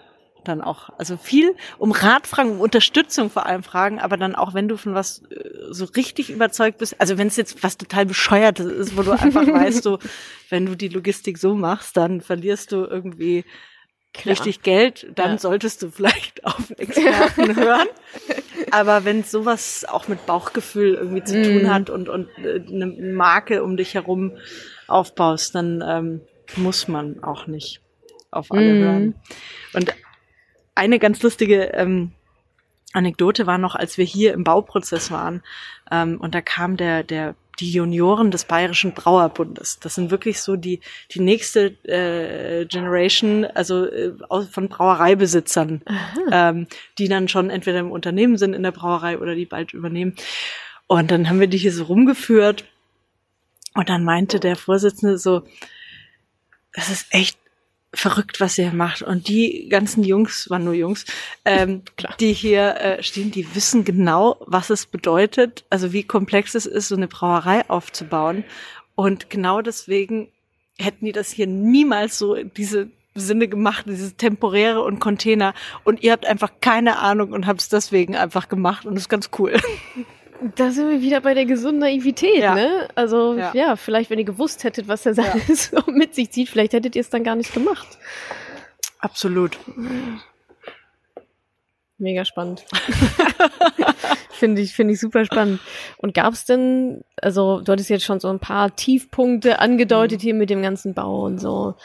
dann 0.43 0.61
auch, 0.61 0.89
also 0.97 1.17
viel 1.17 1.55
um 1.77 1.91
Rat 1.91 2.27
fragen, 2.27 2.51
um 2.51 2.59
Unterstützung 2.59 3.29
vor 3.29 3.45
allem 3.45 3.63
fragen, 3.63 3.99
aber 3.99 4.17
dann 4.17 4.35
auch, 4.35 4.53
wenn 4.53 4.67
du 4.67 4.77
von 4.77 4.93
was 4.93 5.23
äh, 5.31 5.49
so 5.71 5.85
richtig 5.85 6.29
überzeugt 6.29 6.77
bist, 6.77 6.99
also 7.01 7.17
wenn 7.17 7.27
es 7.27 7.37
jetzt 7.37 7.63
was 7.63 7.77
total 7.77 8.05
bescheuertes 8.05 8.67
ist, 8.67 8.97
wo 8.97 9.01
du 9.01 9.11
einfach 9.11 9.47
weißt, 9.47 9.85
du, 9.85 9.97
wenn 10.49 10.65
du 10.65 10.75
die 10.75 10.89
Logistik 10.89 11.39
so 11.39 11.55
machst, 11.55 11.97
dann 11.97 12.21
verlierst 12.21 12.71
du 12.71 12.85
irgendwie 12.85 13.45
Klar. 14.14 14.34
richtig 14.34 14.61
Geld, 14.61 15.07
dann 15.15 15.31
ja. 15.31 15.38
solltest 15.40 15.81
du 15.81 15.90
vielleicht 15.90 16.45
auf 16.45 16.69
Experten 16.77 17.56
hören. 17.60 17.88
Aber 18.72 19.06
wenn 19.06 19.23
sowas 19.23 19.85
auch 19.88 20.07
mit 20.07 20.26
Bauchgefühl 20.26 20.94
irgendwie 20.94 21.23
zu 21.23 21.38
mm. 21.38 21.44
tun 21.44 21.73
hat 21.73 21.90
und, 21.90 22.10
und 22.10 22.30
äh, 22.38 22.61
eine 22.68 22.85
Marke 22.85 23.64
um 23.64 23.76
dich 23.76 23.95
herum 23.95 24.34
aufbaust, 24.88 25.56
dann 25.56 25.84
ähm, 25.85 26.22
muss 26.56 26.88
man 26.88 27.23
auch 27.23 27.48
nicht 27.48 27.81
auf 28.30 28.52
alle 28.52 28.73
mm. 28.73 28.84
hören. 28.84 29.15
Und 29.73 29.94
eine 30.76 30.99
ganz 30.99 31.22
lustige 31.23 31.73
ähm, 31.73 32.11
Anekdote 32.94 33.48
war 33.48 33.57
noch, 33.57 33.76
als 33.76 33.98
wir 33.98 34.06
hier 34.06 34.34
im 34.34 34.44
Bauprozess 34.44 35.11
waren, 35.11 35.41
ähm, 35.91 36.19
und 36.19 36.35
da 36.35 36.41
kam 36.41 36.77
der, 36.77 37.03
der 37.03 37.35
die 37.59 37.71
Junioren 37.71 38.31
des 38.31 38.45
Bayerischen 38.45 38.93
Brauerbundes. 38.93 39.80
Das 39.80 39.95
sind 39.95 40.11
wirklich 40.11 40.41
so 40.41 40.55
die, 40.55 40.80
die 41.11 41.19
nächste 41.19 41.67
äh, 41.84 42.65
Generation, 42.65 43.45
also 43.45 43.85
äh, 43.85 44.13
von 44.49 44.69
Brauereibesitzern, 44.69 45.81
ähm, 46.31 46.67
die 46.97 47.07
dann 47.07 47.27
schon 47.27 47.49
entweder 47.49 47.80
im 47.80 47.91
Unternehmen 47.91 48.38
sind 48.38 48.53
in 48.53 48.63
der 48.63 48.71
Brauerei 48.71 49.19
oder 49.19 49.35
die 49.35 49.45
bald 49.45 49.73
übernehmen. 49.73 50.15
Und 50.88 51.11
dann 51.11 51.30
haben 51.30 51.39
wir 51.39 51.47
die 51.47 51.57
hier 51.57 51.73
so 51.73 51.85
rumgeführt 51.85 52.65
und 53.75 53.89
dann 53.89 54.03
meinte 54.03 54.39
der 54.39 54.55
Vorsitzende 54.55 55.17
so, 55.17 55.43
das 56.73 56.89
ist 56.89 57.07
echt 57.11 57.38
verrückt, 57.94 58.40
was 58.40 58.57
ihr 58.57 58.74
macht. 58.74 59.02
Und 59.02 59.28
die 59.28 59.68
ganzen 59.70 60.03
Jungs, 60.03 60.49
waren 60.49 60.64
nur 60.64 60.74
Jungs, 60.74 61.06
ähm, 61.45 61.84
die 62.20 62.34
hier 62.34 62.76
äh, 62.76 63.03
stehen, 63.03 63.32
die 63.32 63.56
wissen 63.56 63.86
genau, 63.86 64.38
was 64.45 64.70
es 64.70 64.86
bedeutet, 64.86 65.65
also 65.70 65.94
wie 65.94 66.03
komplex 66.03 66.56
es 66.56 66.65
ist, 66.65 66.88
so 66.88 66.95
eine 66.95 67.07
Brauerei 67.07 67.70
aufzubauen. 67.70 68.44
Und 68.95 69.30
genau 69.30 69.61
deswegen 69.61 70.30
hätten 70.78 71.06
die 71.06 71.11
das 71.11 71.32
hier 71.32 71.48
niemals 71.48 72.18
so 72.18 72.36
in 72.36 72.52
diese 72.53 72.90
Sinne 73.15 73.48
gemacht, 73.48 73.86
dieses 73.88 74.15
temporäre 74.15 74.82
und 74.82 74.99
Container. 74.99 75.53
Und 75.84 76.02
ihr 76.03 76.11
habt 76.11 76.26
einfach 76.26 76.52
keine 76.61 76.98
Ahnung 76.98 77.32
und 77.32 77.45
habt 77.45 77.61
es 77.61 77.70
deswegen 77.70 78.15
einfach 78.15 78.49
gemacht 78.49 78.86
und 78.86 78.95
das 78.95 79.03
ist 79.03 79.10
ganz 79.10 79.30
cool. 79.38 79.56
Da 80.56 80.72
sind 80.72 80.90
wir 80.90 81.02
wieder 81.02 81.22
bei 81.22 81.34
der 81.34 81.45
gesunden 81.45 81.80
Naivität, 81.80 82.40
ja. 82.40 82.56
ne? 82.56 82.88
Also 82.95 83.38
ja. 83.38 83.52
ja. 83.53 83.76
vielleicht, 83.76 84.10
wenn 84.10 84.20
ihr 84.20 84.26
gewusst 84.26 84.64
hättet, 84.64 84.88
was 84.88 85.03
der 85.03 85.14
ja. 85.14 85.34
so 85.56 85.91
mit 85.91 86.15
sich 86.15 86.32
zieht, 86.32 86.49
vielleicht 86.49 86.74
hättet 86.74 86.95
ihr 86.95 87.02
es 87.02 87.10
dann 87.10 87.24
gar 87.24 87.36
nicht 87.36 87.53
gemacht. 87.53 87.98
Absolut. 88.99 89.57
Mega 91.98 92.26
spannend. 92.26 92.65
finde 94.44 94.61
ich, 94.61 94.74
finde 94.74 94.94
ich 94.94 94.99
super 94.99 95.24
spannend. 95.26 95.61
Und 95.98 96.14
gab 96.14 96.34
es 96.34 96.45
denn, 96.45 97.03
also 97.22 97.61
du 97.61 97.72
hattest 97.72 97.90
jetzt 97.90 98.03
schon 98.03 98.20
so 98.20 98.28
ein 98.30 98.40
paar 98.40 98.76
Tiefpunkte 98.76 99.60
angedeutet 99.60 100.20
mhm. 100.20 100.24
hier 100.24 100.34
mit 100.34 100.49
dem 100.49 100.61
ganzen 100.61 100.94
Bau 100.94 101.24
und 101.24 101.40
so. 101.40 101.76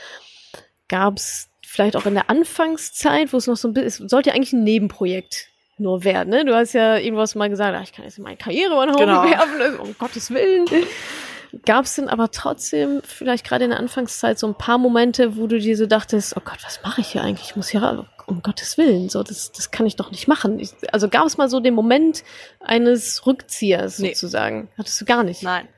Gab 0.89 1.19
es 1.19 1.51
vielleicht 1.65 1.97
auch 1.97 2.07
in 2.07 2.15
der 2.15 2.31
Anfangszeit, 2.31 3.33
wo 3.33 3.37
es 3.37 3.47
noch 3.47 3.57
so 3.57 3.69
ein 3.69 3.75
bisschen, 3.75 4.07
es 4.07 4.11
sollte 4.11 4.31
ja 4.31 4.35
eigentlich 4.35 4.53
ein 4.53 4.65
Nebenprojekt 4.65 5.49
nur 5.79 6.05
werden. 6.05 6.31
Ne? 6.31 6.45
Du 6.45 6.55
hast 6.55 6.73
ja 6.73 6.97
irgendwas 6.97 7.35
mal 7.35 7.49
gesagt, 7.49 7.77
ach, 7.77 7.83
ich 7.83 7.93
kann 7.93 8.05
jetzt 8.05 8.19
meine 8.19 8.37
Karriere 8.37 8.75
Haufen 8.75 8.97
genau. 8.97 9.25
werfen, 9.25 9.81
um 9.81 9.97
Gottes 9.99 10.31
Willen. 10.31 10.67
Gab 11.65 11.87
es 11.87 11.95
denn 11.95 12.09
aber 12.09 12.31
trotzdem 12.31 13.01
vielleicht 13.03 13.47
gerade 13.47 13.65
in 13.65 13.71
der 13.71 13.79
Anfangszeit 13.79 14.39
so 14.39 14.47
ein 14.47 14.55
paar 14.55 14.77
Momente, 14.77 15.37
wo 15.37 15.47
du 15.47 15.59
dir 15.59 15.77
so 15.77 15.87
dachtest, 15.87 16.37
oh 16.37 16.43
Gott, 16.45 16.59
was 16.63 16.83
mache 16.83 17.01
ich 17.01 17.09
hier 17.09 17.23
eigentlich? 17.23 17.51
Ich 17.51 17.57
muss 17.57 17.69
hier 17.69 18.07
um 18.27 18.43
Gottes 18.43 18.77
Willen, 18.77 19.09
so 19.09 19.23
das, 19.23 19.53
das 19.53 19.71
kann 19.71 19.87
ich 19.87 19.97
doch 19.97 20.11
nicht 20.11 20.29
machen. 20.29 20.61
Ich, 20.61 20.73
also 20.93 21.09
gab 21.09 21.27
es 21.27 21.39
mal 21.39 21.49
so 21.49 21.61
den 21.61 21.75
Moment 21.75 22.23
eines 22.61 23.27
Rückziehers 23.27 23.99
nee. 23.99 24.13
sozusagen? 24.13 24.69
Hattest 24.77 25.01
du 25.01 25.07
gar 25.07 25.23
nicht? 25.23 25.43
Nein. 25.43 25.69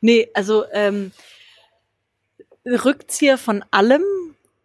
Nee, 0.00 0.30
also 0.34 0.64
ähm, 0.72 1.10
Rückzieher 2.64 3.38
von 3.38 3.64
allem 3.72 4.02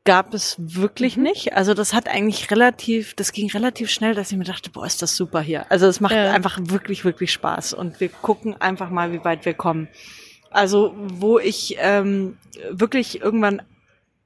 gab 0.07 0.33
es 0.33 0.55
wirklich 0.57 1.17
mhm. 1.17 1.23
nicht. 1.23 1.53
Also 1.53 1.73
das 1.73 1.93
hat 1.93 2.07
eigentlich 2.07 2.49
relativ, 2.49 3.13
das 3.13 3.33
ging 3.33 3.51
relativ 3.51 3.91
schnell, 3.91 4.15
dass 4.15 4.31
ich 4.31 4.37
mir 4.37 4.45
dachte, 4.45 4.69
boah, 4.69 4.85
ist 4.85 5.01
das 5.01 5.17
super 5.17 5.41
hier. 5.41 5.69
Also 5.69 5.85
es 5.85 5.99
macht 5.99 6.15
ja. 6.15 6.31
einfach 6.31 6.57
wirklich, 6.61 7.03
wirklich 7.03 7.33
Spaß 7.33 7.73
und 7.73 7.99
wir 7.99 8.07
gucken 8.07 8.55
einfach 8.59 8.89
mal, 8.89 9.11
wie 9.11 9.23
weit 9.25 9.43
wir 9.43 9.53
kommen. 9.53 9.89
Also 10.49 10.95
wo 10.95 11.39
ich 11.39 11.75
ähm, 11.79 12.37
wirklich 12.71 13.21
irgendwann 13.21 13.61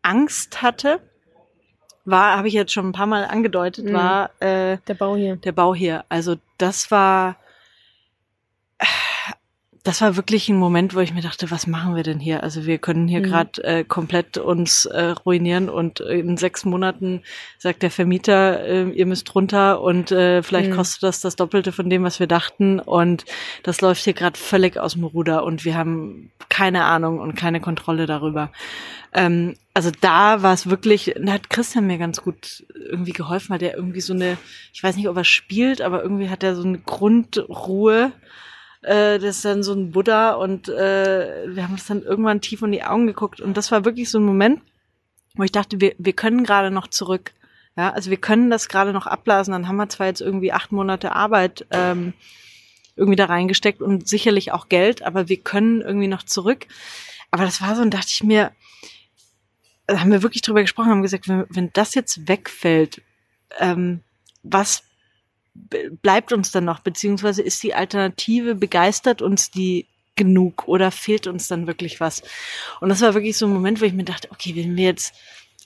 Angst 0.03 0.61
hatte, 0.61 0.99
war, 2.05 2.37
habe 2.37 2.47
ich 2.47 2.53
jetzt 2.53 2.73
schon 2.73 2.89
ein 2.89 2.93
paar 2.93 3.07
Mal 3.07 3.25
angedeutet, 3.25 3.85
mhm. 3.85 3.93
war 3.93 4.29
äh, 4.39 4.77
der 4.87 4.93
Bau 4.93 5.15
hier. 5.15 5.37
Der 5.37 5.51
Bau 5.51 5.73
hier. 5.73 6.05
Also 6.09 6.35
das 6.59 6.91
war 6.91 7.37
das 9.83 9.99
war 10.01 10.15
wirklich 10.15 10.47
ein 10.47 10.57
Moment, 10.57 10.93
wo 10.93 10.99
ich 10.99 11.13
mir 11.13 11.21
dachte, 11.21 11.49
was 11.49 11.65
machen 11.65 11.95
wir 11.95 12.03
denn 12.03 12.19
hier? 12.19 12.43
Also 12.43 12.67
wir 12.67 12.77
können 12.77 13.07
hier 13.07 13.19
mhm. 13.19 13.23
gerade 13.23 13.63
äh, 13.63 13.83
komplett 13.83 14.37
uns 14.37 14.85
äh, 14.85 15.15
ruinieren 15.25 15.69
und 15.69 15.99
in 16.01 16.37
sechs 16.37 16.65
Monaten 16.65 17.23
sagt 17.57 17.81
der 17.81 17.89
Vermieter, 17.89 18.63
äh, 18.63 18.89
ihr 18.91 19.07
müsst 19.07 19.33
runter 19.33 19.81
und 19.81 20.11
äh, 20.11 20.43
vielleicht 20.43 20.69
mhm. 20.69 20.75
kostet 20.75 21.03
das 21.03 21.21
das 21.21 21.35
Doppelte 21.35 21.71
von 21.71 21.89
dem, 21.89 22.03
was 22.03 22.19
wir 22.19 22.27
dachten 22.27 22.79
und 22.79 23.25
das 23.63 23.81
läuft 23.81 24.03
hier 24.03 24.13
gerade 24.13 24.37
völlig 24.37 24.77
aus 24.77 24.93
dem 24.93 25.03
Ruder 25.03 25.43
und 25.43 25.65
wir 25.65 25.75
haben 25.75 26.31
keine 26.49 26.83
Ahnung 26.83 27.19
und 27.19 27.35
keine 27.35 27.59
Kontrolle 27.59 28.05
darüber. 28.05 28.51
Ähm, 29.13 29.55
also 29.73 29.89
da 29.99 30.43
war 30.43 30.53
es 30.53 30.69
wirklich, 30.69 31.15
da 31.19 31.33
hat 31.33 31.49
Christian 31.49 31.87
mir 31.87 31.97
ganz 31.97 32.21
gut 32.21 32.65
irgendwie 32.75 33.13
geholfen, 33.13 33.49
weil 33.49 33.59
der 33.59 33.75
irgendwie 33.75 34.01
so 34.01 34.13
eine, 34.13 34.37
ich 34.73 34.83
weiß 34.83 34.95
nicht, 34.95 35.09
ob 35.09 35.17
er 35.17 35.23
spielt, 35.23 35.81
aber 35.81 36.03
irgendwie 36.03 36.29
hat 36.29 36.43
er 36.43 36.55
so 36.55 36.63
eine 36.63 36.77
Grundruhe 36.77 38.11
äh, 38.81 39.19
das 39.19 39.37
ist 39.37 39.45
dann 39.45 39.63
so 39.63 39.73
ein 39.73 39.91
Buddha 39.91 40.33
und 40.33 40.69
äh, 40.69 41.47
wir 41.47 41.63
haben 41.63 41.73
uns 41.73 41.85
dann 41.85 42.03
irgendwann 42.03 42.41
tief 42.41 42.61
in 42.61 42.71
die 42.71 42.83
Augen 42.83 43.07
geguckt 43.07 43.41
und 43.41 43.55
das 43.57 43.71
war 43.71 43.85
wirklich 43.85 44.09
so 44.09 44.19
ein 44.19 44.25
Moment, 44.25 44.61
wo 45.35 45.43
ich 45.43 45.51
dachte, 45.51 45.79
wir, 45.79 45.93
wir 45.97 46.13
können 46.13 46.43
gerade 46.43 46.71
noch 46.71 46.87
zurück. 46.87 47.33
Ja, 47.77 47.91
also 47.91 48.09
wir 48.09 48.17
können 48.17 48.49
das 48.49 48.67
gerade 48.67 48.91
noch 48.91 49.07
abblasen. 49.07 49.53
Dann 49.53 49.67
haben 49.67 49.77
wir 49.77 49.87
zwar 49.87 50.07
jetzt 50.07 50.19
irgendwie 50.19 50.51
acht 50.51 50.73
Monate 50.73 51.13
Arbeit 51.13 51.65
ähm, 51.71 52.13
irgendwie 52.97 53.15
da 53.15 53.25
reingesteckt 53.25 53.81
und 53.81 54.07
sicherlich 54.07 54.51
auch 54.51 54.67
Geld, 54.67 55.03
aber 55.03 55.29
wir 55.29 55.37
können 55.37 55.81
irgendwie 55.81 56.09
noch 56.09 56.23
zurück. 56.23 56.67
Aber 57.31 57.45
das 57.45 57.61
war 57.61 57.75
so, 57.75 57.81
und 57.81 57.93
dachte 57.93 58.09
ich 58.09 58.23
mir, 58.23 58.51
da 59.87 60.01
haben 60.01 60.11
wir 60.11 60.21
wirklich 60.21 60.41
drüber 60.41 60.61
gesprochen, 60.61 60.89
haben 60.89 61.01
gesagt, 61.01 61.29
wenn, 61.29 61.45
wenn 61.49 61.69
das 61.73 61.95
jetzt 61.95 62.27
wegfällt, 62.27 63.01
ähm, 63.59 64.01
was 64.43 64.83
bleibt 65.53 66.31
uns 66.31 66.51
dann 66.51 66.65
noch, 66.65 66.79
beziehungsweise 66.79 67.41
ist 67.41 67.61
die 67.63 67.73
Alternative, 67.73 68.55
begeistert 68.55 69.21
uns 69.21 69.51
die 69.51 69.87
genug 70.15 70.67
oder 70.67 70.91
fehlt 70.91 71.27
uns 71.27 71.47
dann 71.47 71.67
wirklich 71.67 71.99
was? 71.99 72.21
Und 72.79 72.89
das 72.89 73.01
war 73.01 73.13
wirklich 73.13 73.37
so 73.37 73.45
ein 73.45 73.53
Moment, 73.53 73.81
wo 73.81 73.85
ich 73.85 73.93
mir 73.93 74.03
dachte, 74.03 74.29
okay, 74.31 74.55
wenn 74.55 74.75
wir 74.75 74.85
jetzt 74.85 75.13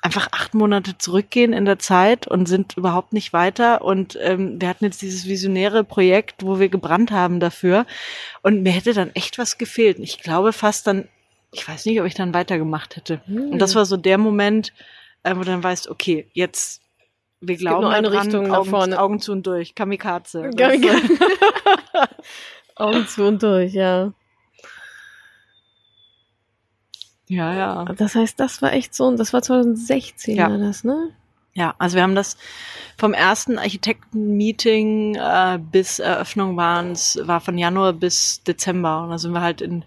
einfach 0.01 0.27
acht 0.31 0.53
Monate 0.53 0.97
zurückgehen 0.97 1.51
in 1.51 1.65
der 1.65 1.79
Zeit 1.79 2.27
und 2.27 2.45
sind 2.45 2.77
überhaupt 2.77 3.11
nicht 3.11 3.33
weiter. 3.33 3.81
Und 3.81 4.17
ähm, 4.21 4.61
wir 4.61 4.69
hatten 4.69 4.85
jetzt 4.85 5.01
dieses 5.01 5.25
visionäre 5.25 5.83
Projekt, 5.83 6.43
wo 6.43 6.59
wir 6.59 6.69
gebrannt 6.69 7.09
haben 7.09 7.39
dafür. 7.39 7.87
Und 8.43 8.61
mir 8.61 8.71
hätte 8.71 8.93
dann 8.93 9.09
echt 9.15 9.39
was 9.39 9.57
gefehlt. 9.57 9.97
Ich 9.99 10.21
glaube 10.21 10.53
fast 10.53 10.85
dann, 10.85 11.07
ich 11.51 11.67
weiß 11.67 11.85
nicht, 11.85 11.99
ob 11.99 12.05
ich 12.05 12.13
dann 12.13 12.35
weitergemacht 12.35 12.97
hätte. 12.97 13.21
Hm. 13.25 13.53
Und 13.53 13.59
das 13.59 13.73
war 13.73 13.85
so 13.85 13.97
der 13.97 14.19
Moment, 14.19 14.73
äh, 15.23 15.35
wo 15.35 15.39
du 15.39 15.45
dann 15.45 15.63
weißt, 15.63 15.89
okay, 15.89 16.27
jetzt 16.33 16.81
wir 17.41 17.57
glauben 17.57 17.85
eine 17.85 18.09
dran, 18.09 18.23
Richtung 18.23 18.53
Augen, 18.53 18.69
vorne. 18.69 18.99
Augen 18.99 19.19
zu 19.19 19.31
und 19.31 19.45
durch, 19.45 19.75
Kamikaze. 19.75 20.49
Kamikaze. 20.55 21.19
Augen 22.75 23.07
zu 23.07 23.23
und 23.23 23.43
durch, 23.43 23.73
ja. 23.73 24.13
Ja, 27.27 27.53
ja. 27.53 27.85
Das 27.97 28.15
heißt, 28.15 28.39
das 28.39 28.61
war 28.61 28.73
echt 28.73 28.93
so, 28.93 29.05
und 29.05 29.17
das 29.19 29.33
war 29.33 29.41
2016 29.41 30.35
ja. 30.35 30.49
war 30.49 30.57
das, 30.57 30.83
ne? 30.83 31.11
Ja, 31.53 31.73
also 31.77 31.95
wir 31.95 32.03
haben 32.03 32.15
das 32.15 32.35
vom 32.97 33.13
ersten 33.13 33.57
Architekten-Meeting 33.57 35.15
äh, 35.15 35.57
bis 35.71 35.99
Eröffnung 35.99 36.57
waren 36.57 36.91
es, 36.91 37.17
war 37.23 37.39
von 37.39 37.57
Januar 37.57 37.93
bis 37.93 38.43
Dezember. 38.43 39.03
Und 39.03 39.11
da 39.11 39.17
sind 39.17 39.31
wir 39.31 39.41
halt 39.41 39.61
in 39.61 39.85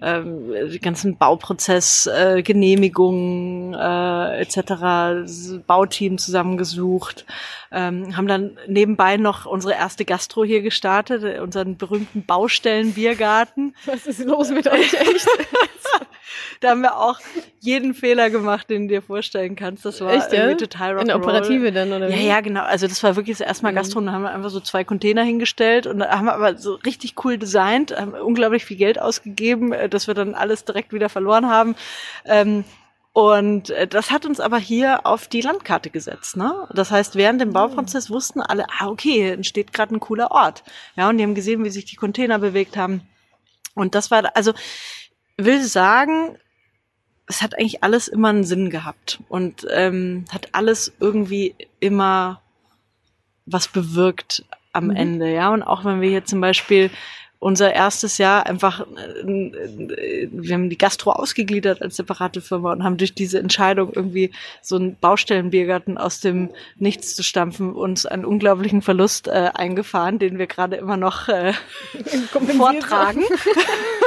ähm, 0.00 0.52
die 0.70 0.78
ganzen 0.78 1.16
Bauprozess, 1.16 2.06
äh, 2.06 2.42
Genehmigungen 2.42 3.74
äh, 3.74 4.40
etc., 4.40 5.64
Bauteam 5.66 6.18
zusammengesucht, 6.18 7.24
ähm, 7.72 8.16
haben 8.16 8.28
dann 8.28 8.58
nebenbei 8.66 9.16
noch 9.16 9.46
unsere 9.46 9.74
erste 9.74 10.04
Gastro 10.04 10.44
hier 10.44 10.62
gestartet, 10.62 11.40
unseren 11.40 11.76
berühmten 11.76 12.24
Baustellenbiergarten. 12.24 13.74
Was 13.86 14.06
ist 14.06 14.24
los 14.24 14.50
mit 14.50 14.68
euch 14.68 14.94
echt? 14.94 15.28
da 16.60 16.70
haben 16.70 16.82
wir 16.82 16.96
auch 16.96 17.18
jeden 17.60 17.94
Fehler 17.94 18.30
gemacht, 18.30 18.70
den 18.70 18.88
du 18.88 18.94
dir 18.94 19.02
vorstellen 19.02 19.56
kannst. 19.56 19.84
Das 19.84 20.00
war 20.00 20.12
Echt, 20.12 20.32
ja? 20.32 20.54
total 20.54 20.96
rock'n'roll. 20.96 21.02
In 21.02 21.10
Operative 21.12 21.72
dann, 21.72 21.92
oder 21.92 22.08
wie? 22.08 22.14
Ja, 22.14 22.34
ja, 22.34 22.40
genau. 22.40 22.62
Also 22.62 22.86
das 22.86 23.02
war 23.02 23.16
wirklich 23.16 23.38
das 23.38 23.46
erste 23.46 23.64
Mal 23.64 23.72
mhm. 23.72 23.76
Gastro. 23.76 24.00
Da 24.00 24.12
haben 24.12 24.22
wir 24.22 24.30
einfach 24.30 24.50
so 24.50 24.60
zwei 24.60 24.84
Container 24.84 25.22
hingestellt 25.22 25.86
und 25.86 26.02
haben 26.02 26.26
wir 26.26 26.34
aber 26.34 26.56
so 26.56 26.74
richtig 26.74 27.14
cool 27.24 27.38
designt, 27.38 27.96
haben 27.96 28.12
unglaublich 28.12 28.64
viel 28.64 28.76
Geld 28.76 29.00
ausgegeben, 29.00 29.72
äh, 29.72 29.88
dass 29.88 30.06
wir 30.06 30.14
dann 30.14 30.34
alles 30.34 30.64
direkt 30.64 30.92
wieder 30.92 31.08
verloren 31.08 31.48
haben. 31.48 31.74
Ähm, 32.24 32.64
und 33.12 33.70
äh, 33.70 33.88
das 33.88 34.12
hat 34.12 34.26
uns 34.26 34.38
aber 34.38 34.58
hier 34.58 35.04
auf 35.04 35.26
die 35.26 35.40
Landkarte 35.40 35.90
gesetzt. 35.90 36.36
Ne? 36.36 36.68
Das 36.72 36.92
heißt, 36.92 37.16
während 37.16 37.40
dem 37.40 37.52
Bauprozess 37.52 38.10
wussten 38.10 38.40
alle, 38.40 38.66
ah, 38.78 38.86
okay, 38.86 39.12
hier 39.12 39.32
entsteht 39.32 39.72
gerade 39.72 39.94
ein 39.94 39.98
cooler 39.98 40.30
Ort. 40.30 40.62
Ja, 40.94 41.08
und 41.08 41.18
die 41.18 41.24
haben 41.24 41.34
gesehen, 41.34 41.64
wie 41.64 41.70
sich 41.70 41.84
die 41.84 41.96
Container 41.96 42.38
bewegt 42.38 42.76
haben. 42.76 43.02
Und 43.74 43.94
das 43.94 44.10
war, 44.10 44.36
also 44.36 44.52
will 45.38 45.62
sagen, 45.62 46.36
es 47.26 47.42
hat 47.42 47.58
eigentlich 47.58 47.82
alles 47.82 48.08
immer 48.08 48.28
einen 48.28 48.44
Sinn 48.44 48.70
gehabt 48.70 49.20
und 49.28 49.66
ähm, 49.70 50.24
hat 50.30 50.48
alles 50.52 50.92
irgendwie 51.00 51.54
immer 51.80 52.42
was 53.46 53.68
bewirkt 53.68 54.44
am 54.72 54.86
mhm. 54.86 54.96
Ende, 54.96 55.32
ja. 55.32 55.50
Und 55.50 55.62
auch 55.62 55.84
wenn 55.84 56.00
wir 56.00 56.08
hier 56.08 56.24
zum 56.24 56.40
Beispiel 56.40 56.90
unser 57.40 57.72
erstes 57.72 58.18
Jahr 58.18 58.46
einfach, 58.46 58.80
äh, 58.80 60.28
wir 60.30 60.54
haben 60.54 60.70
die 60.70 60.78
Gastro 60.78 61.12
ausgegliedert 61.12 61.82
als 61.82 61.96
separate 61.96 62.40
Firma 62.40 62.72
und 62.72 62.82
haben 62.82 62.96
durch 62.96 63.14
diese 63.14 63.38
Entscheidung 63.38 63.92
irgendwie 63.94 64.32
so 64.60 64.76
einen 64.76 64.96
Baustellenbiergarten 64.96 65.98
aus 65.98 66.20
dem 66.20 66.50
Nichts 66.76 67.14
zu 67.14 67.22
stampfen 67.22 67.74
uns 67.74 68.06
einen 68.06 68.24
unglaublichen 68.24 68.82
Verlust 68.82 69.28
äh, 69.28 69.50
eingefahren, 69.54 70.18
den 70.18 70.38
wir 70.38 70.48
gerade 70.48 70.76
immer 70.76 70.96
noch 70.96 71.28
äh, 71.28 71.52
vortragen. 72.56 73.22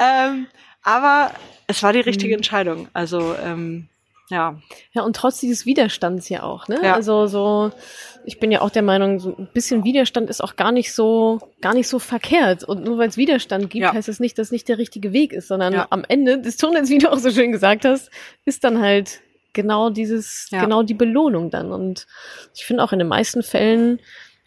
ähm, 0.00 0.46
aber 0.82 1.32
es 1.66 1.82
war 1.82 1.92
die 1.92 2.00
richtige 2.00 2.32
mhm. 2.32 2.38
Entscheidung. 2.38 2.88
Also 2.92 3.34
ähm, 3.34 3.88
ja. 4.30 4.60
Ja, 4.92 5.02
und 5.02 5.16
trotz 5.16 5.40
dieses 5.40 5.66
Widerstands 5.66 6.28
ja 6.28 6.44
auch, 6.44 6.68
ne? 6.68 6.78
Ja. 6.82 6.94
Also 6.94 7.26
so, 7.26 7.72
ich 8.24 8.38
bin 8.38 8.52
ja 8.52 8.60
auch 8.60 8.70
der 8.70 8.82
Meinung, 8.82 9.18
so 9.18 9.34
ein 9.36 9.48
bisschen 9.52 9.84
Widerstand 9.84 10.30
ist 10.30 10.42
auch 10.42 10.56
gar 10.56 10.72
nicht 10.72 10.92
so, 10.94 11.40
gar 11.60 11.74
nicht 11.74 11.88
so 11.88 11.98
verkehrt. 11.98 12.64
Und 12.64 12.84
nur 12.84 12.96
weil 12.98 13.08
es 13.08 13.16
Widerstand 13.16 13.70
gibt, 13.70 13.82
ja. 13.82 13.92
heißt 13.92 14.08
das 14.08 14.20
nicht, 14.20 14.38
dass 14.38 14.52
nicht 14.52 14.68
der 14.68 14.78
richtige 14.78 15.12
Weg 15.12 15.32
ist, 15.32 15.48
sondern 15.48 15.72
ja. 15.72 15.86
am 15.90 16.04
Ende 16.06 16.40
des 16.40 16.56
Tunnels, 16.56 16.90
wie 16.90 16.98
du 16.98 17.10
auch 17.12 17.18
so 17.18 17.30
schön 17.30 17.52
gesagt 17.52 17.84
hast, 17.84 18.10
ist 18.44 18.64
dann 18.64 18.80
halt 18.80 19.20
genau 19.52 19.90
dieses, 19.90 20.46
genau 20.50 20.84
die 20.84 20.94
Belohnung 20.94 21.50
dann. 21.50 21.72
Und 21.72 22.06
ich 22.54 22.64
finde 22.64 22.84
auch 22.84 22.92
in 22.92 23.00
den 23.00 23.08
meisten 23.08 23.42
Fällen 23.42 23.98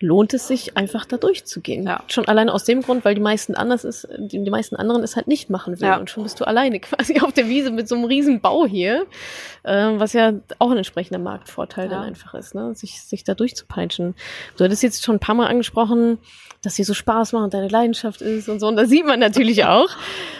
lohnt 0.03 0.33
es 0.33 0.47
sich 0.47 0.75
einfach 0.75 1.05
da 1.05 1.17
durchzugehen. 1.17 1.85
Ja. 1.85 2.03
Schon 2.07 2.27
allein 2.27 2.49
aus 2.49 2.65
dem 2.65 2.81
Grund, 2.81 3.05
weil 3.05 3.15
die 3.15 3.21
meisten 3.21 3.55
anders 3.55 3.85
ist, 3.85 4.07
die, 4.17 4.43
die 4.43 4.51
meisten 4.51 4.75
anderen 4.75 5.01
es 5.01 5.15
halt 5.15 5.27
nicht 5.27 5.49
machen 5.49 5.79
will. 5.79 5.87
Ja. 5.87 5.97
Und 5.97 6.09
schon 6.09 6.23
bist 6.23 6.39
du 6.39 6.43
alleine 6.45 6.79
quasi 6.81 7.19
auf 7.21 7.31
der 7.31 7.47
Wiese 7.47 7.71
mit 7.71 7.87
so 7.87 7.95
einem 7.95 8.03
riesen 8.03 8.41
Bau 8.41 8.65
hier, 8.65 9.05
äh, 9.63 9.91
was 9.95 10.11
ja 10.13 10.33
auch 10.59 10.71
ein 10.71 10.77
entsprechender 10.77 11.19
Marktvorteil 11.19 11.85
ja. 11.85 11.91
dann 11.91 12.03
einfach 12.03 12.33
ist, 12.33 12.53
ne? 12.53 12.75
sich, 12.75 13.01
sich 13.01 13.23
da 13.23 13.33
durchzupeitschen. 13.33 14.13
Du 14.57 14.63
hattest 14.65 14.83
jetzt 14.83 15.03
schon 15.03 15.15
ein 15.15 15.19
paar 15.19 15.35
Mal 15.35 15.47
angesprochen, 15.47 16.17
dass 16.61 16.75
dir 16.75 16.85
so 16.85 16.93
Spaß 16.93 17.31
macht 17.31 17.45
und 17.45 17.53
deine 17.53 17.69
Leidenschaft 17.69 18.21
ist 18.21 18.49
und 18.49 18.59
so. 18.59 18.67
Und 18.67 18.75
das 18.75 18.89
sieht 18.89 19.05
man 19.05 19.19
natürlich 19.19 19.63
auch. 19.65 19.89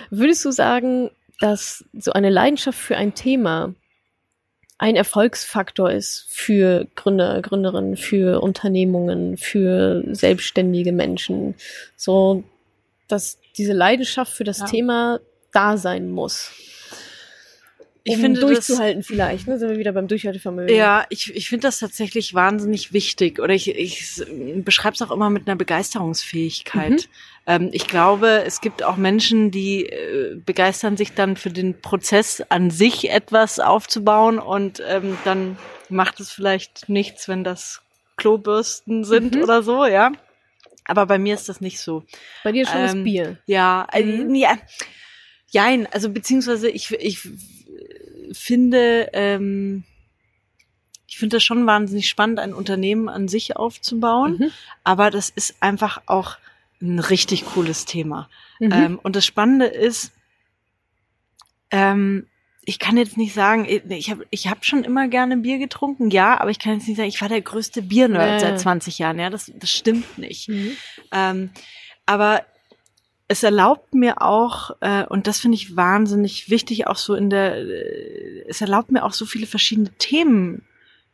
Würdest 0.10 0.44
du 0.44 0.52
sagen, 0.52 1.10
dass 1.40 1.86
so 1.94 2.12
eine 2.12 2.30
Leidenschaft 2.30 2.78
für 2.78 2.98
ein 2.98 3.16
Thema 3.16 3.74
ein 4.78 4.96
Erfolgsfaktor 4.96 5.92
ist 5.92 6.26
für 6.30 6.88
Gründer, 6.96 7.42
Gründerinnen, 7.42 7.96
für 7.96 8.42
Unternehmungen, 8.42 9.38
für 9.38 10.04
selbstständige 10.14 10.92
Menschen. 10.92 11.56
So, 11.96 12.44
dass 13.08 13.40
diese 13.58 13.74
Leidenschaft 13.74 14.34
für 14.34 14.44
das 14.44 14.60
ja. 14.60 14.66
Thema 14.66 15.20
da 15.52 15.78
sein 15.78 16.10
muss. 16.10 16.52
Ich 18.06 18.16
um 18.16 18.22
finde 18.22 18.42
durchzuhalten 18.42 19.00
das, 19.00 19.08
vielleicht, 19.08 19.48
ne? 19.48 19.58
Sind 19.58 19.70
wir 19.70 19.78
wieder 19.78 19.94
beim 19.94 20.10
Durchhaltevermögen. 20.10 20.76
Ja, 20.76 21.06
ich, 21.10 21.34
ich 21.34 21.48
finde 21.48 21.68
das 21.68 21.80
tatsächlich 21.80 22.34
wahnsinnig 22.34 22.92
wichtig. 22.92 23.40
Oder 23.40 23.54
ich, 23.54 23.70
ich 23.70 24.22
beschreibe 24.58 24.96
es 24.96 25.02
auch 25.02 25.12
immer 25.12 25.30
mit 25.30 25.48
einer 25.48 25.56
Begeisterungsfähigkeit. 25.56 26.92
Mhm. 26.92 27.00
Ähm, 27.48 27.70
ich 27.72 27.88
glaube, 27.88 28.44
es 28.46 28.60
gibt 28.60 28.84
auch 28.84 28.98
Menschen, 28.98 29.52
die 29.52 29.86
äh, 29.86 30.36
begeistern 30.36 30.98
sich 30.98 31.14
dann 31.14 31.38
für 31.38 31.50
den 31.50 31.80
Prozess 31.80 32.44
an 32.50 32.72
sich 32.72 33.10
etwas 33.10 33.60
aufzubauen 33.60 34.38
und 34.38 34.84
ähm, 34.86 35.18
dann 35.24 35.58
macht 35.88 36.20
es 36.20 36.30
vielleicht 36.30 36.90
nichts, 36.90 37.30
wenn 37.30 37.46
das 37.46 37.82
Klobürsten 38.18 39.06
sind 39.06 39.36
mhm. 39.36 39.44
oder 39.44 39.64
so, 39.64 39.86
ja. 39.86 40.12
Aber 40.86 41.06
bei 41.06 41.18
mir 41.18 41.36
ist 41.36 41.48
das 41.48 41.62
nicht 41.62 41.80
so. 41.80 42.04
Bei 42.44 42.52
dir 42.52 42.66
schon 42.68 42.80
ähm, 42.80 42.84
das 42.84 43.04
Bier. 43.04 43.38
Ja, 43.46 43.88
äh, 43.94 44.04
mhm. 44.04 44.36
ja. 44.36 44.58
Jein, 45.48 45.88
also 45.92 46.10
beziehungsweise 46.10 46.70
ich, 46.70 46.92
ich 46.92 47.30
finde, 48.34 49.10
ähm, 49.14 49.84
ich 51.08 51.18
finde 51.18 51.38
das 51.38 51.44
schon 51.44 51.66
wahnsinnig 51.66 52.10
spannend, 52.10 52.40
ein 52.40 52.54
Unternehmen 52.54 53.08
an 53.08 53.28
sich 53.28 53.56
aufzubauen. 53.56 54.38
Mhm. 54.40 54.52
Aber 54.84 55.12
das 55.12 55.30
ist 55.30 55.56
einfach 55.62 56.02
auch 56.08 56.38
ein 56.82 57.00
richtig 57.00 57.46
cooles 57.46 57.86
Thema. 57.86 58.30
Mhm. 58.60 58.72
Ähm, 58.72 59.00
und 59.02 59.16
das 59.16 59.26
Spannende 59.26 59.68
ist, 59.68 60.12
ähm, 61.72 62.28
ich 62.66 62.80
kann 62.80 62.98
jetzt 62.98 63.18
nicht 63.18 63.34
sagen, 63.34 63.68
ich 63.90 64.10
habe 64.10 64.26
ich 64.30 64.48
hab 64.48 64.64
schon 64.64 64.84
immer 64.84 65.08
gerne 65.08 65.38
Bier 65.38 65.58
getrunken, 65.58 66.10
ja, 66.12 66.40
aber 66.40 66.50
ich 66.50 66.60
kann 66.60 66.74
jetzt 66.74 66.88
nicht 66.88 66.96
sagen, 66.96 67.10
ich 67.10 67.22
war 67.22 67.30
der 67.30 67.42
größte 67.42 67.82
Biernerd 67.82 68.42
ja, 68.42 68.50
seit 68.50 68.60
20 68.60 69.00
Jahren. 69.00 69.20
Ja, 69.20 69.30
das, 69.30 69.52
das 69.56 69.70
stimmt 69.70 70.18
nicht. 70.18 70.48
Mhm. 70.48 70.78
Ähm, 71.12 71.50
aber 72.06 72.46
es 73.34 73.42
erlaubt 73.42 73.96
mir 73.96 74.22
auch, 74.22 74.76
äh, 74.82 75.06
und 75.08 75.26
das 75.26 75.40
finde 75.40 75.56
ich 75.56 75.76
wahnsinnig 75.76 76.52
wichtig, 76.52 76.86
auch 76.86 76.98
so 76.98 77.16
in 77.16 77.32
der, 77.32 77.58
äh, 77.58 78.46
es 78.48 78.62
erlaubt 78.62 78.92
mir 78.92 79.04
auch 79.04 79.14
so 79.14 79.26
viele 79.26 79.48
verschiedene 79.48 79.90
Themen 79.98 80.62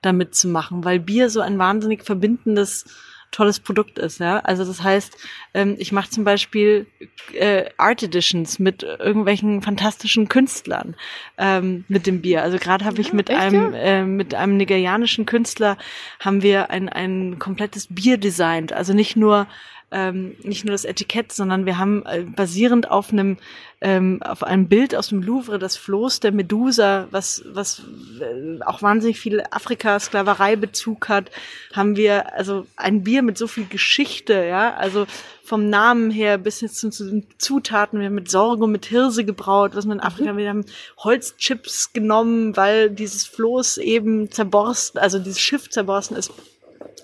damit 0.02 0.36
zu 0.36 0.50
machen, 0.50 0.84
weil 0.84 1.00
Bier 1.00 1.30
so 1.30 1.40
ein 1.40 1.58
wahnsinnig 1.58 2.04
verbindendes 2.04 2.86
tolles 3.32 3.62
Produkt 3.62 4.00
ist, 4.00 4.20
ja. 4.20 4.40
Also 4.40 4.66
das 4.66 4.84
heißt, 4.84 5.16
ähm, 5.54 5.76
ich 5.78 5.94
mache 5.94 6.10
zum 6.10 6.26
Beispiel 6.26 6.88
äh, 7.32 7.70
Art 7.78 8.04
Editions 8.04 8.60
mit 8.60 8.84
irgendwelchen 8.84 9.62
fantastischen 9.62 10.28
Künstlern 10.28 10.96
ähm, 11.38 11.86
mit 11.88 12.06
dem 12.06 12.22
Bier. 12.22 12.42
Also 12.44 12.58
gerade 12.58 12.84
habe 12.84 13.00
ich 13.00 13.10
ja, 13.10 13.14
mit 13.14 13.30
echt, 13.30 13.40
einem 13.40 13.74
ja? 13.74 13.80
äh, 13.80 14.04
mit 14.04 14.36
einem 14.36 14.58
nigerianischen 14.58 15.26
Künstler 15.26 15.78
haben 16.20 16.42
wir 16.42 16.70
ein 16.70 16.90
ein 16.90 17.40
komplettes 17.40 17.88
Bier 17.88 18.18
designt. 18.18 18.74
Also 18.74 18.94
nicht 18.94 19.16
nur 19.16 19.48
ähm, 19.92 20.36
nicht 20.44 20.66
nur 20.66 20.72
das 20.72 20.86
Etikett, 20.86 21.32
sondern 21.32 21.66
wir 21.66 21.78
haben 21.78 22.06
äh, 22.06 22.24
basierend 22.24 22.92
auf 22.92 23.12
einem 23.12 23.38
ähm, 23.82 24.22
auf 24.22 24.44
einem 24.44 24.68
Bild 24.68 24.94
aus 24.94 25.08
dem 25.08 25.24
Louvre 25.24 25.58
das 25.58 25.78
Floß 25.78 26.20
der 26.20 26.32
Medusa, 26.32 27.08
was 27.12 27.44
was 27.46 27.82
äh, 28.20 28.62
auch 28.66 28.82
wahnsinnig 28.82 29.20
viel 29.20 29.42
Afrika-Sklaverei-Bezug 29.50 31.08
hat, 31.08 31.32
haben 31.74 31.96
wir 31.96 32.34
also 32.36 32.68
ein 32.76 33.04
Bier 33.04 33.24
mit 33.24 33.38
so 33.38 33.48
viel 33.48 33.66
Geschichte, 33.66 34.46
ja, 34.46 34.74
also 34.76 35.08
vom 35.44 35.70
Namen 35.70 36.12
her 36.12 36.38
bis 36.38 36.62
jetzt 36.62 36.78
zu, 36.78 36.92
zu 36.92 37.10
den 37.10 37.26
Zutaten. 37.40 38.00
Wir 38.00 38.08
haben 38.08 38.16
mit 38.16 38.30
Sorge 38.30 38.66
und 38.66 38.72
mit 38.72 38.86
Hirse 38.86 39.26
gebraut, 39.26 39.72
was 39.74 39.86
man 39.86 39.98
in 39.98 40.04
Afrika, 40.04 40.34
mhm. 40.34 40.38
wir 40.38 40.50
haben 40.50 40.66
Holzchips 40.98 41.94
genommen, 41.94 42.56
weil 42.56 42.92
dieses 42.92 43.26
Floß 43.26 43.80
eben 43.80 44.30
zerborsten, 44.30 45.02
also 45.02 45.18
dieses 45.18 45.40
Schiff 45.40 45.70
zerborsten 45.70 46.16
ist. 46.18 46.32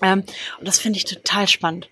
Ähm, 0.02 0.22
und 0.58 0.68
das 0.68 0.78
finde 0.78 0.98
ich 0.98 1.04
total 1.04 1.48
spannend. 1.48 1.88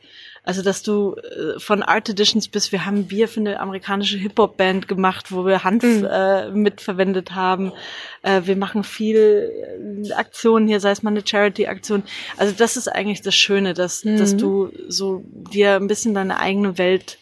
Also, 0.47 0.61
dass 0.61 0.83
du 0.83 1.16
äh, 1.16 1.59
von 1.59 1.83
Art 1.83 2.09
Editions 2.11 2.49
bis 2.49 2.71
wir 2.71 2.85
haben 2.85 3.07
Bier 3.07 3.29
für 3.29 3.41
eine 3.41 3.61
amerikanische 3.61 4.19
Hip-Hop-Band 4.19 4.87
gemacht, 4.89 5.33
wo 5.33 5.47
wir 5.47 5.65
Hanf 5.65 5.83
mhm. 5.83 6.05
äh, 6.05 6.51
mitverwendet 6.51 7.35
haben. 7.35 7.73
Äh, 8.23 8.43
wir 8.45 8.57
machen 8.57 8.85
viel 8.85 9.51
äh, 10.07 10.12
Aktionen 10.12 10.69
hier, 10.69 10.81
sei 10.81 10.91
es 10.91 11.03
mal 11.03 11.11
eine 11.11 11.27
Charity-Aktion. 11.27 12.03
Also, 12.37 12.55
das 12.57 12.77
ist 12.77 12.89
eigentlich 12.89 13.23
das 13.23 13.35
Schöne, 13.35 13.73
dass, 13.73 14.05
mhm. 14.05 14.19
dass 14.19 14.37
du 14.37 14.71
so 14.87 15.25
dir 15.25 15.77
ein 15.77 15.87
bisschen 15.87 16.12
deine 16.12 16.39
eigene 16.39 16.77
Welt 16.77 17.19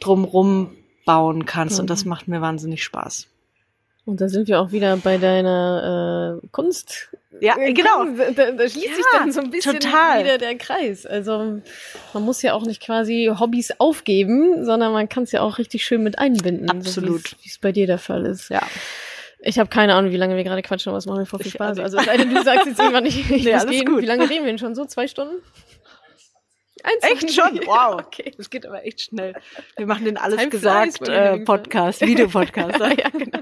drumrum 0.00 0.74
bauen 1.04 1.44
kannst. 1.44 1.76
Mhm. 1.76 1.82
Und 1.82 1.90
das 1.90 2.06
macht 2.06 2.28
mir 2.28 2.40
wahnsinnig 2.40 2.82
Spaß. 2.82 3.26
Und 4.06 4.20
da 4.20 4.28
sind 4.28 4.48
wir 4.48 4.60
auch 4.60 4.72
wieder 4.72 4.96
bei 4.98 5.18
deiner 5.18 6.40
äh, 6.42 6.46
Kunst. 6.50 7.10
Ja, 7.40 7.58
äh, 7.58 7.72
genau. 7.72 8.04
Da, 8.34 8.52
da 8.52 8.68
schließt 8.68 8.88
ja, 8.88 8.94
sich 8.94 9.04
dann 9.12 9.32
so 9.32 9.40
ein 9.40 9.50
bisschen 9.50 9.80
total. 9.80 10.24
wieder 10.24 10.38
der 10.38 10.56
Kreis. 10.56 11.06
Also 11.06 11.60
man 12.12 12.22
muss 12.22 12.42
ja 12.42 12.54
auch 12.54 12.64
nicht 12.64 12.82
quasi 12.82 13.30
Hobbys 13.38 13.72
aufgeben, 13.78 14.64
sondern 14.64 14.92
man 14.92 15.08
kann 15.08 15.24
es 15.24 15.32
ja 15.32 15.40
auch 15.42 15.58
richtig 15.58 15.84
schön 15.84 16.02
mit 16.02 16.18
einbinden. 16.18 16.70
Absolut. 16.70 17.28
So 17.28 17.36
wie 17.42 17.48
es 17.48 17.58
bei 17.58 17.72
dir 17.72 17.86
der 17.86 17.98
Fall 17.98 18.26
ist. 18.26 18.50
Ja. 18.50 18.62
Ich 19.40 19.58
habe 19.58 19.68
keine 19.68 19.94
Ahnung, 19.94 20.10
wie 20.10 20.16
lange 20.16 20.36
wir 20.36 20.44
gerade 20.44 20.62
quatschen, 20.62 20.90
aber 20.90 20.98
es 20.98 21.06
macht 21.06 21.18
mir 21.18 21.26
voll 21.26 21.40
viel 21.40 21.52
Spaß. 21.52 21.78
Also 21.78 21.98
sei 21.98 22.16
denn, 22.16 22.34
du 22.34 22.42
sagst 22.42 22.66
jetzt 22.66 22.78
irgendwann 22.78 23.04
nicht, 23.04 23.18
ich 23.30 23.44
nee, 23.44 23.52
muss 23.52 23.66
gehen. 23.66 23.84
Gut. 23.84 24.02
Wie 24.02 24.06
lange 24.06 24.28
reden 24.28 24.44
wir 24.44 24.52
denn 24.52 24.58
schon? 24.58 24.74
So 24.74 24.86
zwei 24.86 25.06
Stunden? 25.06 25.42
Eins 26.82 27.02
echt 27.02 27.34
schon? 27.34 27.60
Wow. 27.66 28.00
Okay. 28.06 28.32
Das 28.36 28.50
geht 28.50 28.66
aber 28.66 28.84
echt 28.84 29.02
schnell. 29.02 29.34
Wir 29.76 29.86
machen 29.86 30.04
den 30.04 30.16
alles 30.16 30.38
Time 30.38 30.50
gesagt 30.50 31.08
äh, 31.08 31.38
Podcast, 31.40 32.00
Videopodcast. 32.06 32.78
ja, 32.78 33.08
genau. 33.10 33.40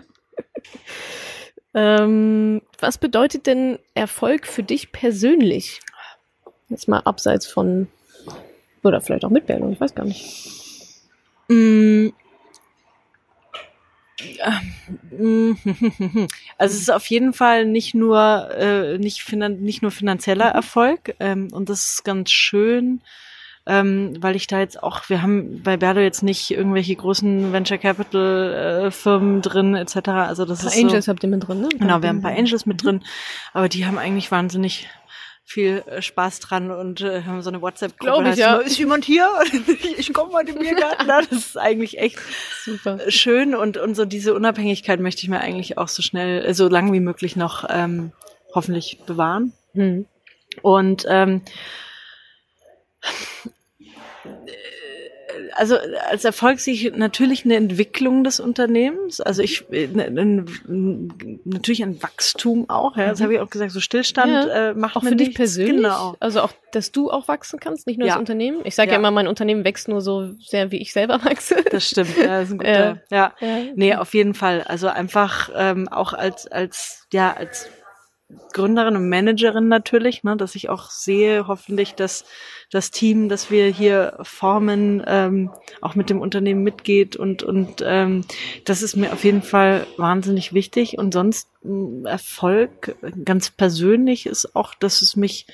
Ähm, 1.75 2.63
was 2.79 2.99
bedeutet 2.99 3.47
denn 3.47 3.79
Erfolg 3.95 4.47
für 4.47 4.63
dich 4.63 4.93
persönlich? 4.93 5.81
Jetzt 6.69 6.89
mal 6.89 7.01
abseits 7.01 7.47
von, 7.47 7.89
oder 8.83 9.01
vielleicht 9.01 9.25
auch 9.25 9.31
mit 9.31 9.47
Bärlung, 9.47 9.73
ich 9.73 9.81
weiß 9.81 9.95
gar 9.95 10.05
nicht. 10.05 10.51
Mm. 11.49 12.09
Also 16.59 16.77
es 16.77 16.83
ist 16.83 16.91
auf 16.91 17.07
jeden 17.07 17.33
Fall 17.33 17.65
nicht 17.65 17.95
nur 17.95 18.51
äh, 18.57 18.99
nicht, 18.99 19.23
finan 19.23 19.61
nicht 19.61 19.83
nur 19.83 19.91
finanzieller 19.91 20.49
Erfolg 20.49 21.17
ähm, 21.19 21.49
und 21.53 21.69
das 21.69 21.95
ist 21.95 22.05
ganz 22.05 22.31
schön 22.31 23.01
ähm, 23.67 24.17
weil 24.21 24.35
ich 24.35 24.47
da 24.47 24.59
jetzt 24.59 24.83
auch, 24.83 25.09
wir 25.09 25.23
haben 25.23 25.63
bei 25.63 25.77
Berdo 25.77 26.01
jetzt 26.01 26.23
nicht 26.23 26.51
irgendwelche 26.51 26.97
großen 26.97 27.53
Venture 27.53 27.79
Capital 27.79 28.87
äh, 28.87 28.91
Firmen 28.91 29.41
drin 29.41 29.75
etc. 29.77 30.09
Also 30.09 30.45
das 30.45 30.65
ist 30.65 30.77
Angels 30.77 31.05
so, 31.05 31.13
habt 31.13 31.23
ihr 31.23 31.29
mit 31.29 31.47
drin, 31.47 31.61
ne? 31.61 31.69
Genau, 31.79 32.03
wir 32.03 32.09
haben 32.09 32.19
ein 32.19 32.23
paar 32.23 32.37
Angels 32.37 32.67
mit 32.67 32.83
drin, 32.83 33.03
aber 33.53 33.69
die 33.69 33.87
haben 33.87 33.99
eigentlich 33.99 34.31
wahnsinnig 34.31 34.89
viel 35.45 35.83
äh, 35.87 36.03
Spaß 36.03 36.41
dran 36.41 36.71
und 36.71 37.03
äh, 37.03 37.23
haben 37.23 37.43
so 37.43 37.51
eine 37.51 37.61
WhatsApp-Gruppe. 37.61 38.31
ich, 38.31 38.37
ja. 38.37 38.57
Ist 38.57 38.79
jemand 38.79 39.05
hier? 39.05 39.29
ich 39.97 40.13
komme 40.13 40.33
mal 40.33 40.45
den 40.45 40.59
Biergarten. 40.59 41.07
das 41.31 41.31
ist 41.31 41.59
eigentlich 41.59 41.99
echt 41.99 42.19
super 42.65 42.99
schön 43.09 43.55
und, 43.55 43.77
und 43.77 43.95
so 43.95 44.05
diese 44.05 44.35
Unabhängigkeit 44.35 45.01
möchte 45.01 45.23
ich 45.23 45.29
mir 45.29 45.41
eigentlich 45.41 45.79
auch 45.79 45.89
so 45.89 46.03
schnell, 46.03 46.45
äh, 46.45 46.55
so 46.55 46.69
lang 46.69 46.93
wie 46.93 47.01
möglich 47.01 47.37
noch 47.37 47.65
ähm, 47.69 48.13
hoffentlich 48.55 49.01
bewahren. 49.07 49.53
Hm. 49.75 50.07
Und 50.63 51.07
ähm, 51.09 51.43
also 55.55 55.77
als 56.09 56.25
Erfolg 56.25 56.61
sehe 56.61 56.75
ich 56.75 56.93
natürlich 56.97 57.45
eine 57.45 57.57
Entwicklung 57.57 58.25
des 58.25 58.41
Unternehmens. 58.41 59.21
Also 59.21 59.43
ich 59.43 59.69
ne, 59.71 60.11
ne, 60.11 60.45
natürlich 61.45 61.83
ein 61.83 62.03
Wachstum 62.03 62.69
auch. 62.69 62.97
Ja, 62.97 63.09
das 63.09 63.19
mhm. 63.19 63.25
habe 63.25 63.35
ich 63.35 63.41
auch 63.41 63.51
gesagt. 63.51 63.73
So 63.73 63.81
Stillstand 63.81 64.33
ja, 64.33 64.71
äh, 64.71 64.75
macht 64.75 64.97
auch 64.97 65.03
für 65.03 65.17
dich 65.17 65.35
persönlich. 65.35 65.77
Genau. 65.77 66.15
Also 66.21 66.41
auch, 66.43 66.53
dass 66.73 66.93
du 66.93 67.11
auch 67.11 67.29
wachsen 67.29 67.61
kannst, 67.61 67.87
nicht 67.87 67.99
nur 67.99 68.09
ja. 68.09 68.15
das 68.15 68.21
Unternehmen. 68.21 68.61
Ich 68.65 68.75
sage 68.75 68.89
ja. 68.89 68.95
ja. 68.95 68.99
immer, 68.99 69.11
mein 69.11 69.29
Unternehmen 69.29 69.65
wächst 69.65 69.89
nur 69.89 70.01
so 70.01 70.33
sehr, 70.41 70.71
wie 70.71 70.81
ich 70.81 70.93
selber 70.93 71.25
wachse. 71.25 71.57
Das 71.71 71.89
stimmt. 71.89 72.17
Ja, 72.17 72.41
das 72.41 72.49
ist 72.49 72.53
ein 72.53 72.59
guter. 72.59 73.03
ja. 73.11 73.35
ja. 73.41 73.59
Nee, 73.75 73.95
auf 73.95 74.15
jeden 74.15 74.35
Fall. 74.35 74.63
Also 74.63 74.89
einfach 74.89 75.51
ähm, 75.55 75.89
auch 75.89 76.13
als 76.13 76.47
als 76.47 77.07
ja 77.13 77.35
als 77.35 77.69
Gründerin 78.53 78.97
und 78.97 79.09
Managerin 79.09 79.69
natürlich, 79.69 80.25
ne, 80.25 80.37
dass 80.37 80.55
ich 80.55 80.69
auch 80.69 80.91
sehe, 80.91 81.47
hoffentlich, 81.47 81.95
dass 81.95 82.25
das 82.73 82.91
Team, 82.91 83.29
das 83.29 83.51
wir 83.51 83.67
hier 83.67 84.19
formen, 84.23 85.03
ähm, 85.07 85.51
auch 85.83 85.95
mit 85.95 86.09
dem 86.09 86.23
Unternehmen 86.23 86.63
mitgeht 86.63 87.17
und 87.17 87.43
und 87.43 87.85
ähm, 87.87 88.25
das 88.65 88.81
ist 88.81 88.97
mir 88.97 89.13
auf 89.13 89.25
jeden 89.25 89.43
Fall 89.43 89.87
wahnsinnig 89.99 90.55
wichtig. 90.55 90.97
Und 90.97 91.13
sonst 91.13 91.51
Erfolg 92.05 92.97
ganz 93.25 93.51
persönlich 93.51 94.25
ist 94.25 94.57
auch, 94.57 94.75
dass 94.75 95.03
es 95.03 95.17
mich 95.17 95.47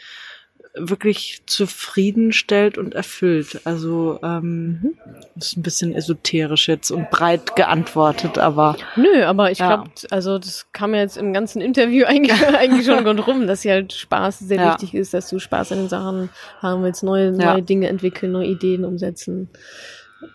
wirklich 0.74 1.42
zufriedenstellt 1.46 2.78
und 2.78 2.94
erfüllt. 2.94 3.60
Also 3.64 4.18
ähm, 4.22 4.94
ist 5.36 5.56
ein 5.56 5.62
bisschen 5.62 5.94
esoterisch 5.94 6.68
jetzt 6.68 6.90
und 6.90 7.10
breit 7.10 7.56
geantwortet, 7.56 8.38
aber 8.38 8.76
nö, 8.96 9.24
aber 9.24 9.50
ich 9.50 9.58
ja. 9.58 9.76
glaube, 9.76 9.90
also 10.10 10.38
das 10.38 10.66
kam 10.72 10.94
ja 10.94 11.00
jetzt 11.00 11.16
im 11.16 11.32
ganzen 11.32 11.60
Interview 11.60 12.04
eigentlich, 12.06 12.42
eigentlich 12.46 12.86
schon 12.86 13.06
rundherum, 13.06 13.46
dass 13.46 13.62
hier 13.62 13.72
halt 13.72 13.92
Spaß 13.92 14.40
sehr 14.40 14.58
ja. 14.58 14.72
wichtig 14.72 14.94
ist, 14.94 15.14
dass 15.14 15.28
du 15.28 15.38
Spaß 15.38 15.72
an 15.72 15.78
den 15.78 15.88
Sachen 15.88 16.30
haben 16.60 16.82
willst, 16.82 17.02
neue 17.02 17.32
neue 17.32 17.58
ja. 17.58 17.60
Dinge 17.60 17.88
entwickeln, 17.88 18.32
neue 18.32 18.48
Ideen 18.48 18.84
umsetzen. 18.84 19.48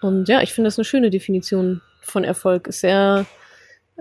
Und 0.01 0.29
ja, 0.29 0.41
ich 0.41 0.53
finde 0.53 0.67
das 0.67 0.77
eine 0.77 0.85
schöne 0.85 1.09
Definition 1.09 1.81
von 2.01 2.23
Erfolg. 2.23 2.67
Ist 2.67 2.81
sehr 2.81 3.25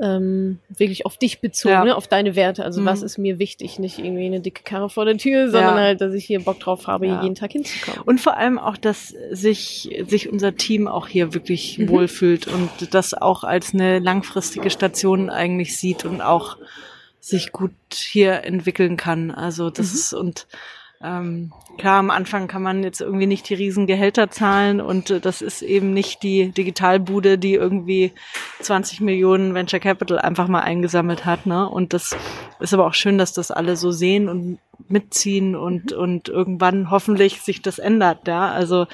ähm, 0.00 0.58
wirklich 0.68 1.04
auf 1.04 1.18
dich 1.18 1.40
bezogen, 1.40 1.74
ja. 1.74 1.84
ne, 1.84 1.96
auf 1.96 2.08
deine 2.08 2.34
Werte. 2.34 2.64
Also 2.64 2.80
mhm. 2.80 2.86
was 2.86 3.02
ist 3.02 3.18
mir 3.18 3.38
wichtig? 3.38 3.78
Nicht 3.78 3.98
irgendwie 3.98 4.26
eine 4.26 4.40
dicke 4.40 4.62
Karre 4.62 4.88
vor 4.88 5.04
der 5.04 5.18
Tür, 5.18 5.50
sondern 5.50 5.76
ja. 5.76 5.82
halt, 5.82 6.00
dass 6.00 6.14
ich 6.14 6.24
hier 6.24 6.40
Bock 6.40 6.60
drauf 6.60 6.86
habe, 6.86 7.06
ja. 7.06 7.22
jeden 7.22 7.34
Tag 7.34 7.52
hinzukommen. 7.52 8.00
Und 8.02 8.20
vor 8.20 8.36
allem 8.36 8.58
auch, 8.58 8.76
dass 8.76 9.14
sich, 9.30 9.90
sich 10.06 10.30
unser 10.30 10.56
Team 10.56 10.88
auch 10.88 11.08
hier 11.08 11.34
wirklich 11.34 11.78
mhm. 11.78 11.88
wohlfühlt 11.90 12.46
und 12.46 12.94
das 12.94 13.12
auch 13.12 13.44
als 13.44 13.74
eine 13.74 13.98
langfristige 13.98 14.70
Station 14.70 15.28
eigentlich 15.28 15.76
sieht 15.76 16.04
und 16.04 16.22
auch 16.22 16.56
sich 17.20 17.52
gut 17.52 17.72
hier 17.92 18.44
entwickeln 18.44 18.96
kann. 18.96 19.30
Also 19.30 19.70
das 19.70 19.92
mhm. 19.92 19.98
ist 19.98 20.12
und 20.14 20.46
ähm, 21.02 21.52
klar, 21.78 21.98
am 21.98 22.10
Anfang 22.10 22.46
kann 22.46 22.62
man 22.62 22.84
jetzt 22.84 23.00
irgendwie 23.00 23.26
nicht 23.26 23.48
die 23.48 23.54
riesen 23.54 23.86
Gehälter 23.86 24.30
zahlen 24.30 24.80
und 24.80 25.10
äh, 25.10 25.20
das 25.20 25.42
ist 25.42 25.62
eben 25.62 25.92
nicht 25.92 26.22
die 26.22 26.50
Digitalbude, 26.52 27.38
die 27.38 27.54
irgendwie 27.54 28.12
20 28.60 29.00
Millionen 29.00 29.54
Venture 29.54 29.80
Capital 29.80 30.18
einfach 30.18 30.48
mal 30.48 30.60
eingesammelt 30.60 31.24
hat. 31.24 31.46
Ne? 31.46 31.68
Und 31.68 31.92
das 31.92 32.16
ist 32.60 32.72
aber 32.72 32.86
auch 32.86 32.94
schön, 32.94 33.18
dass 33.18 33.32
das 33.32 33.50
alle 33.50 33.76
so 33.76 33.90
sehen 33.90 34.28
und 34.28 34.58
mitziehen 34.88 35.56
und, 35.56 35.92
mhm. 35.92 35.98
und 35.98 36.28
irgendwann 36.28 36.90
hoffentlich 36.90 37.40
sich 37.42 37.62
das 37.62 37.78
ändert. 37.78 38.28
Ja, 38.28 38.52
also 38.52 38.86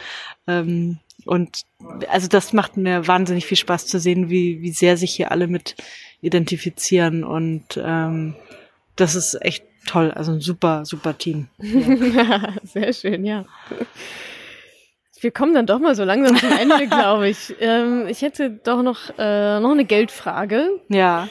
ähm, 0.46 0.98
und 1.26 1.64
also 2.08 2.28
das 2.28 2.52
macht 2.52 2.76
mir 2.76 3.06
wahnsinnig 3.06 3.44
viel 3.44 3.56
Spaß 3.58 3.86
zu 3.86 3.98
sehen, 4.00 4.30
wie, 4.30 4.62
wie 4.62 4.72
sehr 4.72 4.96
sich 4.96 5.14
hier 5.14 5.30
alle 5.30 5.46
mit 5.46 5.76
identifizieren 6.22 7.22
und 7.22 7.80
ähm, 7.82 8.34
das 8.96 9.14
ist 9.14 9.40
echt 9.42 9.67
toll, 9.88 10.10
also 10.12 10.32
ein 10.32 10.40
super, 10.40 10.84
super 10.84 11.16
Team. 11.16 11.48
Ja. 11.58 12.54
Sehr 12.62 12.92
schön, 12.92 13.24
ja. 13.24 13.44
Wir 15.20 15.30
kommen 15.32 15.54
dann 15.54 15.66
doch 15.66 15.80
mal 15.80 15.94
so 15.94 16.04
langsam 16.04 16.36
zum 16.36 16.52
Ende, 16.52 16.86
glaube 16.88 17.28
ich. 17.28 17.54
Ähm, 17.60 18.06
ich 18.08 18.22
hätte 18.22 18.50
doch 18.50 18.82
noch, 18.82 19.10
äh, 19.18 19.58
noch 19.60 19.72
eine 19.72 19.84
Geldfrage. 19.84 20.68
Ja. 20.88 21.28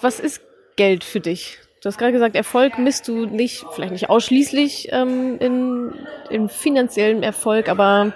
Was 0.00 0.20
ist 0.20 0.42
Geld 0.76 1.02
für 1.02 1.20
dich? 1.20 1.58
Du 1.82 1.88
hast 1.88 1.98
gerade 1.98 2.12
gesagt, 2.12 2.36
Erfolg 2.36 2.78
misst 2.78 3.08
du 3.08 3.26
nicht, 3.26 3.64
vielleicht 3.72 3.92
nicht 3.92 4.10
ausschließlich 4.10 4.88
ähm, 4.92 5.38
in, 5.38 5.94
in 6.28 6.48
finanziellen 6.48 7.22
Erfolg, 7.22 7.68
aber 7.68 8.12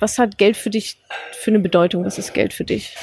was 0.00 0.18
hat 0.18 0.36
Geld 0.36 0.56
für 0.56 0.70
dich 0.70 0.98
für 1.32 1.50
eine 1.50 1.60
Bedeutung? 1.60 2.04
Was 2.04 2.18
ist 2.18 2.34
Geld 2.34 2.52
für 2.52 2.64
dich? 2.64 2.94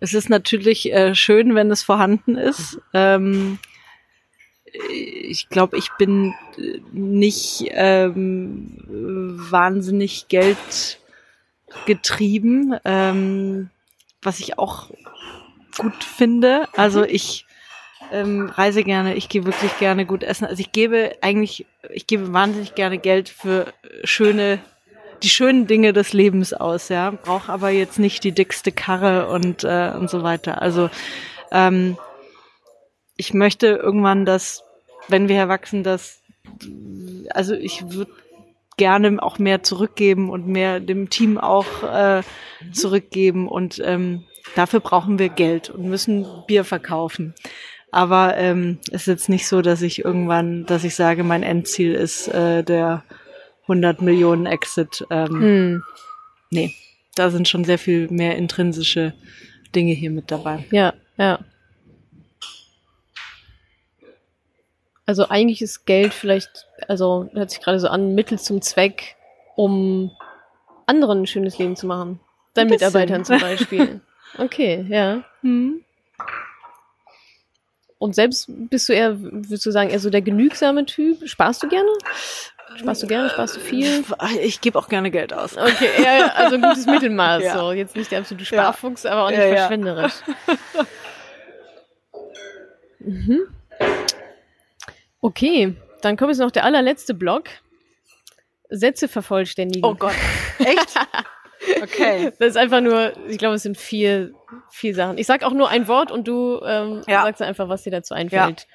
Es 0.00 0.14
ist 0.14 0.28
natürlich 0.28 0.92
äh, 0.92 1.14
schön, 1.14 1.54
wenn 1.54 1.70
es 1.70 1.82
vorhanden 1.82 2.36
ist. 2.36 2.80
Ähm, 2.92 3.58
ich 4.90 5.48
glaube, 5.48 5.78
ich 5.78 5.90
bin 5.98 6.34
nicht 6.92 7.64
ähm, 7.70 8.76
wahnsinnig 8.86 10.26
geldgetrieben, 10.28 12.76
ähm, 12.84 13.70
was 14.20 14.40
ich 14.40 14.58
auch 14.58 14.90
gut 15.78 16.02
finde. 16.02 16.66
Also 16.76 17.04
ich 17.04 17.46
ähm, 18.12 18.48
reise 18.48 18.82
gerne, 18.82 19.14
ich 19.14 19.28
gehe 19.28 19.44
wirklich 19.44 19.78
gerne 19.78 20.06
gut 20.06 20.24
essen. 20.24 20.44
Also 20.44 20.60
ich 20.60 20.72
gebe 20.72 21.16
eigentlich, 21.20 21.66
ich 21.90 22.06
gebe 22.06 22.32
wahnsinnig 22.32 22.74
gerne 22.74 22.98
Geld 22.98 23.28
für 23.28 23.72
schöne 24.02 24.58
die 25.24 25.30
schönen 25.30 25.66
Dinge 25.66 25.92
des 25.94 26.12
Lebens 26.12 26.52
aus, 26.52 26.90
ja. 26.90 27.10
Brauche 27.10 27.50
aber 27.50 27.70
jetzt 27.70 27.98
nicht 27.98 28.22
die 28.24 28.32
dickste 28.32 28.70
Karre 28.70 29.28
und, 29.28 29.64
äh, 29.64 29.90
und 29.98 30.10
so 30.10 30.22
weiter. 30.22 30.60
Also 30.60 30.90
ähm, 31.50 31.96
ich 33.16 33.32
möchte 33.32 33.68
irgendwann, 33.68 34.26
dass, 34.26 34.62
wenn 35.08 35.28
wir 35.28 35.36
erwachsen, 35.36 35.82
dass, 35.82 36.20
also 37.30 37.54
ich 37.54 37.90
würde 37.90 38.12
gerne 38.76 39.22
auch 39.22 39.38
mehr 39.38 39.62
zurückgeben 39.62 40.28
und 40.28 40.46
mehr 40.46 40.80
dem 40.80 41.08
Team 41.08 41.38
auch 41.38 41.82
äh, 41.82 42.22
zurückgeben 42.72 43.48
und 43.48 43.80
ähm, 43.84 44.24
dafür 44.56 44.80
brauchen 44.80 45.18
wir 45.18 45.30
Geld 45.30 45.70
und 45.70 45.84
müssen 45.84 46.26
Bier 46.46 46.64
verkaufen. 46.64 47.34
Aber 47.92 48.36
ähm, 48.36 48.78
es 48.88 49.02
ist 49.02 49.06
jetzt 49.06 49.28
nicht 49.28 49.46
so, 49.46 49.62
dass 49.62 49.80
ich 49.80 50.04
irgendwann, 50.04 50.66
dass 50.66 50.82
ich 50.82 50.96
sage, 50.96 51.22
mein 51.22 51.44
Endziel 51.44 51.94
ist 51.94 52.26
äh, 52.28 52.64
der 52.64 53.04
100 53.64 54.02
Millionen 54.02 54.46
Exit. 54.46 55.06
Ähm, 55.10 55.40
hm. 55.40 55.82
Nee, 56.50 56.74
da 57.14 57.30
sind 57.30 57.48
schon 57.48 57.64
sehr 57.64 57.78
viel 57.78 58.08
mehr 58.10 58.36
intrinsische 58.36 59.14
Dinge 59.74 59.92
hier 59.92 60.10
mit 60.10 60.30
dabei. 60.30 60.64
Ja, 60.70 60.94
ja. 61.16 61.40
Also 65.06 65.28
eigentlich 65.28 65.60
ist 65.60 65.84
Geld 65.84 66.14
vielleicht, 66.14 66.66
also 66.88 67.28
hört 67.34 67.50
sich 67.50 67.60
gerade 67.60 67.78
so 67.78 67.88
an, 67.88 68.14
Mittel 68.14 68.38
zum 68.38 68.62
Zweck, 68.62 69.16
um 69.54 70.10
anderen 70.86 71.22
ein 71.22 71.26
schönes 71.26 71.58
Leben 71.58 71.76
zu 71.76 71.86
machen. 71.86 72.20
Deinen 72.54 72.70
Mitarbeitern 72.70 73.24
zum 73.24 73.40
Beispiel. 73.40 74.00
Okay, 74.36 74.84
ja. 74.88 75.22
Hm. 75.42 75.84
Und 77.98 78.16
selbst 78.16 78.46
bist 78.48 78.88
du 78.88 78.92
eher, 78.92 79.20
würdest 79.20 79.64
du 79.64 79.70
sagen, 79.70 79.90
eher 79.90 80.00
so 80.00 80.10
der 80.10 80.22
genügsame 80.22 80.86
Typ? 80.86 81.28
Sparst 81.28 81.62
du 81.62 81.68
gerne? 81.68 81.88
Sparst 82.76 83.02
du 83.02 83.06
gerne? 83.06 83.30
Sparst 83.30 83.56
du 83.56 83.60
viel? 83.60 84.04
Ich 84.40 84.60
gebe 84.60 84.78
auch 84.78 84.88
gerne 84.88 85.10
Geld 85.10 85.32
aus. 85.32 85.56
Okay, 85.56 85.88
eher, 85.98 86.36
also 86.36 86.56
ein 86.56 86.62
gutes 86.62 86.86
Mittelmaß. 86.86 87.34
Ja. 87.44 87.58
So. 87.58 87.72
Jetzt 87.72 87.96
nicht 87.96 88.10
der 88.10 88.20
absolute 88.20 88.44
Sparfuchs, 88.44 89.02
ja. 89.02 89.10
aber 89.10 89.24
auch 89.24 89.30
nicht 89.30 89.38
ja, 89.38 89.56
verschwenderisch. 89.56 90.12
mhm. 93.00 93.40
Okay, 95.20 95.74
dann 96.02 96.16
kommt 96.16 96.30
jetzt 96.30 96.38
noch 96.38 96.50
der 96.50 96.64
allerletzte 96.64 97.14
Block. 97.14 97.44
Sätze 98.70 99.08
vervollständigen. 99.08 99.88
Oh 99.88 99.94
Gott. 99.94 100.14
Echt? 100.58 100.94
Okay. 101.82 102.30
Das 102.38 102.48
ist 102.48 102.56
einfach 102.58 102.82
nur, 102.82 103.14
ich 103.26 103.38
glaube, 103.38 103.54
es 103.54 103.62
sind 103.62 103.78
vier, 103.78 104.34
vier 104.70 104.94
Sachen. 104.94 105.16
Ich 105.16 105.26
sag 105.26 105.44
auch 105.44 105.52
nur 105.52 105.70
ein 105.70 105.88
Wort 105.88 106.10
und 106.10 106.28
du 106.28 106.60
ähm, 106.62 107.00
ja. 107.06 107.22
sagst 107.22 107.40
einfach, 107.40 107.70
was 107.70 107.84
dir 107.84 107.90
dazu 107.90 108.12
einfällt. 108.12 108.60
Ja. 108.60 108.66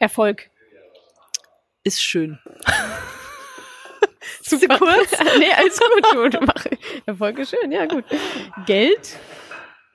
Erfolg. 0.00 0.50
Ist 1.86 2.02
schön. 2.02 2.40
Super 4.42 4.76
kurz? 4.76 5.12
nee, 5.38 5.52
alles 5.56 5.78
gut. 6.12 6.34
Du 6.34 6.40
mach. 6.40 6.66
Erfolg 7.06 7.38
ist 7.38 7.50
schön, 7.50 7.70
ja 7.70 7.86
gut. 7.86 8.04
Geld? 8.66 9.16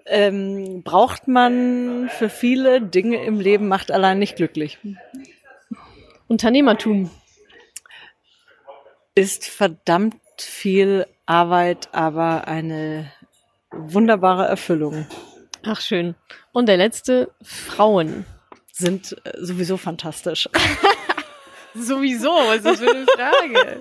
Ähm, 0.06 0.84
braucht 0.84 1.28
man 1.28 2.10
für 2.18 2.30
viele 2.30 2.82
Dinge 2.82 3.22
im 3.26 3.42
Leben, 3.42 3.68
macht 3.68 3.92
allein 3.92 4.20
nicht 4.20 4.38
glücklich. 4.38 4.78
Unternehmertum 6.30 7.12
ist 9.14 9.46
verdammt 9.46 10.16
viel 10.38 11.08
Arbeit, 11.26 11.90
aber 11.92 12.48
eine 12.48 13.12
wunderbare 13.70 14.48
Erfüllung. 14.48 15.08
Ach 15.66 15.82
schön. 15.82 16.16
Und 16.54 16.70
der 16.70 16.78
letzte, 16.78 17.32
Frauen. 17.42 18.26
Sind 18.72 19.18
äh, 19.26 19.34
sowieso 19.42 19.76
fantastisch. 19.76 20.48
sowieso, 21.76 22.30
was 22.30 22.58
ist 22.58 22.66
das 22.66 22.80
für 22.80 22.92
eine 22.92 23.06
Frage? 23.06 23.80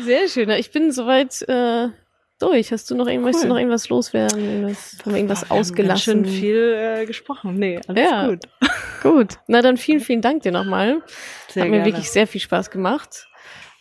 Sehr 0.00 0.28
schön. 0.28 0.50
Ich 0.50 0.70
bin 0.70 0.92
soweit 0.92 1.42
äh, 1.48 1.88
durch. 2.38 2.72
Hast 2.72 2.90
du 2.90 2.94
noch 2.94 3.06
irgendwas, 3.06 3.36
cool. 3.42 3.48
noch 3.48 3.56
irgendwas 3.56 3.88
loswerden? 3.88 4.44
Irgendwas, 4.44 4.96
haben 5.00 5.12
wir 5.12 5.16
irgendwas 5.16 5.50
ausgelassen? 5.50 6.06
Wir 6.06 6.20
haben 6.20 6.24
schon 6.24 6.40
viel 6.40 6.74
äh, 6.76 7.06
gesprochen. 7.06 7.54
Nee, 7.56 7.80
alles 7.86 8.10
ja. 8.10 8.28
gut. 8.28 8.40
gut. 9.02 9.38
Na 9.46 9.62
dann 9.62 9.76
vielen, 9.76 10.00
vielen 10.00 10.20
Dank 10.20 10.42
dir 10.42 10.52
nochmal. 10.52 11.02
Sehr 11.48 11.62
Hat 11.62 11.70
mir 11.70 11.78
gerne. 11.78 11.84
wirklich 11.84 12.10
sehr 12.10 12.26
viel 12.26 12.40
Spaß 12.40 12.70
gemacht. 12.70 13.28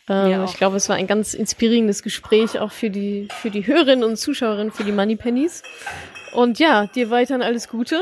Ähm, 0.10 0.44
ich 0.46 0.56
glaube, 0.56 0.78
es 0.78 0.90
war 0.90 0.98
ein 0.98 1.08
ganz 1.08 1.34
inspirierendes 1.34 2.04
Gespräch 2.04 2.60
auch 2.60 2.72
für 2.72 2.90
die, 2.90 3.28
für 3.42 3.50
die 3.50 3.66
Hörerinnen 3.66 4.04
und 4.04 4.18
Zuschauerinnen, 4.18 4.72
für 4.72 4.84
die 4.84 4.92
Money 4.92 5.16
Pennies. 5.16 5.64
Und 6.34 6.60
ja, 6.60 6.88
dir 6.88 7.10
weiterhin 7.10 7.42
alles 7.42 7.70
Gute. 7.70 8.02